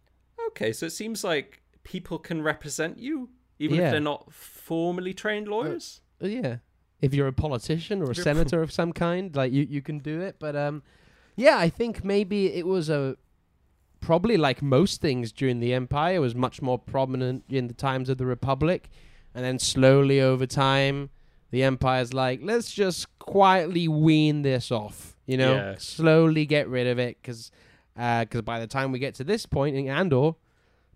Okay, 0.48 0.72
so 0.72 0.86
it 0.86 0.90
seems 0.90 1.24
like 1.24 1.62
people 1.84 2.18
can 2.18 2.42
represent 2.42 2.98
you 2.98 3.30
even 3.58 3.78
Yeah. 3.78 3.86
if 3.86 3.90
they're 3.92 4.00
not 4.00 4.32
formally 4.32 5.14
trained 5.14 5.48
lawyers. 5.48 6.00
Uh, 6.22 6.26
yeah. 6.28 6.56
If 7.00 7.14
you're 7.14 7.26
a 7.28 7.32
politician 7.32 8.02
or 8.02 8.10
a 8.10 8.14
senator 8.14 8.62
of 8.62 8.72
some 8.72 8.92
kind, 8.92 9.34
like 9.36 9.52
you, 9.52 9.66
you 9.68 9.82
can 9.82 9.98
do 9.98 10.20
it. 10.20 10.36
But 10.38 10.56
um, 10.56 10.82
yeah, 11.36 11.58
I 11.58 11.68
think 11.68 12.04
maybe 12.04 12.52
it 12.54 12.66
was 12.66 12.88
a 12.90 13.16
probably 14.00 14.36
like 14.36 14.62
most 14.62 15.00
things 15.00 15.32
during 15.32 15.60
the 15.60 15.72
empire 15.74 16.20
was 16.20 16.34
much 16.34 16.62
more 16.62 16.78
prominent 16.78 17.44
in 17.48 17.66
the 17.68 17.74
times 17.74 18.08
of 18.08 18.18
the 18.18 18.26
republic, 18.26 18.88
and 19.34 19.44
then 19.44 19.58
slowly 19.58 20.20
over 20.20 20.46
time, 20.46 21.10
the 21.50 21.62
empire's 21.62 22.14
like, 22.14 22.40
let's 22.42 22.72
just 22.72 23.18
quietly 23.18 23.88
wean 23.88 24.42
this 24.42 24.70
off. 24.70 25.15
You 25.26 25.36
know, 25.36 25.54
Yeah. 25.54 25.74
slowly 25.78 26.46
get 26.46 26.68
rid 26.68 26.86
of 26.86 26.98
it 26.98 27.18
because 27.20 27.50
because 27.94 28.42
by 28.42 28.60
the 28.60 28.66
time 28.66 28.92
we 28.92 28.98
get 28.98 29.14
to 29.16 29.24
this 29.24 29.46
point 29.46 29.76
in 29.76 29.88
Andor. 29.88 30.32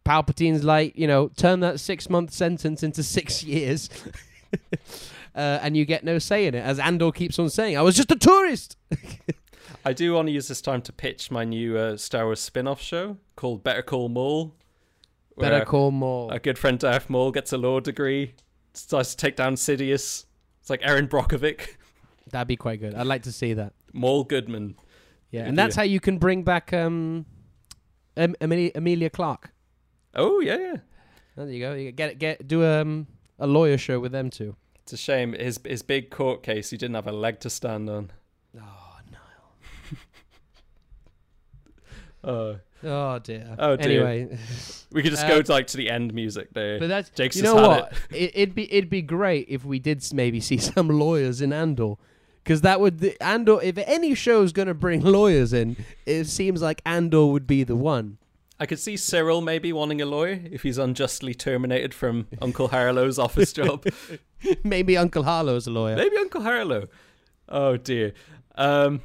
Palpatine's 0.02 0.64
like, 0.64 0.96
you 0.96 1.06
know, 1.06 1.28
turn 1.28 1.60
that 1.60 1.78
six 1.78 2.08
month 2.08 2.32
sentence 2.32 2.82
into 2.82 3.02
six 3.02 3.44
years. 3.54 3.90
uh, 5.34 5.58
and 5.62 5.76
you 5.76 5.84
get 5.84 6.04
no 6.04 6.18
say 6.18 6.46
in 6.46 6.54
it, 6.54 6.60
as 6.64 6.78
Andor 6.78 7.12
keeps 7.12 7.38
on 7.38 7.50
saying. 7.50 7.76
I 7.76 7.82
was 7.82 7.96
just 7.96 8.10
a 8.10 8.16
tourist. 8.16 8.76
I 9.84 9.92
do 9.92 10.14
want 10.14 10.28
to 10.28 10.32
use 10.32 10.48
this 10.48 10.60
time 10.60 10.82
to 10.82 10.92
pitch 10.92 11.30
my 11.30 11.44
new 11.44 11.76
uh, 11.76 11.96
Star 11.96 12.24
Wars 12.24 12.40
spin-off 12.40 12.80
show 12.80 13.18
called 13.36 13.62
Better 13.62 13.82
Call 13.82 14.08
Maul. 14.08 14.54
Better 15.38 15.64
call 15.64 15.90
Maul. 15.90 16.30
A 16.30 16.38
good 16.38 16.58
friend 16.58 16.78
Darth 16.78 17.08
Maul 17.08 17.30
gets 17.30 17.52
a 17.52 17.58
law 17.58 17.80
degree, 17.80 18.34
starts 18.74 19.14
to 19.14 19.16
take 19.16 19.36
down 19.36 19.54
Sidious. 19.54 20.24
It's 20.60 20.68
like 20.68 20.80
Erin 20.82 21.08
Brockovich, 21.08 21.76
That'd 22.30 22.48
be 22.48 22.56
quite 22.56 22.80
good. 22.80 22.94
I'd 22.94 23.06
like 23.06 23.22
to 23.24 23.32
see 23.32 23.54
that. 23.54 23.72
Maul 23.92 24.24
Goodman. 24.24 24.76
Yeah, 25.30 25.46
and 25.46 25.56
that's 25.58 25.76
how 25.76 25.82
you 25.84 26.00
can 26.00 26.18
bring 26.18 26.42
back 26.42 26.72
um, 26.72 27.26
em- 28.16 28.34
Emilia, 28.40 28.72
Emilia 28.74 29.10
Clarke. 29.10 29.50
Oh 30.14 30.40
yeah, 30.40 30.56
yeah. 30.58 30.76
There 31.36 31.48
you 31.48 31.60
go. 31.60 31.74
You 31.74 31.92
get 31.92 32.18
get 32.18 32.46
do 32.48 32.64
um 32.64 33.06
a 33.38 33.46
lawyer 33.46 33.78
show 33.78 34.00
with 34.00 34.12
them 34.12 34.28
too. 34.30 34.56
It's 34.82 34.92
a 34.92 34.96
shame 34.96 35.32
his 35.34 35.60
his 35.64 35.82
big 35.82 36.10
court 36.10 36.42
case. 36.42 36.70
He 36.70 36.76
didn't 36.76 36.96
have 36.96 37.06
a 37.06 37.12
leg 37.12 37.38
to 37.40 37.50
stand 37.50 37.88
on. 37.88 38.10
Oh 38.58 38.98
no. 39.12 39.18
Uh, 42.28 42.54
Oh 42.82 43.18
dear. 43.18 43.56
Oh, 43.58 43.76
dear. 43.76 44.06
Anyway, 44.06 44.38
we 44.92 45.02
could 45.02 45.10
just 45.10 45.24
Uh, 45.26 45.28
go 45.28 45.42
to 45.42 45.52
like 45.52 45.66
to 45.68 45.76
the 45.76 45.90
end 45.90 46.14
music 46.14 46.48
there. 46.54 46.78
but 46.78 46.88
that's 46.88 47.10
Jake's 47.10 47.36
you 47.36 47.42
know 47.42 47.54
what? 47.54 47.92
It. 48.10 48.32
It'd 48.34 48.54
be 48.54 48.72
it'd 48.72 48.88
be 48.88 49.02
great 49.02 49.46
if 49.50 49.66
we 49.66 49.78
did 49.78 50.02
maybe 50.14 50.40
see 50.40 50.56
some 50.74 50.88
lawyers 50.88 51.42
in 51.42 51.52
Andor, 51.52 51.94
because 52.44 52.62
that 52.62 52.80
would 52.80 52.98
the, 52.98 53.20
Andor. 53.22 53.60
If 53.62 53.78
any 53.78 54.14
show's 54.14 54.52
gonna 54.52 54.74
bring 54.74 55.00
lawyers 55.04 55.52
in, 55.52 55.76
it 56.06 56.24
seems 56.24 56.62
like 56.62 56.82
Andor 56.84 57.26
would 57.26 57.46
be 57.46 57.64
the 57.64 57.76
one. 57.76 58.18
I 58.58 58.66
could 58.66 58.78
see 58.78 58.94
Syril 58.94 59.42
maybe 59.42 59.72
wanting 59.72 60.02
a 60.02 60.06
lawyer 60.06 60.38
if 60.50 60.62
he's 60.62 60.76
unjustly 60.76 61.32
terminated 61.32 61.94
from 61.94 62.26
Uncle 62.42 62.68
Harlo's 62.68 63.18
office 63.18 63.54
job. 63.54 63.86
maybe 64.62 64.98
Uncle 64.98 65.24
Harlo's 65.24 65.66
a 65.66 65.70
lawyer. 65.70 65.96
Maybe 65.96 66.16
Uncle 66.18 66.42
Harlo. 66.42 66.88
Oh 67.48 67.78
dear. 67.78 68.12
Um, 68.56 69.00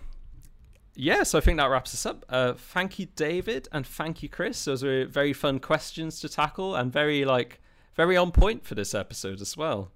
yeah, 0.94 1.24
so 1.24 1.38
I 1.38 1.42
think 1.42 1.58
that 1.58 1.70
wraps 1.70 1.94
us 1.94 2.06
up. 2.06 2.26
Uh, 2.30 2.54
thank 2.54 3.00
you, 3.00 3.08
David, 3.16 3.68
and 3.72 3.86
thank 3.86 4.24
you, 4.24 4.30
Chris. 4.30 4.66
Those 4.66 4.84
were 4.84 5.06
very 5.06 5.34
fun 5.34 5.60
questions 5.60 6.20
to 6.22 6.30
tackle 6.30 6.76
and 6.76 6.92
very 6.92 7.24
like 7.24 7.62
very 7.96 8.18
on 8.18 8.32
point 8.32 8.66
for 8.66 8.76
this 8.76 8.94
episode 8.94 9.40
as 9.40 9.56
well. 9.56 9.92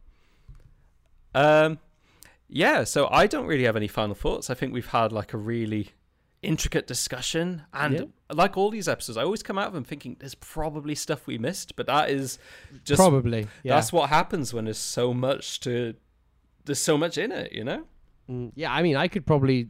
Um, 1.35 1.79
yeah, 2.49 2.83
so 2.83 3.07
I 3.11 3.27
don't 3.27 3.45
really 3.45 3.63
have 3.65 3.75
any 3.75 3.87
final 3.87 4.15
thoughts. 4.15 4.49
I 4.49 4.53
think 4.55 4.73
we've 4.73 4.87
had 4.87 5.11
like 5.11 5.33
a 5.33 5.37
really 5.37 5.89
intricate 6.41 6.87
discussion, 6.87 7.63
and 7.73 7.93
Yeah. 7.93 8.03
like 8.33 8.57
all 8.57 8.69
these 8.69 8.87
episodes, 8.87 9.17
I 9.17 9.23
always 9.23 9.43
come 9.43 9.57
out 9.57 9.67
of 9.67 9.73
them 9.73 9.83
thinking 9.83 10.15
there's 10.19 10.35
probably 10.35 10.95
stuff 10.95 11.27
we 11.27 11.37
missed, 11.37 11.75
but 11.75 11.85
that 11.87 12.09
is 12.09 12.39
just 12.83 12.97
Probably. 12.99 13.47
Yeah. 13.63 13.75
that's 13.75 13.91
what 13.93 14.09
happens 14.09 14.53
when 14.53 14.65
there's 14.65 14.77
so 14.77 15.13
much 15.13 15.59
to 15.61 15.95
there's 16.65 16.79
so 16.79 16.97
much 16.97 17.17
in 17.17 17.31
it, 17.31 17.51
you 17.51 17.63
know? 17.63 17.83
Mm, 18.29 18.51
yeah, 18.55 18.71
I 18.71 18.83
mean, 18.83 18.95
I 18.95 19.07
could 19.07 19.25
probably 19.25 19.69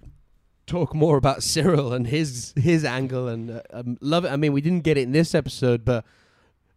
talk 0.68 0.94
more 0.94 1.18
about 1.18 1.40
Syril 1.40 1.94
and 1.96 2.06
his 2.08 2.54
his 2.56 2.86
angle 2.86 3.28
and 3.28 3.50
uh, 3.52 3.62
um, 3.74 3.98
love 4.02 4.26
it. 4.26 4.30
I 4.32 4.36
mean, 4.38 4.54
we 4.54 4.62
didn't 4.62 4.84
get 4.84 4.98
it 4.98 5.02
in 5.02 5.12
this 5.12 5.34
episode, 5.34 5.84
but 5.86 6.06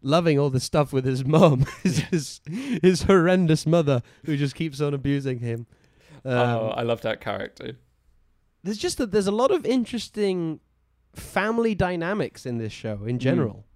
loving 0.01 0.39
all 0.39 0.49
the 0.51 0.61
stuff 0.61 0.93
with 0.93 1.05
his 1.05 1.25
mom, 1.25 1.67
his, 1.83 1.99
his 1.99 2.41
his 2.47 3.03
horrendous 3.03 3.67
mother 3.67 4.03
who 4.25 4.37
just 4.37 4.55
keeps 4.55 4.81
on 4.81 4.95
abusing 4.95 5.41
him. 5.41 5.67
Um, 6.25 6.33
oh, 6.35 6.69
I 6.77 6.83
love 6.83 7.01
that 7.03 7.21
character. 7.21 7.77
there's 8.63 8.79
just 8.79 9.01
a, 9.01 9.07
there's 9.07 9.27
a 9.27 9.33
lot 9.33 9.51
of 9.51 9.65
interesting 9.67 10.61
family 11.15 11.75
dynamics 11.75 12.47
in 12.47 12.59
this 12.59 12.73
show 12.73 13.05
in 13.05 13.19
general. 13.19 13.67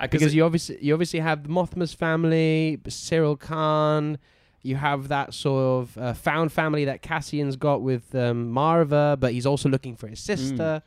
I 0.00 0.06
could 0.06 0.18
because 0.20 0.32
say- 0.32 0.36
you 0.36 0.44
obviously 0.44 0.78
you 0.80 0.92
obviously 0.94 1.20
have 1.20 1.42
the 1.42 1.48
Mothma's 1.48 1.92
family, 1.94 2.78
Syril 2.88 3.38
Karn. 3.38 4.18
You 4.62 4.76
have 4.76 5.08
that 5.08 5.34
sort 5.34 5.82
of 5.82 5.98
uh, 5.98 6.12
found 6.14 6.52
family 6.52 6.84
that 6.86 7.00
Cassian's 7.00 7.56
got 7.56 7.80
with 7.80 8.12
um, 8.14 8.52
Maarva, 8.52 9.18
but 9.18 9.32
he's 9.32 9.46
also 9.46 9.68
looking 9.68 9.94
for 9.94 10.08
his 10.08 10.20
sister. 10.20 10.82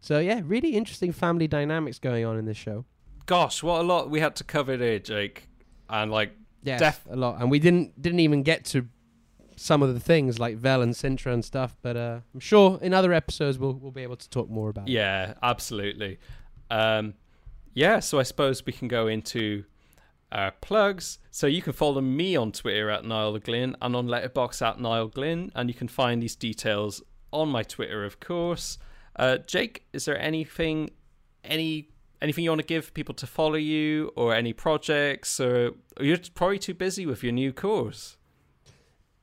So 0.00 0.18
yeah, 0.18 0.40
really 0.44 0.76
interesting 0.76 1.12
family 1.12 1.48
dynamics 1.48 1.98
going 1.98 2.24
on 2.24 2.36
in 2.38 2.44
this 2.44 2.56
show. 2.56 2.84
gosh, 3.26 3.62
what 3.62 3.80
a 3.80 3.84
lot 3.84 4.10
we 4.10 4.20
had 4.20 4.36
to 4.36 4.44
cover 4.44 4.76
there, 4.76 4.98
Jake. 4.98 5.48
And 5.88 6.10
like, 6.10 6.32
Yeah, 6.62 6.78
Def- 6.78 7.06
a 7.10 7.16
lot, 7.16 7.40
and 7.40 7.50
we 7.50 7.58
didn't 7.58 8.00
didn't 8.00 8.20
even 8.20 8.42
get 8.42 8.64
to 8.66 8.86
some 9.58 9.82
of 9.82 9.92
the 9.92 10.00
things 10.00 10.38
like 10.38 10.56
Vel 10.56 10.82
and 10.82 10.94
Cinta 10.94 11.32
and 11.32 11.44
stuff. 11.44 11.76
But 11.82 11.96
uh, 11.96 12.20
I'm 12.32 12.40
sure 12.40 12.78
in 12.80 12.94
other 12.94 13.12
episodes 13.12 13.58
we'll 13.58 13.74
we'll 13.74 13.92
be 13.92 14.02
able 14.02 14.16
to 14.16 14.28
talk 14.30 14.48
more 14.48 14.70
about. 14.70 14.88
it. 14.88 14.92
yeah, 14.92 15.34
absolutely. 15.42 16.18
Um, 16.70 17.14
yeah, 17.74 18.00
so 18.00 18.18
I 18.18 18.22
suppose 18.22 18.64
we 18.64 18.72
can 18.72 18.88
go 18.88 19.06
into 19.06 19.64
our 20.32 20.50
plugs. 20.60 21.18
So 21.30 21.46
you 21.46 21.62
can 21.62 21.72
follow 21.72 22.00
me 22.00 22.36
on 22.36 22.52
Twitter 22.52 22.90
at 22.90 23.04
Niall 23.04 23.38
Glynn 23.38 23.76
and 23.80 23.96
on 23.96 24.06
Letterboxd 24.06 24.62
at 24.62 24.80
Niall 24.80 25.08
Glynn, 25.08 25.50
and 25.54 25.68
you 25.68 25.74
can 25.74 25.88
find 25.88 26.22
these 26.22 26.36
details 26.36 27.02
on 27.32 27.48
my 27.48 27.62
Twitter, 27.62 28.04
of 28.04 28.20
course. 28.20 28.78
Uh, 29.16 29.38
Jake, 29.38 29.84
is 29.92 30.04
there 30.04 30.20
anything, 30.20 30.90
any 31.44 31.90
anything 32.20 32.42
you 32.42 32.50
want 32.50 32.60
to 32.60 32.66
give 32.66 32.92
people 32.94 33.14
to 33.14 33.26
follow 33.26 33.54
you, 33.54 34.10
or 34.16 34.34
any 34.34 34.52
projects, 34.52 35.38
or 35.38 35.72
you're 36.00 36.18
probably 36.34 36.58
too 36.58 36.74
busy 36.74 37.06
with 37.06 37.22
your 37.22 37.32
new 37.32 37.52
course? 37.52 38.17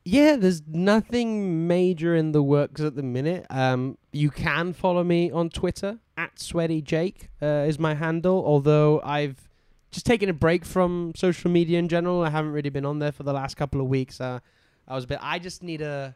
Yeah, 0.07 0.35
there's 0.35 0.61
nothing 0.67 1.67
major 1.67 2.15
in 2.15 2.31
the 2.31 2.43
works 2.43 2.79
at 2.79 2.95
the 2.95 3.01
minute. 3.01 3.47
Um, 3.49 3.97
you 4.11 4.29
can 4.29 4.71
follow 4.71 5.03
me 5.03 5.31
on 5.31 5.49
Twitter 5.49 5.97
at 6.15 6.39
Sweaty 6.39 6.83
Jake 6.83 7.29
uh, 7.41 7.65
is 7.67 7.79
my 7.79 7.95
handle. 7.95 8.43
Although 8.45 9.01
I've 9.03 9.49
just 9.89 10.05
taken 10.05 10.29
a 10.29 10.33
break 10.33 10.63
from 10.63 11.13
social 11.15 11.49
media 11.49 11.79
in 11.79 11.87
general. 11.89 12.21
I 12.21 12.29
haven't 12.29 12.51
really 12.51 12.69
been 12.69 12.85
on 12.85 12.99
there 12.99 13.11
for 13.11 13.23
the 13.23 13.33
last 13.33 13.57
couple 13.57 13.81
of 13.81 13.87
weeks. 13.87 14.21
Uh, 14.21 14.41
I 14.87 14.93
was 14.93 15.05
a 15.05 15.07
bit. 15.07 15.19
I 15.23 15.39
just 15.39 15.63
need 15.63 15.77
to 15.77 16.13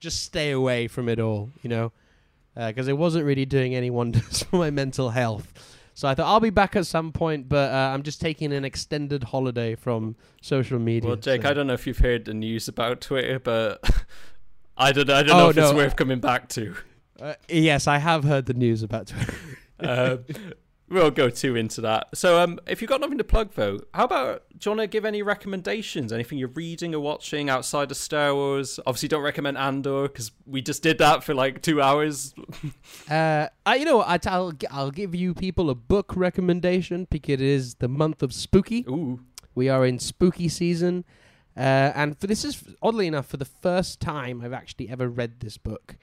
just 0.00 0.22
stay 0.22 0.50
away 0.50 0.88
from 0.88 1.08
it 1.08 1.20
all, 1.20 1.50
you 1.62 1.70
know, 1.70 1.92
because 2.56 2.88
it 2.88 2.98
wasn't 2.98 3.24
really 3.24 3.44
doing 3.44 3.74
any 3.74 3.90
wonders 3.98 4.42
for 4.42 4.56
my 4.56 4.70
mental 4.70 5.10
health. 5.10 5.77
So 5.98 6.06
I 6.06 6.14
thought 6.14 6.26
I'll 6.28 6.38
be 6.38 6.50
back 6.50 6.76
at 6.76 6.86
some 6.86 7.10
point, 7.10 7.48
but 7.48 7.72
uh, 7.72 7.90
I'm 7.92 8.04
just 8.04 8.20
taking 8.20 8.52
an 8.52 8.64
extended 8.64 9.24
holiday 9.24 9.74
from 9.74 10.14
social 10.40 10.78
media. 10.78 11.08
Well, 11.08 11.16
Jake, 11.16 11.42
so- 11.42 11.50
I 11.50 11.52
don't 11.52 11.66
know 11.66 11.72
if 11.72 11.88
you've 11.88 11.98
heard 11.98 12.24
the 12.26 12.34
news 12.34 12.68
about 12.68 13.00
Twitter, 13.00 13.40
but 13.40 13.80
I 14.76 14.92
don't. 14.92 15.10
I 15.10 15.24
don't 15.24 15.34
Oh, 15.34 15.38
know 15.46 15.48
if 15.50 15.56
it's 15.58 15.72
worth 15.72 15.96
coming 15.96 16.20
back 16.20 16.48
to. 16.50 16.76
Uh, 17.20 17.34
yes, 17.48 17.88
I 17.88 17.98
have 17.98 18.22
heard 18.22 18.46
the 18.46 18.54
news 18.54 18.84
about 18.84 19.08
Twitter. 19.08 19.34
um, 19.80 20.24
we'll 20.90 21.10
go 21.10 21.30
too 21.30 21.56
into 21.56 21.80
that. 21.82 22.08
So, 22.14 22.40
um, 22.40 22.58
if 22.66 22.80
you've 22.80 22.88
got 22.88 23.00
nothing 23.00 23.18
to 23.18 23.24
plug, 23.24 23.52
though, 23.54 23.80
how 23.94 24.04
about 24.04 24.44
do 24.58 24.70
you 24.70 24.76
want 24.76 24.80
to 24.80 24.86
give 24.86 25.04
any 25.04 25.22
recommendations? 25.22 26.12
Anything 26.12 26.38
you're 26.38 26.48
reading 26.48 26.94
or 26.94 27.00
watching 27.00 27.48
outside 27.48 27.90
of 27.90 27.96
Star 27.96 28.34
Wars? 28.34 28.80
Obviously, 28.86 29.08
don't 29.08 29.22
recommend 29.22 29.56
Andor 29.58 30.02
because 30.08 30.32
we 30.46 30.62
just 30.62 30.82
did 30.82 30.98
that 30.98 31.22
for 31.24 31.34
like 31.34 31.62
two 31.62 31.80
hours. 31.80 32.34
Uh, 33.10 33.48
I, 33.64 33.76
you 33.76 33.84
know, 33.84 34.00
I, 34.02 34.18
will 34.24 34.52
I'll 34.70 34.90
give 34.90 35.14
you 35.14 35.32
people 35.32 35.70
a 35.70 35.74
book 35.74 36.14
recommendation 36.14 37.06
because 37.10 37.34
it 37.34 37.40
is 37.40 37.76
the 37.76 37.88
month 37.88 38.22
of 38.22 38.34
spooky. 38.34 38.84
Ooh, 38.88 39.20
We 39.54 39.68
are 39.68 39.86
in 39.86 39.98
spooky 39.98 40.48
season, 40.48 41.04
uh, 41.56 41.92
and 41.94 42.18
for 42.18 42.26
this 42.26 42.44
is 42.44 42.62
oddly 42.82 43.06
enough 43.06 43.26
for 43.26 43.36
the 43.38 43.44
first 43.46 44.00
time 44.00 44.42
I've 44.42 44.52
actually 44.52 44.90
ever 44.90 45.08
read 45.08 45.40
this 45.40 45.56
book, 45.56 45.96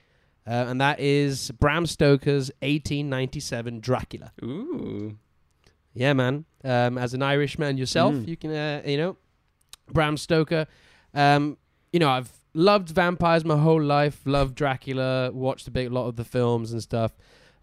uh, 0.47 0.65
and 0.69 0.80
that 0.81 0.99
is 0.99 1.51
Bram 1.59 1.85
Stoker's 1.85 2.51
1897 2.61 3.80
Dracula. 3.80 4.31
ooh, 4.43 5.17
Yeah, 5.93 6.13
man. 6.13 6.45
Um, 6.63 6.97
as 6.97 7.13
an 7.13 7.22
Irishman 7.22 7.77
yourself, 7.77 8.13
Mm. 8.15 8.27
you 8.27 8.35
can, 8.38 8.51
uh, 8.51 8.81
you 8.85 8.97
know, 8.97 9.17
Bram 9.91 10.17
Stoker. 10.17 10.65
Um, 11.13 11.57
you 11.93 11.99
know, 11.99 12.09
I've 12.09 12.31
loved 12.53 12.89
vampires 12.89 13.45
my 13.45 13.57
whole 13.57 13.81
life. 13.81 14.22
Loved 14.26 14.55
Dracula. 14.55 15.31
Watched 15.31 15.67
a 15.67 15.72
big 15.72 15.91
lot 15.91 16.07
of 16.07 16.15
the 16.17 16.26
films 16.26 16.72
and 16.73 16.81
stuff. 16.81 17.15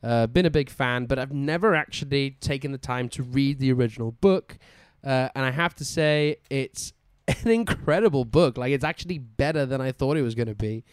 Uh, 0.03 0.27
been 0.27 0.47
a 0.47 0.51
big 0.51 0.71
fan, 0.71 1.07
but 1.07 1.19
I've 1.19 1.33
never 1.33 1.75
actually 1.75 2.33
taken 2.41 2.73
the 2.73 2.79
time 2.79 3.09
to 3.11 3.23
read 3.23 3.59
the 3.59 3.73
original 3.73 4.13
book. 4.13 4.59
uh, 5.05 5.29
and 5.35 5.45
I 5.45 5.51
have 5.51 5.75
to 5.77 5.85
say 5.85 6.37
it's 6.49 6.93
an 7.45 7.51
incredible 7.51 8.25
book. 8.25 8.57
Like 8.57 8.71
it's 8.73 8.85
actually 8.85 9.19
better 9.19 9.67
than 9.67 9.81
I 9.81 9.91
thought 9.93 10.17
it 10.17 10.23
was 10.23 10.35
going 10.37 10.49
to 10.49 10.55
be. 10.55 10.85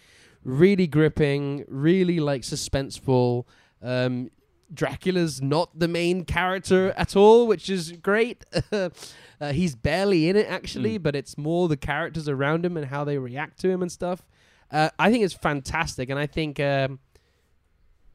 Really 0.44 0.88
gripping, 0.88 1.66
really 1.68 2.20
like 2.20 2.42
suspenseful. 2.44 3.46
Um, 3.82 4.30
Dracula's 4.74 5.42
not 5.42 5.78
the 5.78 5.88
main 5.88 6.26
character 6.26 6.94
at 6.96 7.16
all, 7.16 7.48
which 7.48 7.70
is 7.70 7.92
great. 7.94 8.46
uh, 8.72 8.90
he's 9.52 9.76
barely 9.76 10.30
in 10.30 10.36
it 10.36 10.48
actually, 10.48 11.00
Mm. 11.00 11.04
but 11.04 11.16
it's 11.16 11.38
more 11.38 11.68
the 11.68 11.78
characters 11.78 12.30
around 12.30 12.66
him 12.66 12.78
and 12.78 12.86
how 12.88 13.04
they 13.04 13.18
react 13.18 13.60
to 13.62 13.70
him 13.70 13.82
and 13.82 13.92
stuff. 13.92 14.26
Uh, 14.72 14.90
I 15.00 15.12
think 15.12 15.24
it's 15.24 15.34
fantastic, 15.34 16.10
and 16.12 16.20
I 16.20 16.28
think 16.28 16.60
um, 16.60 17.00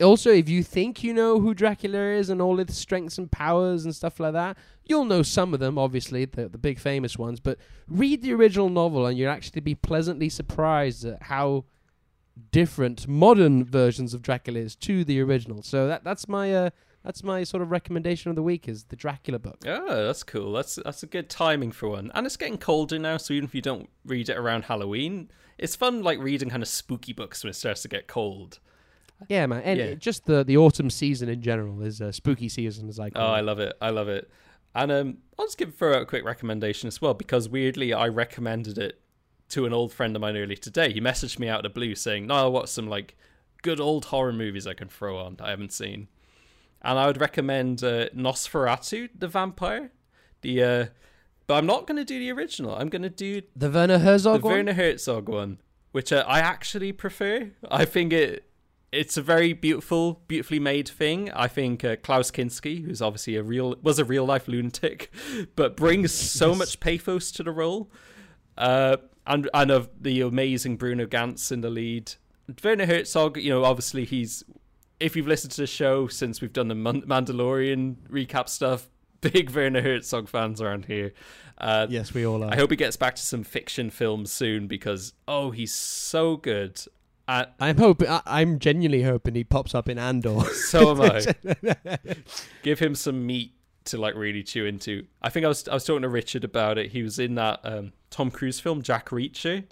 also 0.01 0.31
if 0.31 0.49
you 0.49 0.63
think 0.63 1.03
you 1.03 1.13
know 1.13 1.41
who 1.41 1.55
Dracula 1.55 1.99
is 1.99 2.31
and 2.31 2.41
all 2.41 2.61
its 2.61 2.77
strengths 2.77 3.19
and 3.19 3.31
powers 3.31 3.85
and 3.85 3.95
stuff 3.95 4.21
like 4.21 4.33
that, 4.35 4.57
you'll 4.85 5.05
know 5.05 5.23
some 5.23 5.55
of 5.55 5.61
them, 5.61 5.77
obviously 5.79 6.25
the 6.25 6.49
the 6.49 6.59
big 6.59 6.79
famous 6.79 7.19
ones. 7.19 7.41
But 7.41 7.59
read 7.89 8.23
the 8.23 8.33
original 8.33 8.69
novel, 8.69 9.07
and 9.07 9.19
you'll 9.19 9.31
actually 9.31 9.61
be 9.61 9.75
pleasantly 9.75 10.29
surprised 10.29 11.05
at 11.05 11.23
how 11.25 11.65
different 12.51 13.07
modern 13.09 13.65
versions 13.65 14.15
of 14.15 14.23
Dracula's 14.23 14.75
to 14.77 15.05
the 15.05 15.21
original. 15.21 15.63
So 15.63 15.87
that 15.89 16.05
that's 16.05 16.29
my 16.29 16.55
uh, 16.55 16.71
that's 17.05 17.23
my 17.23 17.45
sort 17.45 17.63
of 17.63 17.71
recommendation 17.71 18.31
of 18.31 18.37
the 18.37 18.43
week 18.43 18.69
is 18.69 18.85
the 18.85 18.97
Dracula 18.97 19.39
book. 19.39 19.59
Oh, 19.67 20.07
that's 20.07 20.23
cool. 20.23 20.53
That's 20.53 20.77
that's 20.85 21.03
a 21.03 21.07
good 21.07 21.29
timing 21.29 21.73
for 21.73 21.89
one. 21.91 22.11
And 22.15 22.27
it's 22.27 22.37
getting 22.37 22.59
colder 22.59 22.99
now, 22.99 23.17
so 23.17 23.35
even 23.35 23.45
if 23.45 23.55
you 23.55 23.63
don't 23.63 23.89
read 24.05 24.29
it 24.29 24.37
around 24.37 24.65
Halloween, 24.65 25.31
it's 25.59 25.77
fun 25.77 26.03
like 26.03 26.19
reading 26.19 26.51
kind 26.51 26.63
of 26.63 26.69
spooky 26.69 27.13
books 27.13 27.45
when 27.45 27.51
it 27.51 27.55
starts 27.55 27.83
to 27.83 27.89
get 27.89 28.07
cold. 28.09 28.59
Yeah, 29.29 29.47
man, 29.47 29.63
and 29.63 29.79
Yeah. 29.79 29.95
just 29.95 30.27
the 30.27 30.43
the 30.45 30.57
autumn 30.57 30.91
season 30.91 31.29
in 31.29 31.41
general 31.41 31.83
is 31.83 32.01
a 32.01 32.13
spooky 32.13 32.49
season, 32.49 32.89
as 32.89 32.99
I 32.99 33.11
call 33.11 33.23
Oh, 33.23 33.33
I 33.33 33.41
love 33.43 33.61
it. 33.61 33.75
I 33.81 33.91
love 33.91 34.09
it. 34.09 34.29
And 34.75 34.91
um, 34.91 35.19
I'll 35.39 35.47
just 35.47 35.57
give 35.57 35.73
throw 35.77 35.95
out 35.95 36.03
a 36.03 36.07
quick 36.07 36.25
recommendation 36.25 36.89
as 36.89 37.01
well 37.01 37.15
because 37.15 37.49
weirdly 37.49 37.93
I 37.93 38.09
recommended 38.09 38.77
it 38.77 39.01
to 39.51 39.67
an 39.67 39.73
old 39.73 39.93
friend 39.93 40.15
of 40.17 40.23
mine 40.23 40.37
earlier 40.37 40.57
today. 40.57 40.93
He 40.93 41.01
messaged 41.01 41.39
me 41.39 41.49
out 41.49 41.65
of 41.65 41.73
the 41.73 41.75
blue 41.75 41.95
saying, 41.95 42.27
"No, 42.27 42.51
what's 42.51 42.73
some 42.73 42.89
like 42.89 43.17
good 43.63 43.81
old 43.81 44.07
horror 44.07 44.33
movies 44.33 44.67
I 44.67 44.75
can 44.75 44.89
throw 44.89 45.19
on 45.19 45.37
that 45.37 45.47
I 45.47 45.51
haven't 45.51 45.73
seen?" 45.73 46.09
And 46.83 46.99
I 46.99 47.07
would 47.07 47.21
recommend 47.21 47.83
uh, 47.83 48.09
Nosferatu, 48.11 49.09
the 49.19 49.29
vampire. 49.29 49.91
The 50.43 50.63
uh, 50.63 50.87
but 51.47 51.55
I'm 51.55 51.67
not 51.67 51.87
going 51.87 51.97
to 51.97 52.05
do 52.05 52.19
the 52.19 52.33
original. 52.33 52.75
I'm 52.75 52.89
going 52.89 53.03
to 53.03 53.11
do 53.11 53.43
the 53.55 53.71
Werner 53.71 53.99
Herzog 53.99 54.41
the 54.41 54.47
one. 54.47 54.55
Werner 54.55 54.73
Herzog 54.73 55.29
one, 55.29 55.59
which 55.93 56.13
uh, 56.13 56.25
I 56.27 56.41
actually 56.41 56.93
prefer. 56.93 57.51
I 57.71 57.85
think 57.85 58.13
it 58.13 58.45
it's 58.95 59.17
a 59.17 59.23
very 59.23 59.53
beautiful, 59.53 60.23
beautifully 60.29 60.61
made 60.61 60.89
thing. 60.89 61.31
I 61.33 61.49
think 61.49 61.85
uh, 61.85 61.97
Klaus 61.97 62.31
Kinski, 62.31 62.85
who's 62.85 63.03
obviously 63.03 63.37
a 63.37 63.43
real 63.43 63.77
was 63.83 63.99
a 63.99 64.05
real 64.05 64.25
life 64.25 64.49
lunatic, 64.49 65.13
but 65.57 65.77
brings 65.77 66.13
so 66.15 66.55
much 66.55 66.81
pathos 66.81 67.31
to 67.33 67.43
the 67.43 67.51
role. 67.51 67.91
Uh, 68.57 68.97
and 69.27 69.49
and 69.55 69.71
of 69.71 69.89
the 70.01 70.21
amazing 70.21 70.77
Bruno 70.77 71.07
Ganz 71.07 71.51
in 71.51 71.61
the 71.61 71.71
lead. 71.71 72.13
Werner 72.63 72.87
Herzog, 72.87 73.39
you 73.39 73.51
know, 73.51 73.65
obviously 73.65 74.05
he's 74.05 74.45
if 75.01 75.17
you've 75.17 75.27
listened 75.27 75.53
to 75.53 75.61
the 75.61 75.67
show 75.67 76.07
since 76.07 76.41
we've 76.41 76.53
done 76.53 76.69
the 76.69 76.75
Mandalorian 76.75 77.97
recap 78.09 78.49
stuff, 78.49 78.89
big 79.21 79.51
Werner 79.51 79.83
Herzog 79.83 80.29
fans 80.29 80.61
around 80.61 80.87
here. 80.87 81.13
Uh, 81.59 81.87
yes, 81.89 82.13
we 82.15 82.27
all 82.27 82.43
are. 82.43 82.53
I 82.53 82.57
hope 82.57 82.71
he 82.71 82.77
gets 82.77 82.97
back 82.97 83.17
to 83.17 83.23
some 83.23 83.45
fiction 83.45 83.91
films 83.91 84.33
soon 84.33 84.67
because 84.67 85.15
oh, 85.27 85.51
he's 85.51 85.73
so 85.73 86.37
good. 86.37 86.81
Uh, 87.27 87.47
I'm 87.59 87.79
hoping. 87.79 88.09
I, 88.09 88.21
I'm 88.27 88.59
genuinely 88.59 89.03
hoping 89.03 89.35
he 89.35 89.45
pops 89.45 89.75
up 89.75 89.89
in 89.89 89.99
Andor. 89.99 90.45
so 90.53 90.91
am 90.91 91.01
I. 91.01 91.97
Give 92.63 92.79
him 92.79 92.95
some 92.95 93.27
meat 93.27 93.54
to 93.87 93.99
like 93.99 94.15
really 94.15 94.43
chew 94.43 94.65
into. 94.65 95.07
I 95.23 95.31
think 95.31 95.45
I 95.45 95.49
was 95.49 95.69
I 95.69 95.75
was 95.75 95.85
talking 95.85 96.03
to 96.03 96.09
Richard 96.09 96.45
about 96.45 96.79
it. 96.79 96.93
He 96.93 97.03
was 97.03 97.19
in 97.19 97.35
that 97.37 97.61
um, 97.65 97.93
Tom 98.11 98.31
Cruise 98.31 98.61
film 98.61 98.83
Jack 98.83 99.11
Reacher. 99.11 99.65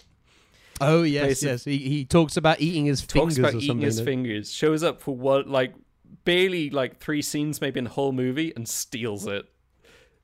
oh 0.81 1.03
yes, 1.03 1.43
yes. 1.43 1.65
He, 1.65 1.77
he 1.77 2.05
talks 2.05 2.37
about 2.37 2.61
eating 2.61 2.85
his 2.85 3.01
Talks 3.01 3.13
fingers 3.13 3.37
Talks 3.37 3.53
about 3.53 3.61
eating 3.63 3.81
his 3.81 4.01
fingers. 4.01 4.51
Shows 4.51 4.83
up 4.83 5.01
for 5.01 5.15
what 5.15 5.47
like 5.47 5.73
barely 6.25 6.69
like 6.69 6.99
three 6.99 7.21
scenes 7.21 7.59
maybe 7.61 7.79
in 7.79 7.85
the 7.85 7.89
whole 7.89 8.11
movie 8.11 8.53
and 8.55 8.67
steals 8.67 9.27
it. 9.27 9.45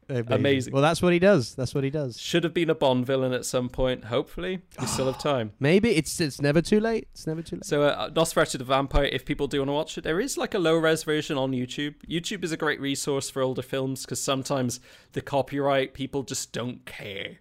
Amazing. 0.10 0.74
Well, 0.74 0.82
that's 0.82 1.02
what 1.02 1.14
he 1.14 1.20
does. 1.20 1.54
That's 1.56 1.76
what 1.76 1.84
he 1.84 1.90
does. 1.90 2.20
Should 2.20 2.44
have 2.44 2.54
been 2.54 2.70
a 2.70 2.76
Bond 2.76 3.06
villain 3.06 3.32
at 3.32 3.46
some 3.46 3.70
point. 3.70 4.06
Hopefully, 4.06 4.62
we 4.80 4.88
still 4.88 5.06
have 5.06 5.20
time. 5.22 5.52
Maybe 5.60 5.92
it's 5.92 6.20
it's 6.20 6.42
never 6.42 6.62
too 6.62 6.80
late. 6.80 7.08
It's 7.14 7.28
never 7.28 7.42
too 7.42 7.58
late. 7.58 7.66
So, 7.66 7.84
uh, 7.84 8.10
Nosferatu 8.10 8.58
the 8.58 8.64
Vampire, 8.64 9.06
if 9.06 9.26
people 9.26 9.48
do 9.48 9.60
want 9.60 9.70
to 9.70 9.74
watch 9.74 9.98
it, 9.98 10.04
there 10.04 10.20
is 10.20 10.38
like 10.38 10.54
a 10.54 10.60
low 10.60 10.76
res 10.76 11.04
version 11.04 11.38
on 11.38 11.52
YouTube. 11.52 11.96
YouTube 12.10 12.44
is 12.44 12.52
a 12.52 12.58
great 12.58 12.82
resource 12.82 13.30
for 13.30 13.42
older 13.42 13.62
films 13.62 14.04
because 14.04 14.22
sometimes 14.22 14.80
the 15.14 15.22
copyright 15.22 15.94
people 15.94 16.24
just 16.24 16.52
don't 16.52 16.86
care. 16.86 17.38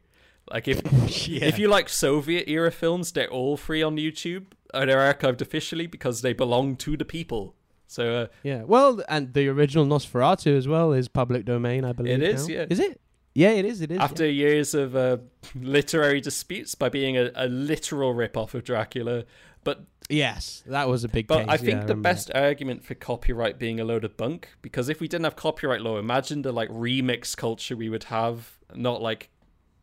Like, 0.51 0.69
if 0.69 0.83
if 1.29 1.59
you 1.59 1.69
like 1.69 1.89
Soviet 1.89 2.49
era 2.49 2.71
films, 2.71 3.13
they're 3.13 3.31
all 3.31 3.57
free 3.57 3.83
on 3.83 3.97
YouTube. 3.97 4.47
Or 4.75 4.85
they're 4.85 5.15
archived 5.15 5.41
officially 5.41 5.87
because 5.87 6.21
they 6.21 6.35
belong 6.35 6.77
to 6.77 6.95
the 6.95 7.07
people. 7.07 7.55
So, 7.89 8.15
uh, 8.15 8.27
Yeah. 8.45 8.63
Well, 8.63 9.03
and 9.09 9.35
the 9.35 9.49
original 9.49 9.87
Nosferatu 9.87 10.57
as 10.57 10.69
well 10.69 10.93
is 10.93 11.09
public 11.09 11.45
domain, 11.45 11.85
I 11.85 11.93
believe. 11.93 12.23
It 12.23 12.23
is, 12.23 12.47
now. 12.47 12.55
yeah. 12.55 12.67
Is 12.71 12.79
it? 12.79 13.01
Yeah, 13.35 13.51
it 13.51 13.65
is. 13.65 13.81
It 13.81 13.91
is. 13.91 13.99
after 13.99 14.29
years 14.29 14.75
of 14.75 14.95
uh, 14.95 15.19
literary 15.55 16.21
disputes 16.21 16.75
by 16.75 16.89
being 16.89 17.17
a, 17.17 17.31
a 17.35 17.47
literal 17.47 18.13
rip 18.13 18.37
off 18.37 18.55
of 18.55 18.65
Dracula, 18.65 19.25
but 19.63 19.85
yes, 20.09 20.63
that 20.67 20.89
was 20.89 21.05
a 21.05 21.09
big. 21.09 21.29
But 21.29 21.41
case. 21.41 21.47
I 21.49 21.57
think 21.57 21.69
yeah, 21.69 21.75
the 21.81 21.95
remember 21.95 22.09
best 22.09 22.31
argument 22.35 22.85
for 22.85 22.95
copyright 22.95 23.59
being 23.59 23.79
a 23.79 23.85
load 23.85 24.05
of 24.05 24.17
bunk, 24.17 24.49
because 24.61 24.89
if 24.89 25.01
we 25.01 25.07
didn't 25.09 25.25
have 25.25 25.37
copyright 25.37 25.83
law, 25.83 25.99
imagine 25.99 26.43
the 26.43 26.53
like 26.53 26.69
remix 26.71 27.37
culture 27.37 27.77
we 27.77 27.89
would 27.89 28.05
have, 28.05 28.59
not 28.75 29.01
like 29.01 29.31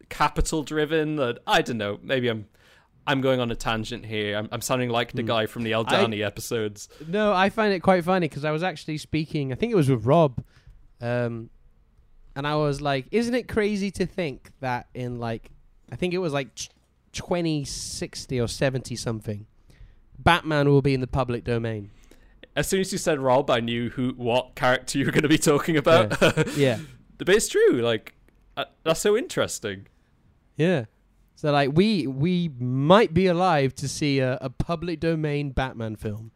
capital 0.09 0.63
driven. 0.63 1.17
Uh, 1.17 1.35
I 1.47 1.61
don't 1.61 1.77
know. 1.77 1.99
Maybe 2.03 2.27
I'm 2.27 2.47
I'm 3.07 3.21
going 3.21 3.39
on 3.39 3.51
a 3.51 3.55
tangent 3.55 4.05
here. 4.05 4.35
I'm, 4.37 4.49
I'm 4.51 4.61
sounding 4.61 4.89
like 4.89 5.11
the 5.11 5.21
Hmm. 5.21 5.27
guy 5.27 5.45
from 5.45 5.63
the 5.63 5.71
Aldhani 5.71 6.25
episodes. 6.25 6.89
No, 7.07 7.33
I 7.33 7.49
find 7.49 7.73
it 7.73 7.81
quite 7.81 8.03
funny 8.03 8.27
because 8.27 8.43
I 8.45 8.51
was 8.51 8.63
actually 8.63 8.97
speaking. 8.97 9.51
I 9.51 9.55
think 9.55 9.71
it 9.71 9.75
was 9.75 9.89
with 9.89 10.05
Rob, 10.05 10.43
um, 11.01 11.49
and 12.35 12.47
I 12.47 12.55
was 12.55 12.81
like, 12.81 13.05
"Isn't 13.11 13.35
it 13.35 13.47
crazy 13.47 13.91
to 13.91 14.05
think 14.05 14.51
that 14.59 14.87
in 14.93 15.19
like, 15.19 15.51
I 15.91 15.95
think 15.95 16.13
it 16.13 16.17
was 16.19 16.33
like 16.33 16.47
twenty 17.13 17.63
sixty 17.63 18.39
or 18.41 18.47
seventy 18.47 18.95
something, 18.95 19.45
Batman 20.17 20.67
will 20.69 20.81
be 20.81 20.93
in 20.93 21.01
the 21.01 21.07
public 21.07 21.43
domain." 21.43 21.91
As 22.55 22.67
soon 22.67 22.79
as 22.79 22.91
you 22.91 22.97
said 22.97 23.19
Rob, 23.19 23.49
I 23.49 23.59
knew 23.59 23.89
who 23.89 24.13
what 24.15 24.55
character 24.55 24.97
you 24.97 25.05
were 25.05 25.11
going 25.11 25.23
to 25.23 25.29
be 25.29 25.37
talking 25.37 25.75
about. 25.77 26.17
Yeah. 26.57 26.79
but 27.17 27.29
it's 27.29 27.49
true. 27.49 27.81
Like 27.81 28.15
uh, 28.57 28.65
that's 28.83 29.01
so 29.01 29.15
interesting. 29.17 29.87
Yeah. 30.55 30.85
So 31.45 31.51
like 31.51 31.69
we 31.75 32.07
we 32.07 32.49
might 32.59 33.13
be 33.13 33.27
alive 33.27 33.75
to 33.75 33.87
see 33.87 34.17
a, 34.17 34.39
a 34.41 34.49
public 34.49 34.99
domain 34.99 35.51
Batman 35.51 35.95
film, 35.95 36.31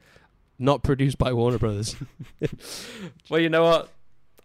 not 0.59 0.83
produced 0.83 1.17
by 1.17 1.33
Warner 1.33 1.57
Brothers. 1.57 1.95
Well, 3.27 3.41
you 3.41 3.49
know 3.49 3.63
what? 3.63 3.89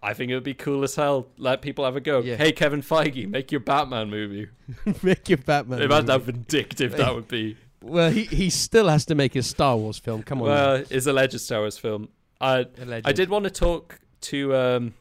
I 0.03 0.15
think 0.15 0.31
it 0.31 0.35
would 0.35 0.43
be 0.43 0.55
cool 0.55 0.83
as 0.83 0.95
hell. 0.95 1.27
Let 1.37 1.61
people 1.61 1.85
have 1.85 1.97
a 1.97 2.01
go. 2.01 2.21
Yeah. 2.21 2.37
Hey, 2.37 2.53
Kevin 2.53 2.81
Feige, 2.81 3.29
make 3.29 3.53
your 3.53 3.61
Batman 3.61 4.09
movie. 4.09 4.49
make 5.03 5.29
your 5.29 5.37
Batman. 5.37 5.83
Imagine 5.83 6.09
how 6.09 6.19
vindictive 6.19 6.97
that 6.97 7.15
would 7.15 7.29
be. 7.29 7.59
Well, 7.83 8.11
he 8.11 8.25
he 8.25 8.49
still 8.49 8.89
has 8.89 9.05
to 9.05 9.15
make 9.15 9.35
his 9.35 9.47
Star 9.47 9.77
Wars 9.77 9.99
film. 9.99 10.23
Come 10.23 10.41
on. 10.41 10.49
Well, 10.49 10.85
it's 10.89 11.05
a 11.05 11.13
alleged 11.13 11.39
Star 11.43 11.61
Wars 11.61 11.77
film. 11.77 12.09
I. 12.41 12.65
I 13.05 13.13
did 13.13 13.29
want 13.29 13.45
to 13.45 13.51
talk 13.51 14.01
to 14.23 14.57
um, 14.57 14.95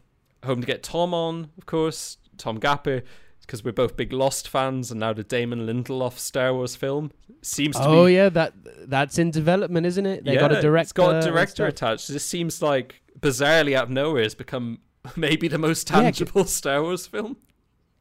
Home 0.44 0.60
to 0.60 0.68
get 0.68 0.84
Tom 0.84 1.14
on, 1.14 1.52
of 1.58 1.66
course, 1.66 2.18
Tom 2.38 2.60
Gapper, 2.60 3.04
because 3.46 3.64
we're 3.64 3.72
both 3.72 3.96
big 3.96 4.12
Lost 4.14 4.48
fans, 4.48 4.92
and 4.92 5.00
now 5.00 5.14
the 5.14 5.24
Damon 5.24 5.68
Lindelof 5.68 6.18
Star 6.18 6.54
Wars 6.54 6.76
film 6.76 7.12
seems 7.42 7.76
to 7.76 7.82
be 7.84 7.88
Oh 7.88 8.06
be. 8.06 8.14
yeah, 8.16 8.30
that 8.30 8.54
that's 8.88 9.18
in 9.18 9.32
development, 9.32 9.86
isn't 9.86 10.06
it? 10.06 10.26
They 10.26 10.34
yeah, 10.34 10.40
got 10.40 10.52
a 10.52 10.62
director. 10.62 10.82
It's 10.82 10.92
got 10.94 11.16
a 11.16 11.22
director 11.22 11.66
attached. 11.66 12.08
This 12.08 12.26
seems 12.26 12.62
like 12.62 13.02
bizarrely 13.20 13.76
out 13.76 13.86
of 13.86 13.90
nowhere 13.90 14.24
has 14.24 14.36
become 14.36 14.80
maybe 15.16 15.48
the 15.48 15.58
most 15.58 15.90
Yeah, 15.90 16.02
tangible 16.02 16.46
Star 16.60 16.82
Wars 16.82 17.08
film. 17.08 17.38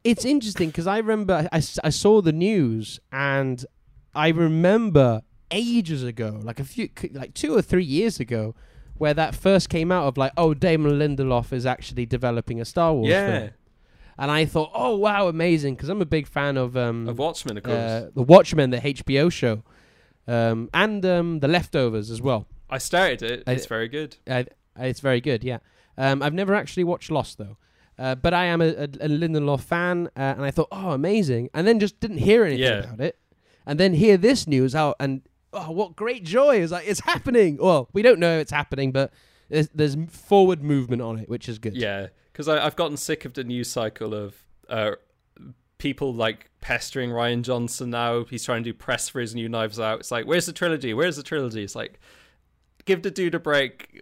It's 0.03 0.25
interesting 0.25 0.69
because 0.69 0.87
I 0.87 0.97
remember 0.97 1.47
I 1.51 1.59
saw 1.59 2.21
the 2.21 2.33
news 2.33 2.99
and 3.11 3.65
I 4.13 4.29
remember 4.29 5.21
ages 5.49 6.03
ago, 6.03 6.39
like 6.43 6.59
a 6.59 6.65
few, 6.65 6.89
like 7.13 7.33
two 7.33 7.55
or 7.55 7.61
three 7.61 7.85
years 7.85 8.19
ago, 8.19 8.53
where 8.95 9.13
that 9.13 9.33
first 9.33 9.69
came 9.69 9.91
out 9.91 10.05
of 10.07 10.17
like, 10.17 10.33
oh, 10.35 10.53
Damon 10.53 10.99
Lindelof 10.99 11.53
is 11.53 11.65
actually 11.65 12.05
developing 12.05 12.59
a 12.59 12.65
Star 12.65 12.93
Wars 12.93 13.09
yeah, 13.09 13.39
film, 13.39 13.49
and 14.17 14.29
I 14.31 14.45
thought, 14.45 14.71
oh 14.73 14.95
wow, 14.95 15.27
amazing, 15.27 15.75
because 15.75 15.89
I'm 15.89 16.01
a 16.01 16.05
big 16.05 16.27
fan 16.27 16.57
of 16.57 16.75
um 16.77 17.07
of 17.07 17.17
Watchmen, 17.17 17.57
of 17.57 17.63
course. 17.63 17.75
uh, 17.75 18.09
the 18.15 18.23
Watchmen, 18.23 18.69
the 18.71 18.77
HBO 18.79 19.31
show, 19.31 19.63
um 20.27 20.69
and 20.73 21.05
um 21.05 21.39
the 21.39 21.47
Leftovers 21.47 22.09
as 22.09 22.21
well. 22.21 22.47
I 22.69 22.77
started 22.77 23.21
it. 23.21 23.43
I- 23.47 23.53
It's 23.53 23.65
very 23.67 23.87
good. 23.87 24.17
Uh, 24.27 24.43
it's 24.79 24.99
very 24.99 25.21
good, 25.21 25.43
yeah. 25.43 25.59
Um, 25.97 26.23
I've 26.23 26.33
never 26.33 26.55
actually 26.55 26.85
watched 26.85 27.11
Lost 27.11 27.37
though, 27.37 27.57
uh, 27.99 28.15
but 28.15 28.33
I 28.33 28.45
am 28.45 28.61
a, 28.61 28.69
a, 28.69 28.83
a 28.85 29.07
Lindelof 29.09 29.61
fan, 29.61 30.07
uh, 30.17 30.19
and 30.35 30.41
I 30.43 30.49
thought, 30.49 30.69
oh, 30.71 30.91
amazing, 30.91 31.49
and 31.53 31.67
then 31.67 31.79
just 31.79 31.99
didn't 31.99 32.17
hear 32.17 32.43
anything 32.45 32.63
Yeah. 32.63 32.79
about 32.93 32.99
it, 33.01 33.19
and 33.67 33.79
then 33.79 33.93
hear 33.93 34.17
this 34.17 34.47
news 34.47 34.73
out, 34.73 34.95
and 34.99 35.21
oh, 35.53 35.69
what 35.71 35.95
great 35.95 36.23
joy! 36.23 36.55
It's 36.57 36.71
like 36.71 36.87
it's 36.87 37.01
happening. 37.01 37.57
Well, 37.61 37.89
we 37.93 38.01
don't 38.01 38.17
know 38.19 38.39
it's 38.39 38.51
happening, 38.51 38.91
but 38.91 39.13
there's, 39.49 39.69
there's 39.75 39.95
forward 40.09 40.63
movement 40.63 41.03
on 41.03 41.19
it, 41.19 41.29
which 41.29 41.47
is 41.47 41.59
good. 41.59 41.75
Yeah, 41.75 42.07
because 42.33 42.49
I've 42.49 42.75
gotten 42.75 42.97
sick 42.97 43.23
of 43.25 43.35
the 43.35 43.43
news 43.43 43.69
cycle 43.69 44.13
of 44.13 44.35
uh, 44.67 44.93
people 45.77 46.13
like 46.13 46.49
pestering 46.61 47.11
Rian 47.11 47.43
Johnson 47.43 47.91
now. 47.91 48.25
He's 48.25 48.43
trying 48.43 48.63
to 48.63 48.71
do 48.71 48.73
press 48.73 49.07
for 49.07 49.21
his 49.21 49.35
new 49.35 49.47
Knives 49.47 49.79
Out. 49.79 49.99
It's 49.99 50.11
like, 50.11 50.25
where's 50.25 50.47
the 50.47 50.53
trilogy? 50.53 50.93
Where's 50.93 51.15
the 51.15 51.23
trilogy? 51.23 51.63
It's 51.63 51.75
like, 51.75 51.99
give 52.85 53.03
the 53.03 53.11
dude 53.11 53.35
a 53.35 53.39
break. 53.39 54.01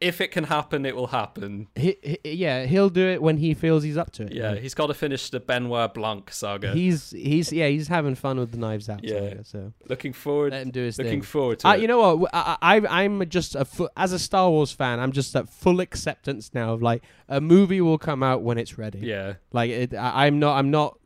If 0.00 0.20
it 0.20 0.28
can 0.32 0.44
happen, 0.44 0.84
it 0.86 0.96
will 0.96 1.06
happen. 1.08 1.68
He, 1.76 1.96
he, 2.02 2.18
yeah, 2.32 2.64
he'll 2.64 2.88
do 2.90 3.06
it 3.08 3.22
when 3.22 3.36
he 3.36 3.54
feels 3.54 3.82
he's 3.82 3.96
up 3.96 4.10
to 4.12 4.24
it. 4.24 4.32
Yeah, 4.32 4.54
he's 4.56 4.74
got 4.74 4.86
to 4.88 4.94
finish 4.94 5.30
the 5.30 5.40
Benoit 5.40 5.94
Blanc 5.94 6.30
saga. 6.32 6.72
He's 6.72 7.10
he's 7.10 7.52
yeah 7.52 7.68
he's 7.68 7.88
having 7.88 8.14
fun 8.14 8.38
with 8.38 8.50
the 8.52 8.58
Knives 8.58 8.88
Out. 8.88 9.04
Yeah. 9.04 9.28
saga, 9.30 9.44
so 9.44 9.72
looking 9.88 10.12
forward. 10.12 10.52
let 10.52 10.62
him 10.62 10.70
do 10.70 10.82
his 10.82 10.98
Looking 10.98 11.12
thing. 11.12 11.22
forward 11.22 11.58
to 11.60 11.68
Uh, 11.68 11.74
it. 11.74 11.80
you 11.82 11.88
know 11.88 12.14
what? 12.16 12.30
I, 12.34 12.56
I, 12.62 13.02
I'm 13.04 13.28
just 13.28 13.54
a 13.54 13.66
as 13.96 14.12
a 14.12 14.18
Star 14.18 14.50
Wars 14.50 14.72
fan. 14.72 14.98
I'm 15.00 15.12
just 15.12 15.34
at 15.36 15.48
full 15.48 15.80
acceptance 15.80 16.52
now 16.54 16.72
of 16.72 16.82
like 16.82 17.02
a 17.28 17.40
movie 17.40 17.80
will 17.80 17.98
come 17.98 18.22
out 18.22 18.42
when 18.42 18.58
it's 18.58 18.76
ready. 18.78 19.00
yeah, 19.00 19.34
Like 19.52 19.70
it, 19.70 19.94
I, 19.94 20.26
I'm 20.26 20.38
not. 20.38 20.56
I'm 20.58 20.70
not 20.70 20.98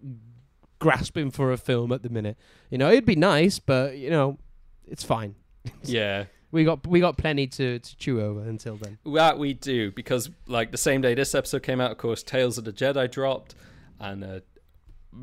grasping 0.78 1.30
for 1.30 1.52
a 1.52 1.56
film 1.58 1.92
at 1.92 2.02
the 2.02 2.08
minute. 2.08 2.36
You 2.70 2.78
know, 2.78 2.90
it'd 2.90 3.04
be 3.04 3.16
nice, 3.16 3.58
but 3.58 3.96
you 3.96 4.10
know, 4.10 4.38
it's 4.86 5.04
fine. 5.04 5.34
yeah. 5.84 6.24
We 6.52 6.64
got 6.64 6.86
we 6.86 7.00
got 7.00 7.16
plenty 7.16 7.46
to, 7.46 7.78
to 7.78 7.96
chew 7.96 8.20
over 8.20 8.40
until 8.40 8.76
then. 8.76 8.98
That 9.06 9.38
we 9.38 9.54
do 9.54 9.92
because, 9.92 10.30
like, 10.46 10.72
the 10.72 10.78
same 10.78 11.00
day 11.00 11.14
this 11.14 11.34
episode 11.34 11.62
came 11.62 11.80
out, 11.80 11.92
of 11.92 11.98
course, 11.98 12.22
Tales 12.22 12.58
of 12.58 12.64
the 12.64 12.72
Jedi 12.72 13.10
dropped, 13.10 13.54
and 14.00 14.24
uh, 14.24 14.40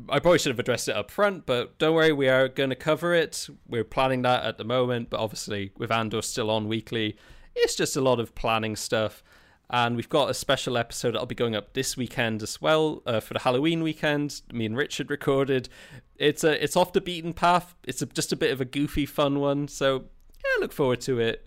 I 0.08 0.18
probably 0.18 0.38
should 0.38 0.50
have 0.50 0.58
addressed 0.58 0.88
it 0.88 0.96
up 0.96 1.10
front, 1.10 1.46
but 1.46 1.78
don't 1.78 1.94
worry, 1.94 2.12
we 2.12 2.28
are 2.28 2.48
going 2.48 2.70
to 2.70 2.76
cover 2.76 3.14
it. 3.14 3.48
We're 3.66 3.84
planning 3.84 4.22
that 4.22 4.44
at 4.44 4.58
the 4.58 4.64
moment, 4.64 5.10
but 5.10 5.20
obviously, 5.20 5.72
with 5.76 5.90
Andor 5.90 6.22
still 6.22 6.50
on 6.50 6.68
weekly, 6.68 7.16
it's 7.54 7.74
just 7.74 7.96
a 7.96 8.00
lot 8.00 8.20
of 8.20 8.34
planning 8.34 8.76
stuff. 8.76 9.22
And 9.70 9.96
we've 9.96 10.08
got 10.08 10.30
a 10.30 10.34
special 10.34 10.78
episode 10.78 11.12
that'll 11.12 11.26
be 11.26 11.34
going 11.34 11.54
up 11.54 11.74
this 11.74 11.94
weekend 11.94 12.42
as 12.42 12.60
well 12.60 13.02
uh, 13.04 13.20
for 13.20 13.34
the 13.34 13.40
Halloween 13.40 13.82
weekend. 13.82 14.40
Me 14.50 14.64
and 14.64 14.74
Richard 14.76 15.10
recorded. 15.10 15.68
It's 16.16 16.42
a 16.42 16.62
it's 16.62 16.74
off 16.74 16.94
the 16.94 17.02
beaten 17.02 17.34
path. 17.34 17.74
It's 17.84 18.00
a, 18.00 18.06
just 18.06 18.32
a 18.32 18.36
bit 18.36 18.50
of 18.50 18.62
a 18.62 18.64
goofy, 18.64 19.04
fun 19.04 19.40
one. 19.40 19.68
So 19.68 20.04
yeah, 20.44 20.60
look 20.60 20.72
forward 20.72 21.00
to 21.02 21.18
it. 21.20 21.46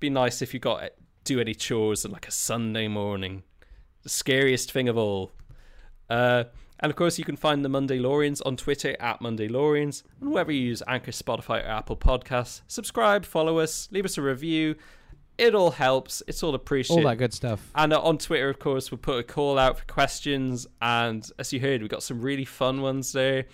Be 0.00 0.10
nice 0.10 0.42
if 0.42 0.52
you 0.52 0.60
got 0.60 0.90
do 1.24 1.40
any 1.40 1.54
chores 1.54 2.04
on 2.04 2.12
like 2.12 2.28
a 2.28 2.30
Sunday 2.30 2.88
morning. 2.88 3.42
The 4.02 4.08
scariest 4.10 4.70
thing 4.70 4.88
of 4.88 4.96
all. 4.96 5.32
Uh, 6.08 6.44
and 6.80 6.90
of 6.90 6.96
course, 6.96 7.18
you 7.18 7.24
can 7.24 7.36
find 7.36 7.64
the 7.64 7.70
Mondaylorians 7.70 8.42
on 8.44 8.56
Twitter 8.56 8.94
at 9.00 9.20
Mondaylorians, 9.20 10.02
and 10.20 10.30
wherever 10.32 10.52
you 10.52 10.60
use 10.60 10.82
Anchor, 10.86 11.12
Spotify, 11.12 11.64
or 11.64 11.68
Apple 11.68 11.96
Podcasts. 11.96 12.60
Subscribe, 12.66 13.24
follow 13.24 13.58
us, 13.58 13.88
leave 13.90 14.04
us 14.04 14.18
a 14.18 14.22
review. 14.22 14.76
It 15.38 15.54
all 15.54 15.72
helps. 15.72 16.22
It's 16.28 16.42
all 16.44 16.54
appreciated. 16.54 17.02
All 17.02 17.10
that 17.10 17.16
good 17.16 17.32
stuff. 17.32 17.70
And 17.74 17.92
uh, 17.92 18.00
on 18.00 18.18
Twitter, 18.18 18.48
of 18.48 18.60
course, 18.60 18.92
we'll 18.92 18.98
put 18.98 19.18
a 19.18 19.22
call 19.24 19.58
out 19.58 19.78
for 19.78 19.84
questions. 19.86 20.66
And 20.80 21.28
as 21.40 21.52
you 21.52 21.58
heard, 21.58 21.82
we 21.82 21.88
got 21.88 22.04
some 22.04 22.20
really 22.20 22.44
fun 22.44 22.82
ones 22.82 23.12
there. 23.12 23.46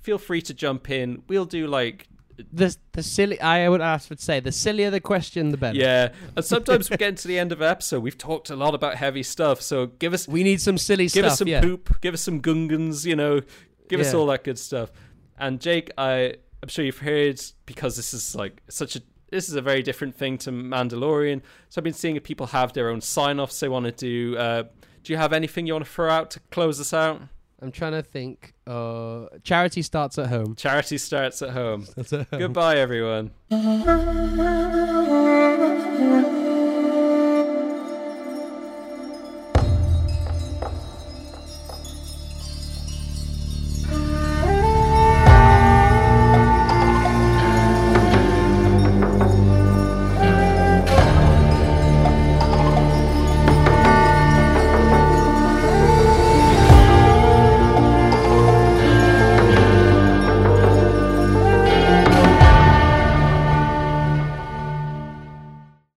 Feel 0.00 0.16
free 0.16 0.40
to 0.42 0.54
jump 0.54 0.88
in. 0.88 1.22
We'll 1.28 1.44
do 1.44 1.66
like 1.66 2.08
The 2.52 2.76
the 2.92 3.02
silly. 3.02 3.40
I 3.40 3.68
would 3.68 3.80
ask 3.80 4.10
would 4.10 4.20
say 4.20 4.40
the 4.40 4.52
sillier 4.52 4.90
the 4.90 5.00
question, 5.00 5.50
the 5.50 5.56
better. 5.56 5.78
yeah. 5.78 6.08
And 6.36 6.44
sometimes 6.44 6.90
we 6.90 6.96
get 6.98 7.10
into 7.10 7.28
the 7.28 7.38
end 7.38 7.52
of 7.52 7.60
an 7.60 7.68
episode. 7.68 8.02
We've 8.02 8.18
talked 8.18 8.50
a 8.50 8.56
lot 8.56 8.74
about 8.74 8.96
heavy 8.96 9.22
stuff, 9.22 9.60
so 9.60 9.86
give 9.86 10.12
us 10.14 10.28
We 10.28 10.42
need 10.42 10.60
some 10.60 10.78
silly 10.78 11.04
give 11.04 11.24
stuff. 11.24 11.32
us 11.32 11.38
some 11.38 11.48
yeah. 11.48 11.60
poop, 11.60 12.00
give 12.00 12.14
us 12.14 12.22
some 12.22 12.40
gungans, 12.40 13.04
you 13.04 13.16
know, 13.16 13.40
give 13.88 14.00
us 14.00 14.14
all 14.14 14.26
that 14.26 14.44
good 14.44 14.58
stuff. 14.58 14.90
And 15.38 15.60
Jake, 15.60 15.90
I 15.96 16.34
I'm 16.62 16.68
sure 16.68 16.84
you've 16.84 16.98
heard 16.98 17.40
because 17.66 17.96
this 17.96 18.12
is 18.12 18.34
like 18.34 18.62
such 18.68 18.96
a 18.96 19.02
this 19.30 19.48
is 19.48 19.54
a 19.54 19.62
very 19.62 19.82
different 19.82 20.14
thing 20.16 20.38
to 20.38 20.50
Mandalorian. 20.50 21.40
So 21.68 21.78
I've 21.78 21.84
been 21.84 21.92
seeing 21.92 22.16
if 22.16 22.24
people 22.24 22.48
have 22.48 22.72
their 22.72 22.90
own 22.90 23.00
sign-offs 23.00 23.60
they 23.60 23.68
want 23.68 23.86
to 23.86 23.92
do. 23.92 24.36
Uh, 24.36 24.64
do 25.04 25.12
you 25.12 25.16
have 25.16 25.32
anything 25.32 25.66
you 25.66 25.72
want 25.72 25.84
to 25.84 25.90
throw 25.90 26.10
out 26.10 26.30
to 26.32 26.40
close 26.50 26.80
us 26.80 26.92
out? 26.92 27.22
I'm 27.62 27.72
trying 27.72 27.92
to 27.92 28.02
think. 28.02 28.54
Uh, 28.66 29.26
charity 29.42 29.82
starts 29.82 30.18
at 30.18 30.28
home. 30.28 30.54
Charity 30.56 30.98
starts 30.98 31.42
at 31.42 31.50
home. 31.50 31.86
That's 31.96 32.12
at 32.12 32.28
home. 32.28 32.38
Goodbye, 32.40 32.76
everyone. 32.78 33.30
Thank 33.50 33.86
you. 36.34 36.39